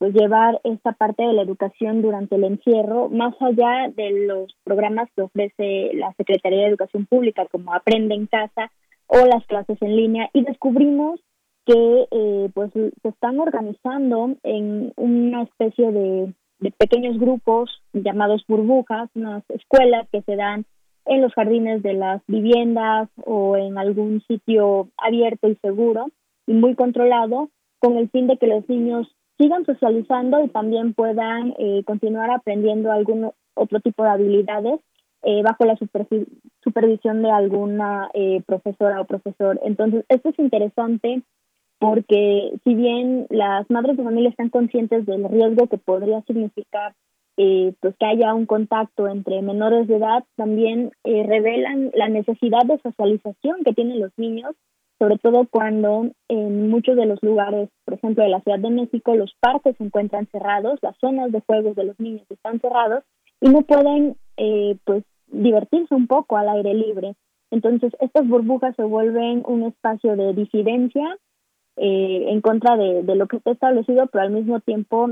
pues 0.02 0.14
llevar 0.14 0.60
esta 0.64 0.90
parte 0.94 1.22
de 1.22 1.32
la 1.32 1.42
educación 1.42 2.02
durante 2.02 2.34
el 2.34 2.42
encierro 2.42 3.08
más 3.08 3.36
allá 3.40 3.88
de 3.94 4.26
los 4.26 4.52
programas 4.64 5.08
que 5.14 5.22
ofrece 5.22 5.92
la 5.94 6.12
Secretaría 6.14 6.62
de 6.62 6.70
Educación 6.70 7.06
Pública 7.06 7.46
como 7.52 7.72
Aprende 7.72 8.16
en 8.16 8.26
casa 8.26 8.72
o 9.06 9.24
las 9.26 9.46
clases 9.46 9.80
en 9.80 9.94
línea 9.94 10.28
y 10.32 10.42
descubrimos 10.42 11.20
que 11.66 12.08
eh, 12.10 12.50
pues 12.52 12.72
se 12.72 12.90
están 13.08 13.38
organizando 13.38 14.34
en 14.42 14.92
una 14.96 15.44
especie 15.44 15.92
de, 15.92 16.34
de 16.58 16.70
pequeños 16.72 17.16
grupos 17.20 17.70
llamados 17.92 18.42
burbujas, 18.48 19.08
unas 19.14 19.44
escuelas 19.50 20.08
que 20.10 20.22
se 20.22 20.34
dan 20.34 20.64
en 21.06 21.22
los 21.22 21.32
jardines 21.32 21.80
de 21.84 21.92
las 21.92 22.22
viviendas 22.26 23.08
o 23.24 23.56
en 23.56 23.78
algún 23.78 24.20
sitio 24.22 24.88
abierto 24.96 25.48
y 25.48 25.54
seguro 25.62 26.06
y 26.48 26.54
muy 26.54 26.74
controlado 26.74 27.50
con 27.78 27.98
el 27.98 28.10
fin 28.10 28.26
de 28.26 28.36
que 28.36 28.48
los 28.48 28.68
niños 28.68 29.06
sigan 29.42 29.66
socializando 29.66 30.44
y 30.44 30.48
también 30.48 30.94
puedan 30.94 31.54
eh, 31.58 31.82
continuar 31.84 32.30
aprendiendo 32.30 32.92
algún 32.92 33.32
otro 33.54 33.80
tipo 33.80 34.04
de 34.04 34.10
habilidades 34.10 34.80
eh, 35.24 35.42
bajo 35.42 35.64
la 35.64 35.76
supervisión 36.62 37.22
de 37.22 37.30
alguna 37.30 38.08
eh, 38.14 38.40
profesora 38.46 39.00
o 39.00 39.04
profesor. 39.04 39.58
Entonces, 39.64 40.04
esto 40.08 40.28
es 40.28 40.38
interesante 40.38 41.22
porque 41.80 42.52
si 42.62 42.74
bien 42.74 43.26
las 43.30 43.68
madres 43.68 43.96
de 43.96 44.04
familia 44.04 44.30
están 44.30 44.50
conscientes 44.50 45.04
del 45.04 45.28
riesgo 45.28 45.66
que 45.66 45.78
podría 45.78 46.22
significar 46.22 46.94
eh, 47.36 47.72
pues 47.80 47.96
que 47.98 48.06
haya 48.06 48.34
un 48.34 48.46
contacto 48.46 49.08
entre 49.08 49.40
menores 49.42 49.88
de 49.88 49.96
edad, 49.96 50.22
también 50.36 50.92
eh, 51.02 51.24
revelan 51.26 51.90
la 51.94 52.08
necesidad 52.08 52.62
de 52.66 52.78
socialización 52.78 53.64
que 53.64 53.72
tienen 53.72 54.00
los 54.00 54.12
niños, 54.16 54.54
sobre 55.02 55.18
todo 55.18 55.48
cuando 55.50 56.12
en 56.28 56.70
muchos 56.70 56.94
de 56.94 57.06
los 57.06 57.20
lugares, 57.24 57.68
por 57.84 57.94
ejemplo, 57.94 58.22
de 58.22 58.30
la 58.30 58.40
Ciudad 58.42 58.60
de 58.60 58.70
México, 58.70 59.16
los 59.16 59.34
parques 59.40 59.76
se 59.76 59.82
encuentran 59.82 60.28
cerrados, 60.30 60.78
las 60.80 60.96
zonas 60.98 61.32
de 61.32 61.40
juegos 61.40 61.74
de 61.74 61.82
los 61.82 61.98
niños 61.98 62.22
están 62.30 62.60
cerrados 62.60 63.02
y 63.40 63.48
no 63.48 63.62
pueden 63.62 64.14
eh, 64.36 64.76
pues 64.84 65.02
divertirse 65.26 65.92
un 65.92 66.06
poco 66.06 66.36
al 66.36 66.48
aire 66.50 66.74
libre. 66.74 67.16
Entonces, 67.50 67.92
estas 67.98 68.28
burbujas 68.28 68.76
se 68.76 68.84
vuelven 68.84 69.42
un 69.44 69.64
espacio 69.64 70.14
de 70.14 70.34
disidencia 70.34 71.18
eh, 71.78 72.26
en 72.28 72.40
contra 72.40 72.76
de, 72.76 73.02
lo 73.02 73.26
que 73.26 73.38
está 73.38 73.50
establecido, 73.50 74.06
pero 74.06 74.22
al 74.22 74.30
mismo 74.30 74.60
tiempo 74.60 75.10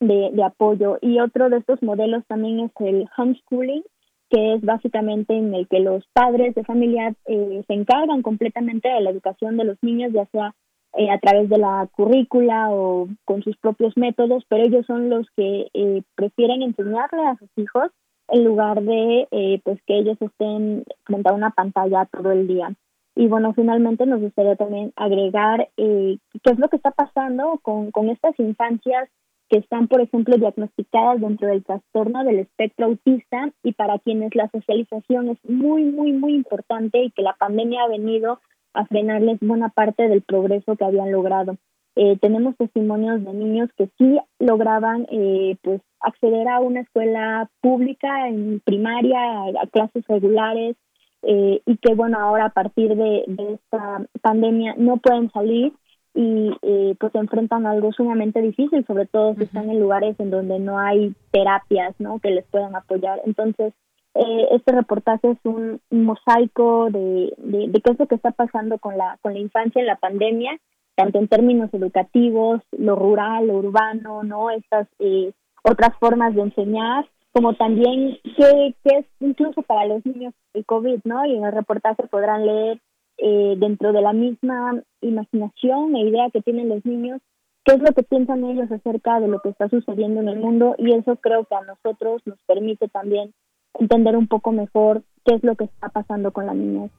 de, 0.00 0.30
de 0.32 0.42
apoyo. 0.42 0.98
Y 1.00 1.20
otro 1.20 1.48
de 1.48 1.58
estos 1.58 1.80
modelos 1.80 2.24
también 2.26 2.58
es 2.58 2.72
el 2.80 3.06
homeschooling, 3.16 3.84
que 4.30 4.54
es 4.54 4.62
básicamente 4.62 5.34
en 5.36 5.54
el 5.54 5.68
que 5.68 5.80
los 5.80 6.04
padres 6.12 6.54
de 6.54 6.64
familia 6.64 7.14
eh, 7.26 7.62
se 7.66 7.74
encargan 7.74 8.22
completamente 8.22 8.88
de 8.88 9.00
la 9.00 9.10
educación 9.10 9.56
de 9.56 9.64
los 9.64 9.78
niños, 9.82 10.12
ya 10.12 10.26
sea 10.26 10.54
eh, 10.94 11.10
a 11.10 11.18
través 11.18 11.48
de 11.48 11.58
la 11.58 11.88
currícula 11.92 12.70
o 12.70 13.08
con 13.24 13.42
sus 13.42 13.56
propios 13.58 13.96
métodos, 13.96 14.44
pero 14.48 14.64
ellos 14.64 14.86
son 14.86 15.10
los 15.10 15.26
que 15.36 15.68
eh, 15.74 16.02
prefieren 16.14 16.62
enseñarle 16.62 17.22
a 17.26 17.36
sus 17.36 17.50
hijos 17.56 17.90
en 18.28 18.44
lugar 18.44 18.82
de 18.82 19.26
eh, 19.30 19.60
pues 19.64 19.78
que 19.86 19.98
ellos 19.98 20.16
estén 20.20 20.84
frente 21.04 21.28
a 21.28 21.34
una 21.34 21.50
pantalla 21.50 22.06
todo 22.06 22.32
el 22.32 22.46
día. 22.46 22.72
Y 23.14 23.26
bueno, 23.26 23.52
finalmente 23.52 24.06
nos 24.06 24.20
gustaría 24.20 24.54
también 24.56 24.92
agregar 24.96 25.68
eh, 25.76 26.18
qué 26.42 26.50
es 26.52 26.58
lo 26.58 26.68
que 26.68 26.76
está 26.76 26.92
pasando 26.92 27.58
con, 27.62 27.90
con 27.90 28.10
estas 28.10 28.38
infancias 28.38 29.08
que 29.48 29.58
están, 29.58 29.88
por 29.88 30.00
ejemplo, 30.00 30.36
diagnosticadas 30.36 31.20
dentro 31.20 31.48
del 31.48 31.64
trastorno 31.64 32.24
del 32.24 32.40
espectro 32.40 32.86
autista 32.86 33.50
y 33.62 33.72
para 33.72 33.98
quienes 33.98 34.34
la 34.34 34.48
socialización 34.50 35.30
es 35.30 35.38
muy, 35.44 35.84
muy, 35.84 36.12
muy 36.12 36.34
importante 36.34 37.02
y 37.02 37.10
que 37.10 37.22
la 37.22 37.34
pandemia 37.34 37.82
ha 37.82 37.88
venido 37.88 38.40
a 38.74 38.84
frenarles 38.86 39.38
buena 39.40 39.70
parte 39.70 40.08
del 40.08 40.22
progreso 40.22 40.76
que 40.76 40.84
habían 40.84 41.10
logrado. 41.10 41.56
Eh, 41.96 42.16
tenemos 42.20 42.56
testimonios 42.56 43.24
de 43.24 43.32
niños 43.32 43.70
que 43.76 43.88
sí 43.98 44.18
lograban 44.38 45.06
eh, 45.10 45.56
pues 45.62 45.80
acceder 46.00 46.46
a 46.46 46.60
una 46.60 46.82
escuela 46.82 47.50
pública 47.60 48.28
en 48.28 48.60
primaria, 48.60 49.18
a, 49.60 49.66
clases 49.72 50.06
regulares, 50.06 50.76
eh, 51.22 51.60
y 51.66 51.76
que 51.78 51.94
bueno, 51.94 52.18
ahora 52.20 52.46
a 52.46 52.50
partir 52.50 52.94
de, 52.94 53.24
de 53.26 53.54
esta 53.54 54.06
pandemia 54.22 54.74
no 54.78 54.98
pueden 54.98 55.30
salir 55.32 55.72
y 56.18 56.50
eh, 56.62 56.96
pues 56.98 57.12
se 57.12 57.18
enfrentan 57.18 57.64
a 57.64 57.70
algo 57.70 57.92
sumamente 57.92 58.42
difícil, 58.42 58.84
sobre 58.86 59.06
todo 59.06 59.36
si 59.36 59.44
están 59.44 59.70
en 59.70 59.78
lugares 59.78 60.18
en 60.18 60.30
donde 60.30 60.58
no 60.58 60.76
hay 60.76 61.14
terapias, 61.30 61.94
¿no? 62.00 62.18
Que 62.18 62.32
les 62.32 62.44
puedan 62.46 62.74
apoyar. 62.74 63.20
Entonces, 63.24 63.72
eh, 64.14 64.48
este 64.50 64.72
reportaje 64.72 65.30
es 65.30 65.38
un, 65.44 65.80
mosaico 65.92 66.90
de, 66.90 67.32
de, 67.36 67.80
qué 67.80 67.92
es 67.92 67.98
lo 68.00 68.08
que 68.08 68.16
está 68.16 68.32
pasando 68.32 68.78
con 68.78 68.98
la 68.98 69.16
con 69.22 69.34
la 69.34 69.38
infancia 69.38 69.80
en 69.80 69.86
la 69.86 69.94
pandemia, 69.94 70.58
tanto 70.96 71.20
en 71.20 71.28
términos 71.28 71.72
educativos, 71.72 72.62
lo 72.76 72.96
rural, 72.96 73.46
lo 73.46 73.58
urbano, 73.58 74.24
¿no? 74.24 74.50
Estas 74.50 74.88
eh, 74.98 75.30
otras 75.62 75.96
formas 76.00 76.34
de 76.34 76.42
enseñar, 76.42 77.06
como 77.30 77.54
también 77.54 78.18
qué, 78.24 78.74
qué 78.82 78.98
es 78.98 79.06
incluso 79.20 79.62
para 79.62 79.86
los 79.86 80.04
niños 80.04 80.34
el 80.52 80.66
COVID, 80.66 80.98
¿no? 81.04 81.24
Y 81.26 81.36
en 81.36 81.44
el 81.44 81.52
reportaje 81.52 82.08
podrán 82.08 82.44
leer 82.44 82.80
eh, 83.18 83.56
dentro 83.58 83.92
de 83.92 84.00
la 84.00 84.12
misma 84.12 84.82
imaginación 85.00 85.96
e 85.96 86.08
idea 86.08 86.30
que 86.32 86.42
tienen 86.42 86.68
los 86.68 86.84
niños, 86.84 87.20
qué 87.64 87.74
es 87.74 87.80
lo 87.80 87.92
que 87.92 88.02
piensan 88.02 88.44
ellos 88.44 88.70
acerca 88.70 89.20
de 89.20 89.28
lo 89.28 89.40
que 89.40 89.50
está 89.50 89.68
sucediendo 89.68 90.20
en 90.20 90.28
el 90.28 90.38
mundo 90.38 90.74
y 90.78 90.92
eso 90.92 91.16
creo 91.16 91.44
que 91.44 91.54
a 91.54 91.62
nosotros 91.62 92.22
nos 92.24 92.38
permite 92.46 92.88
también 92.88 93.34
entender 93.74 94.16
un 94.16 94.28
poco 94.28 94.52
mejor 94.52 95.02
qué 95.24 95.34
es 95.34 95.44
lo 95.44 95.56
que 95.56 95.64
está 95.64 95.88
pasando 95.88 96.32
con 96.32 96.46
la 96.46 96.54
niñez. 96.54 96.90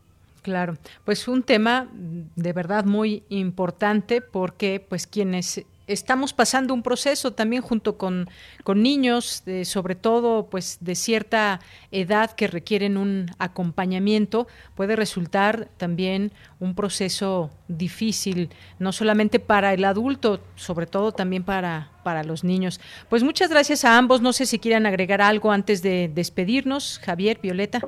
Claro, 0.42 0.74
pues 1.06 1.28
un 1.28 1.44
tema 1.44 1.88
de 1.94 2.54
verdad 2.54 2.86
muy 2.86 3.24
importante 3.30 4.22
porque 4.22 4.86
pues 4.88 5.06
quienes 5.08 5.66
estamos 5.90 6.34
pasando 6.34 6.74
un 6.74 6.84
proceso 6.84 7.34
también 7.34 7.62
junto 7.62 7.98
con, 7.98 8.30
con 8.64 8.82
niños, 8.82 9.44
sobre 9.64 9.96
todo 9.96 10.48
pues 10.50 10.78
de 10.82 10.96
cierta 10.96 11.60
edad 11.92 12.32
que 12.32 12.48
requieren 12.48 12.98
un 12.98 13.28
acompañamiento, 13.40 14.48
puede 14.76 14.96
resultar 14.96 15.68
también 15.78 16.32
un 16.60 16.76
proceso 16.76 17.50
difícil, 17.68 18.50
no 18.78 18.92
solamente 18.92 19.40
para 19.40 19.74
el 19.74 19.84
adulto, 19.84 20.42
sobre 20.56 20.86
todo 20.86 21.12
también 21.12 21.44
para, 21.44 21.90
para 22.04 22.24
los 22.24 22.44
niños. 22.44 22.80
Pues 23.10 23.24
muchas 23.24 23.50
gracias 23.50 23.84
a 23.86 23.98
ambos. 23.98 24.22
No 24.22 24.34
sé 24.34 24.46
si 24.46 24.60
quieran 24.60 24.86
agregar 24.86 25.22
algo 25.22 25.52
antes 25.52 25.82
de 25.82 26.10
despedirnos, 26.14 27.00
Javier, 27.04 27.40
Violeta. 27.42 27.80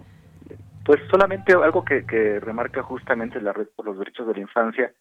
Pues 0.86 1.00
solamente 1.12 1.54
algo 1.54 1.86
que, 1.86 2.06
que 2.06 2.40
remarca 2.40 2.82
justamente 2.82 3.40
la 3.40 3.54
Red 3.54 3.68
por 3.76 3.86
los 3.86 4.00
Derechos 4.00 4.28
de 4.28 4.34
la 4.34 4.40
Infancia 4.40 4.92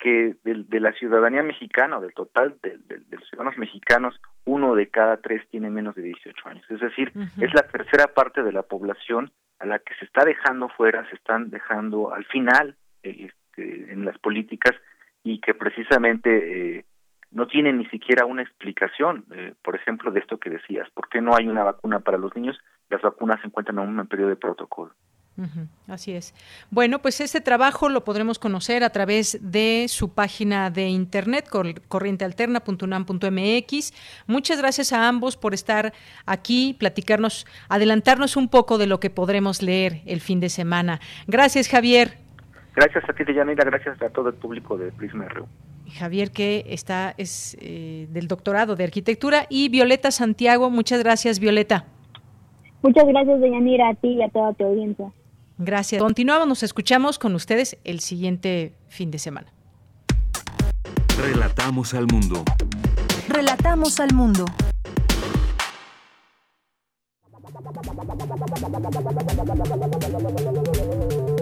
que 0.00 0.34
de, 0.44 0.64
de, 0.66 0.80
la 0.80 0.92
ciudadanía 0.94 1.42
mexicana 1.42 1.98
o 1.98 2.00
del 2.00 2.14
total 2.14 2.56
de, 2.62 2.78
de, 2.78 3.16
los 3.16 3.28
ciudadanos 3.28 3.58
mexicanos, 3.58 4.18
uno 4.46 4.74
de 4.74 4.88
cada 4.88 5.18
tres 5.18 5.46
tiene 5.50 5.70
menos 5.70 5.94
de 5.94 6.02
18 6.02 6.48
años. 6.48 6.64
Es 6.70 6.80
decir, 6.80 7.12
uh 7.14 7.20
-huh. 7.20 7.44
es 7.44 7.54
la 7.54 7.62
tercera 7.62 8.08
parte 8.08 8.42
de 8.42 8.52
la 8.52 8.62
población 8.62 9.30
a 9.58 9.66
la 9.66 9.78
que 9.78 9.94
se 9.96 10.06
está 10.06 10.24
dejando 10.24 10.70
fuera, 10.70 11.08
se 11.10 11.16
están 11.16 11.50
dejando 11.50 12.12
al 12.14 12.24
final 12.24 12.76
este, 13.02 13.92
en 13.92 14.04
las 14.06 14.18
políticas 14.18 14.74
y 15.22 15.38
que 15.40 15.54
precisamente 15.54 16.78
eh, 16.78 16.84
no 17.30 17.46
tienen 17.46 17.78
ni 17.78 17.86
siquiera 17.86 18.24
una 18.24 18.42
explicación, 18.42 19.24
eh, 19.32 19.54
por 19.62 19.76
ejemplo, 19.76 20.10
de 20.10 20.20
esto 20.20 20.38
que 20.38 20.50
decías, 20.50 20.88
¿por 20.90 21.08
qué 21.08 21.20
no 21.20 21.36
hay 21.36 21.46
una 21.46 21.62
vacuna 21.62 22.00
para 22.00 22.18
los 22.18 22.34
niños? 22.34 22.58
Las 22.88 23.02
vacunas 23.02 23.40
se 23.40 23.46
encuentran 23.48 23.78
aún 23.78 24.00
en 24.00 24.06
periodo 24.06 24.30
de 24.30 24.36
protocolo. 24.36 24.92
Uh 25.40 25.44
-huh, 25.44 25.66
así 25.88 26.12
es. 26.12 26.34
Bueno, 26.70 27.00
pues 27.00 27.22
este 27.22 27.40
trabajo 27.40 27.88
lo 27.88 28.04
podremos 28.04 28.38
conocer 28.38 28.84
a 28.84 28.90
través 28.90 29.38
de 29.40 29.86
su 29.88 30.12
página 30.12 30.68
de 30.68 30.88
internet, 30.88 31.48
corrientealterna.unam.mx. 31.88 33.94
Muchas 34.26 34.58
gracias 34.58 34.92
a 34.92 35.08
ambos 35.08 35.38
por 35.38 35.54
estar 35.54 35.94
aquí, 36.26 36.76
platicarnos, 36.78 37.46
adelantarnos 37.70 38.36
un 38.36 38.50
poco 38.50 38.76
de 38.76 38.86
lo 38.86 39.00
que 39.00 39.08
podremos 39.08 39.62
leer 39.62 40.02
el 40.04 40.20
fin 40.20 40.40
de 40.40 40.50
semana. 40.50 41.00
Gracias, 41.26 41.68
Javier. 41.68 42.18
Gracias 42.76 43.02
a 43.08 43.14
ti, 43.14 43.24
Deyanira, 43.24 43.64
gracias 43.64 44.02
a 44.02 44.10
todo 44.10 44.28
el 44.28 44.34
público 44.34 44.76
de 44.76 44.92
Prisma 44.92 45.26
RU. 45.26 45.48
Javier, 45.90 46.32
que 46.32 46.66
está 46.68 47.14
es 47.16 47.56
eh, 47.62 48.08
del 48.10 48.28
doctorado 48.28 48.76
de 48.76 48.84
arquitectura, 48.84 49.46
y 49.48 49.70
Violeta 49.70 50.10
Santiago. 50.10 50.68
Muchas 50.68 51.02
gracias, 51.02 51.40
Violeta. 51.40 51.86
Muchas 52.82 53.06
gracias, 53.06 53.40
Deyanira, 53.40 53.88
a 53.88 53.94
ti 53.94 54.08
y 54.08 54.22
a 54.22 54.28
toda 54.28 54.52
tu 54.52 54.64
audiencia. 54.64 55.10
Gracias. 55.62 56.02
Continuamos, 56.02 56.48
nos 56.48 56.62
escuchamos 56.62 57.18
con 57.18 57.34
ustedes 57.34 57.76
el 57.84 58.00
siguiente 58.00 58.72
fin 58.88 59.10
de 59.10 59.18
semana. 59.18 59.52
Relatamos 61.18 61.92
al 61.92 62.06
mundo. 62.06 62.42
Relatamos 63.28 64.00
al 64.00 64.14
mundo. 64.14 64.46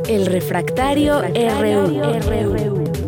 El 0.08 0.26
refractario, 0.26 1.20
RU. 1.22 3.07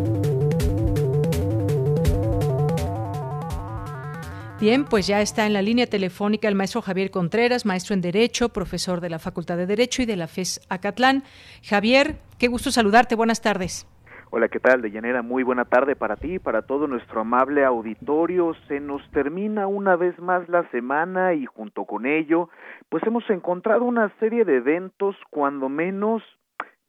Bien, 4.61 4.85
pues 4.85 5.07
ya 5.07 5.21
está 5.21 5.47
en 5.47 5.53
la 5.53 5.63
línea 5.63 5.87
telefónica 5.87 6.47
el 6.47 6.53
maestro 6.53 6.83
Javier 6.83 7.09
Contreras, 7.09 7.65
maestro 7.65 7.95
en 7.95 8.01
Derecho, 8.01 8.49
profesor 8.49 9.01
de 9.01 9.09
la 9.09 9.17
Facultad 9.17 9.57
de 9.57 9.65
Derecho 9.65 10.03
y 10.03 10.05
de 10.05 10.15
la 10.15 10.27
FES 10.27 10.61
Acatlán. 10.69 11.23
Javier, 11.67 12.17
qué 12.37 12.47
gusto 12.47 12.69
saludarte, 12.69 13.15
buenas 13.15 13.41
tardes. 13.41 13.87
Hola, 14.29 14.49
¿qué 14.49 14.59
tal, 14.59 14.83
Deyanira? 14.83 15.23
Muy 15.23 15.41
buena 15.41 15.65
tarde 15.65 15.95
para 15.95 16.15
ti 16.15 16.35
y 16.35 16.39
para 16.39 16.61
todo 16.61 16.85
nuestro 16.85 17.21
amable 17.21 17.65
auditorio. 17.65 18.53
Se 18.67 18.79
nos 18.79 19.01
termina 19.09 19.65
una 19.65 19.95
vez 19.95 20.19
más 20.19 20.47
la 20.47 20.69
semana 20.69 21.33
y 21.33 21.47
junto 21.47 21.85
con 21.85 22.05
ello, 22.05 22.49
pues 22.89 23.01
hemos 23.07 23.27
encontrado 23.31 23.83
una 23.83 24.13
serie 24.19 24.45
de 24.45 24.57
eventos, 24.57 25.15
cuando 25.31 25.69
menos 25.69 26.21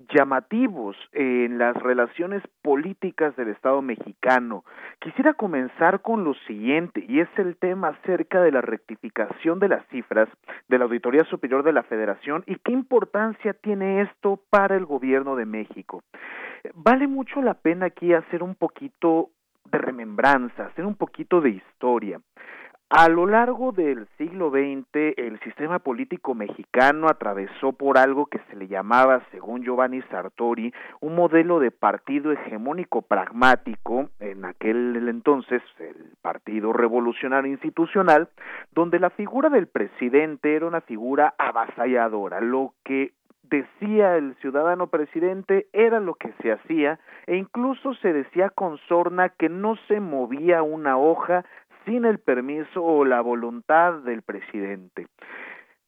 llamativos 0.08 0.96
en 1.12 1.58
las 1.58 1.74
relaciones 1.76 2.42
políticas 2.62 3.34
del 3.36 3.48
Estado 3.48 3.82
mexicano. 3.82 4.64
Quisiera 5.00 5.34
comenzar 5.34 6.00
con 6.02 6.24
lo 6.24 6.34
siguiente, 6.46 7.04
y 7.08 7.20
es 7.20 7.28
el 7.36 7.56
tema 7.56 7.88
acerca 7.88 8.40
de 8.40 8.52
la 8.52 8.60
rectificación 8.60 9.58
de 9.58 9.68
las 9.68 9.86
cifras 9.88 10.28
de 10.68 10.78
la 10.78 10.84
Auditoría 10.84 11.24
Superior 11.24 11.62
de 11.62 11.72
la 11.72 11.82
Federación 11.82 12.44
y 12.46 12.56
qué 12.56 12.72
importancia 12.72 13.52
tiene 13.52 14.02
esto 14.02 14.40
para 14.50 14.76
el 14.76 14.86
gobierno 14.86 15.36
de 15.36 15.46
México. 15.46 16.02
Vale 16.74 17.06
mucho 17.06 17.42
la 17.42 17.54
pena 17.54 17.86
aquí 17.86 18.12
hacer 18.12 18.42
un 18.42 18.54
poquito 18.54 19.30
de 19.70 19.78
remembranza, 19.78 20.66
hacer 20.66 20.84
un 20.84 20.94
poquito 20.94 21.40
de 21.40 21.50
historia. 21.50 22.20
A 22.94 23.08
lo 23.08 23.24
largo 23.24 23.72
del 23.72 24.06
siglo 24.18 24.50
XX, 24.50 25.14
el 25.16 25.40
sistema 25.40 25.78
político 25.78 26.34
mexicano 26.34 27.08
atravesó 27.08 27.72
por 27.72 27.96
algo 27.96 28.26
que 28.26 28.38
se 28.50 28.54
le 28.54 28.68
llamaba, 28.68 29.22
según 29.30 29.62
Giovanni 29.62 30.02
Sartori, 30.10 30.74
un 31.00 31.14
modelo 31.14 31.58
de 31.58 31.70
partido 31.70 32.32
hegemónico 32.32 33.00
pragmático, 33.00 34.10
en 34.20 34.44
aquel 34.44 35.08
entonces 35.08 35.62
el 35.78 36.12
Partido 36.20 36.74
Revolucionario 36.74 37.50
Institucional, 37.50 38.28
donde 38.74 38.98
la 38.98 39.08
figura 39.08 39.48
del 39.48 39.68
presidente 39.68 40.54
era 40.54 40.66
una 40.66 40.82
figura 40.82 41.32
avasalladora, 41.38 42.42
lo 42.42 42.74
que 42.84 43.14
decía 43.52 44.16
el 44.16 44.34
ciudadano 44.36 44.86
presidente 44.86 45.66
era 45.72 46.00
lo 46.00 46.14
que 46.14 46.32
se 46.40 46.52
hacía 46.52 46.98
e 47.26 47.36
incluso 47.36 47.92
se 47.94 48.12
decía 48.12 48.48
con 48.48 48.78
sorna 48.88 49.28
que 49.28 49.50
no 49.50 49.76
se 49.88 50.00
movía 50.00 50.62
una 50.62 50.96
hoja 50.96 51.44
sin 51.84 52.04
el 52.04 52.18
permiso 52.18 52.82
o 52.82 53.04
la 53.04 53.20
voluntad 53.20 53.94
del 53.94 54.22
presidente. 54.22 55.06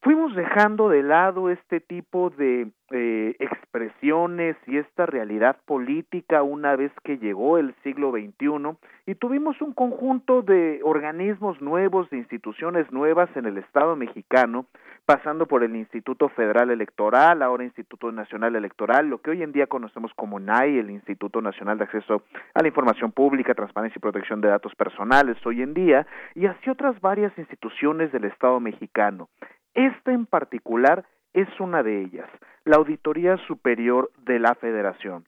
Fuimos 0.05 0.35
dejando 0.35 0.91
de 0.91 1.03
lado 1.03 1.49
este 1.49 1.81
tipo 1.81 2.29
de 2.29 2.71
eh, 2.91 3.37
expresiones 3.39 4.55
y 4.67 4.77
esta 4.77 5.07
realidad 5.07 5.57
política 5.65 6.43
una 6.43 6.77
vez 6.77 6.93
que 7.05 7.17
llegó 7.17 7.57
el 7.57 7.75
siglo 7.83 8.11
XXI 8.11 8.77
y 9.07 9.15
tuvimos 9.15 9.63
un 9.63 9.73
conjunto 9.73 10.43
de 10.43 10.81
organismos 10.85 11.59
nuevos, 11.63 12.11
de 12.11 12.19
instituciones 12.19 12.93
nuevas 12.93 13.35
en 13.35 13.47
el 13.47 13.57
Estado 13.57 13.97
mexicano, 13.97 14.67
pasando 15.07 15.47
por 15.47 15.65
el 15.65 15.75
Instituto 15.75 16.29
Federal 16.29 16.71
Electoral, 16.71 17.41
ahora 17.41 17.65
Instituto 17.65 18.13
Nacional 18.13 18.57
Electoral, 18.57 19.09
lo 19.09 19.23
que 19.23 19.31
hoy 19.31 19.43
en 19.43 19.53
día 19.53 19.69
conocemos 19.69 20.13
como 20.15 20.39
NAI, 20.39 20.81
el 20.81 20.91
Instituto 20.91 21.41
Nacional 21.41 21.79
de 21.79 21.85
Acceso 21.85 22.25
a 22.53 22.61
la 22.61 22.69
Información 22.69 23.11
Pública, 23.11 23.55
Transparencia 23.55 23.99
y 23.99 24.03
Protección 24.03 24.43
de 24.43 24.49
Datos 24.49 24.75
Personales 24.75 25.39
hoy 25.47 25.63
en 25.63 25.73
día, 25.73 26.07
y 26.35 26.45
así 26.45 26.69
otras 26.69 27.01
varias 27.01 27.33
instituciones 27.39 28.13
del 28.13 28.25
Estado 28.25 28.61
mexicano. 28.61 29.31
Esta 29.75 30.13
en 30.13 30.27
particular 30.27 31.05
es 31.33 31.49
una 31.59 31.83
de 31.83 32.03
ellas, 32.03 32.31
la 32.65 32.77
Auditoría 32.77 33.37
Superior 33.49 34.13
de 34.25 34.39
la 34.39 34.55
Federación. 34.55 35.25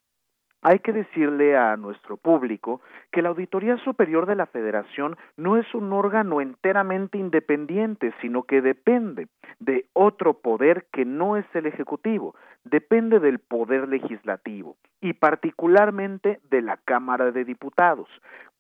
Hay 0.63 0.79
que 0.79 0.93
decirle 0.93 1.57
a 1.57 1.77
nuestro 1.77 2.17
público 2.17 2.81
que 3.11 3.23
la 3.23 3.29
Auditoría 3.29 3.77
Superior 3.79 4.27
de 4.27 4.37
la 4.37 4.47
Federación 4.47 5.17
no 5.37 5.57
es 5.57 5.75
un 5.75 5.93
órgano 5.93 6.41
enteramente 6.41 7.19
independiente, 7.19 8.15
sino 8.21 8.45
que 8.45 8.63
depende 8.63 9.27
de 9.59 9.87
otro 9.93 10.35
poder 10.35 10.87
que 10.93 11.05
no 11.05 11.37
es 11.37 11.45
el 11.55 11.67
Ejecutivo, 11.67 12.37
depende 12.65 13.19
del 13.19 13.41
Poder 13.41 13.89
Legislativo 13.89 14.77
y 15.01 15.13
particularmente 15.13 16.41
de 16.51 16.63
la 16.63 16.77
Cámara 16.79 17.33
de 17.33 17.45
Diputados. 17.45 18.09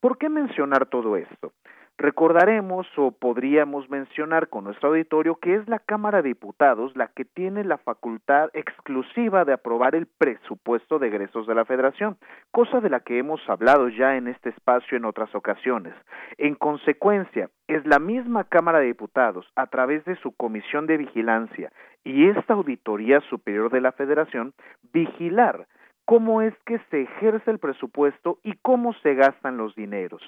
¿Por 0.00 0.18
qué 0.18 0.28
mencionar 0.28 0.86
todo 0.86 1.16
esto? 1.16 1.52
Recordaremos 1.98 2.86
o 2.98 3.10
podríamos 3.10 3.88
mencionar 3.88 4.48
con 4.48 4.64
nuestro 4.64 4.90
auditorio 4.90 5.36
que 5.36 5.54
es 5.54 5.66
la 5.66 5.78
Cámara 5.78 6.20
de 6.20 6.28
Diputados 6.28 6.94
la 6.94 7.08
que 7.08 7.24
tiene 7.24 7.64
la 7.64 7.78
facultad 7.78 8.50
exclusiva 8.52 9.46
de 9.46 9.54
aprobar 9.54 9.94
el 9.94 10.06
presupuesto 10.06 10.98
de 10.98 11.08
egresos 11.08 11.46
de 11.46 11.54
la 11.54 11.64
Federación, 11.64 12.18
cosa 12.50 12.82
de 12.82 12.90
la 12.90 13.00
que 13.00 13.18
hemos 13.18 13.40
hablado 13.48 13.88
ya 13.88 14.16
en 14.16 14.28
este 14.28 14.50
espacio 14.50 14.98
en 14.98 15.06
otras 15.06 15.34
ocasiones. 15.34 15.94
En 16.36 16.54
consecuencia, 16.54 17.48
es 17.66 17.86
la 17.86 17.98
misma 17.98 18.44
Cámara 18.44 18.80
de 18.80 18.86
Diputados, 18.86 19.50
a 19.56 19.66
través 19.68 20.04
de 20.04 20.16
su 20.16 20.32
Comisión 20.32 20.86
de 20.86 20.98
Vigilancia 20.98 21.72
y 22.04 22.28
esta 22.28 22.52
Auditoría 22.52 23.20
Superior 23.22 23.70
de 23.70 23.80
la 23.80 23.92
Federación, 23.92 24.52
vigilar 24.92 25.66
cómo 26.04 26.42
es 26.42 26.54
que 26.66 26.78
se 26.90 27.02
ejerce 27.02 27.50
el 27.50 27.58
presupuesto 27.58 28.38
y 28.42 28.52
cómo 28.62 28.92
se 29.02 29.14
gastan 29.14 29.56
los 29.56 29.74
dineros. 29.74 30.22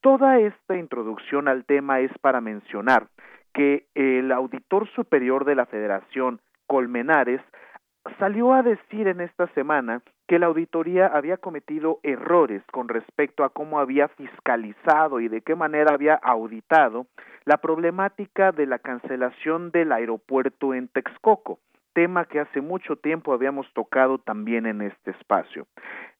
Toda 0.00 0.38
esta 0.38 0.76
introducción 0.76 1.48
al 1.48 1.64
tema 1.64 2.00
es 2.00 2.12
para 2.20 2.40
mencionar 2.40 3.08
que 3.52 3.86
el 3.94 4.30
auditor 4.30 4.88
superior 4.90 5.44
de 5.44 5.56
la 5.56 5.66
Federación, 5.66 6.40
Colmenares, 6.68 7.40
salió 8.18 8.54
a 8.54 8.62
decir 8.62 9.08
en 9.08 9.20
esta 9.20 9.48
semana 9.54 10.02
que 10.28 10.38
la 10.38 10.46
auditoría 10.46 11.06
había 11.08 11.36
cometido 11.36 11.98
errores 12.04 12.62
con 12.70 12.88
respecto 12.88 13.42
a 13.42 13.48
cómo 13.48 13.80
había 13.80 14.08
fiscalizado 14.08 15.18
y 15.20 15.28
de 15.28 15.40
qué 15.40 15.56
manera 15.56 15.94
había 15.94 16.14
auditado 16.14 17.06
la 17.44 17.56
problemática 17.56 18.52
de 18.52 18.66
la 18.66 18.78
cancelación 18.78 19.70
del 19.72 19.90
aeropuerto 19.90 20.74
en 20.74 20.88
Texcoco, 20.88 21.58
tema 21.92 22.26
que 22.26 22.40
hace 22.40 22.60
mucho 22.60 22.96
tiempo 22.96 23.32
habíamos 23.32 23.66
tocado 23.72 24.18
también 24.18 24.66
en 24.66 24.82
este 24.82 25.10
espacio. 25.10 25.66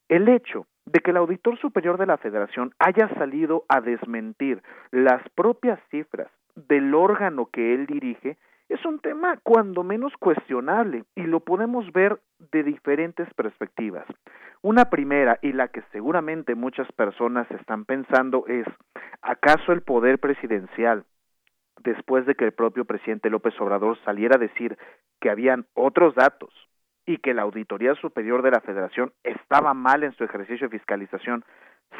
El 0.09 0.27
hecho 0.27 0.65
de 0.91 1.01
que 1.01 1.11
el 1.11 1.17
auditor 1.17 1.59
superior 1.59 1.97
de 1.97 2.07
la 2.07 2.17
Federación 2.17 2.73
haya 2.79 3.09
salido 3.15 3.63
a 3.69 3.79
desmentir 3.79 4.63
las 4.91 5.21
propias 5.35 5.79
cifras 5.91 6.31
del 6.55 6.95
órgano 6.95 7.47
que 7.51 7.75
él 7.75 7.85
dirige 7.85 8.37
es 8.69 8.83
un 8.85 8.99
tema 8.99 9.39
cuando 9.43 9.83
menos 9.83 10.13
cuestionable 10.19 11.03
y 11.15 11.23
lo 11.23 11.41
podemos 11.41 11.91
ver 11.91 12.19
de 12.51 12.63
diferentes 12.63 13.31
perspectivas. 13.35 14.05
Una 14.61 14.89
primera 14.89 15.37
y 15.41 15.53
la 15.53 15.67
que 15.67 15.83
seguramente 15.91 16.55
muchas 16.55 16.91
personas 16.93 17.49
están 17.51 17.85
pensando 17.85 18.45
es 18.47 18.65
¿acaso 19.21 19.71
el 19.71 19.81
poder 19.81 20.19
presidencial 20.19 21.03
después 21.83 22.25
de 22.25 22.35
que 22.35 22.45
el 22.45 22.51
propio 22.51 22.85
presidente 22.85 23.29
López 23.29 23.53
Obrador 23.61 23.97
saliera 24.03 24.35
a 24.37 24.39
decir 24.39 24.77
que 25.21 25.29
habían 25.29 25.65
otros 25.73 26.15
datos 26.15 26.51
y 27.09 27.17
que 27.17 27.33
la 27.33 27.41
Auditoría 27.41 27.95
Superior 27.95 28.43
de 28.43 28.51
la 28.51 28.61
Federación 28.61 29.11
estaba 29.23 29.73
mal 29.73 30.03
en 30.03 30.11
su 30.11 30.23
ejercicio 30.23 30.69
de 30.69 30.77
fiscalización, 30.77 31.43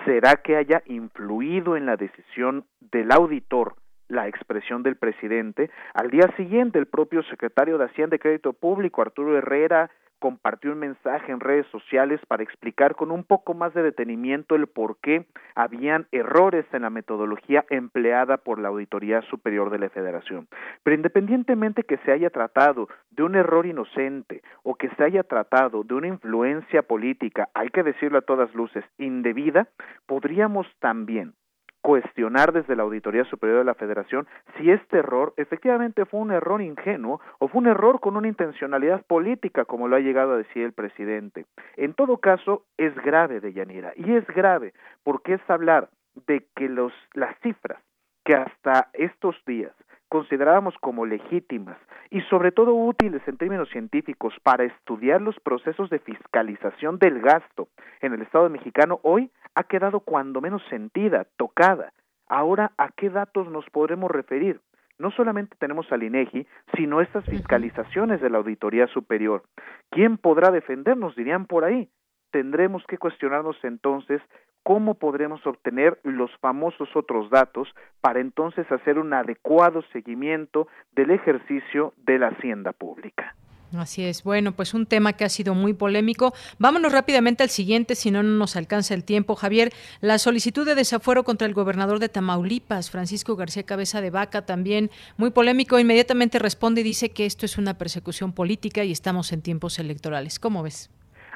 ¿será 0.06 0.36
que 0.36 0.56
haya 0.56 0.84
influido 0.86 1.76
en 1.76 1.88
la 1.88 1.96
decisión 1.96 2.66
del 2.80 3.12
auditor 3.12 3.74
la 4.08 4.28
expresión 4.28 4.84
del 4.84 4.98
presidente? 4.98 5.72
Al 5.96 6.12
día 6.12 6.32
siguiente, 6.38 6.78
el 6.78 6.86
propio 6.86 7.24
secretario 7.24 7.80
de 7.80 7.86
Hacienda 7.86 8.18
y 8.18 8.20
Crédito 8.20 8.54
Público, 8.54 9.02
Arturo 9.02 9.36
Herrera, 9.36 9.90
compartió 10.20 10.72
un 10.72 10.80
mensaje 10.80 11.32
en 11.32 11.40
redes 11.40 11.66
sociales 11.68 12.20
para 12.28 12.44
explicar 12.44 12.96
con 12.96 13.12
un 13.12 13.24
poco 13.24 13.54
más 13.54 13.74
de 13.74 13.84
detenimiento 13.84 14.56
el 14.56 14.68
por 14.68 14.98
qué 15.02 15.26
habían 15.56 16.08
errores 16.12 16.66
en 16.74 16.84
la 16.84 16.90
metodología 16.90 17.66
empleada 17.70 18.38
por 18.38 18.60
la 18.60 18.68
Auditoría 18.68 19.22
Superior 19.24 19.70
de 19.70 19.80
la 19.80 19.90
Federación. 19.90 20.48
Pero 20.84 20.96
independientemente 20.96 21.84
que 21.84 21.98
se 22.06 22.12
haya 22.12 22.30
tratado 22.30 22.88
de 23.12 23.24
un 23.24 23.36
error 23.36 23.66
inocente 23.66 24.42
o 24.64 24.76
que 24.76 24.90
se 24.90 25.04
haya 25.04 25.24
tratado 25.24 25.84
de 25.84 25.94
una 25.94 26.08
influencia 26.08 26.84
política, 26.84 27.50
hay 27.54 27.70
que 27.70 27.84
decirlo 27.84 28.20
a 28.20 28.24
todas 28.24 28.54
luces, 28.54 28.84
indebida, 28.98 29.68
podríamos 30.06 30.68
también 30.80 31.34
cuestionar 31.82 32.52
desde 32.52 32.76
la 32.76 32.84
Auditoría 32.84 33.24
Superior 33.26 33.60
de 33.60 33.66
la 33.66 33.74
Federación 33.74 34.28
si 34.58 34.70
este 34.72 34.98
error 34.98 35.34
efectivamente 35.38 36.06
fue 36.06 36.20
un 36.20 36.32
error 36.32 36.62
ingenuo 36.62 37.22
o 37.40 37.48
fue 37.48 37.62
un 37.62 37.68
error 37.68 38.00
con 38.00 38.18
una 38.18 38.28
intencionalidad 38.28 39.04
política, 39.06 39.66
como 39.66 39.88
lo 39.88 39.96
ha 39.96 40.00
llegado 40.00 40.34
a 40.34 40.38
decir 40.38 40.64
el 40.64 40.74
presidente. 40.74 41.46
En 41.78 41.94
todo 41.94 42.18
caso, 42.18 42.64
es 42.78 42.94
grave, 42.96 43.40
de 43.40 43.54
Yanira, 43.54 43.94
y 43.96 44.14
es 44.14 44.28
grave 44.28 44.74
porque 45.04 45.34
es 45.36 45.50
hablar 45.50 45.90
de 46.28 46.46
que 46.56 46.68
los, 46.68 46.94
las 47.14 47.38
cifras 47.40 47.82
que 48.26 48.36
hasta 48.36 48.90
estos 48.94 49.36
días 49.46 49.74
considerábamos 50.10 50.76
como 50.80 51.06
legítimas 51.06 51.78
y 52.10 52.22
sobre 52.22 52.52
todo 52.52 52.74
útiles 52.74 53.22
en 53.28 53.38
términos 53.38 53.70
científicos 53.70 54.34
para 54.44 54.66
estudiar 54.66 55.22
los 55.22 55.40
procesos 55.40 55.90
de 55.90 56.00
fiscalización 56.00 56.98
del 56.98 57.22
gasto 57.22 57.70
en 58.02 58.14
el 58.14 58.22
Estado 58.22 58.50
mexicano, 58.50 59.00
hoy 59.04 59.32
ha 59.56 59.64
quedado 59.64 60.02
cuando 60.02 60.42
menos 60.42 60.64
sentida, 60.70 61.26
tocada. 61.38 61.94
Ahora, 62.28 62.72
¿a 62.78 62.90
qué 62.90 63.10
datos 63.10 63.50
nos 63.50 63.70
podremos 63.70 64.12
referir? 64.12 64.60
No 64.98 65.12
solamente 65.12 65.56
tenemos 65.58 65.90
al 65.92 66.04
INEGI, 66.04 66.46
sino 66.76 67.00
estas 67.00 67.26
fiscalizaciones 67.26 68.20
de 68.20 68.30
la 68.30 68.40
Auditoría 68.40 68.88
Superior. 68.88 69.44
¿Quién 69.92 70.18
podrá 70.18 70.52
defendernos? 70.52 71.16
Dirían 71.16 71.46
por 71.46 71.64
ahí. 71.64 71.90
Tendremos 72.32 72.84
que 72.86 72.98
cuestionarnos 72.98 73.58
entonces 73.64 74.22
cómo 74.70 74.94
podremos 74.94 75.44
obtener 75.48 76.00
los 76.04 76.30
famosos 76.42 76.90
otros 76.96 77.32
datos 77.32 77.68
para 78.02 78.20
entonces 78.20 78.72
hacer 78.72 79.00
un 79.00 79.12
adecuado 79.16 79.82
seguimiento 79.92 80.68
del 80.96 81.10
ejercicio 81.10 81.96
de 82.06 82.20
la 82.20 82.28
hacienda 82.28 82.72
pública. 82.72 83.34
Así 83.76 84.04
es. 84.06 84.22
Bueno, 84.24 84.52
pues 84.52 84.76
un 84.76 84.86
tema 84.86 85.14
que 85.14 85.26
ha 85.26 85.30
sido 85.30 85.56
muy 85.56 85.74
polémico. 85.74 86.36
Vámonos 86.60 86.92
rápidamente 86.92 87.42
al 87.42 87.50
siguiente, 87.50 87.96
si 87.96 88.12
no, 88.12 88.22
no 88.22 88.38
nos 88.38 88.56
alcanza 88.56 88.94
el 88.94 89.04
tiempo. 89.04 89.34
Javier, 89.34 89.74
la 90.02 90.20
solicitud 90.20 90.68
de 90.68 90.76
desafuero 90.76 91.24
contra 91.24 91.48
el 91.48 91.56
gobernador 91.56 91.98
de 91.98 92.10
Tamaulipas, 92.10 92.92
Francisco 92.92 93.36
García 93.36 93.64
Cabeza 93.64 94.02
de 94.02 94.12
Vaca, 94.12 94.46
también 94.46 94.92
muy 95.18 95.32
polémico. 95.32 95.80
Inmediatamente 95.80 96.38
responde 96.38 96.82
y 96.82 96.84
dice 96.84 97.10
que 97.10 97.26
esto 97.26 97.48
es 97.48 97.58
una 97.58 97.80
persecución 97.80 98.34
política 98.34 98.84
y 98.84 98.92
estamos 98.92 99.34
en 99.34 99.42
tiempos 99.42 99.80
electorales. 99.80 100.38
¿Cómo 100.38 100.62
ves? 100.62 100.92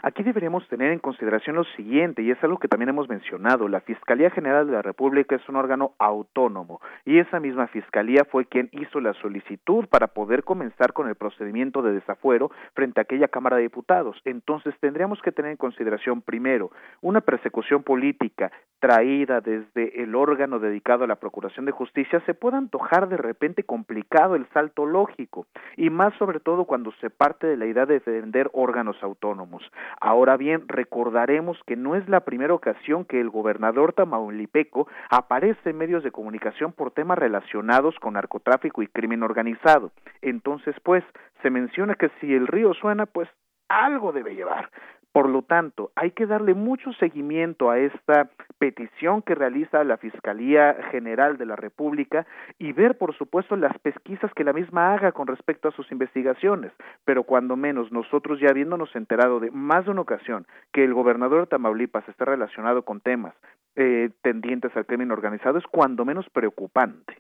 Aquí 0.06 0.22
deberíamos 0.22 0.68
tener 0.68 0.92
en 0.92 1.00
consideración 1.00 1.56
lo 1.56 1.64
siguiente, 1.64 2.22
y 2.22 2.30
es 2.30 2.44
algo 2.44 2.58
que 2.58 2.68
también 2.68 2.90
hemos 2.90 3.08
mencionado, 3.08 3.70
la 3.70 3.80
Fiscalía 3.80 4.30
General 4.32 4.68
de 4.68 4.74
la 4.74 4.82
República 4.82 5.38
es 5.38 5.48
un 5.48 5.56
órgano 5.56 5.94
autónomo, 5.98 6.82
y 7.06 7.20
esa 7.20 7.40
misma 7.40 7.68
Fiscalía 7.68 8.26
fue 8.30 8.44
quien 8.44 8.68
hizo 8.74 9.00
la 9.00 9.14
solicitud 9.14 9.88
para 9.88 10.08
poder 10.08 10.44
comenzar 10.44 10.92
con 10.92 11.08
el 11.08 11.16
procedimiento 11.16 11.82
de 11.82 11.94
desafuero 11.94 12.52
frente 12.74 13.00
a 13.00 13.04
aquella 13.04 13.30
Cámara 13.30 13.56
de 13.56 13.64
Diputados. 13.64 14.20
Entonces 14.26 14.76
tendríamos 14.82 15.22
que 15.22 15.32
tener 15.32 15.52
en 15.52 15.58
consideración 15.58 16.22
primero 16.22 16.72
una 17.00 17.22
persecución 17.22 17.84
política 17.84 18.52
traída 18.80 19.40
desde 19.40 20.04
el 20.04 20.14
órgano 20.14 20.60
dedicado 20.60 21.06
a 21.06 21.08
la 21.08 21.16
Procuración 21.16 21.66
de 21.66 21.72
Justicia, 21.72 22.22
se 22.26 22.34
puede 22.34 22.58
antojar 22.58 23.08
de 23.08 23.16
repente 23.16 23.64
complicado 23.64 24.36
el 24.36 24.46
salto 24.50 24.86
lógico, 24.86 25.46
y 25.78 25.90
más 25.90 26.14
sobre 26.16 26.42
todo 26.42 26.66
cuando 26.66 26.92
se 27.00 27.10
parte 27.10 27.48
de 27.48 27.56
la 27.56 27.68
idea 27.68 27.86
de 27.86 27.94
defender 27.94 28.50
órganos 28.52 29.02
autónomos. 29.02 29.64
Ahora 30.00 30.38
bien, 30.38 30.68
recordaremos 30.68 31.58
que 31.66 31.76
no 31.76 31.96
es 31.96 32.08
la 32.10 32.22
primera 32.22 32.54
ocasión 32.54 33.06
que 33.06 33.20
el 33.20 33.30
gobernador 33.30 33.94
tamaulipeco 33.94 34.88
aparece 35.10 35.70
en 35.70 35.78
medios 35.78 36.04
de 36.04 36.12
comunicación 36.12 36.74
por 36.74 36.92
temas 36.92 37.18
relacionados 37.18 37.96
con 38.00 38.14
narcotráfico 38.14 38.82
y 38.82 38.88
crimen 38.88 39.24
organizado. 39.24 39.92
Entonces, 40.22 40.76
pues, 40.84 41.04
se 41.42 41.50
menciona 41.50 41.96
que 41.96 42.10
si 42.20 42.34
el 42.34 42.48
río 42.48 42.74
suena, 42.74 43.06
pues 43.06 43.30
algo 43.70 44.12
debe 44.12 44.36
llevar. 44.36 44.70
Por 45.14 45.30
lo 45.30 45.44
tanto, 45.44 45.92
hay 45.96 46.10
que 46.12 46.26
darle 46.26 46.56
mucho 46.56 46.92
seguimiento 46.94 47.70
a 47.70 47.78
esta 47.78 48.32
petición 48.58 49.22
que 49.22 49.36
realiza 49.36 49.84
la 49.84 49.98
Fiscalía 49.98 50.76
General 50.90 51.38
de 51.38 51.46
la 51.46 51.56
República 51.56 52.26
y 52.58 52.74
ver, 52.74 52.98
por 52.98 53.16
supuesto, 53.16 53.56
las 53.56 53.78
pesquisas 53.78 54.34
que 54.34 54.44
la 54.44 54.54
misma 54.54 54.92
haga 54.92 55.12
con 55.12 55.28
respecto 55.28 55.68
a 55.68 55.72
sus 55.72 55.92
investigaciones. 55.92 56.72
Pero 57.06 57.26
cuando 57.26 57.56
menos 57.56 57.92
nosotros 57.92 58.40
ya 58.40 58.50
habiéndonos 58.50 58.96
enterado 58.96 59.40
de 59.40 59.52
más 59.52 59.86
de 59.86 59.92
una 59.92 60.02
ocasión 60.02 60.48
que 60.72 60.84
el 60.84 60.96
gobernador 60.96 61.42
de 61.42 61.48
Tamaulipas 61.48 62.10
está 62.10 62.26
relacionado 62.26 62.84
con 62.84 63.00
temas 63.00 63.36
eh, 63.76 64.10
tendientes 64.24 64.76
al 64.76 64.88
crimen 64.88 65.12
organizado, 65.12 65.60
es 65.60 65.68
cuando 65.68 66.06
menos 66.06 66.28
preocupante. 66.32 67.18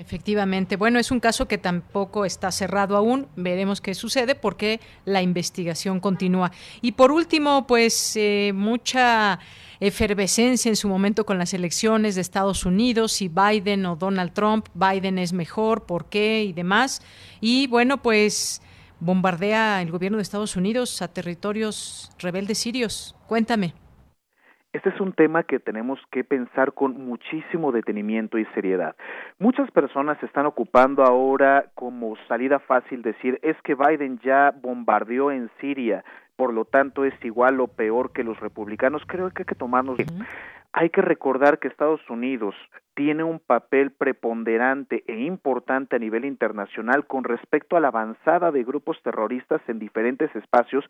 Efectivamente. 0.00 0.76
Bueno, 0.76 0.98
es 0.98 1.10
un 1.10 1.20
caso 1.20 1.46
que 1.46 1.58
tampoco 1.58 2.24
está 2.24 2.50
cerrado 2.50 2.96
aún. 2.96 3.28
Veremos 3.36 3.82
qué 3.82 3.94
sucede 3.94 4.34
porque 4.34 4.80
la 5.04 5.20
investigación 5.20 6.00
continúa. 6.00 6.52
Y 6.80 6.92
por 6.92 7.12
último, 7.12 7.66
pues 7.66 8.16
eh, 8.16 8.52
mucha 8.54 9.38
efervescencia 9.78 10.70
en 10.70 10.76
su 10.76 10.88
momento 10.88 11.26
con 11.26 11.36
las 11.36 11.52
elecciones 11.52 12.14
de 12.14 12.22
Estados 12.22 12.64
Unidos, 12.64 13.12
si 13.12 13.28
Biden 13.28 13.84
o 13.84 13.94
Donald 13.94 14.32
Trump, 14.32 14.68
Biden 14.72 15.18
es 15.18 15.34
mejor, 15.34 15.84
por 15.84 16.06
qué 16.06 16.44
y 16.44 16.54
demás. 16.54 17.02
Y 17.42 17.66
bueno, 17.66 18.00
pues 18.00 18.62
bombardea 19.00 19.82
el 19.82 19.90
gobierno 19.90 20.16
de 20.16 20.22
Estados 20.22 20.56
Unidos 20.56 21.02
a 21.02 21.08
territorios 21.08 22.10
rebeldes 22.18 22.56
sirios. 22.56 23.14
Cuéntame. 23.26 23.74
Este 24.72 24.90
es 24.90 25.00
un 25.00 25.12
tema 25.12 25.42
que 25.42 25.58
tenemos 25.58 25.98
que 26.12 26.22
pensar 26.22 26.74
con 26.74 27.04
muchísimo 27.04 27.72
detenimiento 27.72 28.38
y 28.38 28.44
seriedad. 28.54 28.94
Muchas 29.40 29.68
personas 29.72 30.22
están 30.22 30.46
ocupando 30.46 31.02
ahora 31.02 31.66
como 31.74 32.14
salida 32.28 32.60
fácil 32.60 33.02
decir 33.02 33.40
es 33.42 33.56
que 33.62 33.74
Biden 33.74 34.20
ya 34.20 34.54
bombardeó 34.62 35.32
en 35.32 35.50
Siria, 35.60 36.04
por 36.36 36.54
lo 36.54 36.66
tanto 36.66 37.04
es 37.04 37.14
igual 37.24 37.60
o 37.60 37.66
peor 37.66 38.12
que 38.12 38.22
los 38.22 38.38
republicanos. 38.38 39.02
Creo 39.08 39.28
que 39.30 39.42
hay 39.42 39.46
que 39.46 39.56
tomarnos 39.56 39.98
hay 40.72 40.90
que 40.90 41.02
recordar 41.02 41.58
que 41.58 41.68
Estados 41.68 42.00
Unidos 42.08 42.54
tiene 42.94 43.24
un 43.24 43.38
papel 43.38 43.92
preponderante 43.92 45.04
e 45.06 45.20
importante 45.20 45.96
a 45.96 45.98
nivel 45.98 46.24
internacional 46.24 47.06
con 47.06 47.24
respecto 47.24 47.76
a 47.76 47.80
la 47.80 47.88
avanzada 47.88 48.50
de 48.50 48.62
grupos 48.62 49.00
terroristas 49.02 49.62
en 49.68 49.78
diferentes 49.78 50.34
espacios 50.36 50.84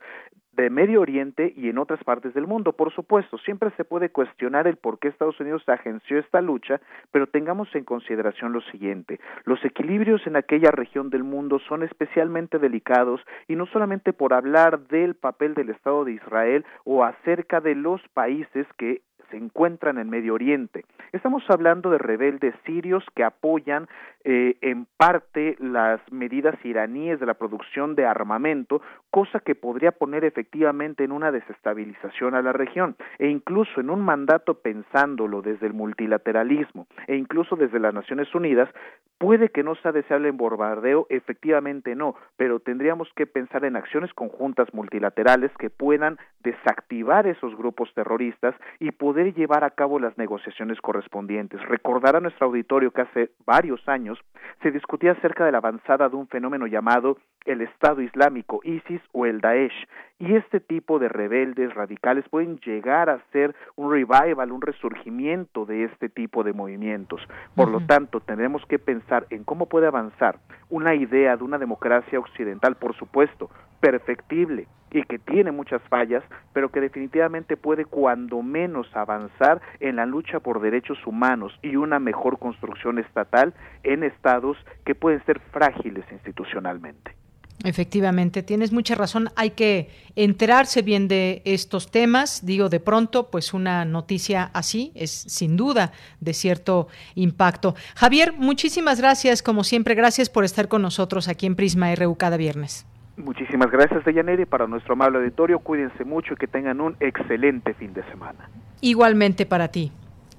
de 0.51 0.69
Medio 0.69 0.99
Oriente 0.99 1.53
y 1.55 1.69
en 1.69 1.77
otras 1.77 2.03
partes 2.03 2.33
del 2.33 2.47
mundo. 2.47 2.73
Por 2.73 2.93
supuesto, 2.93 3.37
siempre 3.37 3.71
se 3.77 3.85
puede 3.85 4.09
cuestionar 4.09 4.67
el 4.67 4.75
por 4.75 4.99
qué 4.99 5.07
Estados 5.07 5.39
Unidos 5.39 5.63
agenció 5.67 6.19
esta 6.19 6.41
lucha, 6.41 6.81
pero 7.11 7.27
tengamos 7.27 7.73
en 7.75 7.85
consideración 7.85 8.51
lo 8.51 8.61
siguiente. 8.61 9.19
Los 9.45 9.63
equilibrios 9.63 10.25
en 10.27 10.35
aquella 10.35 10.71
región 10.71 11.09
del 11.09 11.23
mundo 11.23 11.59
son 11.69 11.83
especialmente 11.83 12.59
delicados 12.59 13.21
y 13.47 13.55
no 13.55 13.65
solamente 13.67 14.11
por 14.11 14.33
hablar 14.33 14.81
del 14.87 15.15
papel 15.15 15.53
del 15.53 15.69
Estado 15.69 16.03
de 16.03 16.13
Israel 16.13 16.65
o 16.83 17.05
acerca 17.05 17.61
de 17.61 17.75
los 17.75 18.01
países 18.09 18.67
que 18.77 19.01
se 19.31 19.37
encuentran 19.37 19.97
en 19.97 20.09
Medio 20.09 20.35
Oriente. 20.35 20.85
Estamos 21.13 21.43
hablando 21.49 21.89
de 21.89 21.97
rebeldes 21.97 22.53
sirios 22.65 23.03
que 23.15 23.23
apoyan 23.23 23.87
eh, 24.23 24.57
en 24.61 24.85
parte 24.97 25.55
las 25.59 25.99
medidas 26.11 26.55
iraníes 26.63 27.19
de 27.19 27.25
la 27.25 27.33
producción 27.33 27.95
de 27.95 28.05
armamento, 28.05 28.81
cosa 29.09 29.39
que 29.39 29.55
podría 29.55 29.91
poner 29.91 30.25
efectivamente 30.25 31.03
en 31.03 31.11
una 31.11 31.31
desestabilización 31.31 32.35
a 32.35 32.41
la 32.41 32.53
región, 32.53 32.95
e 33.17 33.29
incluso 33.29 33.81
en 33.81 33.89
un 33.89 34.01
mandato 34.01 34.55
pensándolo 34.55 35.41
desde 35.41 35.67
el 35.67 35.73
multilateralismo 35.73 36.87
e 37.07 37.15
incluso 37.15 37.55
desde 37.55 37.79
las 37.79 37.93
Naciones 37.93 38.33
Unidas, 38.35 38.69
puede 39.17 39.49
que 39.49 39.63
no 39.63 39.75
sea 39.75 39.91
deseable 39.91 40.29
en 40.29 40.37
bombardeo, 40.37 41.05
efectivamente 41.09 41.95
no, 41.95 42.15
pero 42.37 42.59
tendríamos 42.59 43.07
que 43.15 43.27
pensar 43.27 43.65
en 43.65 43.75
acciones 43.75 44.13
conjuntas 44.13 44.73
multilaterales 44.73 45.51
que 45.59 45.69
puedan 45.69 46.17
desactivar 46.43 47.27
esos 47.27 47.55
grupos 47.55 47.93
terroristas 47.93 48.55
y 48.79 48.91
poder 48.91 49.20
llevar 49.23 49.63
a 49.63 49.69
cabo 49.69 49.99
las 49.99 50.17
negociaciones 50.17 50.81
correspondientes. 50.81 51.61
Recordar 51.67 52.15
a 52.15 52.19
nuestro 52.19 52.47
auditorio 52.47 52.91
que 52.91 53.01
hace 53.01 53.31
varios 53.45 53.87
años 53.87 54.19
se 54.61 54.71
discutía 54.71 55.13
acerca 55.13 55.45
de 55.45 55.51
la 55.51 55.59
avanzada 55.59 56.09
de 56.09 56.15
un 56.15 56.27
fenómeno 56.27 56.67
llamado 56.67 57.17
el 57.45 57.61
Estado 57.61 58.01
Islámico, 58.01 58.61
ISIS 58.63 59.01
o 59.11 59.25
el 59.25 59.41
Daesh, 59.41 59.87
y 60.19 60.35
este 60.35 60.59
tipo 60.59 60.99
de 60.99 61.09
rebeldes 61.09 61.73
radicales 61.73 62.27
pueden 62.29 62.59
llegar 62.59 63.09
a 63.09 63.23
ser 63.31 63.55
un 63.75 63.91
revival, 63.91 64.51
un 64.51 64.61
resurgimiento 64.61 65.65
de 65.65 65.85
este 65.85 66.09
tipo 66.09 66.43
de 66.43 66.53
movimientos. 66.53 67.21
Por 67.55 67.69
lo 67.69 67.79
tanto, 67.81 68.19
tenemos 68.19 68.63
que 68.67 68.77
pensar 68.77 69.25
en 69.31 69.43
cómo 69.43 69.65
puede 69.65 69.87
avanzar 69.87 70.37
una 70.69 70.93
idea 70.93 71.35
de 71.37 71.43
una 71.43 71.57
democracia 71.57 72.19
occidental, 72.19 72.75
por 72.75 72.95
supuesto, 72.95 73.49
perfectible 73.79 74.67
y 74.91 75.03
que 75.03 75.17
tiene 75.17 75.51
muchas 75.51 75.81
fallas, 75.83 76.23
pero 76.53 76.69
que 76.69 76.81
definitivamente 76.81 77.57
puede 77.57 77.85
cuando 77.85 78.41
menos 78.43 78.87
avanzar 78.95 79.61
en 79.79 79.95
la 79.95 80.05
lucha 80.05 80.39
por 80.39 80.61
derechos 80.61 80.99
humanos 81.07 81.57
y 81.61 81.77
una 81.77 81.99
mejor 81.99 82.37
construcción 82.37 82.99
estatal 82.99 83.53
en 83.83 84.03
estados 84.03 84.57
que 84.85 84.93
pueden 84.93 85.23
ser 85.25 85.39
frágiles 85.39 86.05
institucionalmente. 86.11 87.15
Efectivamente, 87.63 88.43
tienes 88.43 88.71
mucha 88.71 88.95
razón. 88.95 89.29
Hay 89.35 89.51
que 89.51 89.89
enterarse 90.15 90.81
bien 90.81 91.07
de 91.07 91.41
estos 91.45 91.91
temas. 91.91 92.45
Digo, 92.45 92.69
de 92.69 92.79
pronto, 92.79 93.29
pues 93.29 93.53
una 93.53 93.85
noticia 93.85 94.49
así 94.53 94.91
es 94.95 95.11
sin 95.11 95.57
duda 95.57 95.91
de 96.19 96.33
cierto 96.33 96.87
impacto. 97.15 97.75
Javier, 97.95 98.33
muchísimas 98.33 98.99
gracias, 98.99 99.43
como 99.43 99.63
siempre. 99.63 99.95
Gracias 99.95 100.29
por 100.29 100.43
estar 100.43 100.67
con 100.67 100.81
nosotros 100.81 101.27
aquí 101.27 101.45
en 101.45 101.55
Prisma 101.55 101.93
RU 101.95 102.15
cada 102.15 102.37
viernes. 102.37 102.85
Muchísimas 103.17 103.69
gracias, 103.69 104.03
Deyaneri. 104.05 104.45
Para 104.45 104.67
nuestro 104.67 104.93
amable 104.93 105.19
auditorio, 105.19 105.59
cuídense 105.59 106.03
mucho 106.03 106.33
y 106.33 106.37
que 106.37 106.47
tengan 106.47 106.81
un 106.81 106.95
excelente 106.99 107.73
fin 107.73 107.93
de 107.93 108.03
semana. 108.09 108.49
Igualmente 108.81 109.45
para 109.45 109.67
ti. 109.67 109.91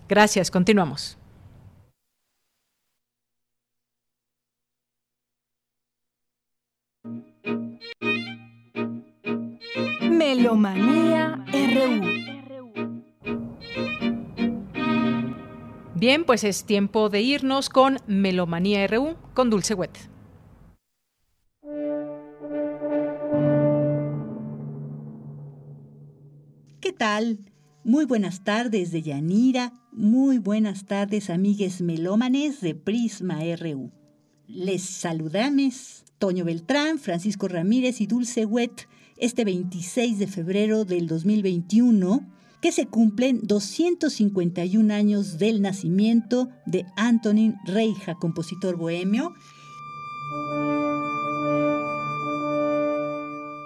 Gracias, 0.08 0.50
continuamos. 0.50 1.21
Melomanía 10.24 11.44
RU. 11.52 12.00
Bien, 15.96 16.24
pues 16.24 16.44
es 16.44 16.64
tiempo 16.64 17.08
de 17.08 17.22
irnos 17.22 17.68
con 17.68 17.98
Melomanía 18.06 18.86
RU 18.86 19.16
con 19.34 19.50
Dulce 19.50 19.74
Wet. 19.74 19.90
¿Qué 26.80 26.92
tal? 26.96 27.40
Muy 27.82 28.04
buenas 28.04 28.44
tardes 28.44 28.92
de 28.92 29.02
Yanira, 29.02 29.72
muy 29.90 30.38
buenas 30.38 30.86
tardes 30.86 31.30
amigues 31.30 31.80
melómanes 31.80 32.60
de 32.60 32.76
Prisma 32.76 33.40
RU. 33.58 33.90
Les 34.46 34.82
saludamos 34.82 36.04
Toño 36.18 36.44
Beltrán, 36.44 37.00
Francisco 37.00 37.48
Ramírez 37.48 38.00
y 38.00 38.06
Dulce 38.06 38.46
Wet 38.46 38.86
este 39.16 39.44
26 39.44 40.18
de 40.18 40.26
febrero 40.26 40.84
del 40.84 41.06
2021, 41.06 42.26
que 42.60 42.72
se 42.72 42.86
cumplen 42.86 43.40
251 43.42 44.94
años 44.94 45.38
del 45.38 45.62
nacimiento 45.62 46.48
de 46.66 46.86
Antonín 46.96 47.56
Reija, 47.64 48.14
compositor 48.14 48.76
bohemio. 48.76 49.34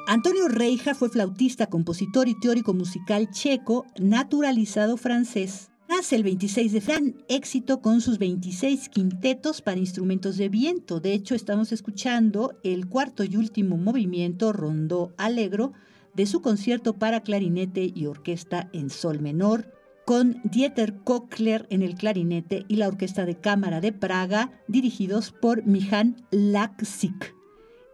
Antonio 0.08 0.48
Reija 0.48 0.94
fue 0.94 1.10
flautista, 1.10 1.66
compositor 1.66 2.28
y 2.28 2.38
teórico 2.38 2.72
musical 2.72 3.28
checo, 3.30 3.84
naturalizado 3.98 4.96
francés. 4.96 5.70
El 5.96 6.24
26 6.24 6.72
de 6.72 6.80
gran 6.80 7.14
éxito 7.26 7.80
con 7.80 8.02
sus 8.02 8.18
26 8.18 8.90
quintetos 8.90 9.62
para 9.62 9.80
instrumentos 9.80 10.36
de 10.36 10.50
viento. 10.50 11.00
De 11.00 11.14
hecho, 11.14 11.34
estamos 11.34 11.72
escuchando 11.72 12.60
el 12.62 12.86
cuarto 12.86 13.24
y 13.24 13.34
último 13.36 13.78
movimiento 13.78 14.52
rondó 14.52 15.14
alegro 15.16 15.72
de 16.14 16.26
su 16.26 16.42
concierto 16.42 16.98
para 16.98 17.22
clarinete 17.22 17.90
y 17.92 18.06
orquesta 18.06 18.68
en 18.74 18.90
sol 18.90 19.20
menor, 19.20 19.72
con 20.04 20.38
Dieter 20.44 20.98
Kochler 21.02 21.66
en 21.70 21.80
el 21.80 21.94
clarinete 21.94 22.66
y 22.68 22.76
la 22.76 22.88
Orquesta 22.88 23.24
de 23.24 23.40
Cámara 23.40 23.80
de 23.80 23.92
Praga, 23.92 24.52
dirigidos 24.68 25.32
por 25.32 25.64
Mijan 25.64 26.26
Laksik. 26.30 27.34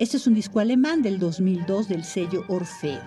Este 0.00 0.16
es 0.16 0.26
un 0.26 0.34
disco 0.34 0.58
alemán 0.58 1.02
del 1.02 1.20
2002 1.20 1.88
del 1.88 2.02
sello 2.02 2.44
Orfeo. 2.48 3.00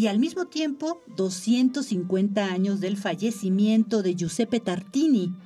Y 0.00 0.06
al 0.06 0.18
mismo 0.18 0.46
tiempo 0.46 1.02
250 1.08 2.46
años 2.46 2.80
del 2.80 2.96
fallecimiento 2.96 4.02
de 4.02 4.14
Giuseppe 4.14 4.58
Tartini. 4.58 5.36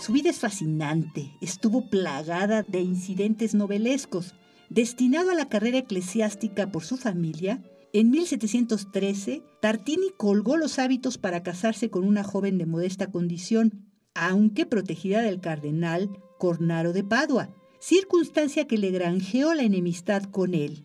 Su 0.00 0.12
vida 0.12 0.30
es 0.30 0.40
fascinante, 0.40 1.30
estuvo 1.40 1.88
plagada 1.88 2.64
de 2.64 2.80
incidentes 2.80 3.54
novelescos. 3.54 4.34
Destinado 4.68 5.30
a 5.30 5.36
la 5.36 5.48
carrera 5.48 5.78
eclesiástica 5.78 6.72
por 6.72 6.82
su 6.82 6.96
familia, 6.96 7.62
en 7.92 8.10
1713 8.10 9.44
Tartini 9.62 10.08
colgó 10.16 10.56
los 10.56 10.80
hábitos 10.80 11.18
para 11.18 11.44
casarse 11.44 11.88
con 11.88 12.02
una 12.02 12.24
joven 12.24 12.58
de 12.58 12.66
modesta 12.66 13.12
condición, 13.12 13.92
aunque 14.12 14.66
protegida 14.66 15.22
del 15.22 15.40
cardenal 15.40 16.10
Cornaro 16.36 16.92
de 16.92 17.04
Padua, 17.04 17.54
circunstancia 17.86 18.66
que 18.66 18.78
le 18.78 18.90
granjeó 18.90 19.54
la 19.54 19.62
enemistad 19.62 20.24
con 20.24 20.54
él. 20.54 20.82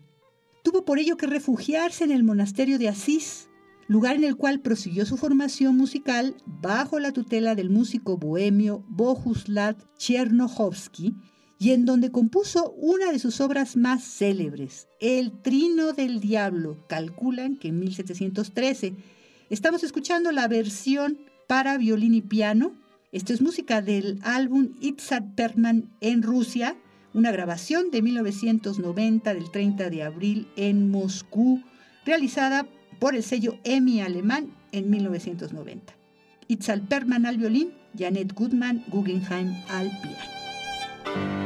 Tuvo 0.62 0.84
por 0.84 1.00
ello 1.00 1.16
que 1.16 1.26
refugiarse 1.26 2.04
en 2.04 2.12
el 2.12 2.22
monasterio 2.22 2.78
de 2.78 2.88
Asís, 2.88 3.48
lugar 3.88 4.14
en 4.14 4.22
el 4.22 4.36
cual 4.36 4.60
prosiguió 4.60 5.04
su 5.04 5.16
formación 5.16 5.76
musical 5.76 6.36
bajo 6.46 7.00
la 7.00 7.10
tutela 7.10 7.56
del 7.56 7.70
músico 7.70 8.18
bohemio 8.18 8.84
Bohuslav 8.88 9.74
Chernohovsky 9.98 11.16
y 11.58 11.72
en 11.72 11.86
donde 11.86 12.12
compuso 12.12 12.70
una 12.78 13.10
de 13.10 13.18
sus 13.18 13.40
obras 13.40 13.74
más 13.76 14.04
célebres, 14.04 14.86
El 15.00 15.32
Trino 15.42 15.94
del 15.94 16.20
Diablo. 16.20 16.86
Calculan 16.88 17.56
que 17.56 17.66
en 17.66 17.80
1713. 17.80 18.94
Estamos 19.50 19.82
escuchando 19.82 20.30
la 20.30 20.46
versión 20.46 21.18
para 21.48 21.78
violín 21.78 22.14
y 22.14 22.22
piano. 22.22 22.74
Esto 23.10 23.32
es 23.32 23.42
música 23.42 23.82
del 23.82 24.20
álbum 24.22 24.76
Itzad 24.80 25.34
Perman 25.34 25.90
en 26.00 26.22
Rusia, 26.22 26.76
una 27.14 27.32
grabación 27.32 27.90
de 27.90 28.02
1990 28.02 29.34
del 29.34 29.50
30 29.50 29.90
de 29.90 30.02
abril 30.02 30.48
en 30.56 30.90
Moscú, 30.90 31.62
realizada 32.04 32.66
por 32.98 33.14
el 33.14 33.22
sello 33.22 33.58
EMI 33.64 34.00
alemán 34.00 34.54
en 34.72 34.90
1990. 34.90 35.94
Itzal 36.48 36.82
Perman 36.82 37.26
al 37.26 37.38
violín, 37.38 37.72
Janet 37.96 38.32
Goodman 38.34 38.84
Guggenheim 38.88 39.52
al 39.68 39.90
piano. 40.00 41.41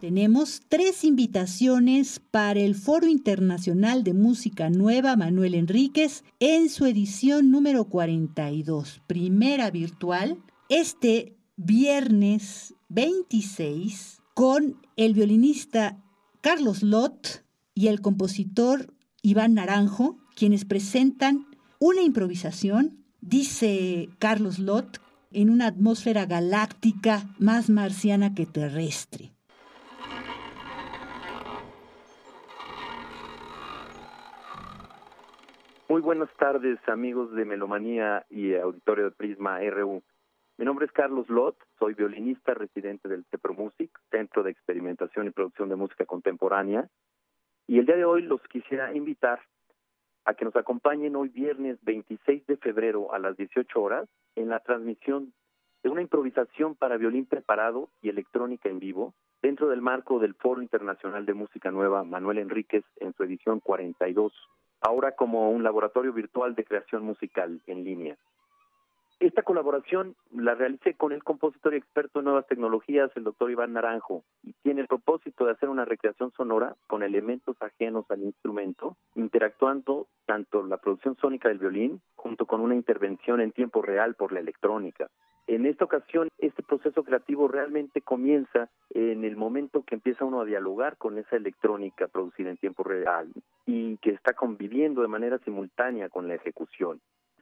Tenemos 0.00 0.62
tres 0.66 1.04
invitaciones 1.04 2.22
para 2.30 2.58
el 2.60 2.74
Foro 2.74 3.06
Internacional 3.06 4.02
de 4.02 4.14
Música 4.14 4.70
Nueva 4.70 5.14
Manuel 5.14 5.54
Enríquez 5.54 6.24
en 6.38 6.70
su 6.70 6.86
edición 6.86 7.50
número 7.50 7.84
42, 7.84 9.02
primera 9.06 9.70
virtual, 9.70 10.38
este 10.70 11.36
viernes 11.56 12.72
26 12.88 14.22
con 14.32 14.80
el 14.96 15.12
violinista 15.12 16.02
Carlos 16.40 16.82
Lott 16.82 17.44
y 17.74 17.88
el 17.88 18.00
compositor 18.00 18.94
Iván 19.20 19.52
Naranjo, 19.52 20.16
quienes 20.34 20.64
presentan 20.64 21.46
una 21.78 22.00
improvisación, 22.00 23.04
dice 23.20 24.08
Carlos 24.18 24.58
Lott, 24.58 24.96
en 25.30 25.50
una 25.50 25.66
atmósfera 25.66 26.24
galáctica 26.24 27.34
más 27.38 27.68
marciana 27.68 28.34
que 28.34 28.46
terrestre. 28.46 29.34
Muy 35.90 36.02
buenas 36.02 36.30
tardes, 36.36 36.78
amigos 36.86 37.32
de 37.32 37.44
Melomanía 37.44 38.24
y 38.30 38.54
auditorio 38.54 39.06
de 39.06 39.10
Prisma 39.10 39.58
RU. 39.58 40.04
Mi 40.56 40.64
nombre 40.64 40.86
es 40.86 40.92
Carlos 40.92 41.28
Lott, 41.28 41.56
soy 41.80 41.94
violinista 41.94 42.54
residente 42.54 43.08
del 43.08 43.24
Music, 43.58 43.90
Centro 44.08 44.44
de 44.44 44.52
Experimentación 44.52 45.26
y 45.26 45.30
Producción 45.30 45.68
de 45.68 45.74
Música 45.74 46.06
Contemporánea. 46.06 46.88
Y 47.66 47.80
el 47.80 47.86
día 47.86 47.96
de 47.96 48.04
hoy 48.04 48.22
los 48.22 48.40
quisiera 48.42 48.94
invitar 48.94 49.40
a 50.26 50.34
que 50.34 50.44
nos 50.44 50.54
acompañen 50.54 51.16
hoy 51.16 51.28
viernes 51.28 51.76
26 51.82 52.46
de 52.46 52.56
febrero 52.58 53.12
a 53.12 53.18
las 53.18 53.36
18 53.36 53.82
horas 53.82 54.08
en 54.36 54.48
la 54.48 54.60
transmisión 54.60 55.32
de 55.82 55.88
una 55.88 56.02
improvisación 56.02 56.76
para 56.76 56.98
violín 56.98 57.26
preparado 57.26 57.90
y 58.00 58.10
electrónica 58.10 58.68
en 58.68 58.78
vivo 58.78 59.12
dentro 59.42 59.68
del 59.68 59.82
marco 59.82 60.20
del 60.20 60.34
Foro 60.36 60.62
Internacional 60.62 61.26
de 61.26 61.34
Música 61.34 61.72
Nueva 61.72 62.04
Manuel 62.04 62.38
Enríquez 62.38 62.84
en 63.00 63.12
su 63.14 63.24
edición 63.24 63.58
42 63.58 64.32
ahora 64.80 65.12
como 65.12 65.50
un 65.50 65.62
laboratorio 65.62 66.12
virtual 66.12 66.54
de 66.54 66.64
creación 66.64 67.04
musical 67.04 67.60
en 67.66 67.84
línea. 67.84 68.16
Esta 69.20 69.42
colaboración 69.42 70.16
la 70.32 70.54
realicé 70.54 70.94
con 70.94 71.12
el 71.12 71.22
compositor 71.22 71.74
y 71.74 71.76
experto 71.76 72.20
en 72.20 72.24
nuevas 72.24 72.46
tecnologías, 72.46 73.10
el 73.16 73.24
doctor 73.24 73.50
Iván 73.50 73.74
Naranjo, 73.74 74.24
y 74.42 74.54
tiene 74.62 74.80
el 74.80 74.86
propósito 74.86 75.44
de 75.44 75.52
hacer 75.52 75.68
una 75.68 75.84
recreación 75.84 76.32
sonora 76.32 76.74
con 76.86 77.02
elementos 77.02 77.54
ajenos 77.60 78.10
al 78.10 78.22
instrumento, 78.22 78.96
interactuando 79.14 80.06
tanto 80.24 80.62
la 80.62 80.78
producción 80.78 81.16
sónica 81.20 81.50
del 81.50 81.58
violín 81.58 82.00
junto 82.14 82.46
con 82.46 82.62
una 82.62 82.74
intervención 82.74 83.42
en 83.42 83.52
tiempo 83.52 83.82
real 83.82 84.14
por 84.14 84.32
la 84.32 84.40
electrónica. 84.40 85.10
En 85.50 85.66
esta 85.66 85.84
ocasión, 85.84 86.28
este 86.38 86.62
proceso 86.62 87.02
creativo 87.02 87.48
realmente 87.48 88.02
comienza 88.02 88.70
en 88.90 89.24
el 89.24 89.36
momento 89.36 89.82
que 89.82 89.96
empieza 89.96 90.24
uno 90.24 90.40
a 90.40 90.44
dialogar 90.44 90.96
con 90.96 91.18
esa 91.18 91.34
electrónica 91.34 92.06
producida 92.06 92.50
en 92.50 92.56
tiempo 92.56 92.84
real 92.84 93.32
y 93.66 93.96
que 93.96 94.10
está 94.10 94.32
conviviendo 94.34 95.02
de 95.02 95.08
manera 95.08 95.38
simultánea 95.38 96.08
con 96.08 96.28
la 96.28 96.36
ejecución. 96.36 97.00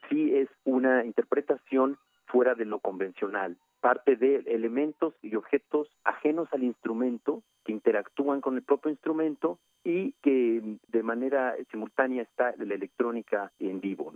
Sí 0.09 0.35
es 0.35 0.49
una 0.65 1.05
interpretación 1.05 1.99
fuera 2.25 2.55
de 2.55 2.65
lo 2.65 2.79
convencional, 2.79 3.59
parte 3.83 4.17
de 4.17 4.37
elementos 4.47 5.13
y 5.21 5.35
objetos 5.35 5.91
ajenos 6.05 6.49
al 6.53 6.63
instrumento 6.63 7.43
que 7.63 7.73
interactúan 7.73 8.41
con 8.41 8.57
el 8.57 8.63
propio 8.63 8.91
instrumento 8.91 9.59
y 9.85 10.13
que 10.23 10.79
de 10.89 11.03
manera 11.03 11.57
simultánea 11.71 12.23
está 12.23 12.55
la 12.57 12.73
electrónica 12.73 13.53
en 13.59 13.83
vivo. 13.83 14.11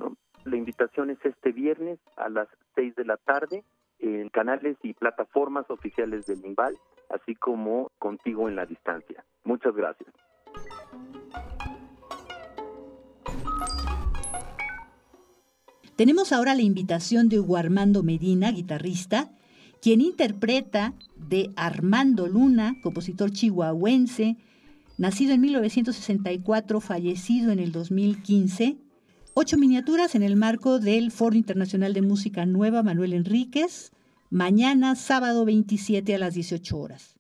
La 0.45 0.57
invitación 0.57 1.11
es 1.11 1.19
este 1.27 1.53
viernes 1.53 1.99
a 2.17 2.31
las 2.31 2.49
seis 2.75 2.97
de 2.97 3.05
la 3.05 3.19
tarde 3.19 3.63
en 4.03 4.29
canales 4.29 4.77
y 4.83 4.93
plataformas 4.93 5.71
oficiales 5.71 6.27
del 6.27 6.45
INVAL, 6.45 6.77
así 7.09 7.35
como 7.35 7.91
contigo 7.99 8.49
en 8.49 8.57
la 8.57 8.67
distancia. 8.67 9.25
Muchas 9.45 9.75
gracias. 9.75 10.13
Tenemos 15.97 16.33
ahora 16.33 16.55
la 16.55 16.63
invitación 16.63 17.29
de 17.29 17.39
Hugo 17.39 17.57
Armando 17.57 18.03
Medina, 18.03 18.51
guitarrista, 18.51 19.31
quien 19.81 20.01
interpreta 20.01 20.95
de 21.17 21.53
Armando 21.55 22.27
Luna, 22.27 22.77
compositor 22.83 23.31
chihuahuense, 23.31 24.37
nacido 24.99 25.33
en 25.35 25.43
1964, 25.43 26.81
fallecido 26.81 27.53
en 27.53 27.59
el 27.59 27.73
2015, 27.73 28.79
ocho 29.35 29.57
miniaturas 29.57 30.15
en 30.15 30.23
el 30.23 30.37
marco 30.37 30.79
del 30.79 31.11
Foro 31.11 31.37
Internacional 31.37 31.95
de 31.95 32.03
Música 32.03 32.45
Nueva 32.47 32.83
Manuel 32.83 33.13
Enríquez, 33.13 33.93
mañana 34.31 34.95
sábado 34.95 35.45
27 35.45 36.15
a 36.15 36.19
las 36.19 36.35
18 36.35 36.79
horas. 36.79 37.19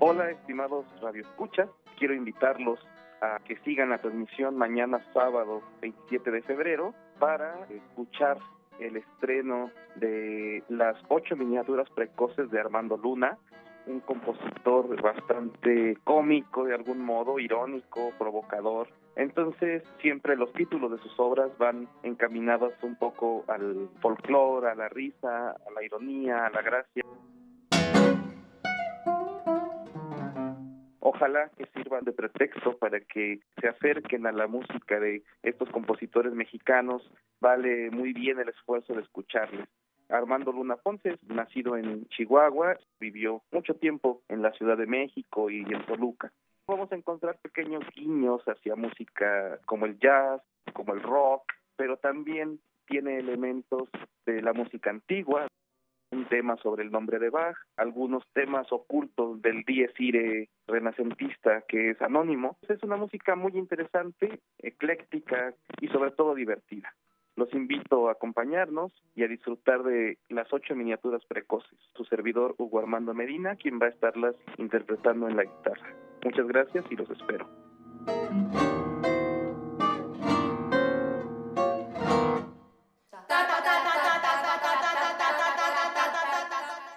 Hola, 0.00 0.30
estimados 0.30 0.86
radioescuchas. 1.00 1.68
Quiero 1.98 2.14
invitarlos 2.14 2.78
a 3.20 3.38
que 3.44 3.56
sigan 3.64 3.90
la 3.90 3.98
transmisión 3.98 4.56
mañana 4.56 5.00
sábado 5.12 5.62
27 5.80 6.30
de 6.30 6.42
febrero 6.42 6.94
para 7.20 7.66
escuchar 7.70 8.38
el 8.80 8.96
estreno 8.96 9.70
de 9.96 10.64
las 10.68 10.96
ocho 11.08 11.36
miniaturas 11.36 11.88
precoces 11.90 12.50
de 12.50 12.58
Armando 12.58 12.96
Luna, 12.96 13.38
un 13.86 14.00
compositor 14.00 15.00
bastante 15.00 15.96
cómico 16.04 16.64
de 16.64 16.74
algún 16.74 17.04
modo, 17.04 17.38
irónico, 17.38 18.12
provocador. 18.18 18.88
Entonces 19.16 19.82
siempre 20.00 20.36
los 20.36 20.52
títulos 20.52 20.90
de 20.90 20.98
sus 20.98 21.18
obras 21.18 21.50
van 21.58 21.88
encaminados 22.02 22.72
un 22.82 22.96
poco 22.96 23.44
al 23.48 23.88
folclore, 24.00 24.70
a 24.70 24.74
la 24.74 24.88
risa, 24.88 25.50
a 25.50 25.70
la 25.74 25.82
ironía, 25.82 26.46
a 26.46 26.50
la 26.50 26.62
gracia. 26.62 27.02
Ojalá 31.04 31.50
que 31.56 31.66
sirvan 31.74 32.04
de 32.04 32.12
pretexto 32.12 32.78
para 32.78 33.00
que 33.00 33.40
se 33.60 33.68
acerquen 33.68 34.26
a 34.26 34.32
la 34.32 34.46
música 34.46 34.98
de 34.98 35.22
estos 35.42 35.68
compositores 35.70 36.32
mexicanos. 36.32 37.02
Vale 37.40 37.90
muy 37.90 38.12
bien 38.12 38.38
el 38.38 38.48
esfuerzo 38.48 38.94
de 38.94 39.02
escucharles. 39.02 39.68
Armando 40.12 40.52
Luna 40.52 40.76
Ponce, 40.76 41.18
nacido 41.26 41.76
en 41.76 42.06
Chihuahua, 42.08 42.76
vivió 43.00 43.42
mucho 43.50 43.74
tiempo 43.74 44.22
en 44.28 44.42
la 44.42 44.52
Ciudad 44.52 44.76
de 44.76 44.86
México 44.86 45.50
y 45.50 45.60
en 45.60 45.84
Toluca. 45.86 46.30
Vamos 46.66 46.92
a 46.92 46.96
encontrar 46.96 47.38
pequeños 47.38 47.82
guiños 47.94 48.42
hacia 48.46 48.76
música 48.76 49.58
como 49.66 49.86
el 49.86 49.98
jazz, 49.98 50.42
como 50.74 50.92
el 50.92 51.02
rock, 51.02 51.44
pero 51.76 51.96
también 51.96 52.60
tiene 52.86 53.18
elementos 53.18 53.88
de 54.26 54.42
la 54.42 54.52
música 54.52 54.90
antigua, 54.90 55.48
un 56.12 56.26
tema 56.26 56.56
sobre 56.58 56.84
el 56.84 56.90
nombre 56.90 57.18
de 57.18 57.30
Bach, 57.30 57.56
algunos 57.76 58.22
temas 58.34 58.70
ocultos 58.70 59.40
del 59.40 59.64
Dies 59.64 59.92
Irae 59.98 60.50
renacentista 60.66 61.62
que 61.62 61.90
es 61.90 62.02
anónimo. 62.02 62.58
Es 62.68 62.82
una 62.82 62.96
música 62.96 63.34
muy 63.34 63.52
interesante, 63.56 64.40
ecléctica 64.58 65.54
y 65.80 65.88
sobre 65.88 66.10
todo 66.10 66.34
divertida. 66.34 66.94
Los 67.34 67.52
invito 67.54 68.08
a 68.08 68.12
acompañarnos 68.12 68.92
y 69.14 69.24
a 69.24 69.28
disfrutar 69.28 69.82
de 69.82 70.18
las 70.28 70.52
ocho 70.52 70.74
miniaturas 70.74 71.24
precoces. 71.26 71.78
Su 71.96 72.04
servidor 72.04 72.54
Hugo 72.58 72.78
Armando 72.78 73.14
Medina, 73.14 73.56
quien 73.56 73.80
va 73.80 73.86
a 73.86 73.90
estarlas 73.90 74.34
interpretando 74.58 75.28
en 75.28 75.36
la 75.36 75.44
guitarra. 75.44 75.94
Muchas 76.24 76.46
gracias 76.46 76.84
y 76.90 76.96
los 76.96 77.08
espero. 77.10 77.48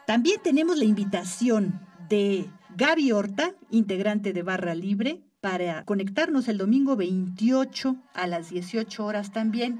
También 0.05 0.39
tenemos 0.43 0.77
la 0.77 0.85
invitación 0.85 1.79
de 2.09 2.45
Gaby 2.75 3.11
Horta, 3.11 3.51
integrante 3.69 4.33
de 4.33 4.43
Barra 4.43 4.75
Libre, 4.75 5.21
para 5.41 5.83
conectarnos 5.85 6.47
el 6.47 6.57
domingo 6.57 6.95
28 6.95 7.95
a 8.13 8.27
las 8.27 8.49
18 8.49 9.05
horas 9.05 9.31
también. 9.31 9.79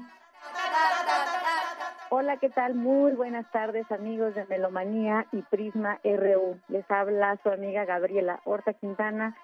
Hola, 2.08 2.36
¿qué 2.36 2.50
tal? 2.50 2.76
Muy 2.76 3.14
buenas 3.14 3.50
tardes 3.50 3.90
amigos 3.90 4.32
de 4.36 4.46
Melomanía 4.46 5.26
y 5.32 5.42
Prisma 5.42 5.98
RU. 6.04 6.56
Les 6.68 6.88
habla 6.88 7.36
su 7.42 7.48
amiga 7.48 7.84
Gabriela 7.84 8.40
Horta 8.44 8.74
Quintana, 8.74 9.36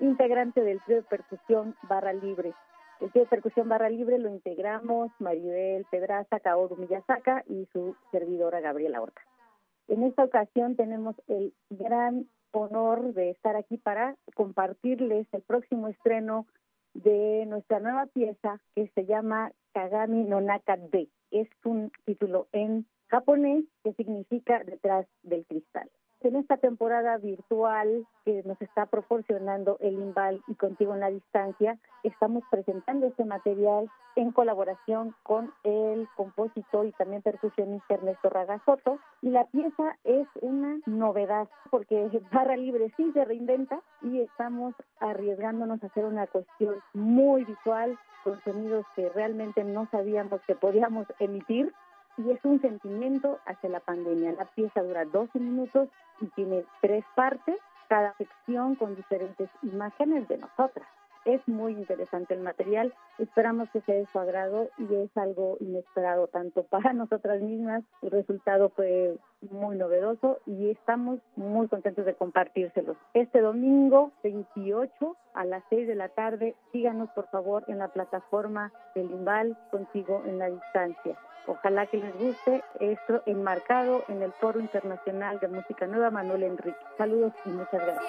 integrante 0.00 0.60
del 0.62 0.82
trío 0.82 0.96
de 0.96 1.02
percusión 1.04 1.76
Barra 1.82 2.12
Libre. 2.12 2.54
El 3.00 3.12
trío 3.12 3.22
de 3.22 3.30
percusión 3.30 3.68
Barra 3.68 3.88
Libre 3.88 4.18
lo 4.18 4.30
integramos 4.30 5.12
Maribel 5.20 5.86
Pedraza, 5.92 6.40
Kaoru 6.40 6.74
Miyazaka 6.74 7.44
y 7.46 7.68
su 7.72 7.94
servidora 8.10 8.58
Gabriela 8.58 9.00
Horta. 9.00 9.22
En 9.86 10.02
esta 10.02 10.24
ocasión 10.24 10.74
tenemos 10.74 11.14
el 11.28 11.54
gran 11.70 12.26
honor 12.50 13.14
de 13.14 13.30
estar 13.30 13.54
aquí 13.54 13.76
para 13.76 14.16
compartirles 14.34 15.28
el 15.30 15.42
próximo 15.42 15.86
estreno 15.86 16.46
de 16.94 17.46
nuestra 17.46 17.80
nueva 17.80 18.06
pieza 18.06 18.60
que 18.74 18.88
se 18.94 19.06
llama 19.06 19.52
Kagami 19.72 20.24
no 20.24 20.40
Naka 20.40 20.76
De. 20.76 21.08
Es 21.30 21.48
un 21.64 21.92
título 22.04 22.48
en 22.52 22.86
japonés 23.08 23.64
que 23.84 23.92
significa 23.94 24.62
detrás 24.64 25.06
del 25.22 25.46
cristal 25.46 25.90
en 26.20 26.36
esta 26.36 26.56
temporada 26.56 27.16
virtual 27.18 28.06
que 28.24 28.42
nos 28.44 28.60
está 28.60 28.86
proporcionando 28.86 29.76
el 29.80 29.94
INVAL 29.94 30.42
y 30.48 30.54
Contigo 30.54 30.94
en 30.94 31.00
la 31.00 31.10
Distancia, 31.10 31.78
estamos 32.02 32.42
presentando 32.50 33.06
este 33.06 33.24
material 33.24 33.88
en 34.16 34.32
colaboración 34.32 35.14
con 35.22 35.52
el 35.62 36.08
compositor 36.16 36.86
y 36.86 36.92
también 36.92 37.22
percusionista 37.22 37.94
Ernesto 37.94 38.30
Ragazoto. 38.30 38.98
Y 39.22 39.30
la 39.30 39.44
pieza 39.46 39.96
es 40.04 40.26
una 40.40 40.80
novedad 40.86 41.48
porque 41.70 42.08
Barra 42.32 42.56
Libre 42.56 42.92
sí 42.96 43.12
se 43.12 43.24
reinventa 43.24 43.80
y 44.02 44.20
estamos 44.20 44.74
arriesgándonos 45.00 45.82
a 45.82 45.86
hacer 45.86 46.04
una 46.04 46.26
cuestión 46.26 46.76
muy 46.94 47.44
visual 47.44 47.96
con 48.24 48.42
sonidos 48.42 48.84
que 48.96 49.08
realmente 49.10 49.62
no 49.62 49.88
sabíamos 49.90 50.40
que 50.46 50.56
podíamos 50.56 51.06
emitir 51.20 51.72
y 52.18 52.30
es 52.30 52.44
un 52.44 52.60
sentimiento 52.60 53.38
hacia 53.46 53.70
la 53.70 53.80
pandemia. 53.80 54.32
La 54.32 54.44
pieza 54.44 54.82
dura 54.82 55.04
12 55.04 55.38
minutos 55.38 55.88
y 56.20 56.26
tiene 56.28 56.64
tres 56.80 57.04
partes, 57.14 57.56
cada 57.88 58.14
sección 58.16 58.74
con 58.74 58.96
diferentes 58.96 59.48
imágenes 59.62 60.28
de 60.28 60.38
nosotras. 60.38 60.86
Es 61.24 61.46
muy 61.46 61.72
interesante 61.72 62.32
el 62.32 62.40
material, 62.40 62.94
esperamos 63.18 63.68
que 63.70 63.80
sea 63.82 63.96
de 63.96 64.06
su 64.06 64.18
agrado 64.18 64.70
y 64.78 64.94
es 64.94 65.14
algo 65.16 65.58
inesperado 65.60 66.28
tanto 66.28 66.62
para 66.70 66.92
nosotras 66.92 67.42
mismas, 67.42 67.84
el 68.02 68.10
resultado 68.10 68.70
fue 68.70 69.18
muy 69.50 69.76
novedoso 69.76 70.38
y 70.46 70.70
estamos 70.70 71.20
muy 71.36 71.68
contentos 71.68 72.06
de 72.06 72.14
compartírselos. 72.14 72.96
Este 73.14 73.40
domingo 73.40 74.12
28 74.22 75.16
a 75.34 75.44
las 75.44 75.62
6 75.70 75.86
de 75.86 75.94
la 75.94 76.08
tarde, 76.08 76.56
síganos 76.72 77.10
por 77.10 77.28
favor 77.28 77.64
en 77.68 77.78
la 77.78 77.88
plataforma 77.88 78.72
del 78.94 79.10
INVAL 79.10 79.58
contigo 79.70 80.22
en 80.24 80.38
la 80.38 80.48
distancia. 80.50 81.18
Ojalá 81.48 81.86
que 81.86 81.96
les 81.96 82.14
guste 82.14 82.62
esto 82.78 83.22
enmarcado 83.24 84.04
en 84.08 84.20
el 84.22 84.32
Foro 84.32 84.60
Internacional 84.60 85.40
de 85.40 85.48
Música 85.48 85.86
Nueva 85.86 86.10
Manuel 86.10 86.42
Enrique. 86.42 86.76
Saludos 86.98 87.32
y 87.46 87.48
muchas 87.48 87.72
gracias. 87.72 88.04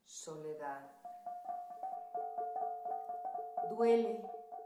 Soledad. 0.03 0.89
Duele. 3.69 4.21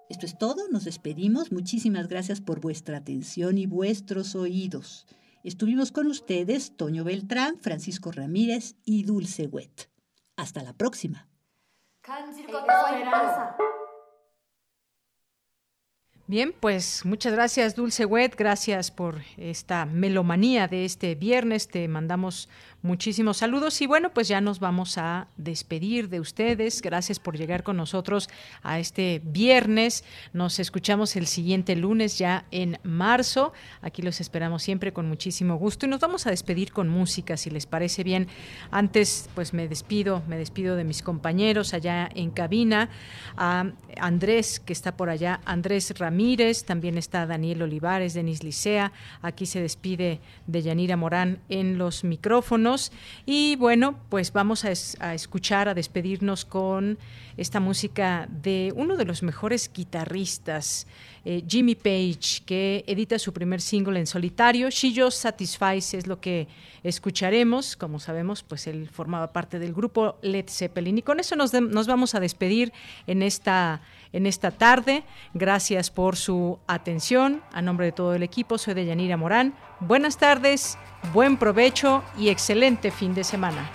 Esto 0.10 0.26
es 0.26 0.38
todo, 0.38 0.69
nos 0.72 0.86
despedimos. 0.86 1.52
Muchísimas 1.52 2.07
gracias 2.07 2.40
por 2.40 2.61
vuestra 2.61 2.95
atención 2.98 3.57
y 3.57 3.65
vuestros 3.65 4.36
oídos. 4.36 5.06
Estuvimos 5.46 5.92
con 5.92 6.08
ustedes 6.08 6.76
Toño 6.76 7.04
Beltrán, 7.04 7.60
Francisco 7.62 8.12
Ramírez 8.12 8.78
y 8.84 9.04
Dulce 9.04 9.46
Wet. 9.46 9.92
Hasta 10.36 10.64
la 10.64 10.74
próxima. 10.74 11.28
Bien, 16.26 16.52
pues 16.60 17.06
muchas 17.06 17.34
gracias 17.34 17.76
Dulce 17.76 18.06
Wet, 18.06 18.36
gracias 18.36 18.90
por 18.90 19.22
esta 19.38 19.86
melomanía 19.86 20.68
de 20.68 20.84
este 20.84 21.14
viernes, 21.14 21.68
te 21.68 21.88
mandamos 21.88 22.50
muchísimos 22.86 23.38
saludos 23.38 23.82
y 23.82 23.88
bueno, 23.88 24.12
pues 24.14 24.28
ya 24.28 24.40
nos 24.41 24.60
vamos 24.60 24.99
a 24.99 25.28
despedir 25.38 26.07
de 26.07 26.20
ustedes, 26.20 26.84
gracias 26.84 27.20
por 27.20 27.36
llegar 27.36 27.64
con 27.64 27.78
nosotros 27.78 28.30
a 28.62 28.78
este 28.80 29.22
viernes, 29.26 30.03
nos 30.34 30.60
escuchamos 30.60 31.16
el 31.16 31.26
siguiente 31.26 31.76
lunes 31.76 32.20
ya 32.20 32.45
en 32.52 32.78
marzo, 32.84 33.53
aquí 33.82 34.03
los 34.03 34.22
esperamos 34.22 34.62
siempre 34.62 34.94
con 34.94 35.07
muchísimo 35.07 35.56
gusto 35.56 35.88
y 35.88 35.90
nos 35.90 35.99
vamos 35.99 36.28
a 36.28 36.30
despedir 36.30 36.72
con 36.72 36.88
música, 36.88 37.38
si 37.38 37.49
les 37.49 37.66
parece 37.66 38.03
bien. 38.03 38.28
Antes, 38.70 39.30
pues 39.34 39.53
me 39.53 39.68
despido, 39.68 40.22
me 40.28 40.38
despido 40.38 40.76
de 40.76 40.84
mis 40.84 41.02
compañeros 41.02 41.74
allá 41.74 42.07
en 42.14 42.30
cabina, 42.30 42.90
a 43.36 43.66
Andrés, 43.98 44.60
que 44.60 44.74
está 44.74 44.95
por 44.95 45.10
allá, 45.10 45.41
Andrés 45.45 45.91
Ramírez, 45.98 46.66
también 46.66 46.99
está 46.99 47.26
Daniel 47.26 47.64
Olivares, 47.64 48.14
Denis 48.14 48.44
Licea, 48.44 48.91
aquí 49.24 49.48
se 49.48 49.60
despide 49.60 50.22
de 50.45 50.62
Yanira 50.62 50.98
Morán 50.98 51.40
en 51.49 51.80
los 51.80 52.03
micrófonos 52.03 52.75
y 53.26 53.56
bueno, 53.56 54.00
pues 54.10 54.32
vamos 54.34 54.66
a, 54.66 54.72
escuchar, 55.14 55.68
a 55.68 55.74
despedirnos 55.74 56.46
con 56.46 56.98
esta 57.38 57.60
música 57.60 58.28
de 58.30 58.74
uno 58.76 58.96
de 58.96 59.06
los 59.06 59.24
mejores 59.24 59.72
guitarristas, 59.74 60.88
eh, 61.26 61.44
Jimmy 61.48 61.76
Page, 61.76 62.44
que 62.46 62.84
edita 62.88 63.18
su 63.20 63.34
primer 63.34 63.62
single 63.62 64.00
en 64.00 64.08
solitario. 64.08 64.70
She 64.70 64.94
Just 64.96 65.20
Satisfies 65.20 65.94
es 65.94 66.08
lo 66.08 66.20
que 66.20 66.48
escucharemos. 66.84 67.76
Como 67.76 68.00
sabemos, 68.00 68.44
pues 68.44 68.68
él 68.68 68.90
formaba 68.90 69.34
parte 69.34 69.60
del 69.60 69.74
grupo 69.74 70.18
Led 70.22 70.46
Zeppelin. 70.48 70.98
Y 70.98 71.02
con 71.02 71.20
eso 71.20 71.36
nos 71.36 71.88
vamos 71.88 72.16
a 72.16 72.20
despedir 72.20 72.72
en 73.08 73.22
esta 73.22 73.82
en 74.16 74.26
esta 74.26 74.52
tarde. 74.52 75.04
Gracias 75.34 75.92
por 75.92 76.16
su 76.16 76.58
atención. 76.68 77.42
A 77.52 77.62
nombre 77.62 77.88
de 77.88 77.92
todo 77.92 78.16
el 78.16 78.24
equipo, 78.24 78.58
soy 78.58 78.74
de 78.74 78.86
Yanira 78.86 79.18
Morán. 79.18 79.54
Buenas 79.82 80.18
tardes, 80.18 80.78
buen 81.14 81.38
provecho 81.38 82.02
y 82.18 82.30
excelente 82.30 82.92
fin 82.92 83.14
de 83.14 83.24
semana. 83.24 83.70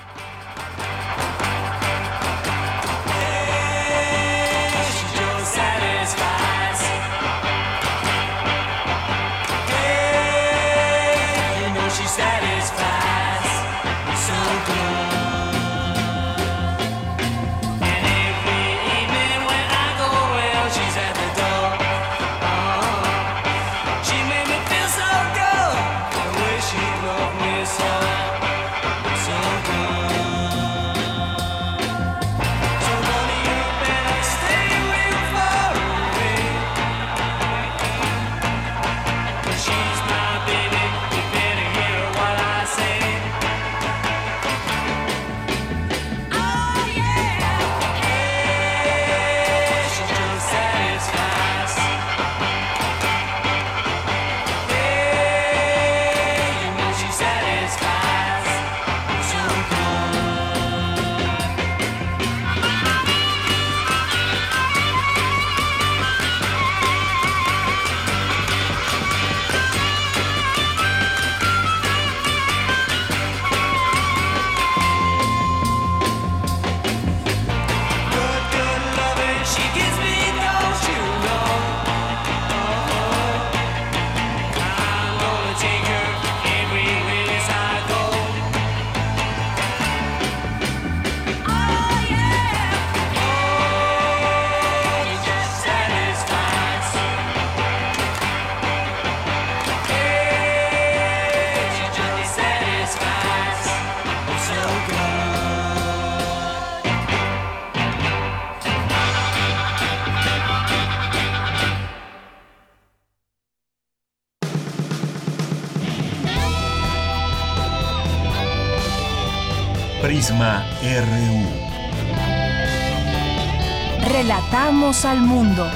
Relatamos 124.03 125.05
al 125.05 125.21
mundo. 125.21 125.67